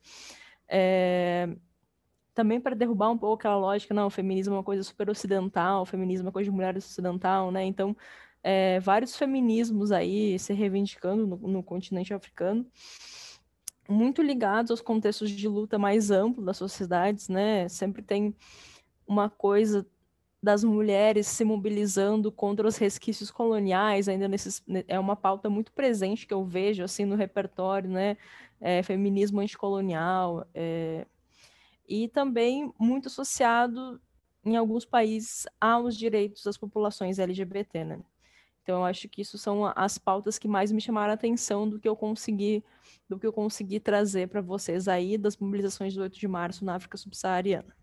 É, 0.68 1.50
também 2.34 2.60
para 2.60 2.76
derrubar 2.76 3.12
um 3.12 3.18
pouco 3.18 3.36
aquela 3.36 3.58
lógica, 3.58 3.94
não, 3.94 4.08
o 4.08 4.10
feminismo 4.10 4.56
é 4.56 4.58
uma 4.58 4.64
coisa 4.64 4.84
super 4.84 5.10
ocidental, 5.10 5.84
o 5.84 5.86
feminismo 5.86 6.26
é 6.26 6.28
uma 6.28 6.32
coisa 6.34 6.50
de 6.50 6.56
mulheres 6.56 6.86
ocidental, 6.86 7.52
né, 7.52 7.64
então 7.64 7.96
é, 8.44 8.80
vários 8.80 9.16
feminismos 9.16 9.92
aí 9.92 10.40
se 10.40 10.54
reivindicando 10.54 11.28
no, 11.28 11.38
no 11.38 11.64
continente 11.64 12.14
africano, 12.14 12.66
muito 13.88 14.22
ligados 14.22 14.72
aos 14.72 14.82
contextos 14.82 15.30
de 15.30 15.48
luta 15.48 15.78
mais 15.78 16.12
amplo 16.12 16.44
das 16.44 16.58
sociedades, 16.58 17.28
né? 17.28 17.68
Sempre 17.68 18.02
tem 18.02 18.34
uma 19.12 19.30
coisa 19.30 19.86
das 20.42 20.64
mulheres 20.64 21.28
se 21.28 21.44
mobilizando 21.44 22.32
contra 22.32 22.66
os 22.66 22.78
resquícios 22.78 23.30
coloniais, 23.30 24.08
ainda 24.08 24.28
nesses, 24.28 24.64
é 24.88 24.98
uma 24.98 25.16
pauta 25.16 25.50
muito 25.50 25.72
presente 25.74 26.26
que 26.26 26.34
eu 26.34 26.46
vejo 26.46 26.82
assim 26.84 27.04
no 27.06 27.16
repertório, 27.16 27.90
né? 27.90 28.18
É, 28.60 28.82
feminismo 28.82 29.42
anticolonial, 29.42 30.48
é, 30.54 31.06
e 31.88 32.08
também 32.08 32.72
muito 32.80 33.08
associado 33.08 34.00
em 34.46 34.56
alguns 34.56 34.86
países 34.86 35.46
aos 35.60 35.98
direitos 35.98 36.44
das 36.44 36.58
populações 36.58 37.20
LGBT, 37.20 37.84
né? 37.84 38.00
Então, 38.64 38.78
eu 38.80 38.86
acho 38.86 39.10
que 39.10 39.22
isso 39.22 39.38
são 39.38 39.66
as 39.76 39.98
pautas 39.98 40.38
que 40.38 40.48
mais 40.48 40.72
me 40.72 40.80
chamaram 40.80 41.12
a 41.12 41.16
atenção 41.16 41.68
do 41.68 41.80
que 41.80 41.90
eu 41.90 41.96
consegui, 41.96 42.64
do 43.10 43.20
que 43.20 43.26
eu 43.26 43.34
consegui 43.34 43.80
trazer 43.80 44.30
para 44.30 44.42
vocês 44.42 44.88
aí 44.88 45.18
das 45.18 45.36
mobilizações 45.36 45.94
do 45.96 46.02
8 46.02 46.20
de 46.20 46.28
março 46.28 46.64
na 46.64 46.76
África 46.76 46.98
subsaariana. 46.98 47.81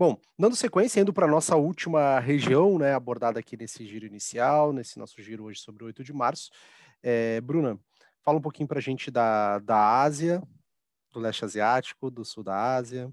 Bom, 0.00 0.18
dando 0.38 0.56
sequência, 0.56 0.98
indo 0.98 1.12
para 1.12 1.26
a 1.26 1.30
nossa 1.30 1.56
última 1.56 2.18
região, 2.20 2.78
né, 2.78 2.94
abordada 2.94 3.38
aqui 3.38 3.54
nesse 3.54 3.84
giro 3.84 4.06
inicial, 4.06 4.72
nesse 4.72 4.98
nosso 4.98 5.20
giro 5.20 5.44
hoje 5.44 5.60
sobre 5.60 5.84
o 5.84 5.88
8 5.88 6.02
de 6.02 6.10
março. 6.10 6.50
É, 7.02 7.38
Bruna, 7.42 7.78
fala 8.24 8.38
um 8.38 8.40
pouquinho 8.40 8.66
para 8.66 8.78
a 8.78 8.80
gente 8.80 9.10
da, 9.10 9.58
da 9.58 10.00
Ásia, 10.00 10.42
do 11.12 11.20
leste 11.20 11.44
asiático, 11.44 12.10
do 12.10 12.24
sul 12.24 12.42
da 12.42 12.76
Ásia. 12.76 13.12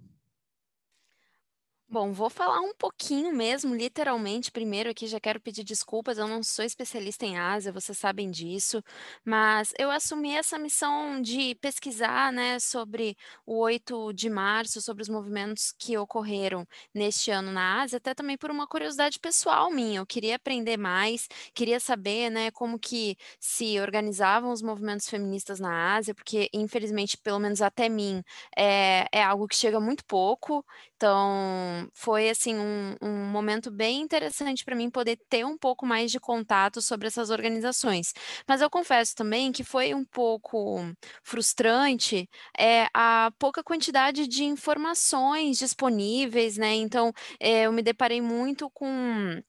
Bom, 1.89 2.11
vou 2.11 2.29
falar 2.29 2.59
um 2.59 2.73
pouquinho 2.77 3.33
mesmo, 3.33 3.73
literalmente. 3.73 4.51
Primeiro 4.51 4.89
aqui 4.89 5.07
já 5.07 5.21
quero 5.21 5.39
pedir 5.39 5.63
desculpas, 5.63 6.17
eu 6.17 6.27
não 6.27 6.43
sou 6.43 6.65
especialista 6.65 7.25
em 7.25 7.37
Ásia, 7.37 7.71
vocês 7.71 7.97
sabem 7.97 8.29
disso, 8.29 8.83
mas 9.23 9.73
eu 9.79 9.89
assumi 9.89 10.35
essa 10.35 10.59
missão 10.59 11.21
de 11.21 11.55
pesquisar, 11.61 12.33
né, 12.33 12.59
sobre 12.59 13.15
o 13.45 13.57
8 13.59 14.11
de 14.11 14.29
março, 14.29 14.81
sobre 14.81 15.01
os 15.01 15.07
movimentos 15.07 15.73
que 15.79 15.97
ocorreram 15.97 16.67
neste 16.93 17.31
ano 17.31 17.53
na 17.53 17.81
Ásia, 17.83 17.97
até 17.97 18.13
também 18.13 18.37
por 18.37 18.51
uma 18.51 18.67
curiosidade 18.67 19.17
pessoal 19.17 19.71
minha. 19.71 19.99
Eu 20.01 20.05
queria 20.05 20.35
aprender 20.35 20.75
mais, 20.75 21.25
queria 21.53 21.79
saber, 21.79 22.29
né, 22.29 22.51
como 22.51 22.77
que 22.77 23.15
se 23.39 23.79
organizavam 23.79 24.51
os 24.51 24.61
movimentos 24.61 25.07
feministas 25.07 25.57
na 25.57 25.95
Ásia, 25.95 26.13
porque 26.13 26.49
infelizmente, 26.53 27.17
pelo 27.17 27.39
menos 27.39 27.61
até 27.61 27.87
mim, 27.87 28.21
é, 28.57 29.07
é 29.09 29.23
algo 29.23 29.47
que 29.47 29.55
chega 29.55 29.79
muito 29.79 30.03
pouco. 30.05 30.65
Então, 30.97 31.76
foi 31.93 32.29
assim 32.29 32.55
um, 32.57 32.95
um 33.01 33.25
momento 33.25 33.71
bem 33.71 34.01
interessante 34.01 34.63
para 34.63 34.75
mim 34.75 34.89
poder 34.89 35.17
ter 35.29 35.45
um 35.45 35.57
pouco 35.57 35.85
mais 35.85 36.11
de 36.11 36.19
contato 36.19 36.81
sobre 36.81 37.07
essas 37.07 37.29
organizações. 37.29 38.13
Mas 38.47 38.61
eu 38.61 38.69
confesso 38.69 39.15
também 39.15 39.51
que 39.51 39.63
foi 39.63 39.93
um 39.93 40.05
pouco 40.05 40.79
frustrante 41.23 42.29
é, 42.57 42.87
a 42.93 43.31
pouca 43.39 43.63
quantidade 43.63 44.27
de 44.27 44.43
informações 44.43 45.57
disponíveis, 45.57 46.57
né? 46.57 46.73
Então, 46.75 47.11
é, 47.39 47.63
eu 47.63 47.71
me 47.71 47.81
deparei 47.81 48.21
muito 48.21 48.69
com 48.71 49.41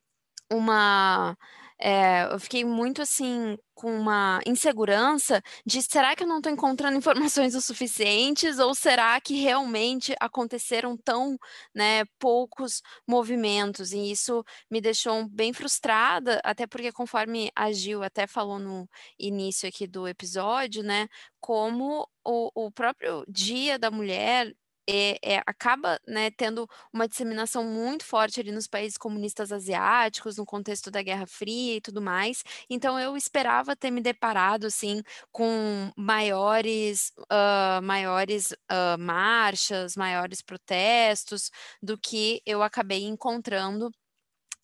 uma 0.51 1.37
é, 1.81 2.25
eu 2.33 2.41
fiquei 2.41 2.65
muito 2.65 3.01
assim 3.03 3.57
com 3.75 3.97
uma 3.97 4.41
insegurança 4.45 5.41
de 5.65 5.81
será 5.83 6.17
que 6.17 6.25
eu 6.25 6.27
não 6.27 6.39
estou 6.39 6.51
encontrando 6.53 6.97
informações 6.99 7.55
o 7.55 7.61
suficientes? 7.61 8.59
Ou 8.59 8.75
será 8.75 9.21
que 9.21 9.35
realmente 9.35 10.15
aconteceram 10.21 10.97
tão 10.97 11.39
né, 11.75 12.05
poucos 12.19 12.83
movimentos? 13.07 13.93
E 13.93 14.11
isso 14.11 14.45
me 14.71 14.81
deixou 14.81 15.29
bem 15.29 15.53
frustrada 15.53 16.41
até 16.45 16.67
porque 16.67 16.91
conforme 16.93 17.51
a 17.55 17.71
Gil 17.73 18.03
até 18.03 18.27
falou 18.27 18.59
no 18.59 18.89
início 19.19 19.69
aqui 19.69 19.87
do 19.87 20.09
episódio 20.09 20.83
né 20.83 21.09
como 21.41 22.09
o, 22.25 22.67
o 22.67 22.71
próprio 22.73 23.25
Dia 23.29 23.79
da 23.79 23.91
Mulher 23.91 24.53
é, 24.89 25.19
é, 25.23 25.43
acaba 25.47 26.01
né, 26.07 26.31
tendo 26.31 26.67
uma 26.93 27.07
disseminação 27.07 27.63
muito 27.65 28.05
forte 28.05 28.41
ali 28.41 28.51
nos 28.51 28.67
países 28.67 28.97
comunistas 28.97 29.53
asiáticos, 29.53 30.39
no 30.39 30.47
contexto 30.47 30.91
da 30.91 31.03
Guerra 31.03 31.27
Fria 31.27 31.77
e 31.77 31.81
tudo 31.81 32.01
mais. 32.01 32.43
Então 32.71 32.99
eu 32.99 33.17
esperava 33.17 33.77
ter 33.77 33.91
me 33.91 34.01
deparado 34.01 34.67
assim 34.67 35.03
com 35.31 35.93
maiores, 35.97 37.13
uh, 37.31 37.83
maiores 37.83 38.53
uh, 38.53 38.99
marchas, 38.99 39.95
maiores 39.97 40.41
protestos 40.41 41.51
do 41.83 41.99
que 41.99 42.41
eu 42.47 42.63
acabei 42.63 43.05
encontrando 43.05 43.91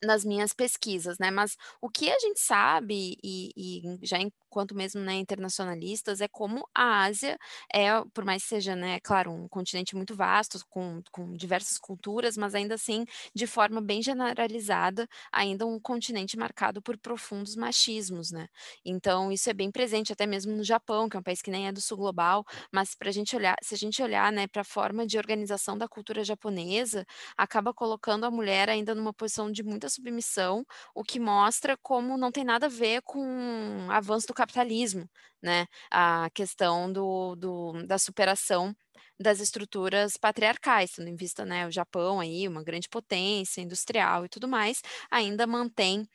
nas 0.02 0.24
minhas 0.24 0.52
pesquisas, 0.52 1.18
né? 1.18 1.30
Mas 1.30 1.56
o 1.80 1.88
que 1.88 2.10
a 2.10 2.18
gente 2.18 2.40
sabe, 2.40 3.16
e, 3.22 3.50
e 3.56 3.98
já 4.06 4.18
enquanto 4.18 4.74
mesmo 4.74 5.00
né, 5.00 5.14
internacionalistas, 5.14 6.20
é 6.20 6.28
como 6.28 6.68
a 6.74 7.04
Ásia 7.04 7.38
é, 7.72 7.88
por 8.12 8.24
mais 8.24 8.42
que 8.42 8.48
seja, 8.50 8.76
né, 8.76 9.00
claro, 9.00 9.30
um 9.32 9.48
continente 9.48 9.96
muito 9.96 10.14
vasto, 10.14 10.58
com, 10.68 11.02
com 11.10 11.32
diversas 11.36 11.78
culturas, 11.78 12.36
mas 12.36 12.54
ainda 12.54 12.74
assim, 12.74 13.04
de 13.34 13.46
forma 13.46 13.80
bem 13.80 14.02
generalizada, 14.02 15.08
ainda 15.32 15.66
um 15.66 15.78
continente 15.80 16.36
marcado 16.36 16.80
por 16.82 16.96
profundos 16.98 17.56
machismos, 17.56 18.30
né? 18.30 18.48
Então, 18.84 19.32
isso 19.32 19.48
é 19.50 19.52
bem 19.52 19.70
presente, 19.70 20.12
até 20.12 20.26
mesmo 20.26 20.52
no 20.56 20.64
Japão, 20.64 21.08
que 21.08 21.16
é 21.16 21.20
um 21.20 21.22
país 21.22 21.42
que 21.42 21.50
nem 21.50 21.66
é 21.68 21.72
do 21.72 21.80
sul 21.80 21.96
global, 21.98 22.44
mas 22.72 22.94
para 22.94 23.08
a 23.08 23.12
gente 23.12 23.34
olhar, 23.36 23.56
se 23.62 23.74
a 23.74 23.78
gente 23.78 24.02
olhar 24.02 24.32
né, 24.32 24.46
para 24.46 24.62
a 24.62 24.64
forma 24.64 25.06
de 25.06 25.18
organização 25.18 25.76
da 25.76 25.88
cultura 25.88 26.24
japonesa, 26.24 27.06
acaba 27.36 27.72
colocando 27.74 28.24
a 28.24 28.30
mulher 28.30 28.68
ainda 28.68 28.94
numa 28.94 29.12
posição 29.12 29.50
de 29.50 29.62
muita 29.62 29.88
submissão, 29.94 30.64
o 30.94 31.02
que 31.02 31.18
mostra 31.20 31.76
como 31.82 32.16
não 32.16 32.30
tem 32.32 32.44
nada 32.44 32.66
a 32.66 32.68
ver 32.68 33.02
com 33.02 33.86
o 33.88 33.90
avanço 33.90 34.26
do 34.26 34.34
capitalismo, 34.34 35.08
né? 35.42 35.66
A 35.90 36.28
questão 36.34 36.92
do, 36.92 37.34
do, 37.36 37.86
da 37.86 37.98
superação 37.98 38.74
das 39.18 39.40
estruturas 39.40 40.16
patriarcais, 40.16 40.92
tendo 40.92 41.08
em 41.08 41.16
vista 41.16 41.44
né, 41.44 41.66
o 41.66 41.70
Japão 41.70 42.20
aí, 42.20 42.48
uma 42.48 42.62
grande 42.64 42.88
potência 42.88 43.60
industrial 43.60 44.24
e 44.24 44.28
tudo 44.28 44.48
mais, 44.48 44.82
ainda 45.10 45.46
mantém 45.46 46.08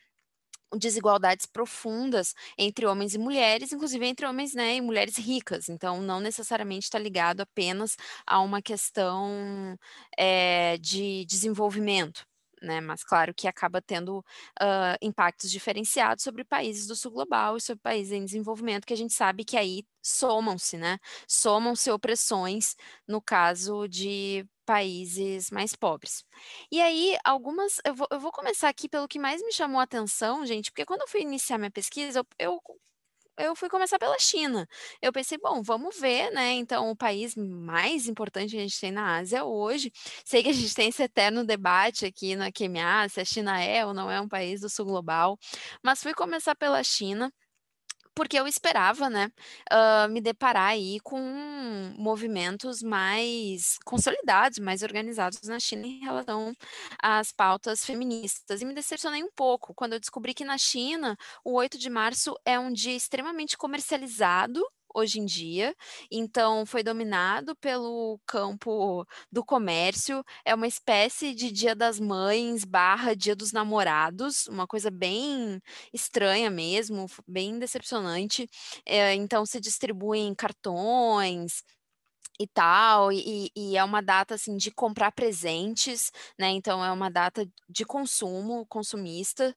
desigualdades 0.78 1.46
profundas 1.46 2.34
entre 2.56 2.86
homens 2.86 3.14
e 3.14 3.18
mulheres, 3.18 3.72
inclusive 3.72 4.06
entre 4.06 4.26
homens 4.26 4.54
né, 4.54 4.76
e 4.76 4.80
mulheres 4.80 5.16
ricas. 5.18 5.68
Então, 5.68 6.00
não 6.00 6.20
necessariamente 6.20 6.84
está 6.84 6.98
ligado 6.98 7.40
apenas 7.40 7.96
a 8.26 8.40
uma 8.40 8.62
questão 8.62 9.76
é, 10.16 10.76
de 10.78 11.24
desenvolvimento 11.26 12.29
né? 12.60 12.80
Mas 12.80 13.02
claro 13.04 13.34
que 13.34 13.48
acaba 13.48 13.80
tendo 13.82 14.18
uh, 14.18 14.96
impactos 15.02 15.50
diferenciados 15.50 16.24
sobre 16.24 16.44
países 16.44 16.86
do 16.86 16.96
sul 16.96 17.12
global 17.12 17.56
e 17.56 17.60
sobre 17.60 17.80
países 17.82 18.12
em 18.12 18.24
desenvolvimento, 18.24 18.86
que 18.86 18.92
a 18.92 18.96
gente 18.96 19.14
sabe 19.14 19.44
que 19.44 19.56
aí 19.56 19.84
somam-se, 20.02 20.76
né? 20.76 20.98
Somam-se 21.28 21.90
opressões 21.90 22.76
no 23.06 23.20
caso 23.20 23.86
de 23.88 24.46
países 24.64 25.50
mais 25.50 25.74
pobres. 25.74 26.24
E 26.70 26.80
aí, 26.80 27.16
algumas. 27.24 27.80
Eu 27.84 27.94
vou, 27.94 28.06
eu 28.10 28.20
vou 28.20 28.32
começar 28.32 28.68
aqui 28.68 28.88
pelo 28.88 29.08
que 29.08 29.18
mais 29.18 29.42
me 29.42 29.52
chamou 29.52 29.80
a 29.80 29.84
atenção, 29.84 30.46
gente, 30.46 30.70
porque 30.70 30.84
quando 30.86 31.02
eu 31.02 31.08
fui 31.08 31.22
iniciar 31.22 31.58
minha 31.58 31.70
pesquisa, 31.70 32.20
eu, 32.20 32.26
eu 32.38 32.60
eu 33.40 33.56
fui 33.56 33.68
começar 33.68 33.98
pela 33.98 34.18
China. 34.18 34.68
Eu 35.00 35.12
pensei, 35.12 35.38
bom, 35.38 35.62
vamos 35.62 35.98
ver, 35.98 36.30
né? 36.30 36.52
Então, 36.52 36.90
o 36.90 36.96
país 36.96 37.34
mais 37.36 38.06
importante 38.08 38.50
que 38.52 38.58
a 38.58 38.60
gente 38.60 38.80
tem 38.80 38.90
na 38.90 39.16
Ásia 39.18 39.44
hoje. 39.44 39.92
Sei 40.24 40.42
que 40.42 40.48
a 40.48 40.52
gente 40.52 40.74
tem 40.74 40.88
esse 40.88 41.02
eterno 41.02 41.44
debate 41.44 42.06
aqui 42.06 42.36
na 42.36 42.50
QMA, 42.52 43.08
se 43.08 43.20
a 43.20 43.24
China 43.24 43.60
é 43.60 43.84
ou 43.84 43.94
não 43.94 44.10
é 44.10 44.20
um 44.20 44.28
país 44.28 44.60
do 44.60 44.68
sul 44.68 44.86
global, 44.86 45.38
mas 45.82 46.02
fui 46.02 46.14
começar 46.14 46.54
pela 46.54 46.82
China 46.84 47.32
porque 48.20 48.38
eu 48.38 48.46
esperava, 48.46 49.08
né, 49.08 49.32
uh, 49.72 50.06
me 50.10 50.20
deparar 50.20 50.72
aí 50.72 51.00
com 51.00 51.18
movimentos 51.96 52.82
mais 52.82 53.78
consolidados, 53.82 54.58
mais 54.58 54.82
organizados 54.82 55.40
na 55.44 55.58
China 55.58 55.86
em 55.86 56.00
relação 56.00 56.52
às 57.02 57.32
pautas 57.32 57.82
feministas. 57.82 58.60
E 58.60 58.66
me 58.66 58.74
decepcionei 58.74 59.24
um 59.24 59.30
pouco 59.34 59.72
quando 59.72 59.94
eu 59.94 60.00
descobri 60.00 60.34
que 60.34 60.44
na 60.44 60.58
China 60.58 61.16
o 61.42 61.54
8 61.54 61.78
de 61.78 61.88
março 61.88 62.38
é 62.44 62.58
um 62.58 62.70
dia 62.70 62.94
extremamente 62.94 63.56
comercializado 63.56 64.62
hoje 64.94 65.18
em 65.20 65.24
dia, 65.24 65.74
então 66.10 66.64
foi 66.66 66.82
dominado 66.82 67.54
pelo 67.56 68.20
campo 68.26 69.06
do 69.30 69.44
comércio, 69.44 70.24
é 70.44 70.54
uma 70.54 70.66
espécie 70.66 71.34
de 71.34 71.50
Dia 71.50 71.74
das 71.74 71.98
Mães 72.00 72.64
barra 72.64 73.14
Dia 73.14 73.34
dos 73.36 73.52
Namorados, 73.52 74.46
uma 74.46 74.66
coisa 74.66 74.90
bem 74.90 75.60
estranha 75.92 76.50
mesmo, 76.50 77.06
bem 77.26 77.58
decepcionante. 77.58 78.48
É, 78.86 79.14
então 79.14 79.44
se 79.46 79.60
distribuem 79.60 80.34
cartões, 80.34 81.62
e 82.40 82.46
tal, 82.46 83.12
e, 83.12 83.50
e, 83.54 83.76
é 83.76 83.84
uma 83.84 84.00
data 84.00 84.34
assim 84.34 84.56
de 84.56 84.70
comprar 84.70 85.12
presentes, 85.12 86.10
né? 86.38 86.48
Então 86.48 86.82
é 86.82 86.90
uma 86.90 87.10
data 87.10 87.46
de 87.68 87.84
consumo, 87.84 88.64
consumista. 88.66 89.54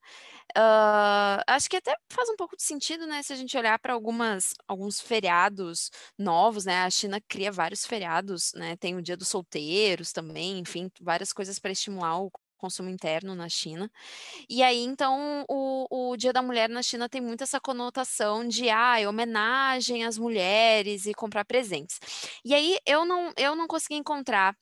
Uh, 0.58 1.42
acho 1.48 1.70
que 1.70 1.78
até 1.78 1.96
faz 2.10 2.28
um 2.30 2.36
pouco 2.36 2.58
de 2.58 2.64
sentido, 2.64 3.08
né? 3.08 3.24
Se 3.24 3.32
a 3.32 3.38
gente 3.38 3.58
olhar 3.58 3.80
para 3.80 3.94
algumas 3.94 4.54
alguns 4.68 5.00
feriados 5.00 5.90
novos, 6.18 6.66
né? 6.66 6.84
A 6.84 6.90
China 6.90 7.22
cria 7.22 7.52
vários 7.54 7.86
feriados, 7.86 8.52
né? 8.54 8.76
Tem 8.76 8.96
o 8.96 9.02
Dia 9.02 9.16
dos 9.16 9.30
Solteiros 9.30 10.12
também, 10.12 10.60
enfim, 10.60 10.92
várias 11.02 11.32
coisas 11.32 11.60
para 11.60 11.72
estimular 11.72 12.20
o 12.20 12.30
consumo 12.64 12.90
interno 12.90 13.36
na 13.36 13.50
China. 13.50 13.92
E 14.50 14.64
aí, 14.64 14.80
então, 14.80 15.46
o, 15.50 16.12
o 16.12 16.18
Dia 16.18 16.32
da 16.32 16.42
Mulher 16.42 16.70
na 16.70 16.82
China 16.82 17.10
tem 17.10 17.20
muito 17.20 17.44
essa 17.44 17.60
conotação 17.60 18.48
de 18.48 18.70
ah, 18.70 18.96
homenagem 19.08 20.06
às 20.06 20.18
mulheres 20.18 21.06
e 21.06 21.14
comprar 21.14 21.44
presentes. 21.44 22.00
E 22.46 22.54
aí 22.54 22.78
eu 22.86 23.04
não, 23.04 23.34
eu 23.36 23.54
não 23.54 23.68
consegui 23.68 23.96
encontrar 23.96 24.56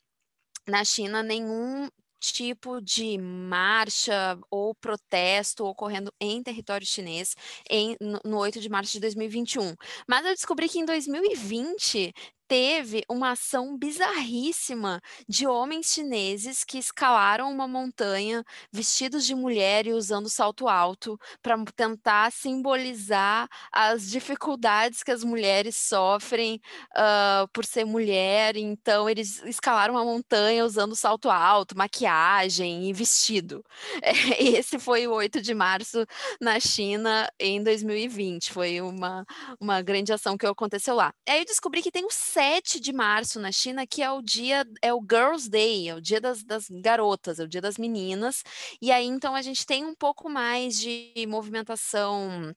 na 0.67 0.83
China 0.83 1.21
nenhum 1.21 1.87
tipo 2.19 2.81
de 2.81 3.17
marcha 3.17 4.37
ou 4.49 4.73
protesto 4.75 5.65
ocorrendo 5.65 6.13
em 6.19 6.41
território 6.41 6.85
chinês 6.85 7.35
em, 7.69 7.97
no, 7.99 8.19
no 8.23 8.37
8 8.37 8.59
de 8.59 8.69
março 8.69 8.93
de 8.93 8.99
2021. 8.99 9.75
Mas 10.07 10.25
eu 10.25 10.33
descobri 10.33 10.69
que 10.69 10.79
em 10.79 10.85
2020 10.85 12.13
teve 12.51 13.05
uma 13.07 13.31
ação 13.31 13.77
bizarríssima 13.77 15.01
de 15.25 15.47
homens 15.47 15.85
chineses 15.85 16.65
que 16.65 16.77
escalaram 16.77 17.49
uma 17.49 17.65
montanha 17.65 18.43
vestidos 18.69 19.25
de 19.25 19.33
mulher 19.33 19.87
e 19.87 19.93
usando 19.93 20.27
salto 20.27 20.67
alto 20.67 21.17
para 21.41 21.55
tentar 21.73 22.29
simbolizar 22.29 23.47
as 23.71 24.09
dificuldades 24.09 25.01
que 25.01 25.11
as 25.11 25.23
mulheres 25.23 25.77
sofrem 25.77 26.59
uh, 26.93 27.47
por 27.53 27.63
ser 27.63 27.85
mulher. 27.85 28.57
Então, 28.57 29.09
eles 29.09 29.41
escalaram 29.43 29.93
uma 29.93 30.03
montanha 30.03 30.65
usando 30.65 30.93
salto 30.93 31.29
alto, 31.29 31.77
maquiagem 31.77 32.89
e 32.89 32.91
vestido. 32.91 33.63
Esse 34.37 34.77
foi 34.77 35.07
o 35.07 35.13
8 35.13 35.41
de 35.41 35.53
março 35.53 36.05
na 36.41 36.59
China 36.59 37.31
em 37.39 37.63
2020. 37.63 38.51
Foi 38.51 38.81
uma, 38.81 39.25
uma 39.57 39.81
grande 39.81 40.11
ação 40.11 40.37
que 40.37 40.45
aconteceu 40.45 40.95
lá. 40.95 41.13
Aí 41.25 41.39
eu 41.39 41.45
descobri 41.45 41.81
que 41.81 41.89
tem 41.89 42.03
o 42.03 42.11
7 42.41 42.79
de 42.79 42.91
março 42.91 43.39
na 43.39 43.51
China, 43.51 43.85
que 43.85 44.01
é 44.01 44.09
o 44.09 44.19
dia, 44.19 44.65
é 44.81 44.91
o 44.91 44.99
Girls' 44.99 45.47
Day, 45.47 45.87
é 45.87 45.93
o 45.93 46.01
dia 46.01 46.19
das, 46.19 46.43
das 46.43 46.65
garotas, 46.67 47.39
é 47.39 47.43
o 47.43 47.47
dia 47.47 47.61
das 47.61 47.77
meninas. 47.77 48.41
E 48.81 48.91
aí, 48.91 49.05
então, 49.05 49.35
a 49.35 49.43
gente 49.43 49.63
tem 49.63 49.85
um 49.85 49.93
pouco 49.93 50.27
mais 50.27 50.79
de 50.79 51.13
movimentação 51.27 52.51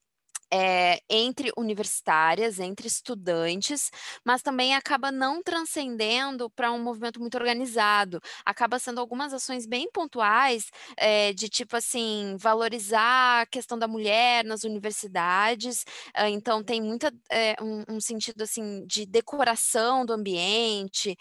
é, 0.54 1.00
entre 1.10 1.50
universitárias, 1.56 2.60
entre 2.60 2.86
estudantes, 2.86 3.90
mas 4.24 4.40
também 4.40 4.72
acaba 4.76 5.10
não 5.10 5.42
transcendendo 5.42 6.48
para 6.48 6.70
um 6.70 6.80
movimento 6.80 7.18
muito 7.18 7.36
organizado. 7.36 8.20
Acaba 8.44 8.78
sendo 8.78 9.00
algumas 9.00 9.32
ações 9.32 9.66
bem 9.66 9.90
pontuais, 9.90 10.70
é, 10.96 11.32
de 11.32 11.48
tipo 11.48 11.76
assim, 11.76 12.36
valorizar 12.38 13.42
a 13.42 13.46
questão 13.46 13.76
da 13.76 13.88
mulher 13.88 14.44
nas 14.44 14.62
universidades. 14.62 15.84
É, 16.14 16.28
então, 16.28 16.62
tem 16.62 16.80
muita 16.80 17.12
um, 17.60 17.96
um, 17.96 18.00
sentido 18.00 18.42
assim 18.42 18.86
de 18.86 19.06
decoração 19.06 20.06
do 20.06 20.12
ambiente, 20.12 21.16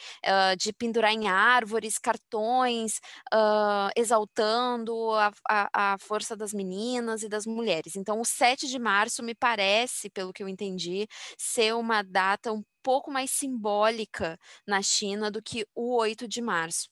de 0.59 0.73
pendurar 0.73 1.11
em 1.11 1.27
árvores, 1.27 1.97
cartões, 1.97 2.99
exaltando 3.95 5.11
a, 5.13 5.31
a, 5.49 5.93
a 5.93 5.97
força 5.97 6.35
das 6.35 6.53
meninas 6.53 7.23
e 7.23 7.29
das 7.29 7.45
mulheres. 7.45 7.95
Então, 7.95 8.19
o 8.19 8.25
7 8.25 8.67
de 8.67 8.77
março 8.77 9.22
me 9.23 9.35
parece, 9.35 10.09
pelo 10.09 10.33
que 10.33 10.43
eu 10.43 10.47
entendi, 10.49 11.07
ser 11.37 11.73
uma 11.75 12.03
data 12.03 12.51
um 12.53 12.63
pouco 12.83 13.11
mais 13.11 13.31
simbólica 13.31 14.37
na 14.67 14.81
China 14.81 15.31
do 15.31 15.41
que 15.41 15.65
o 15.75 15.95
8 15.97 16.27
de 16.27 16.41
março 16.41 16.89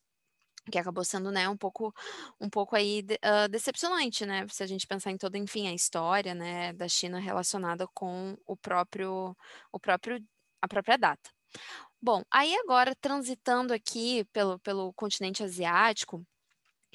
que 0.71 0.77
acabou 0.77 1.03
sendo, 1.03 1.31
né, 1.31 1.49
um 1.49 1.57
pouco, 1.57 1.93
um 2.39 2.49
pouco 2.49 2.75
aí 2.75 3.01
uh, 3.25 3.49
decepcionante, 3.49 4.25
né, 4.25 4.45
se 4.49 4.63
a 4.63 4.67
gente 4.67 4.85
pensar 4.87 5.11
em 5.11 5.17
toda, 5.17 5.37
enfim, 5.37 5.67
a 5.67 5.73
história, 5.73 6.35
né, 6.35 6.73
da 6.73 6.87
China 6.87 7.19
relacionada 7.19 7.87
com 7.93 8.37
o 8.45 8.55
próprio, 8.55 9.35
o 9.71 9.79
próprio, 9.79 10.23
a 10.61 10.67
própria 10.67 10.97
data. 10.97 11.29
Bom, 12.01 12.23
aí 12.31 12.55
agora 12.55 12.95
transitando 12.95 13.73
aqui 13.73 14.25
pelo, 14.33 14.59
pelo 14.59 14.93
continente 14.93 15.43
asiático, 15.43 16.23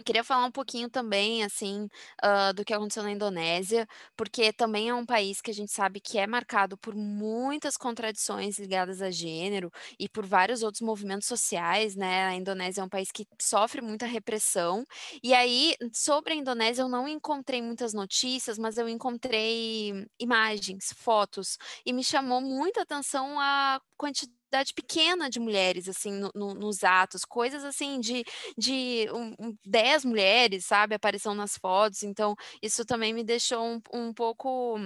Queria 0.05 0.23
falar 0.23 0.45
um 0.45 0.51
pouquinho 0.53 0.91
também, 0.91 1.43
assim, 1.43 1.89
uh, 2.23 2.53
do 2.55 2.65
que 2.67 2.75
aconteceu 2.75 3.03
na 3.03 3.11
Indonésia, 3.11 3.89
porque 4.15 4.53
também 4.53 4.91
é 4.91 4.95
um 4.95 5.07
país 5.07 5.41
que 5.41 5.51
a 5.51 5.55
gente 5.55 5.73
sabe 5.73 6.01
que 6.01 6.19
é 6.19 6.27
marcado 6.27 6.77
por 6.77 6.95
muitas 6.95 7.79
contradições 7.79 8.59
ligadas 8.59 9.01
a 9.01 9.11
gênero 9.11 9.71
e 9.99 10.07
por 10.07 10.27
vários 10.27 10.63
outros 10.63 10.83
movimentos 10.83 11.27
sociais, 11.27 11.97
né? 11.97 12.27
A 12.27 12.35
Indonésia 12.35 12.83
é 12.83 12.85
um 12.85 12.91
país 12.91 13.11
que 13.11 13.27
sofre 13.41 13.81
muita 13.81 14.05
repressão. 14.05 14.85
E 15.23 15.33
aí, 15.33 15.75
sobre 15.95 16.35
a 16.35 16.37
Indonésia, 16.37 16.83
eu 16.83 16.89
não 16.91 17.09
encontrei 17.09 17.63
muitas 17.63 17.95
notícias, 17.95 18.59
mas 18.59 18.77
eu 18.77 18.89
encontrei 18.91 20.07
imagens, 20.21 20.93
fotos, 20.95 21.57
e 21.87 21.93
me 21.93 22.05
chamou 22.05 22.41
muita 22.43 22.83
atenção 22.83 23.41
a 23.41 23.81
quantidade 23.97 24.37
quantidade 24.47 24.73
pequena 24.75 25.29
de 25.29 25.41
mulheres, 25.41 25.89
assim, 25.89 26.13
no, 26.13 26.31
no, 26.35 26.55
nos 26.55 26.85
atos, 26.85 27.25
coisas 27.25 27.65
assim 27.65 28.01
de, 28.01 28.25
de 28.57 29.09
um, 29.13 29.57
10 29.65 30.05
mulheres, 30.05 30.65
sabe, 30.65 30.95
aparecendo 30.95 31.35
nas 31.35 31.57
fotos, 31.57 32.03
então 32.03 32.35
isso 32.63 32.85
também 32.85 33.13
me 33.13 33.25
deixou 33.25 33.61
um, 33.65 33.81
um 33.93 34.13
pouco 34.15 34.79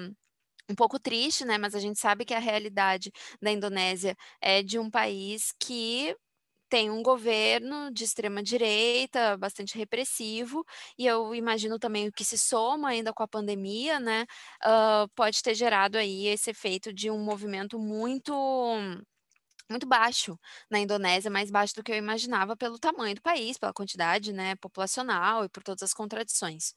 um 0.69 0.75
pouco 0.75 1.01
triste, 1.01 1.45
né? 1.45 1.59
Mas 1.59 1.75
a 1.75 1.81
gente 1.81 1.99
sabe 1.99 2.25
que 2.25 2.33
a 2.33 2.39
realidade 2.39 3.11
da 3.43 3.51
Indonésia 3.51 4.17
é 4.41 4.63
de 4.63 4.79
um 4.79 4.89
país 4.89 5.53
que 5.59 6.15
tem 6.69 6.89
um 6.91 7.03
governo 7.03 7.91
de 7.93 8.05
extrema 8.05 8.43
direita, 8.43 9.37
bastante 9.37 9.77
repressivo, 9.77 10.65
e 10.97 11.07
eu 11.07 11.35
imagino 11.35 11.79
também 11.81 12.07
o 12.09 12.13
que 12.13 12.25
se 12.25 12.39
soma 12.39 12.91
ainda 12.91 13.13
com 13.13 13.25
a 13.25 13.29
pandemia, 13.29 13.99
né, 13.99 14.25
uh, 14.65 15.09
pode 15.17 15.43
ter 15.43 15.55
gerado 15.55 15.99
aí 15.99 16.29
esse 16.29 16.51
efeito 16.51 16.93
de 16.93 17.11
um 17.11 17.19
movimento 17.25 17.77
muito 17.79 18.33
muito 19.71 19.87
baixo 19.87 20.39
na 20.71 20.79
Indonésia, 20.81 21.31
mais 21.31 21.51
baixo 21.51 21.75
do 21.75 21.83
que 21.83 21.93
eu 21.93 21.97
imaginava 21.97 22.57
pelo 22.57 22.79
tamanho 22.79 23.15
do 23.15 23.23
país, 23.23 23.57
pela 23.59 23.73
quantidade, 23.73 24.33
né, 24.33 24.57
populacional 24.57 25.45
e 25.45 25.49
por 25.49 25.63
todas 25.63 25.83
as 25.83 25.95
contradições. 25.95 26.75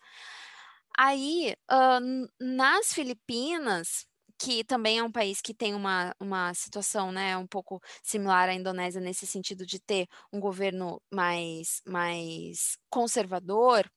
Aí, 0.97 1.55
uh, 1.71 2.27
nas 2.39 2.93
Filipinas, 2.93 4.05
que 4.39 4.63
também 4.63 4.99
é 4.99 5.03
um 5.03 5.11
país 5.11 5.41
que 5.41 5.53
tem 5.53 5.73
uma, 5.73 6.13
uma 6.19 6.53
situação 6.53 7.11
né, 7.11 7.35
um 7.37 7.47
pouco 7.47 7.81
similar 8.03 8.49
à 8.49 8.53
Indonésia 8.53 9.01
nesse 9.01 9.25
sentido 9.25 9.65
de 9.65 9.79
ter 9.79 10.07
um 10.31 10.39
governo 10.39 11.01
mais, 11.11 11.81
mais 11.87 12.77
conservador, 12.89 13.89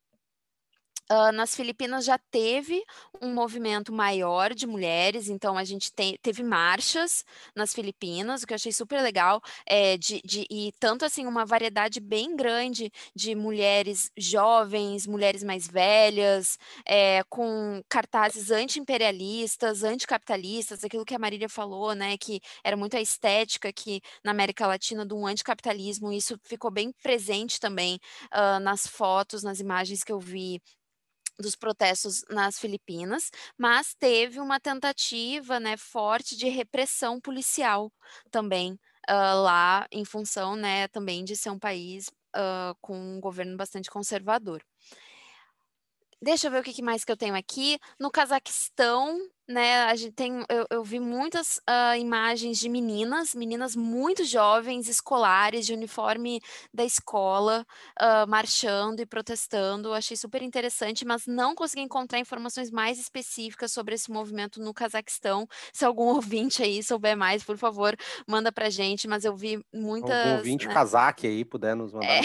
Uh, 1.10 1.30
nas 1.32 1.54
Filipinas 1.54 2.04
já 2.04 2.18
teve 2.18 2.82
um 3.22 3.32
movimento 3.32 3.92
maior 3.92 4.52
de 4.52 4.66
mulheres, 4.66 5.28
então 5.28 5.56
a 5.56 5.62
gente 5.62 5.92
tem, 5.92 6.18
teve 6.20 6.42
marchas 6.42 7.24
nas 7.54 7.72
Filipinas, 7.72 8.42
o 8.42 8.46
que 8.46 8.52
eu 8.52 8.56
achei 8.56 8.72
super 8.72 9.00
legal, 9.00 9.40
é, 9.64 9.96
de, 9.96 10.20
de, 10.24 10.46
e 10.50 10.72
tanto 10.80 11.04
assim, 11.04 11.24
uma 11.26 11.44
variedade 11.44 12.00
bem 12.00 12.34
grande 12.34 12.90
de 13.14 13.36
mulheres 13.36 14.10
jovens, 14.16 15.06
mulheres 15.06 15.44
mais 15.44 15.68
velhas, 15.68 16.58
é, 16.84 17.22
com 17.28 17.80
cartazes 17.88 18.50
anti-imperialistas, 18.50 19.84
anticapitalistas, 19.84 20.82
aquilo 20.82 21.04
que 21.04 21.14
a 21.14 21.18
Marília 21.20 21.48
falou, 21.48 21.94
né, 21.94 22.16
que 22.18 22.40
era 22.64 22.76
muito 22.76 22.96
a 22.96 23.00
estética 23.00 23.72
que 23.72 24.00
na 24.24 24.32
América 24.32 24.66
Latina 24.66 25.06
do 25.06 25.24
anticapitalismo, 25.24 26.12
isso 26.12 26.36
ficou 26.42 26.70
bem 26.70 26.92
presente 27.02 27.60
também 27.60 28.00
uh, 28.32 28.58
nas 28.60 28.86
fotos, 28.86 29.42
nas 29.44 29.60
imagens 29.60 30.02
que 30.02 30.12
eu 30.12 30.18
vi 30.18 30.60
dos 31.38 31.54
protestos 31.56 32.24
nas 32.30 32.58
Filipinas, 32.58 33.30
mas 33.58 33.94
teve 33.94 34.40
uma 34.40 34.58
tentativa 34.60 35.60
né, 35.60 35.76
forte 35.76 36.36
de 36.36 36.48
repressão 36.48 37.20
policial 37.20 37.92
também 38.30 38.72
uh, 39.08 39.42
lá, 39.42 39.86
em 39.92 40.04
função 40.04 40.56
né, 40.56 40.88
também 40.88 41.24
de 41.24 41.36
ser 41.36 41.50
um 41.50 41.58
país 41.58 42.08
uh, 42.36 42.74
com 42.80 42.96
um 42.98 43.20
governo 43.20 43.56
bastante 43.56 43.90
conservador. 43.90 44.62
Deixa 46.20 46.46
eu 46.46 46.50
ver 46.50 46.60
o 46.60 46.62
que 46.62 46.82
mais 46.82 47.04
que 47.04 47.12
eu 47.12 47.16
tenho 47.16 47.34
aqui. 47.34 47.78
No 48.00 48.10
Cazaquistão, 48.10 49.18
né, 49.46 49.84
a 49.84 49.94
gente 49.94 50.12
tem, 50.12 50.44
eu, 50.48 50.66
eu 50.70 50.82
vi 50.82 50.98
muitas 50.98 51.58
uh, 51.58 51.96
imagens 51.98 52.58
de 52.58 52.68
meninas, 52.68 53.34
meninas 53.34 53.76
muito 53.76 54.24
jovens, 54.24 54.88
escolares, 54.88 55.66
de 55.66 55.74
uniforme 55.74 56.40
da 56.72 56.84
escola, 56.84 57.66
uh, 58.00 58.28
marchando 58.28 59.00
e 59.00 59.06
protestando. 59.06 59.92
Achei 59.92 60.16
super 60.16 60.42
interessante, 60.42 61.04
mas 61.04 61.26
não 61.26 61.54
consegui 61.54 61.82
encontrar 61.82 62.18
informações 62.18 62.70
mais 62.70 62.98
específicas 62.98 63.70
sobre 63.70 63.94
esse 63.94 64.10
movimento 64.10 64.60
no 64.60 64.72
Cazaquistão. 64.72 65.46
Se 65.72 65.84
algum 65.84 66.06
ouvinte 66.16 66.62
aí 66.62 66.82
souber 66.82 67.16
mais, 67.16 67.44
por 67.44 67.58
favor, 67.58 67.94
manda 68.26 68.50
pra 68.50 68.70
gente. 68.70 69.06
Mas 69.06 69.24
eu 69.24 69.36
vi 69.36 69.62
muitas. 69.72 70.10
Algum 70.10 70.36
ouvinte 70.38 70.66
né? 70.66 70.72
cazaque 70.72 71.26
aí 71.26 71.44
puder 71.44 71.76
nos 71.76 71.92
mandar. 71.92 72.08
É. 72.08 72.20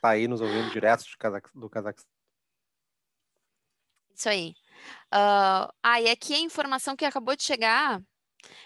Tá 0.00 0.10
aí 0.10 0.26
nos 0.26 0.40
ouvindo 0.40 0.68
direto 0.70 1.04
do 1.54 1.70
Cazaquistão. 1.70 2.11
Isso 4.14 4.28
aí. 4.28 4.54
Uh, 5.14 5.72
ah, 5.82 6.00
e 6.00 6.10
aqui 6.10 6.34
a 6.34 6.38
informação 6.38 6.96
que 6.96 7.04
acabou 7.04 7.36
de 7.36 7.42
chegar 7.42 8.02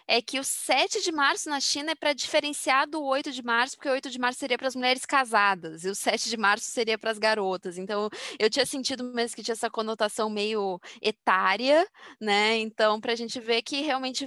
é 0.06 0.23
que 0.23 0.39
o 0.39 0.44
7 0.44 1.02
de 1.02 1.12
março 1.12 1.48
na 1.51 1.60
China 1.60 1.93
é 1.93 1.94
para 1.94 2.12
diferenciar 2.12 2.89
do 2.89 3.02
8 3.02 3.32
de 3.32 3.43
março, 3.43 3.77
porque 3.77 3.89
o 3.89 3.93
8 3.93 4.10
de 4.10 4.18
março 4.18 4.39
seria 4.39 4.56
para 4.56 4.68
as 4.68 4.77
mulheres 4.77 5.05
casadas 5.05 5.85
e 5.85 5.89
o 5.89 5.94
7 5.94 6.31
de 6.31 6.36
março 6.36 6.66
seria 6.70 6.98
para 6.98 7.10
as 7.10 7.18
garotas. 7.18 7.77
Então, 7.78 8.09
eu 8.39 8.48
tinha 8.48 8.64
sentido 8.64 9.05
mesmo 9.05 9.36
que 9.36 9.43
tinha 9.43 9.52
essa 9.52 9.70
conotação 9.70 10.31
meio 10.31 10.81
etária, 11.02 11.86
né? 12.20 12.56
Então, 12.59 13.01
para 13.01 13.12
a 13.12 13.16
gente 13.16 13.40
ver 13.40 13.62
que 13.62 13.81
realmente 13.82 14.27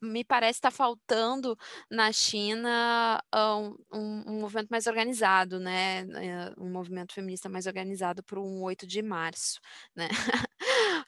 me 0.00 0.24
parece 0.24 0.58
estar 0.58 0.70
tá 0.70 0.76
faltando 0.76 1.56
na 1.90 2.12
China 2.12 3.22
um, 3.34 3.76
um, 3.92 4.24
um, 4.26 4.40
movimento 4.40 4.68
mais 4.68 4.86
organizado, 4.86 5.58
né? 5.58 6.00
Eh, 6.00 6.54
um 6.58 6.70
movimento 6.70 7.14
feminista 7.14 7.48
mais 7.48 7.66
organizado 7.66 8.22
para 8.22 8.40
um 8.40 8.62
8 8.62 8.86
de 8.86 9.02
março, 9.02 9.58
né? 9.94 10.08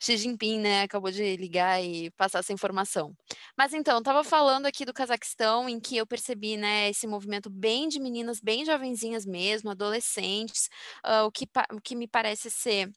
Xi 0.00 0.16
Jinping, 0.16 0.60
né, 0.60 0.82
acabou 0.82 1.10
de 1.10 1.36
ligar 1.36 1.82
e 1.82 2.10
passar 2.12 2.40
essa 2.40 2.52
informação. 2.52 3.14
Mas 3.56 3.72
então, 3.74 3.98
estava 3.98 4.22
falando 4.24 4.66
aqui 4.66 4.84
do 4.84 4.92
Cazaquistão, 4.92 5.68
em 5.68 5.80
que 5.80 5.96
eu 5.96 6.06
percebi, 6.06 6.56
né, 6.56 6.90
esse 6.90 7.06
movimento 7.06 7.50
bem 7.50 7.88
de 7.88 8.00
meninas, 8.00 8.40
bem 8.40 8.64
jovenzinhas 8.64 9.24
mesmo, 9.24 9.70
adolescentes, 9.70 10.68
uh, 11.04 11.24
o, 11.26 11.30
que, 11.30 11.48
o 11.72 11.80
que 11.80 11.96
me 11.96 12.06
parece 12.08 12.50
ser 12.50 12.90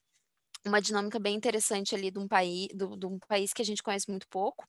uma 0.66 0.82
dinâmica 0.82 1.20
bem 1.20 1.36
interessante 1.36 1.96
ali 1.96 2.12
de 2.12 2.20
um 2.20 2.28
país, 2.28 2.68
de 2.74 3.06
um 3.06 3.18
país 3.28 3.54
que 3.54 3.62
a 3.62 3.66
gente 3.66 3.82
conhece 3.82 4.10
muito 4.10 4.28
pouco. 4.28 4.68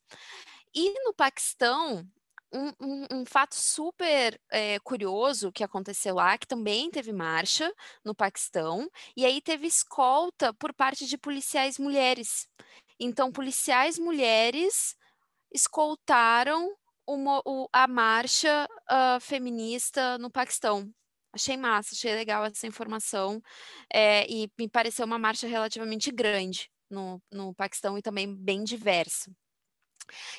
E 0.75 0.93
no 1.05 1.13
Paquistão, 1.13 2.07
um, 2.53 2.73
um, 2.81 3.07
um, 3.13 3.25
fato 3.27 3.55
super 3.55 4.41
é, 4.51 4.79
curioso 4.81 5.53
que 5.53 5.65
aconteceu 5.65 6.17
lá, 6.17 6.37
que 6.37 6.47
também 6.47 6.91
teve 6.91 7.13
marcha 7.13 7.73
no 8.05 8.15
Paquistão, 8.15 8.91
e 9.17 9.25
aí 9.25 9.41
teve 9.41 9.67
escolta 9.67 10.53
por 10.55 10.75
parte 10.75 11.07
de 11.07 11.17
policiais 11.17 11.79
mulheres. 11.79 12.49
Então, 12.99 13.33
policiais 13.33 13.99
mulheres 13.99 14.97
escoltaram 15.53 16.77
uma, 17.07 17.43
o, 17.45 17.69
a 17.73 17.87
marcha 17.87 18.69
uh, 18.91 19.21
feminista 19.21 20.19
no 20.19 20.31
Paquistão. 20.31 20.93
Achei 21.33 21.57
massa, 21.57 21.95
achei 21.95 22.15
legal 22.15 22.45
essa 22.45 22.67
informação, 22.67 23.41
é, 23.93 24.27
e 24.29 24.51
me 24.59 24.69
pareceu 24.69 25.07
uma 25.07 25.19
marcha 25.19 25.47
relativamente 25.47 26.11
grande 26.11 26.71
no, 26.91 27.23
no 27.31 27.55
Paquistão 27.55 27.97
e 27.97 28.03
também 28.03 28.35
bem 28.35 28.65
diversa. 28.65 29.31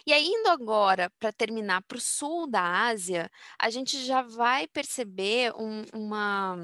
E 0.06 0.14
aí, 0.14 0.26
indo 0.28 0.50
agora 0.50 1.10
para 1.20 1.32
terminar 1.32 1.82
para 1.84 1.98
o 1.98 2.02
sul 2.02 2.48
da 2.48 2.62
Ásia, 2.88 3.30
a 3.60 3.70
gente 3.70 4.04
já 4.06 4.22
vai 4.22 4.68
perceber 4.68 5.54
um, 5.56 5.84
uma, 5.94 6.56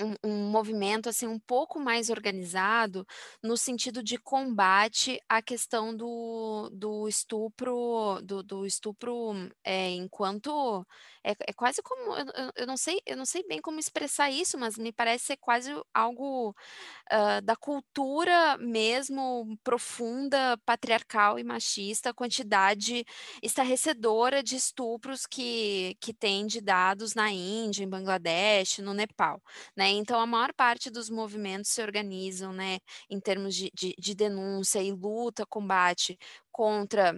um, 0.00 0.14
um, 0.24 0.50
movimento 0.50 1.08
assim 1.08 1.26
um 1.26 1.38
pouco 1.38 1.80
mais 1.80 2.10
organizado 2.10 3.06
no 3.42 3.56
sentido 3.56 4.02
de 4.02 4.18
combate 4.18 5.20
à 5.28 5.40
questão 5.40 5.96
do, 5.96 6.70
do 6.72 7.08
estupro 7.08 8.20
do, 8.22 8.42
do 8.42 8.66
estupro 8.66 9.32
é, 9.64 9.90
enquanto 9.90 10.86
é, 11.24 11.32
é, 11.32 11.52
quase 11.54 11.82
como 11.82 12.14
eu, 12.14 12.26
eu, 12.56 12.66
não 12.66 12.76
sei 12.76 13.00
eu 13.06 13.16
não 13.16 13.24
sei 13.24 13.42
bem 13.44 13.60
como 13.60 13.80
expressar 13.80 14.30
isso 14.30 14.58
mas 14.58 14.76
me 14.76 14.92
parece 14.92 15.26
ser 15.26 15.36
quase 15.38 15.72
algo 15.94 16.50
uh, 16.50 17.42
da 17.42 17.56
cultura 17.56 18.56
mesmo 18.58 19.58
profunda 19.64 20.58
patriarcal 20.64 21.38
e 21.38 21.44
machista 21.44 22.10
a 22.10 22.14
quantidade 22.14 23.04
estarrecedora 23.42 24.42
de 24.42 24.56
estupros 24.56 25.26
que 25.26 25.96
que 26.00 26.12
tem 26.12 26.46
de 26.46 26.60
dados 26.60 27.14
na 27.14 27.30
Índia 27.30 27.82
em 27.82 27.88
Bangladesh 27.88 28.78
no 28.78 28.92
Nepal 28.92 29.42
né 29.76 29.85
né? 29.86 29.90
Então, 29.92 30.20
a 30.20 30.26
maior 30.26 30.52
parte 30.54 30.90
dos 30.90 31.08
movimentos 31.10 31.70
se 31.70 31.82
organizam, 31.82 32.52
né, 32.52 32.78
em 33.10 33.20
termos 33.20 33.54
de, 33.54 33.70
de, 33.74 33.94
de 33.98 34.14
denúncia 34.14 34.82
e 34.82 34.92
luta, 34.92 35.46
combate 35.46 36.18
contra 36.52 37.16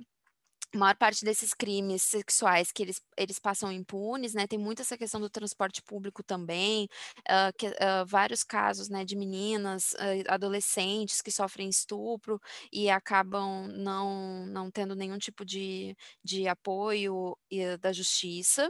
a 0.75 0.79
maior 0.79 0.97
parte 0.97 1.25
desses 1.25 1.55
crimes 1.55 2.03
sexuais 2.03 2.71
que 2.73 2.83
eles, 2.83 3.01
eles 3.17 3.39
passam 3.39 3.73
impunes, 3.73 4.35
né? 4.35 4.47
Tem 4.47 4.59
muito 4.59 4.83
essa 4.83 4.99
questão 4.99 5.21
do 5.21 5.31
transporte 5.31 5.83
público 5.83 6.23
também, 6.23 6.89
uh, 7.29 7.53
que, 7.59 7.69
uh, 7.69 8.07
vários 8.07 8.45
casos, 8.45 8.89
né, 8.91 9.05
de 9.05 9.17
meninas, 9.17 9.93
uh, 9.95 10.25
adolescentes 10.29 11.23
que 11.23 11.31
sofrem 11.31 11.69
estupro 11.71 12.41
e 12.73 12.91
acabam 12.91 13.69
não, 13.69 14.47
não 14.47 14.71
tendo 14.71 14.95
nenhum 14.95 15.19
tipo 15.19 15.45
de, 15.45 15.97
de 16.23 16.47
apoio 16.49 17.37
da 17.81 17.93
justiça. 17.93 18.69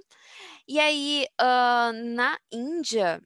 E 0.69 0.79
aí, 0.79 1.27
na 2.15 2.39
Índia, 2.53 3.21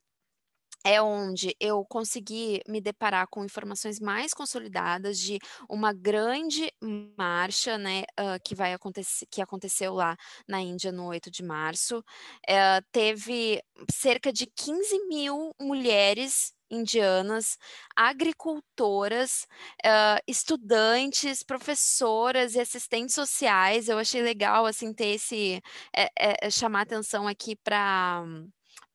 é 0.84 1.00
onde 1.00 1.54
eu 1.60 1.84
consegui 1.84 2.60
me 2.68 2.80
deparar 2.80 3.26
com 3.28 3.44
informações 3.44 4.00
mais 4.00 4.34
consolidadas 4.34 5.18
de 5.18 5.38
uma 5.68 5.92
grande 5.92 6.72
marcha, 7.16 7.78
né, 7.78 8.02
uh, 8.18 8.40
que 8.44 8.54
vai 8.54 8.72
acontecer, 8.72 9.26
que 9.30 9.40
aconteceu 9.42 9.94
lá 9.94 10.16
na 10.48 10.60
Índia 10.60 10.92
no 10.92 11.06
8 11.06 11.30
de 11.30 11.42
março. 11.42 11.98
Uh, 11.98 12.84
teve 12.90 13.62
cerca 13.90 14.32
de 14.32 14.46
15 14.46 15.06
mil 15.08 15.54
mulheres 15.60 16.52
indianas, 16.72 17.58
agricultoras, 17.94 19.46
uh, 19.84 20.20
estudantes, 20.26 21.42
professoras 21.42 22.54
e 22.54 22.60
assistentes 22.60 23.14
sociais. 23.14 23.88
Eu 23.88 23.98
achei 23.98 24.22
legal 24.22 24.64
assim 24.64 24.92
ter 24.92 25.08
esse 25.08 25.62
é, 25.94 26.08
é, 26.46 26.50
chamar 26.50 26.82
atenção 26.82 27.28
aqui 27.28 27.54
para 27.56 28.24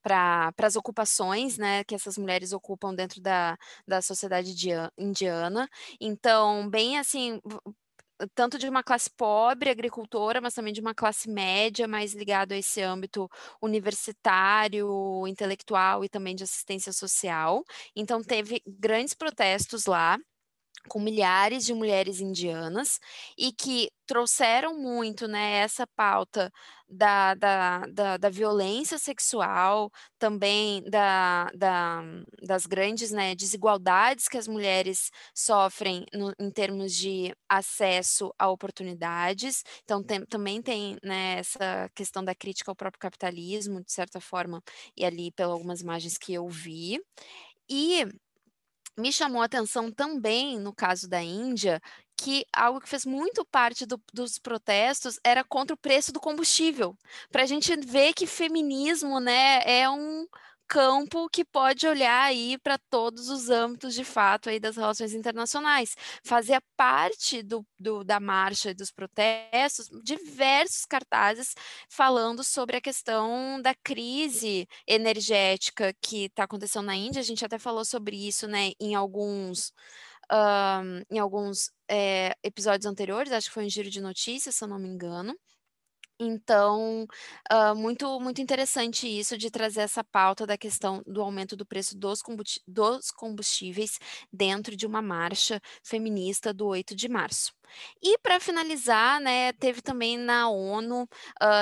para 0.07 0.53
as 0.63 0.75
ocupações 0.77 1.57
né, 1.57 1.83
que 1.83 1.93
essas 1.93 2.17
mulheres 2.17 2.53
ocupam 2.53 2.93
dentro 2.95 3.21
da, 3.21 3.57
da 3.85 4.01
sociedade 4.01 4.55
indiana. 4.97 5.69
Então, 5.99 6.69
bem 6.69 6.97
assim, 6.97 7.41
tanto 8.33 8.57
de 8.57 8.69
uma 8.69 8.83
classe 8.83 9.09
pobre, 9.09 9.69
agricultora, 9.69 10.39
mas 10.39 10.53
também 10.53 10.71
de 10.73 10.79
uma 10.79 10.95
classe 10.95 11.29
média, 11.29 11.87
mais 11.87 12.13
ligado 12.13 12.53
a 12.53 12.57
esse 12.57 12.81
âmbito 12.81 13.29
universitário, 13.61 15.27
intelectual 15.27 16.05
e 16.05 16.09
também 16.09 16.35
de 16.35 16.43
assistência 16.43 16.93
social. 16.93 17.63
Então, 17.95 18.21
teve 18.23 18.61
grandes 18.65 19.13
protestos 19.13 19.85
lá 19.85 20.17
com 20.87 20.99
milhares 20.99 21.65
de 21.65 21.73
mulheres 21.73 22.19
indianas 22.19 22.99
e 23.37 23.51
que 23.51 23.89
trouxeram 24.07 24.79
muito 24.79 25.27
né, 25.27 25.57
essa 25.59 25.85
pauta 25.85 26.51
da, 26.89 27.33
da, 27.35 27.85
da, 27.87 28.17
da 28.17 28.29
violência 28.29 28.97
sexual, 28.97 29.91
também 30.17 30.81
da, 30.89 31.51
da, 31.53 32.01
das 32.41 32.65
grandes 32.65 33.11
né, 33.11 33.35
desigualdades 33.35 34.29
que 34.29 34.37
as 34.37 34.47
mulheres 34.47 35.11
sofrem 35.35 36.05
no, 36.13 36.33
em 36.39 36.49
termos 36.49 36.93
de 36.95 37.35
acesso 37.49 38.33
a 38.39 38.49
oportunidades. 38.49 39.63
Então, 39.83 40.01
tem, 40.01 40.25
também 40.25 40.61
tem 40.61 40.97
né, 41.03 41.39
essa 41.39 41.89
questão 41.93 42.23
da 42.23 42.33
crítica 42.33 42.71
ao 42.71 42.75
próprio 42.75 42.99
capitalismo, 42.99 43.83
de 43.83 43.91
certa 43.91 44.21
forma, 44.21 44.63
e 44.95 45.05
ali 45.05 45.31
pelas 45.31 45.51
algumas 45.51 45.81
imagens 45.81 46.17
que 46.17 46.33
eu 46.33 46.47
vi. 46.47 47.01
E 47.69 48.05
me 48.97 49.11
chamou 49.11 49.41
a 49.41 49.45
atenção 49.45 49.91
também, 49.91 50.59
no 50.59 50.73
caso 50.73 51.07
da 51.07 51.21
Índia, 51.21 51.81
que 52.17 52.45
algo 52.51 52.81
que 52.81 52.89
fez 52.89 53.05
muito 53.05 53.45
parte 53.45 53.85
do, 53.85 54.01
dos 54.11 54.39
protestos 54.39 55.19
era 55.23 55.43
contra 55.43 55.75
o 55.75 55.77
preço 55.77 56.11
do 56.11 56.19
combustível. 56.19 56.97
Para 57.31 57.43
a 57.43 57.45
gente 57.45 57.75
ver 57.77 58.13
que 58.13 58.25
feminismo 58.25 59.19
né, 59.19 59.61
é 59.63 59.89
um, 59.89 60.25
campo 60.67 61.29
que 61.29 61.45
pode 61.45 61.87
olhar 61.87 62.23
aí 62.23 62.57
para 62.59 62.77
todos 62.89 63.29
os 63.29 63.49
âmbitos 63.49 63.93
de 63.93 64.03
fato 64.03 64.49
aí 64.49 64.59
das 64.59 64.75
relações 64.75 65.13
internacionais. 65.13 65.95
Fazia 66.23 66.61
parte 66.75 67.41
do, 67.41 67.65
do, 67.79 68.03
da 68.03 68.19
marcha 68.19 68.71
e 68.71 68.73
dos 68.73 68.91
protestos 68.91 69.89
diversos 70.03 70.85
cartazes 70.85 71.55
falando 71.89 72.43
sobre 72.43 72.77
a 72.77 72.81
questão 72.81 73.61
da 73.61 73.73
crise 73.75 74.67
energética 74.85 75.93
que 76.01 76.25
está 76.25 76.43
acontecendo 76.43 76.85
na 76.85 76.95
Índia. 76.95 77.19
A 77.21 77.25
gente 77.25 77.45
até 77.45 77.57
falou 77.57 77.85
sobre 77.85 78.15
isso 78.27 78.47
né, 78.47 78.71
em 78.79 78.95
alguns. 78.95 79.71
Um, 80.29 81.15
em 81.15 81.19
alguns 81.19 81.71
é, 81.89 82.35
episódios 82.43 82.85
anteriores, 82.85 83.31
acho 83.31 83.47
que 83.47 83.53
foi 83.53 83.65
um 83.65 83.69
giro 83.69 83.89
de 83.89 84.01
notícias, 84.01 84.55
se 84.55 84.63
eu 84.63 84.67
não 84.67 84.77
me 84.77 84.89
engano. 84.89 85.33
Então, 86.19 87.05
uh, 87.51 87.75
muito, 87.75 88.19
muito 88.19 88.41
interessante 88.41 89.07
isso 89.07 89.37
de 89.37 89.51
trazer 89.51 89.81
essa 89.81 90.03
pauta 90.03 90.47
da 90.47 90.57
questão 90.57 91.03
do 91.05 91.21
aumento 91.21 91.55
do 91.55 91.63
preço 91.63 91.95
dos, 91.95 92.23
dos 92.67 93.11
combustíveis 93.11 93.99
dentro 94.33 94.75
de 94.75 94.87
uma 94.87 94.99
marcha 94.99 95.61
feminista 95.83 96.51
do 96.51 96.65
8 96.65 96.95
de 96.95 97.07
março. 97.07 97.53
E 98.01 98.17
para 98.19 98.39
finalizar, 98.39 99.19
né, 99.21 99.53
teve 99.53 99.81
também 99.81 100.17
na 100.17 100.49
ONU, 100.49 101.03
uh, 101.03 101.07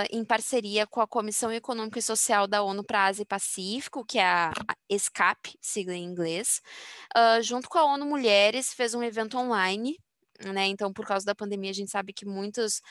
em 0.09 0.23
parceria 0.23 0.87
com 0.87 1.01
a 1.01 1.07
Comissão 1.07 1.51
Econômica 1.51 1.99
e 1.99 2.01
Social 2.01 2.47
da 2.47 2.63
ONU 2.63 2.83
para 2.83 3.07
Ásia 3.07 3.23
e 3.23 3.25
Pacífico, 3.25 4.05
que 4.05 4.19
é 4.19 4.25
a 4.25 4.53
ESCAP, 4.89 5.57
sigla 5.59 5.95
em 5.95 6.03
inglês, 6.05 6.61
uh, 7.17 7.41
junto 7.41 7.67
com 7.67 7.77
a 7.77 7.85
ONU 7.85 8.05
Mulheres, 8.05 8.73
fez 8.73 8.93
um 8.93 9.03
evento 9.03 9.37
online 9.37 9.97
né? 10.53 10.67
Então, 10.67 10.91
por 10.93 11.05
causa 11.05 11.25
da 11.25 11.35
pandemia, 11.35 11.71
a 11.71 11.73
gente 11.73 11.91
sabe 11.91 12.13
que 12.13 12.25
muitos 12.25 12.81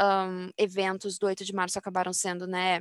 um, 0.00 0.50
eventos 0.58 1.18
do 1.18 1.26
8 1.26 1.44
de 1.44 1.52
março 1.52 1.78
acabaram 1.78 2.12
sendo, 2.12 2.46
né? 2.46 2.80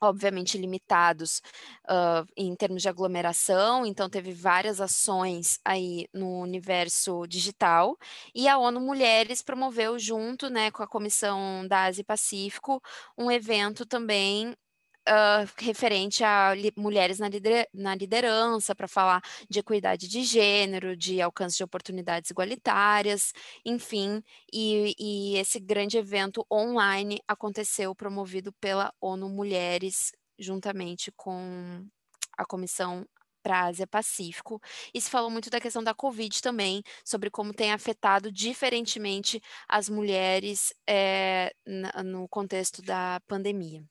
Obviamente 0.00 0.58
limitados 0.58 1.40
uh, 1.88 2.26
em 2.36 2.56
termos 2.56 2.82
de 2.82 2.88
aglomeração, 2.88 3.86
então 3.86 4.10
teve 4.10 4.32
várias 4.32 4.80
ações 4.80 5.60
aí 5.64 6.08
no 6.12 6.40
universo 6.40 7.24
digital, 7.28 7.96
e 8.34 8.48
a 8.48 8.58
ONU 8.58 8.80
Mulheres 8.80 9.42
promoveu 9.42 9.98
junto 10.00 10.50
né, 10.50 10.72
com 10.72 10.82
a 10.82 10.88
Comissão 10.88 11.66
da 11.68 11.84
Ásia 11.84 12.00
e 12.02 12.04
Pacífico 12.04 12.82
um 13.16 13.30
evento 13.30 13.86
também 13.86 14.56
uh, 15.08 15.48
referente 15.58 16.24
a 16.24 16.54
li 16.54 16.72
mulheres 16.76 17.18
na, 17.18 17.28
lider 17.28 17.68
na 17.72 17.94
liderança, 17.94 18.74
para 18.74 18.88
falar 18.88 19.22
de 19.48 19.58
equidade 19.58 20.08
de 20.08 20.22
gênero, 20.22 20.96
de 20.96 21.20
alcance 21.20 21.56
de 21.56 21.64
oportunidades 21.64 22.30
igualitárias, 22.30 23.32
enfim, 23.64 24.22
e, 24.52 24.94
e 24.98 25.36
esse 25.36 25.60
grande 25.60 25.98
evento 25.98 26.46
online 26.50 27.20
aconteceu 27.26 27.94
promovido 27.94 28.52
pela 28.54 28.92
ONU 29.00 29.28
Mulheres, 29.28 30.12
juntamente 30.38 31.12
com 31.12 31.86
a 32.36 32.44
Comissão 32.44 33.06
para 33.42 33.66
Ásia 33.66 33.86
Pacífico. 33.86 34.60
E 34.94 35.00
se 35.00 35.10
falou 35.10 35.30
muito 35.30 35.50
da 35.50 35.60
questão 35.60 35.82
da 35.82 35.94
Covid 35.94 36.40
também, 36.40 36.82
sobre 37.04 37.30
como 37.30 37.52
tem 37.52 37.72
afetado 37.72 38.30
diferentemente 38.30 39.40
as 39.68 39.88
mulheres 39.88 40.72
é, 40.88 41.52
no 42.04 42.28
contexto 42.28 42.80
da 42.82 43.20
pandemia. 43.26 43.84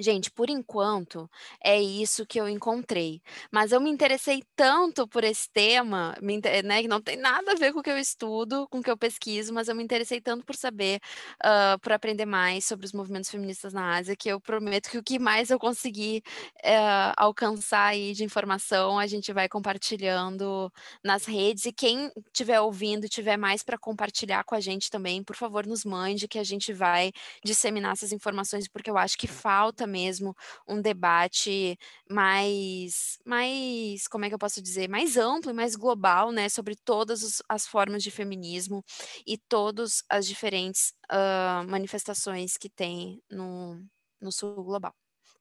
Gente, 0.00 0.30
por 0.30 0.48
enquanto 0.48 1.30
é 1.62 1.78
isso 1.80 2.24
que 2.24 2.40
eu 2.40 2.48
encontrei. 2.48 3.20
Mas 3.52 3.70
eu 3.70 3.80
me 3.80 3.90
interessei 3.90 4.42
tanto 4.56 5.06
por 5.06 5.24
esse 5.24 5.46
tema, 5.52 6.16
né, 6.64 6.80
que 6.80 6.88
não 6.88 7.02
tem 7.02 7.16
nada 7.18 7.52
a 7.52 7.54
ver 7.54 7.72
com 7.72 7.80
o 7.80 7.82
que 7.82 7.90
eu 7.90 7.98
estudo, 7.98 8.66
com 8.68 8.78
o 8.78 8.82
que 8.82 8.90
eu 8.90 8.96
pesquiso, 8.96 9.52
mas 9.52 9.68
eu 9.68 9.74
me 9.74 9.82
interessei 9.84 10.18
tanto 10.18 10.44
por 10.46 10.56
saber, 10.56 11.00
uh, 11.44 11.78
por 11.80 11.92
aprender 11.92 12.24
mais 12.24 12.64
sobre 12.64 12.86
os 12.86 12.92
movimentos 12.94 13.28
feministas 13.28 13.74
na 13.74 13.96
Ásia, 13.96 14.16
que 14.16 14.30
eu 14.30 14.40
prometo 14.40 14.88
que 14.88 14.96
o 14.96 15.02
que 15.02 15.18
mais 15.18 15.50
eu 15.50 15.58
conseguir 15.58 16.22
uh, 16.64 17.12
alcançar 17.18 17.88
aí 17.88 18.14
de 18.14 18.24
informação, 18.24 18.98
a 18.98 19.06
gente 19.06 19.32
vai 19.34 19.48
compartilhando 19.48 20.72
nas 21.04 21.26
redes. 21.26 21.66
E 21.66 21.72
quem 21.72 22.10
estiver 22.28 22.60
ouvindo 22.60 23.06
tiver 23.06 23.36
mais 23.36 23.62
para 23.62 23.76
compartilhar 23.76 24.44
com 24.44 24.54
a 24.54 24.60
gente 24.60 24.88
também, 24.88 25.22
por 25.22 25.36
favor, 25.36 25.66
nos 25.66 25.84
mande, 25.84 26.26
que 26.26 26.38
a 26.38 26.44
gente 26.44 26.72
vai 26.72 27.12
disseminar 27.44 27.92
essas 27.92 28.12
informações, 28.12 28.66
porque 28.66 28.90
eu 28.90 28.96
acho 28.96 29.18
que 29.18 29.26
falta 29.26 29.86
mesmo 29.90 30.34
um 30.66 30.80
debate 30.80 31.78
mais, 32.08 33.18
mais, 33.26 34.06
como 34.08 34.24
é 34.24 34.28
que 34.28 34.34
eu 34.34 34.38
posso 34.38 34.62
dizer, 34.62 34.88
mais 34.88 35.16
amplo 35.16 35.50
e 35.50 35.54
mais 35.54 35.74
global, 35.76 36.32
né, 36.32 36.48
sobre 36.48 36.76
todas 36.76 37.42
as 37.48 37.66
formas 37.66 38.02
de 38.02 38.10
feminismo 38.10 38.84
e 39.26 39.36
todas 39.36 40.02
as 40.08 40.26
diferentes 40.26 40.94
uh, 41.10 41.68
manifestações 41.68 42.56
que 42.56 42.70
tem 42.70 43.20
no, 43.30 43.82
no 44.20 44.32
sul 44.32 44.62
global. 44.62 44.94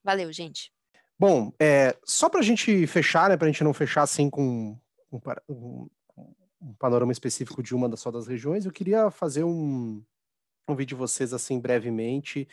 Valeu, 0.03 0.31
gente. 0.33 0.71
Bom, 1.17 1.51
é, 1.59 1.97
só 2.05 2.29
para 2.29 2.39
a 2.39 2.43
gente 2.43 2.87
fechar, 2.87 3.29
né, 3.29 3.35
para 3.35 3.47
a 3.47 3.51
gente 3.51 3.63
não 3.63 3.73
fechar 3.73 4.03
assim 4.03 4.29
com 4.29 4.77
um, 5.11 5.19
um, 5.49 5.89
um, 6.61 6.73
panorama 6.75 7.11
específico 7.11 7.61
de 7.61 7.75
uma 7.75 7.89
das 7.89 7.99
só 7.99 8.09
das 8.09 8.25
regiões, 8.25 8.65
eu 8.65 8.71
queria 8.71 9.11
fazer 9.11 9.43
um, 9.43 10.01
um 10.67 10.75
vídeo 10.75 10.95
de 10.95 10.95
vocês 10.95 11.33
assim 11.33 11.59
brevemente 11.59 12.47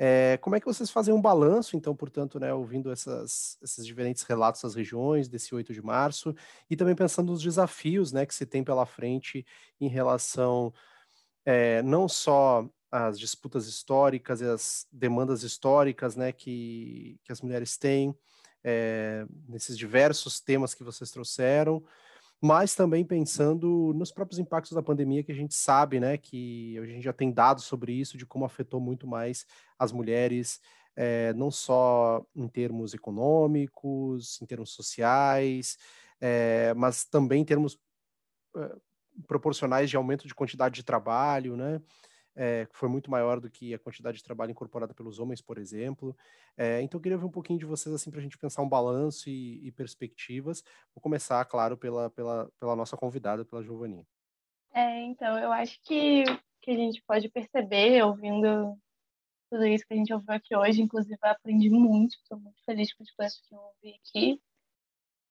é, 0.00 0.38
como 0.40 0.54
é 0.54 0.60
que 0.60 0.66
vocês 0.66 0.90
fazem 0.90 1.12
um 1.12 1.20
balanço, 1.20 1.76
então, 1.76 1.94
portanto, 1.94 2.38
né, 2.38 2.54
ouvindo 2.54 2.92
essas, 2.92 3.58
esses 3.60 3.84
diferentes 3.84 4.22
relatos 4.22 4.62
das 4.62 4.76
regiões 4.76 5.28
desse 5.28 5.52
8 5.52 5.74
de 5.74 5.82
março, 5.82 6.32
e 6.70 6.76
também 6.76 6.94
pensando 6.94 7.32
nos 7.32 7.42
desafios 7.42 8.12
né, 8.12 8.24
que 8.24 8.34
se 8.34 8.46
tem 8.46 8.62
pela 8.62 8.86
frente 8.86 9.44
em 9.80 9.88
relação 9.88 10.72
é, 11.44 11.82
não 11.82 12.08
só 12.08 12.64
às 12.92 13.18
disputas 13.18 13.66
históricas 13.66 14.40
e 14.40 14.44
às 14.44 14.86
demandas 14.92 15.42
históricas 15.42 16.14
né, 16.14 16.30
que, 16.30 17.18
que 17.24 17.32
as 17.32 17.40
mulheres 17.40 17.76
têm, 17.76 18.14
é, 18.62 19.26
nesses 19.48 19.76
diversos 19.76 20.40
temas 20.40 20.74
que 20.74 20.84
vocês 20.84 21.10
trouxeram, 21.10 21.82
mas 22.40 22.74
também 22.74 23.04
pensando 23.04 23.92
nos 23.94 24.12
próprios 24.12 24.38
impactos 24.38 24.72
da 24.72 24.82
pandemia 24.82 25.24
que 25.24 25.32
a 25.32 25.34
gente 25.34 25.54
sabe, 25.54 25.98
né, 25.98 26.16
que 26.16 26.78
a 26.78 26.86
gente 26.86 27.02
já 27.02 27.12
tem 27.12 27.32
dados 27.32 27.64
sobre 27.64 27.92
isso, 27.92 28.16
de 28.16 28.24
como 28.24 28.44
afetou 28.44 28.80
muito 28.80 29.06
mais 29.06 29.44
as 29.78 29.90
mulheres, 29.90 30.60
é, 30.94 31.32
não 31.34 31.50
só 31.50 32.24
em 32.34 32.48
termos 32.48 32.94
econômicos, 32.94 34.40
em 34.40 34.46
termos 34.46 34.72
sociais, 34.72 35.76
é, 36.20 36.72
mas 36.74 37.04
também 37.04 37.42
em 37.42 37.44
termos 37.44 37.78
é, 38.56 38.76
proporcionais 39.26 39.90
de 39.90 39.96
aumento 39.96 40.28
de 40.28 40.34
quantidade 40.34 40.76
de 40.76 40.84
trabalho, 40.84 41.56
né, 41.56 41.80
é, 42.40 42.68
foi 42.70 42.88
muito 42.88 43.10
maior 43.10 43.40
do 43.40 43.50
que 43.50 43.74
a 43.74 43.78
quantidade 43.80 44.18
de 44.18 44.22
trabalho 44.22 44.52
incorporada 44.52 44.94
pelos 44.94 45.18
homens, 45.18 45.40
por 45.42 45.58
exemplo. 45.58 46.16
É, 46.56 46.80
então, 46.80 46.98
eu 46.98 47.02
queria 47.02 47.18
ver 47.18 47.24
um 47.24 47.30
pouquinho 47.30 47.58
de 47.58 47.64
vocês, 47.64 47.92
assim, 47.92 48.12
para 48.12 48.20
a 48.20 48.22
gente 48.22 48.38
pensar 48.38 48.62
um 48.62 48.68
balanço 48.68 49.28
e, 49.28 49.66
e, 49.66 49.72
perspectivas. 49.72 50.62
Vou 50.94 51.02
começar, 51.02 51.44
claro, 51.46 51.76
pela, 51.76 52.08
pela, 52.10 52.48
pela 52.60 52.76
nossa 52.76 52.96
convidada, 52.96 53.44
pela 53.44 53.60
Giovanni. 53.60 54.06
É, 54.72 55.02
então, 55.02 55.36
eu 55.36 55.50
acho 55.50 55.80
que, 55.82 56.22
que 56.62 56.70
a 56.70 56.76
gente 56.76 57.02
pode 57.04 57.28
perceber, 57.28 58.04
ouvindo 58.04 58.78
tudo 59.50 59.66
isso 59.66 59.84
que 59.84 59.94
a 59.94 59.96
gente 59.96 60.14
ouviu 60.14 60.32
aqui 60.32 60.54
hoje, 60.54 60.80
inclusive 60.80 61.18
eu 61.20 61.30
aprendi 61.30 61.68
muito, 61.68 62.14
estou 62.14 62.38
muito 62.38 62.62
feliz 62.64 62.92
com 62.94 63.02
as 63.02 63.10
coisas 63.10 63.40
que 63.40 63.52
eu 63.52 63.58
ouvi 63.58 63.96
aqui. 63.96 64.40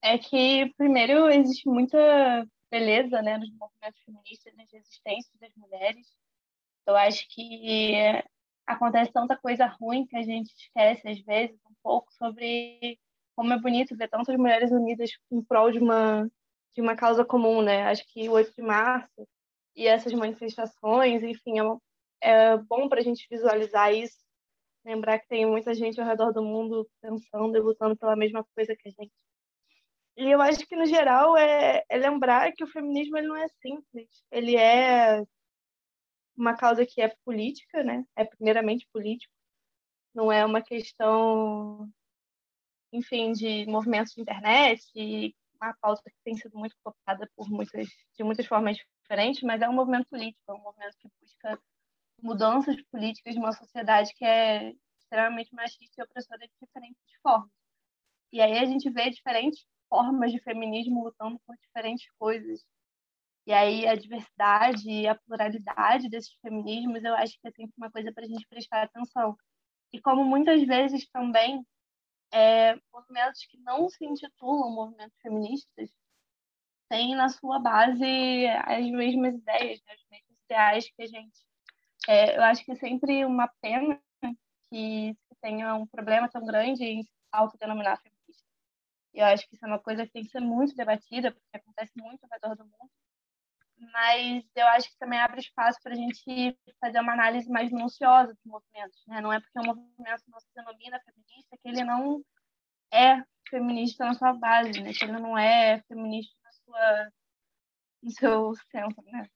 é 0.01 0.17
que, 0.17 0.73
primeiro, 0.75 1.29
existe 1.29 1.69
muita 1.69 2.45
beleza 2.69 3.21
né, 3.21 3.37
nos 3.37 3.49
movimentos 3.53 4.01
feministas, 4.03 4.53
nas 4.57 4.69
resistências 4.69 5.39
das 5.39 5.55
mulheres. 5.55 6.05
Eu 6.87 6.95
acho 6.95 7.27
que 7.29 7.93
acontece 8.65 9.11
tanta 9.11 9.35
coisa 9.37 9.65
ruim 9.65 10.05
que 10.05 10.15
a 10.15 10.21
gente 10.21 10.51
esquece, 10.55 11.07
às 11.07 11.19
vezes, 11.19 11.59
um 11.69 11.73
pouco 11.83 12.11
sobre 12.13 12.97
como 13.35 13.53
é 13.53 13.59
bonito 13.59 13.95
ver 13.95 14.09
tantas 14.09 14.35
mulheres 14.37 14.71
unidas 14.71 15.11
em 15.29 15.43
prol 15.43 15.69
de 15.69 15.79
uma, 15.79 16.29
de 16.73 16.81
uma 16.81 16.95
causa 16.95 17.25
comum, 17.25 17.61
né? 17.61 17.83
Acho 17.83 18.03
que 18.07 18.29
o 18.29 18.31
8 18.33 18.53
de 18.55 18.61
março 18.61 19.27
e 19.75 19.85
essas 19.85 20.13
manifestações, 20.13 21.21
enfim, 21.23 21.59
é, 21.59 22.53
é 22.53 22.57
bom 22.57 22.87
para 22.87 23.01
a 23.01 23.03
gente 23.03 23.27
visualizar 23.29 23.93
isso, 23.93 24.17
lembrar 24.85 25.19
que 25.19 25.27
tem 25.27 25.45
muita 25.45 25.73
gente 25.73 25.99
ao 25.99 26.07
redor 26.07 26.31
do 26.31 26.41
mundo 26.41 26.89
pensando 27.01 27.57
e 27.57 27.59
lutando 27.59 27.97
pela 27.97 28.15
mesma 28.15 28.45
coisa 28.55 28.75
que 28.75 28.87
a 28.87 28.91
gente. 28.91 29.11
E 30.17 30.31
eu 30.31 30.41
acho 30.41 30.65
que, 30.65 30.75
no 30.75 30.85
geral, 30.85 31.37
é, 31.37 31.83
é 31.89 31.97
lembrar 31.97 32.51
que 32.53 32.63
o 32.63 32.67
feminismo 32.67 33.17
ele 33.17 33.27
não 33.27 33.35
é 33.37 33.47
simples. 33.61 34.07
Ele 34.31 34.55
é 34.55 35.23
uma 36.37 36.55
causa 36.55 36.85
que 36.85 37.01
é 37.01 37.15
política, 37.25 37.83
né? 37.83 38.05
É 38.15 38.23
primeiramente 38.23 38.87
político. 38.93 39.33
Não 40.13 40.31
é 40.31 40.45
uma 40.45 40.61
questão, 40.61 41.89
enfim, 42.93 43.31
de 43.33 43.65
movimentos 43.65 44.13
de 44.13 44.21
internet, 44.21 44.83
e 44.95 45.35
uma 45.61 45.73
pauta 45.81 46.03
que 46.09 46.17
tem 46.23 46.35
sido 46.35 46.57
muito 46.57 46.75
cooptada 46.83 47.29
por 47.35 47.49
muitas, 47.49 47.87
de 48.15 48.23
muitas 48.23 48.45
formas 48.45 48.77
diferentes, 49.01 49.41
mas 49.43 49.61
é 49.61 49.69
um 49.69 49.73
movimento 49.73 50.07
político, 50.09 50.43
é 50.47 50.53
um 50.53 50.61
movimento 50.61 50.95
que 50.99 51.09
busca 51.19 51.59
mudanças 52.21 52.81
políticas 52.91 53.33
de 53.33 53.39
uma 53.39 53.51
sociedade 53.51 54.13
que 54.15 54.25
é 54.25 54.73
extremamente 54.99 55.53
machista 55.53 56.01
e 56.01 56.03
opressora 56.03 56.39
de 56.39 56.51
diferentes 56.61 57.01
formas. 57.21 57.51
E 58.31 58.41
aí 58.41 58.57
a 58.59 58.65
gente 58.65 58.89
vê 58.89 59.09
diferentes 59.09 59.65
formas 59.89 60.31
de 60.31 60.39
feminismo 60.39 61.03
lutando 61.03 61.39
por 61.45 61.55
diferentes 61.57 62.07
coisas. 62.19 62.65
E 63.47 63.53
aí 63.53 63.87
a 63.87 63.95
diversidade 63.95 64.89
e 64.89 65.07
a 65.07 65.15
pluralidade 65.15 66.09
desses 66.09 66.33
feminismos, 66.41 67.01
eu 67.01 67.15
acho 67.15 67.39
que 67.39 67.47
é 67.47 67.51
sempre 67.51 67.73
uma 67.77 67.89
coisa 67.89 68.11
para 68.11 68.25
a 68.25 68.27
gente 68.27 68.45
prestar 68.45 68.83
atenção. 68.83 69.37
E 69.93 70.01
como 70.01 70.25
muitas 70.25 70.61
vezes 70.63 71.07
também 71.09 71.65
é, 72.33 72.75
movimentos 72.93 73.45
que 73.45 73.57
não 73.59 73.87
se 73.87 74.03
intitulam 74.05 74.69
movimentos 74.69 75.17
feministas 75.21 75.89
têm 76.89 77.15
na 77.15 77.29
sua 77.29 77.57
base 77.57 78.47
as 78.65 78.85
mesmas 78.91 79.35
ideias, 79.35 79.81
né, 79.85 79.95
os 79.95 80.05
mesmos 80.11 80.37
ideais 80.43 80.91
que 80.91 81.03
a 81.03 81.07
gente. 81.07 81.45
É, 82.05 82.37
eu 82.37 82.43
acho 82.43 82.65
que 82.65 82.73
é 82.73 82.75
sempre 82.75 83.23
uma 83.23 83.47
pena 83.61 83.97
que 84.69 85.17
tenha 85.41 85.73
um 85.75 85.87
problema 85.87 86.29
tão 86.29 86.45
grande 86.45 86.83
em 86.83 87.07
autodenominar 87.31 88.01
feminista. 88.01 88.43
Eu 89.13 89.25
acho 89.25 89.47
que 89.47 89.55
isso 89.55 89.65
é 89.65 89.69
uma 89.69 89.79
coisa 89.79 90.05
que 90.05 90.11
tem 90.11 90.23
que 90.25 90.31
ser 90.31 90.41
muito 90.41 90.75
debatida, 90.75 91.31
porque 91.31 91.57
acontece 91.57 91.93
muito 91.95 92.21
ao 92.25 92.29
redor 92.29 92.55
do 92.57 92.65
mundo 92.65 92.91
mas 93.79 94.43
eu 94.55 94.67
acho 94.67 94.89
que 94.89 94.97
também 94.97 95.19
abre 95.19 95.39
espaço 95.39 95.79
para 95.83 95.93
a 95.93 95.95
gente 95.95 96.57
fazer 96.79 96.99
uma 96.99 97.13
análise 97.13 97.49
mais 97.49 97.71
minuciosa 97.71 98.33
dos 98.33 98.45
movimentos. 98.45 99.03
Né? 99.07 99.21
Não 99.21 99.31
é 99.31 99.39
porque 99.39 99.59
o 99.59 99.65
movimento 99.65 100.23
não 100.27 100.39
se 100.39 100.47
denomina 100.55 100.99
feminista 100.99 101.57
que 101.61 101.67
ele 101.67 101.83
não 101.83 102.23
é 102.91 103.23
feminista 103.49 104.05
na 104.05 104.13
sua 104.13 104.33
base, 104.33 104.81
né? 104.81 104.93
que 104.93 105.03
ele 105.03 105.13
não 105.13 105.37
é 105.37 105.81
feminista 105.87 106.33
na 106.43 106.51
sua, 106.51 107.11
no 108.03 108.11
seu 108.11 108.55
centro. 108.71 109.03
Né? 109.05 109.29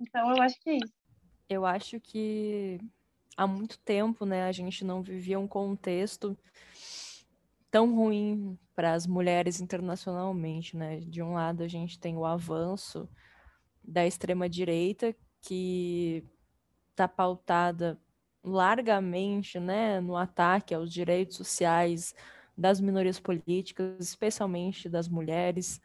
Então, 0.00 0.34
eu 0.34 0.42
acho 0.42 0.60
que 0.60 0.70
é 0.70 0.76
isso. 0.76 0.94
Eu 1.48 1.66
acho 1.66 2.00
que 2.00 2.78
há 3.36 3.46
muito 3.46 3.78
tempo 3.78 4.26
né, 4.26 4.44
a 4.44 4.52
gente 4.52 4.84
não 4.84 5.02
vivia 5.02 5.38
um 5.38 5.48
contexto 5.48 6.36
tão 7.70 7.94
ruim 7.94 8.58
para 8.74 8.92
as 8.92 9.06
mulheres 9.06 9.60
internacionalmente. 9.60 10.76
Né? 10.76 11.00
De 11.00 11.22
um 11.22 11.32
lado, 11.32 11.62
a 11.62 11.68
gente 11.68 11.98
tem 11.98 12.16
o 12.16 12.26
avanço 12.26 13.08
da 13.84 14.06
extrema-direita, 14.06 15.14
que 15.40 16.24
está 16.90 17.08
pautada 17.08 17.98
largamente 18.44 19.60
né, 19.60 20.00
no 20.00 20.16
ataque 20.16 20.74
aos 20.74 20.92
direitos 20.92 21.36
sociais 21.36 22.14
das 22.56 22.80
minorias 22.80 23.18
políticas, 23.18 23.98
especialmente 24.00 24.88
das 24.88 25.08
mulheres. 25.08 25.80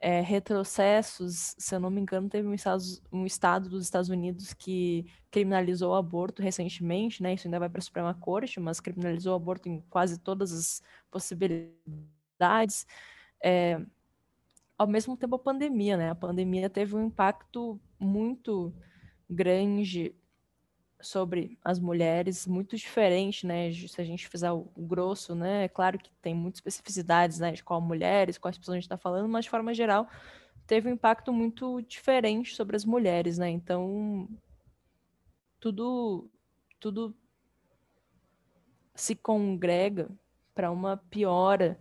É, 0.00 0.20
retrocessos, 0.20 1.56
se 1.58 1.74
eu 1.74 1.80
não 1.80 1.90
me 1.90 2.00
engano, 2.00 2.28
teve 2.28 2.46
um 2.46 2.54
estado, 2.54 2.82
um 3.10 3.26
estado 3.26 3.68
dos 3.68 3.82
Estados 3.82 4.08
Unidos 4.08 4.54
que 4.54 5.04
criminalizou 5.28 5.90
o 5.90 5.96
aborto 5.96 6.40
recentemente, 6.40 7.20
né? 7.20 7.34
Isso 7.34 7.48
ainda 7.48 7.58
vai 7.58 7.68
para 7.68 7.80
a 7.80 7.82
Suprema 7.82 8.14
Corte, 8.14 8.60
mas 8.60 8.78
criminalizou 8.78 9.32
o 9.32 9.36
aborto 9.36 9.68
em 9.68 9.80
quase 9.90 10.16
todas 10.20 10.52
as 10.52 10.82
possibilidades. 11.10 12.86
É, 13.42 13.80
ao 14.78 14.86
mesmo 14.86 15.16
tempo 15.16 15.34
a 15.34 15.38
pandemia, 15.38 15.96
né? 15.96 16.10
A 16.10 16.14
pandemia 16.14 16.70
teve 16.70 16.94
um 16.94 17.06
impacto 17.06 17.80
muito 17.98 18.72
grande 19.28 20.14
sobre 21.00 21.58
as 21.64 21.78
mulheres, 21.78 22.46
muito 22.46 22.76
diferente, 22.76 23.44
né? 23.46 23.72
Se 23.72 24.00
a 24.00 24.04
gente 24.04 24.28
fizer 24.28 24.52
o 24.52 24.70
grosso, 24.76 25.34
né? 25.34 25.64
É 25.64 25.68
claro 25.68 25.98
que 25.98 26.10
tem 26.22 26.34
muitas 26.34 26.60
especificidades, 26.60 27.40
né? 27.40 27.52
De 27.52 27.64
qual 27.64 27.80
mulheres, 27.80 28.38
quais 28.38 28.56
pessoas 28.56 28.74
a 28.74 28.76
gente 28.76 28.84
está 28.84 28.96
falando, 28.96 29.28
mas 29.28 29.44
de 29.44 29.50
forma 29.50 29.74
geral 29.74 30.08
teve 30.66 30.88
um 30.88 30.92
impacto 30.92 31.32
muito 31.32 31.80
diferente 31.82 32.54
sobre 32.54 32.76
as 32.76 32.84
mulheres, 32.84 33.38
né? 33.38 33.50
Então 33.50 34.28
tudo 35.58 36.30
tudo 36.78 37.16
se 38.94 39.16
congrega 39.16 40.08
para 40.54 40.70
uma 40.70 40.96
piora 40.96 41.80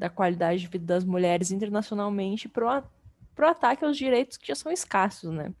da 0.00 0.08
qualidade 0.08 0.62
de 0.62 0.66
vida 0.66 0.86
das 0.86 1.04
mulheres 1.04 1.50
internacionalmente 1.50 2.48
para 2.48 2.82
o 3.38 3.44
ataque 3.44 3.84
aos 3.84 3.98
direitos 3.98 4.38
que 4.38 4.48
já 4.48 4.54
são 4.54 4.72
escassos, 4.72 5.30
né? 5.30 5.52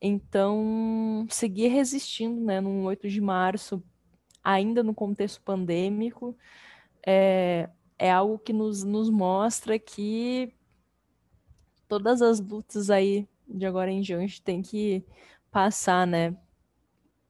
Então, 0.00 1.26
seguir 1.28 1.68
resistindo, 1.68 2.40
né, 2.40 2.58
no 2.58 2.84
8 2.84 3.06
de 3.06 3.20
março, 3.20 3.82
ainda 4.42 4.82
no 4.82 4.94
contexto 4.94 5.42
pandêmico, 5.42 6.34
é, 7.06 7.68
é 7.98 8.10
algo 8.10 8.38
que 8.38 8.52
nos, 8.52 8.82
nos 8.82 9.10
mostra 9.10 9.78
que 9.78 10.54
todas 11.86 12.22
as 12.22 12.40
lutas 12.40 12.88
aí 12.88 13.28
de 13.46 13.66
agora 13.66 13.90
em 13.90 14.00
diante 14.00 14.40
tem 14.40 14.62
que 14.62 15.04
passar, 15.50 16.06
né, 16.06 16.34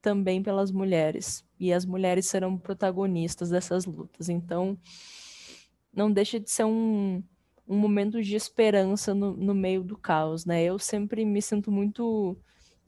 também 0.00 0.40
pelas 0.44 0.70
mulheres. 0.70 1.44
E 1.58 1.72
as 1.72 1.84
mulheres 1.84 2.26
serão 2.26 2.56
protagonistas 2.56 3.50
dessas 3.50 3.84
lutas. 3.84 4.28
Então, 4.28 4.78
não 5.96 6.12
deixa 6.12 6.38
de 6.38 6.50
ser 6.50 6.64
um, 6.64 7.22
um 7.66 7.76
momento 7.78 8.22
de 8.22 8.36
esperança 8.36 9.14
no, 9.14 9.34
no 9.36 9.54
meio 9.54 9.82
do 9.82 9.96
caos, 9.96 10.44
né? 10.44 10.62
Eu 10.62 10.78
sempre 10.78 11.24
me 11.24 11.40
sinto 11.42 11.72
muito 11.72 12.36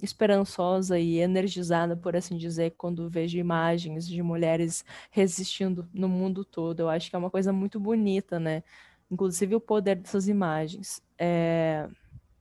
esperançosa 0.02 0.98
e 0.98 1.18
energizada, 1.18 1.96
por 1.96 2.14
assim 2.14 2.36
dizer, 2.36 2.74
quando 2.76 3.10
vejo 3.10 3.38
imagens 3.38 4.06
de 4.06 4.22
mulheres 4.22 4.84
resistindo 5.10 5.88
no 5.92 6.08
mundo 6.08 6.44
todo. 6.44 6.80
Eu 6.80 6.88
acho 6.88 7.10
que 7.10 7.16
é 7.16 7.18
uma 7.18 7.30
coisa 7.30 7.52
muito 7.52 7.80
bonita, 7.80 8.38
né? 8.38 8.62
Inclusive 9.10 9.56
o 9.56 9.60
poder 9.60 9.96
dessas 9.96 10.28
imagens. 10.28 11.02
É... 11.18 11.88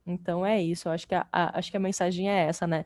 Então 0.05 0.45
é 0.45 0.61
isso. 0.61 0.87
Eu 0.87 0.91
acho 0.93 1.07
que 1.07 1.15
a, 1.15 1.27
a, 1.31 1.57
acho 1.57 1.71
que 1.71 1.77
a 1.77 1.79
mensagem 1.79 2.29
é 2.29 2.45
essa, 2.47 2.67
né? 2.67 2.85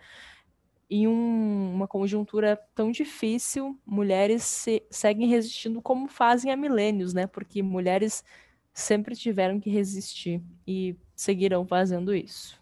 Em 0.91 1.07
um, 1.07 1.73
uma 1.73 1.88
conjuntura 1.88 2.59
tão 2.76 2.91
difícil, 2.91 3.80
mulheres 3.85 4.43
se, 4.43 4.84
seguem 4.91 5.26
resistindo 5.26 5.81
como 5.81 6.09
fazem 6.09 6.51
há 6.51 6.57
milênios, 6.57 7.13
né? 7.13 7.26
Porque 7.26 7.63
mulheres 7.63 8.26
sempre 8.73 9.15
tiveram 9.15 9.57
que 9.57 9.69
resistir 9.69 10.43
e 10.68 10.93
seguirão 11.15 11.65
fazendo 11.65 12.13
isso. 12.13 12.61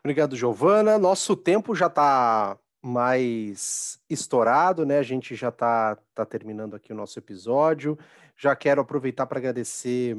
Obrigado, 0.00 0.34
Giovana. 0.34 0.98
Nosso 0.98 1.36
tempo 1.36 1.72
já 1.72 1.86
está 1.86 2.58
mais 2.82 4.00
estourado, 4.10 4.84
né? 4.84 4.98
A 4.98 5.04
gente 5.04 5.36
já 5.36 5.50
está 5.50 5.96
tá 6.12 6.26
terminando 6.26 6.74
aqui 6.74 6.92
o 6.92 6.96
nosso 6.96 7.16
episódio. 7.16 7.96
Já 8.36 8.56
quero 8.56 8.80
aproveitar 8.80 9.26
para 9.26 9.38
agradecer 9.38 10.16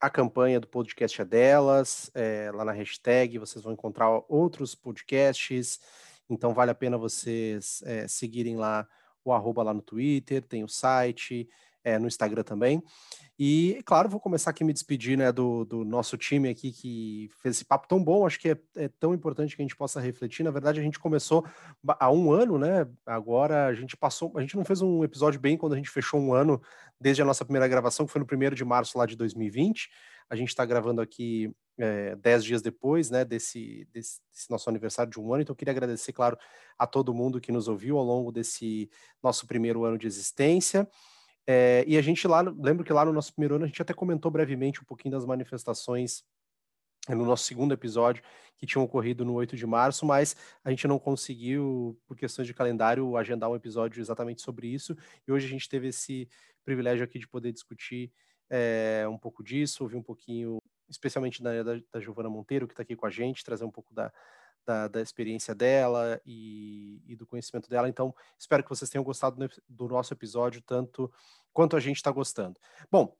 a 0.00 0.08
campanha 0.08 0.58
do 0.58 0.66
podcast 0.66 1.20
é 1.20 1.24
delas, 1.24 2.10
é, 2.14 2.50
lá 2.54 2.64
na 2.64 2.72
hashtag 2.72 3.38
vocês 3.38 3.62
vão 3.62 3.74
encontrar 3.74 4.08
outros 4.28 4.74
podcasts, 4.74 5.78
então 6.28 6.54
vale 6.54 6.70
a 6.70 6.74
pena 6.74 6.96
vocês 6.96 7.82
é, 7.84 8.08
seguirem 8.08 8.56
lá 8.56 8.88
o 9.22 9.32
arroba 9.32 9.62
lá 9.62 9.74
no 9.74 9.82
Twitter, 9.82 10.42
tem 10.42 10.64
o 10.64 10.68
site, 10.68 11.46
é, 11.84 11.98
no 11.98 12.06
Instagram 12.06 12.42
também. 12.42 12.82
E, 13.42 13.80
claro, 13.86 14.08
vou 14.08 14.20
começar 14.20 14.50
aqui 14.50 14.62
me 14.62 14.72
despedir 14.72 15.16
né, 15.16 15.32
do, 15.32 15.64
do 15.64 15.82
nosso 15.82 16.18
time 16.18 16.50
aqui 16.50 16.70
que 16.70 17.30
fez 17.40 17.56
esse 17.56 17.64
papo 17.64 17.88
tão 17.88 18.02
bom. 18.02 18.26
Acho 18.26 18.38
que 18.38 18.50
é, 18.50 18.56
é, 18.76 18.88
tão 19.00 19.14
importante 19.14 19.56
que 19.56 19.62
a 19.62 19.64
gente 19.64 19.76
possa 19.76 19.98
refletir. 19.98 20.42
Na 20.42 20.50
verdade, 20.50 20.78
a 20.78 20.82
gente 20.82 20.98
começou 20.98 21.42
há 21.86 22.10
um 22.10 22.30
ano, 22.30 22.58
né? 22.58 22.86
Agora 23.06 23.66
a 23.66 23.72
gente 23.72 23.96
passou. 23.96 24.30
A 24.36 24.42
gente 24.42 24.56
não 24.56 24.64
fez 24.64 24.82
um 24.82 25.02
episódio 25.02 25.40
bem 25.40 25.56
quando 25.56 25.72
a 25.72 25.76
gente 25.76 25.88
fechou 25.88 26.20
um 26.20 26.34
ano 26.34 26.60
desde 27.00 27.22
a 27.22 27.24
nossa 27.24 27.42
primeira 27.42 27.66
gravação, 27.66 28.04
que 28.04 28.12
foi 28.12 28.18
no 28.18 28.26
primeiro 28.26 28.54
de 28.54 28.62
março 28.62 28.98
lá 28.98 29.06
de 29.06 29.16
2020. 29.16 29.88
A 30.28 30.36
gente 30.36 30.50
está 30.50 30.66
gravando 30.66 31.00
aqui 31.00 31.50
é, 31.78 32.14
dez 32.16 32.44
dias 32.44 32.60
depois, 32.60 33.08
né, 33.08 33.24
desse, 33.24 33.88
desse, 33.90 34.20
desse, 34.30 34.50
nosso 34.50 34.68
aniversário 34.68 35.10
de 35.10 35.18
um 35.18 35.32
ano. 35.32 35.42
Então, 35.42 35.54
eu 35.54 35.56
queria 35.56 35.72
agradecer, 35.72 36.12
claro, 36.12 36.36
a 36.78 36.86
todo 36.86 37.14
mundo 37.14 37.40
que 37.40 37.50
nos 37.50 37.68
ouviu 37.68 37.96
ao 37.96 38.04
longo 38.04 38.30
desse 38.30 38.90
nosso 39.22 39.46
primeiro 39.46 39.82
ano 39.84 39.96
de 39.96 40.06
existência. 40.06 40.86
É, 41.46 41.84
e 41.86 41.96
a 41.96 42.02
gente 42.02 42.26
lá, 42.28 42.40
lembro 42.40 42.84
que 42.84 42.92
lá 42.92 43.04
no 43.04 43.12
nosso 43.12 43.32
primeiro 43.32 43.56
ano 43.56 43.64
a 43.64 43.66
gente 43.66 43.80
até 43.82 43.92
comentou 43.92 44.30
brevemente 44.30 44.80
um 44.80 44.84
pouquinho 44.84 45.12
das 45.12 45.24
manifestações 45.24 46.22
é, 47.08 47.14
no 47.14 47.24
nosso 47.24 47.44
segundo 47.44 47.72
episódio, 47.72 48.22
que 48.58 48.66
tinham 48.66 48.84
ocorrido 48.84 49.24
no 49.24 49.32
8 49.34 49.56
de 49.56 49.66
março, 49.66 50.04
mas 50.04 50.36
a 50.62 50.70
gente 50.70 50.86
não 50.86 50.98
conseguiu, 50.98 51.98
por 52.06 52.16
questões 52.16 52.46
de 52.46 52.54
calendário, 52.54 53.16
agendar 53.16 53.50
um 53.50 53.56
episódio 53.56 54.00
exatamente 54.00 54.42
sobre 54.42 54.68
isso. 54.68 54.96
E 55.26 55.32
hoje 55.32 55.46
a 55.46 55.50
gente 55.50 55.68
teve 55.68 55.88
esse 55.88 56.28
privilégio 56.64 57.04
aqui 57.04 57.18
de 57.18 57.26
poder 57.26 57.52
discutir 57.52 58.12
é, 58.50 59.06
um 59.08 59.16
pouco 59.16 59.42
disso, 59.42 59.82
ouvir 59.82 59.96
um 59.96 60.02
pouquinho, 60.02 60.58
especialmente 60.88 61.42
da, 61.42 61.62
da, 61.62 61.80
da 61.92 62.00
Giovana 62.00 62.28
Monteiro, 62.28 62.66
que 62.66 62.74
está 62.74 62.82
aqui 62.82 62.94
com 62.94 63.06
a 63.06 63.10
gente, 63.10 63.44
trazer 63.44 63.64
um 63.64 63.70
pouco 63.70 63.94
da, 63.94 64.12
da, 64.66 64.88
da 64.88 65.00
experiência 65.00 65.54
dela 65.54 66.20
e, 66.24 67.02
e, 67.06 67.16
do 67.16 67.26
conhecimento 67.26 67.68
dela. 67.68 67.88
Então, 67.88 68.14
espero 68.38 68.62
que 68.62 68.68
vocês 68.68 68.90
tenham 68.90 69.04
gostado 69.04 69.48
do 69.68 69.88
nosso 69.88 70.12
episódio, 70.12 70.62
tanto 70.62 71.10
quanto 71.52 71.76
a 71.76 71.80
gente 71.80 71.96
está 71.96 72.10
gostando. 72.10 72.58
Bom, 72.90 73.14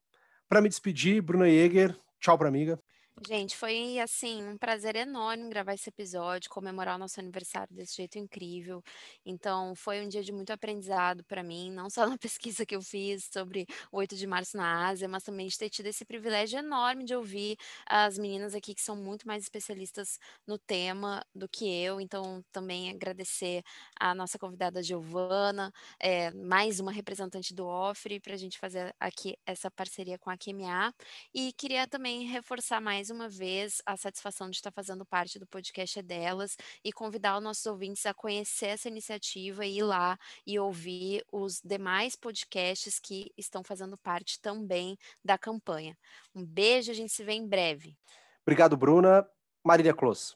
para 0.48 0.60
me 0.60 0.68
despedir, 0.68 1.22
Bruna 1.22 1.48
Jäger, 1.48 1.96
tchau 2.18 2.36
para 2.36 2.48
amiga. 2.48 2.80
Gente, 3.28 3.54
foi 3.54 3.98
assim 3.98 4.42
um 4.42 4.56
prazer 4.56 4.96
enorme 4.96 5.50
gravar 5.50 5.74
esse 5.74 5.90
episódio, 5.90 6.48
comemorar 6.48 6.96
o 6.96 6.98
nosso 6.98 7.20
aniversário 7.20 7.74
desse 7.76 7.96
jeito 7.96 8.18
incrível. 8.18 8.82
Então, 9.26 9.74
foi 9.74 10.00
um 10.00 10.08
dia 10.08 10.22
de 10.22 10.32
muito 10.32 10.50
aprendizado 10.54 11.22
para 11.24 11.42
mim, 11.42 11.70
não 11.70 11.90
só 11.90 12.06
na 12.06 12.16
pesquisa 12.18 12.64
que 12.64 12.74
eu 12.74 12.80
fiz 12.80 13.28
sobre 13.30 13.66
o 13.92 13.98
8 13.98 14.16
de 14.16 14.26
março 14.26 14.56
na 14.56 14.86
Ásia, 14.88 15.06
mas 15.06 15.22
também 15.22 15.46
de 15.48 15.58
ter 15.58 15.68
tido 15.68 15.84
esse 15.86 16.02
privilégio 16.02 16.58
enorme 16.60 17.04
de 17.04 17.14
ouvir 17.14 17.58
as 17.86 18.16
meninas 18.16 18.54
aqui 18.54 18.74
que 18.74 18.80
são 18.80 18.96
muito 18.96 19.26
mais 19.26 19.42
especialistas 19.42 20.18
no 20.46 20.58
tema 20.58 21.22
do 21.34 21.46
que 21.46 21.66
eu. 21.70 22.00
Então, 22.00 22.42
também 22.50 22.88
agradecer 22.88 23.62
a 24.00 24.14
nossa 24.14 24.38
convidada 24.38 24.82
Giovana, 24.82 25.70
é, 26.00 26.30
mais 26.32 26.80
uma 26.80 26.90
representante 26.90 27.52
do 27.54 27.66
OFRE, 27.66 28.18
para 28.18 28.32
a 28.32 28.38
gente 28.38 28.58
fazer 28.58 28.94
aqui 28.98 29.36
essa 29.44 29.70
parceria 29.70 30.18
com 30.18 30.30
a 30.30 30.38
QMA. 30.38 30.90
E 31.34 31.52
queria 31.52 31.86
também 31.86 32.26
reforçar 32.26 32.80
mais 32.80 33.09
uma 33.10 33.28
vez 33.28 33.82
a 33.84 33.96
satisfação 33.96 34.48
de 34.48 34.56
estar 34.56 34.70
fazendo 34.70 35.04
parte 35.04 35.38
do 35.38 35.46
podcast 35.46 35.98
é 35.98 36.02
delas 36.02 36.56
e 36.84 36.92
convidar 36.92 37.36
os 37.36 37.42
nossos 37.42 37.66
ouvintes 37.66 38.06
a 38.06 38.14
conhecer 38.14 38.66
essa 38.66 38.88
iniciativa 38.88 39.66
e 39.66 39.78
ir 39.78 39.82
lá 39.82 40.18
e 40.46 40.58
ouvir 40.58 41.24
os 41.30 41.60
demais 41.60 42.16
podcasts 42.16 42.98
que 42.98 43.32
estão 43.36 43.62
fazendo 43.62 43.96
parte 43.98 44.40
também 44.40 44.96
da 45.24 45.36
campanha. 45.36 45.96
Um 46.34 46.44
beijo, 46.44 46.90
a 46.90 46.94
gente 46.94 47.12
se 47.12 47.24
vê 47.24 47.32
em 47.32 47.46
breve. 47.46 47.96
Obrigado, 48.42 48.76
Bruna. 48.76 49.28
Marília 49.64 49.92
Close. 49.92 50.34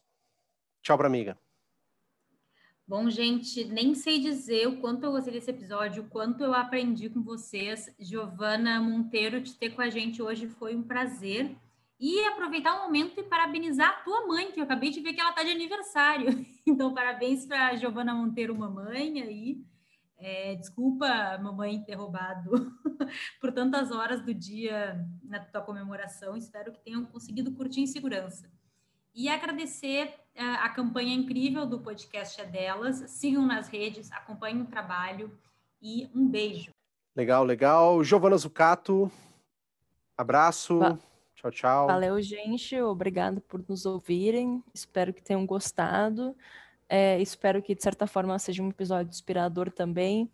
Tchau 0.83 0.99
para 0.99 1.07
amiga. 1.07 1.39
Bom, 2.87 3.09
gente, 3.09 3.65
nem 3.65 3.95
sei 3.95 4.19
dizer 4.19 4.69
o 4.69 4.77
quanto 4.79 5.05
eu 5.05 5.13
gostei 5.13 5.33
desse 5.33 5.51
episódio, 5.51 6.03
o 6.03 6.09
quanto 6.11 6.45
eu 6.45 6.53
aprendi 6.53 7.09
com 7.09 7.23
vocês. 7.23 7.91
Giovana 7.99 8.79
Monteiro, 8.79 9.43
te 9.43 9.57
ter 9.57 9.71
com 9.71 9.81
a 9.81 9.89
gente 9.89 10.21
hoje 10.21 10.47
foi 10.49 10.77
um 10.77 10.83
prazer. 10.83 11.57
E 12.05 12.23
aproveitar 12.27 12.77
o 12.77 12.83
momento 12.83 13.19
e 13.19 13.23
parabenizar 13.23 13.89
a 13.89 14.03
tua 14.03 14.27
mãe, 14.27 14.53
que 14.53 14.61
eu 14.61 14.65
acabei 14.65 14.91
de 14.91 15.01
ver 15.01 15.15
que 15.15 15.21
ela 15.23 15.31
está 15.31 15.43
de 15.43 15.51
aniversário. 15.51 16.45
Então, 16.67 16.93
parabéns 16.93 17.47
para 17.47 17.77
Giovana 17.77 18.15
Monteiro, 18.15 18.55
mamãe 18.55 19.23
aí. 19.23 19.65
É, 20.19 20.55
desculpa, 20.55 21.39
mamãe, 21.39 21.83
ter 21.83 21.95
roubado 21.95 22.51
por 23.41 23.53
tantas 23.53 23.91
horas 23.91 24.23
do 24.23 24.35
dia 24.35 24.99
na 25.23 25.41
tua 25.41 25.63
comemoração. 25.63 26.37
Espero 26.37 26.73
que 26.73 26.81
tenham 26.81 27.07
conseguido 27.07 27.53
curtir 27.53 27.81
em 27.81 27.87
segurança. 27.87 28.51
E 29.15 29.29
agradecer 29.29 30.15
uh, 30.37 30.61
a 30.61 30.69
campanha 30.71 31.15
incrível 31.15 31.67
do 31.67 31.81
podcast 31.81 32.39
é 32.41 32.45
delas. 32.45 33.11
Sigam 33.11 33.47
nas 33.47 33.69
redes, 33.69 34.13
acompanhem 34.13 34.61
o 34.61 34.67
trabalho 34.67 35.39
e 35.81 36.11
um 36.15 36.29
beijo. 36.29 36.71
Legal, 37.17 37.45
legal. 37.45 38.05
Giovana 38.05 38.37
Zucato, 38.37 39.11
abraço. 40.17 40.81
Tchau, 41.45 41.51
tchau. 41.51 41.87
Valeu, 41.89 42.23
gente. 42.23 42.81
Obrigado 42.81 43.41
por 43.43 43.63
nos 43.69 43.85
ouvirem. 43.85 44.63
Espero 44.73 45.13
que 45.13 45.23
tenham 45.23 45.45
gostado. 45.45 46.35
É, 46.89 47.21
espero 47.21 47.61
que, 47.63 47.75
de 47.75 47.83
certa 47.83 48.07
forma, 48.07 48.39
seja 48.39 48.63
um 48.63 48.71
episódio 48.71 49.11
inspirador 49.11 49.71
também, 49.71 50.31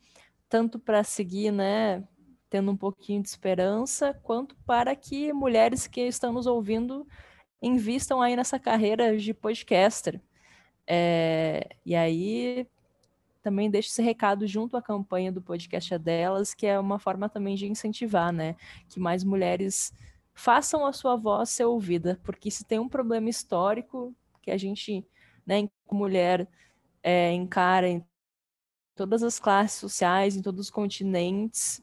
tanto 0.48 0.78
para 0.78 1.02
seguir, 1.02 1.50
né, 1.50 2.04
tendo 2.48 2.70
um 2.70 2.76
pouquinho 2.76 3.22
de 3.22 3.28
esperança, 3.28 4.14
quanto 4.22 4.54
para 4.66 4.94
que 4.94 5.32
mulheres 5.32 5.86
que 5.86 6.00
estão 6.02 6.32
nos 6.32 6.46
ouvindo 6.46 7.06
invistam 7.60 8.22
aí 8.22 8.36
nessa 8.36 8.58
carreira 8.58 9.16
de 9.16 9.34
podcaster. 9.34 10.20
É, 10.86 11.70
e 11.84 11.96
aí 11.96 12.66
também 13.42 13.70
deixo 13.70 13.88
esse 13.88 14.02
recado 14.02 14.46
junto 14.46 14.76
à 14.76 14.82
campanha 14.82 15.32
do 15.32 15.42
podcast 15.42 15.94
é 15.94 15.98
delas, 15.98 16.54
que 16.54 16.66
é 16.66 16.78
uma 16.78 16.98
forma 16.98 17.28
também 17.28 17.56
de 17.56 17.66
incentivar, 17.66 18.32
né, 18.32 18.54
que 18.88 19.00
mais 19.00 19.24
mulheres 19.24 19.92
façam 20.34 20.86
a 20.86 20.92
sua 20.92 21.16
voz 21.16 21.50
ser 21.50 21.64
ouvida, 21.64 22.20
porque 22.22 22.50
se 22.50 22.64
tem 22.64 22.78
um 22.78 22.88
problema 22.88 23.28
histórico 23.28 24.14
que 24.42 24.50
a 24.50 24.56
gente, 24.56 25.06
né, 25.46 25.68
mulher, 25.90 26.48
é, 27.02 27.32
encara 27.32 27.88
em 27.88 28.04
todas 28.94 29.22
as 29.22 29.38
classes 29.38 29.78
sociais, 29.78 30.36
em 30.36 30.42
todos 30.42 30.60
os 30.60 30.70
continentes, 30.70 31.82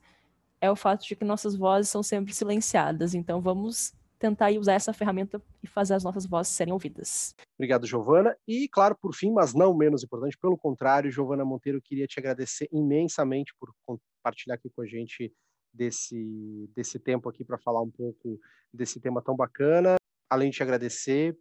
é 0.60 0.70
o 0.70 0.76
fato 0.76 1.06
de 1.06 1.16
que 1.16 1.26
nossas 1.26 1.56
vozes 1.56 1.90
são 1.90 2.02
sempre 2.02 2.34
silenciadas. 2.34 3.14
Então 3.14 3.42
vamos 3.42 3.94
tentar 4.20 4.52
usar 4.54 4.74
essa 4.74 4.94
ferramenta 4.94 5.42
e 5.62 5.68
fazer 5.68 5.94
as 5.94 6.04
nossas 6.04 6.26
vozes 6.26 6.54
serem 6.54 6.74
ouvidas. 6.74 7.36
Obrigado, 7.56 7.86
Giovana. 7.86 8.36
E, 8.48 8.68
claro, 8.68 8.98
por 9.00 9.14
fim, 9.14 9.32
mas 9.32 9.54
não 9.54 9.76
menos 9.76 10.04
importante, 10.04 10.38
pelo 10.38 10.58
contrário, 10.58 11.12
Giovana 11.12 11.46
Monteiro, 11.46 11.82
queria 11.82 12.08
te 12.08 12.20
agradecer 12.20 12.68
imensamente 12.72 13.54
por 13.60 13.72
compartilhar 13.86 14.56
aqui 14.56 14.70
com 14.70 14.82
a 14.82 14.88
gente 14.88 15.32
desse, 15.74 16.70
desse 16.76 17.00
tempo 17.00 17.30
aqui 17.30 17.44
para 17.44 17.58
falar 17.58 17.82
um 17.82 17.90
pouco 17.90 18.40
desse 18.74 19.00
tema 19.00 19.22
tão 19.22 19.36
bacana. 19.36 19.96
Além 20.30 20.50
de 20.50 20.58
te 20.58 20.64
agradecer 20.64 21.38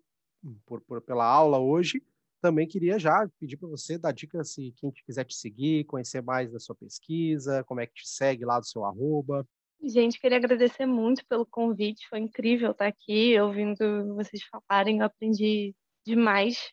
por, 0.64 0.80
por 0.82 1.00
pela 1.00 1.24
aula 1.24 1.58
hoje, 1.58 2.02
também 2.40 2.66
queria 2.68 2.98
já 2.98 3.28
pedir 3.40 3.56
para 3.56 3.68
você 3.68 3.98
dar 3.98 4.12
dicas 4.12 4.52
se 4.52 4.72
quem 4.76 4.92
quiser 4.92 5.24
te 5.24 5.34
seguir, 5.34 5.84
conhecer 5.84 6.22
mais 6.22 6.52
da 6.52 6.60
sua 6.60 6.74
pesquisa, 6.74 7.64
como 7.64 7.80
é 7.80 7.86
que 7.86 7.94
te 7.94 8.08
segue 8.08 8.44
lá 8.44 8.60
do 8.60 8.66
seu 8.66 8.84
arroba. 8.84 9.46
Gente, 9.82 10.20
queria 10.20 10.38
agradecer 10.38 10.86
muito 10.86 11.24
pelo 11.26 11.44
convite, 11.44 12.08
foi 12.08 12.18
incrível 12.18 12.70
estar 12.70 12.86
aqui 12.86 13.38
ouvindo 13.38 14.14
vocês 14.14 14.42
falarem, 14.44 14.98
eu 14.98 15.04
aprendi 15.04 15.74
demais. 16.04 16.72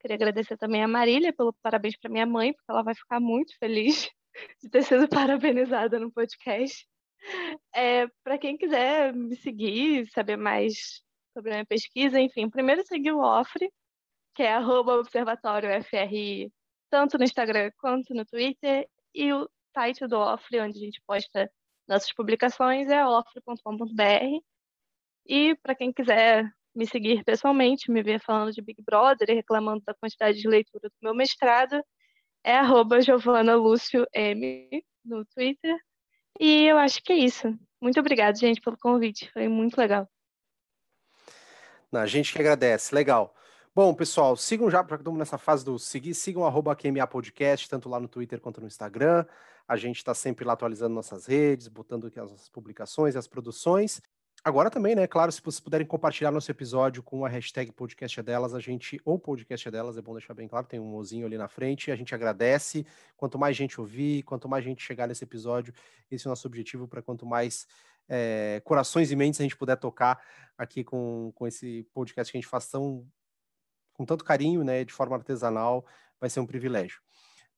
Queria 0.00 0.16
agradecer 0.16 0.56
também 0.56 0.82
a 0.82 0.88
Marília 0.88 1.32
pelo 1.32 1.52
parabéns 1.62 1.96
para 1.98 2.10
minha 2.10 2.26
mãe, 2.26 2.52
porque 2.52 2.70
ela 2.70 2.82
vai 2.82 2.94
ficar 2.94 3.20
muito 3.20 3.56
feliz 3.58 4.08
de 4.62 4.68
ter 4.68 4.82
sido 4.82 5.08
parabenizada 5.08 5.98
no 5.98 6.12
podcast. 6.12 6.86
É, 7.74 8.06
para 8.24 8.38
quem 8.38 8.56
quiser 8.56 9.12
me 9.14 9.36
seguir, 9.36 10.08
saber 10.10 10.36
mais 10.36 11.02
sobre 11.34 11.50
a 11.50 11.54
minha 11.54 11.66
pesquisa, 11.66 12.18
enfim, 12.18 12.48
primeiro 12.48 12.84
seguir 12.86 13.12
o 13.12 13.20
OFRE, 13.20 13.70
que 14.34 14.42
é 14.42 14.58
observatóriofri, 14.58 16.52
tanto 16.90 17.18
no 17.18 17.24
Instagram 17.24 17.70
quanto 17.78 18.14
no 18.14 18.24
Twitter, 18.24 18.88
e 19.14 19.32
o 19.32 19.48
site 19.74 20.06
do 20.06 20.18
OFRE, 20.18 20.60
onde 20.60 20.78
a 20.78 20.80
gente 20.80 21.02
posta 21.06 21.50
nossas 21.86 22.12
publicações, 22.12 22.88
é 22.88 23.04
ofre.com.br. 23.04 24.42
E 25.26 25.54
para 25.56 25.74
quem 25.74 25.92
quiser 25.92 26.50
me 26.74 26.86
seguir 26.86 27.24
pessoalmente, 27.24 27.90
me 27.90 28.02
ver 28.02 28.20
falando 28.20 28.52
de 28.52 28.62
Big 28.62 28.80
Brother 28.82 29.28
e 29.30 29.34
reclamando 29.34 29.82
da 29.84 29.94
quantidade 29.94 30.40
de 30.40 30.48
leitura 30.48 30.88
do 30.88 30.94
meu 31.02 31.14
mestrado, 31.14 31.82
é 32.44 32.56
arroba 32.56 33.00
Giovana 33.00 33.54
Lúcio 33.54 34.06
M 34.12 34.84
no 35.04 35.24
Twitter. 35.26 35.76
E 36.38 36.64
eu 36.64 36.78
acho 36.78 37.02
que 37.02 37.12
é 37.12 37.16
isso. 37.16 37.58
Muito 37.80 37.98
obrigada, 38.00 38.36
gente, 38.36 38.60
pelo 38.60 38.78
convite. 38.78 39.30
Foi 39.32 39.48
muito 39.48 39.76
legal. 39.76 40.08
A 41.92 42.06
gente 42.06 42.32
que 42.32 42.38
agradece. 42.38 42.94
Legal. 42.94 43.34
Bom, 43.74 43.94
pessoal, 43.94 44.36
sigam 44.36 44.70
já, 44.70 44.82
para 44.82 44.98
todo 44.98 45.10
mundo 45.10 45.20
nessa 45.20 45.38
fase 45.38 45.64
do 45.64 45.78
seguir, 45.78 46.14
sigam 46.14 46.44
arroba 46.44 46.74
QMA 46.74 47.06
Podcast, 47.06 47.68
tanto 47.68 47.88
lá 47.88 48.00
no 48.00 48.08
Twitter 48.08 48.40
quanto 48.40 48.60
no 48.60 48.66
Instagram. 48.66 49.24
A 49.66 49.76
gente 49.76 49.96
está 49.96 50.12
sempre 50.12 50.44
lá 50.44 50.54
atualizando 50.54 50.94
nossas 50.94 51.26
redes, 51.26 51.68
botando 51.68 52.08
aqui 52.08 52.18
as 52.18 52.48
publicações 52.48 53.14
e 53.14 53.18
as 53.18 53.28
produções. 53.28 54.00
Agora 54.42 54.70
também, 54.70 54.94
né? 54.94 55.06
Claro, 55.06 55.30
se 55.30 55.40
vocês 55.42 55.60
puderem 55.60 55.86
compartilhar 55.86 56.30
nosso 56.30 56.50
episódio 56.50 57.02
com 57.02 57.26
a 57.26 57.28
hashtag 57.28 57.70
podcast 57.72 58.18
é 58.18 58.22
delas, 58.22 58.54
a 58.54 58.60
gente, 58.60 58.98
ou 59.04 59.18
podcast 59.18 59.68
é 59.68 59.70
delas, 59.70 59.98
é 59.98 60.02
bom 60.02 60.14
deixar 60.14 60.32
bem 60.32 60.48
claro, 60.48 60.66
tem 60.66 60.80
um 60.80 60.86
mozinho 60.86 61.26
ali 61.26 61.36
na 61.36 61.46
frente, 61.46 61.90
a 61.90 61.96
gente 61.96 62.14
agradece. 62.14 62.86
Quanto 63.18 63.38
mais 63.38 63.54
gente 63.54 63.78
ouvir, 63.78 64.22
quanto 64.22 64.48
mais 64.48 64.64
gente 64.64 64.82
chegar 64.82 65.06
nesse 65.06 65.24
episódio, 65.24 65.74
esse 66.10 66.26
é 66.26 66.28
o 66.28 66.30
nosso 66.30 66.46
objetivo 66.46 66.88
para 66.88 67.02
quanto 67.02 67.26
mais 67.26 67.66
é, 68.08 68.62
corações 68.64 69.10
e 69.10 69.16
mentes 69.16 69.38
a 69.40 69.42
gente 69.42 69.56
puder 69.56 69.76
tocar 69.76 70.22
aqui 70.56 70.82
com, 70.82 71.30
com 71.34 71.46
esse 71.46 71.86
podcast 71.92 72.32
que 72.32 72.38
a 72.38 72.40
gente 72.40 72.50
faz 72.50 72.66
tão, 72.66 73.06
com 73.92 74.06
tanto 74.06 74.24
carinho, 74.24 74.64
né? 74.64 74.84
De 74.84 74.92
forma 74.92 75.16
artesanal, 75.16 75.84
vai 76.18 76.30
ser 76.30 76.40
um 76.40 76.46
privilégio. 76.46 76.98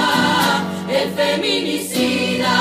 feminicida. 1.15 2.55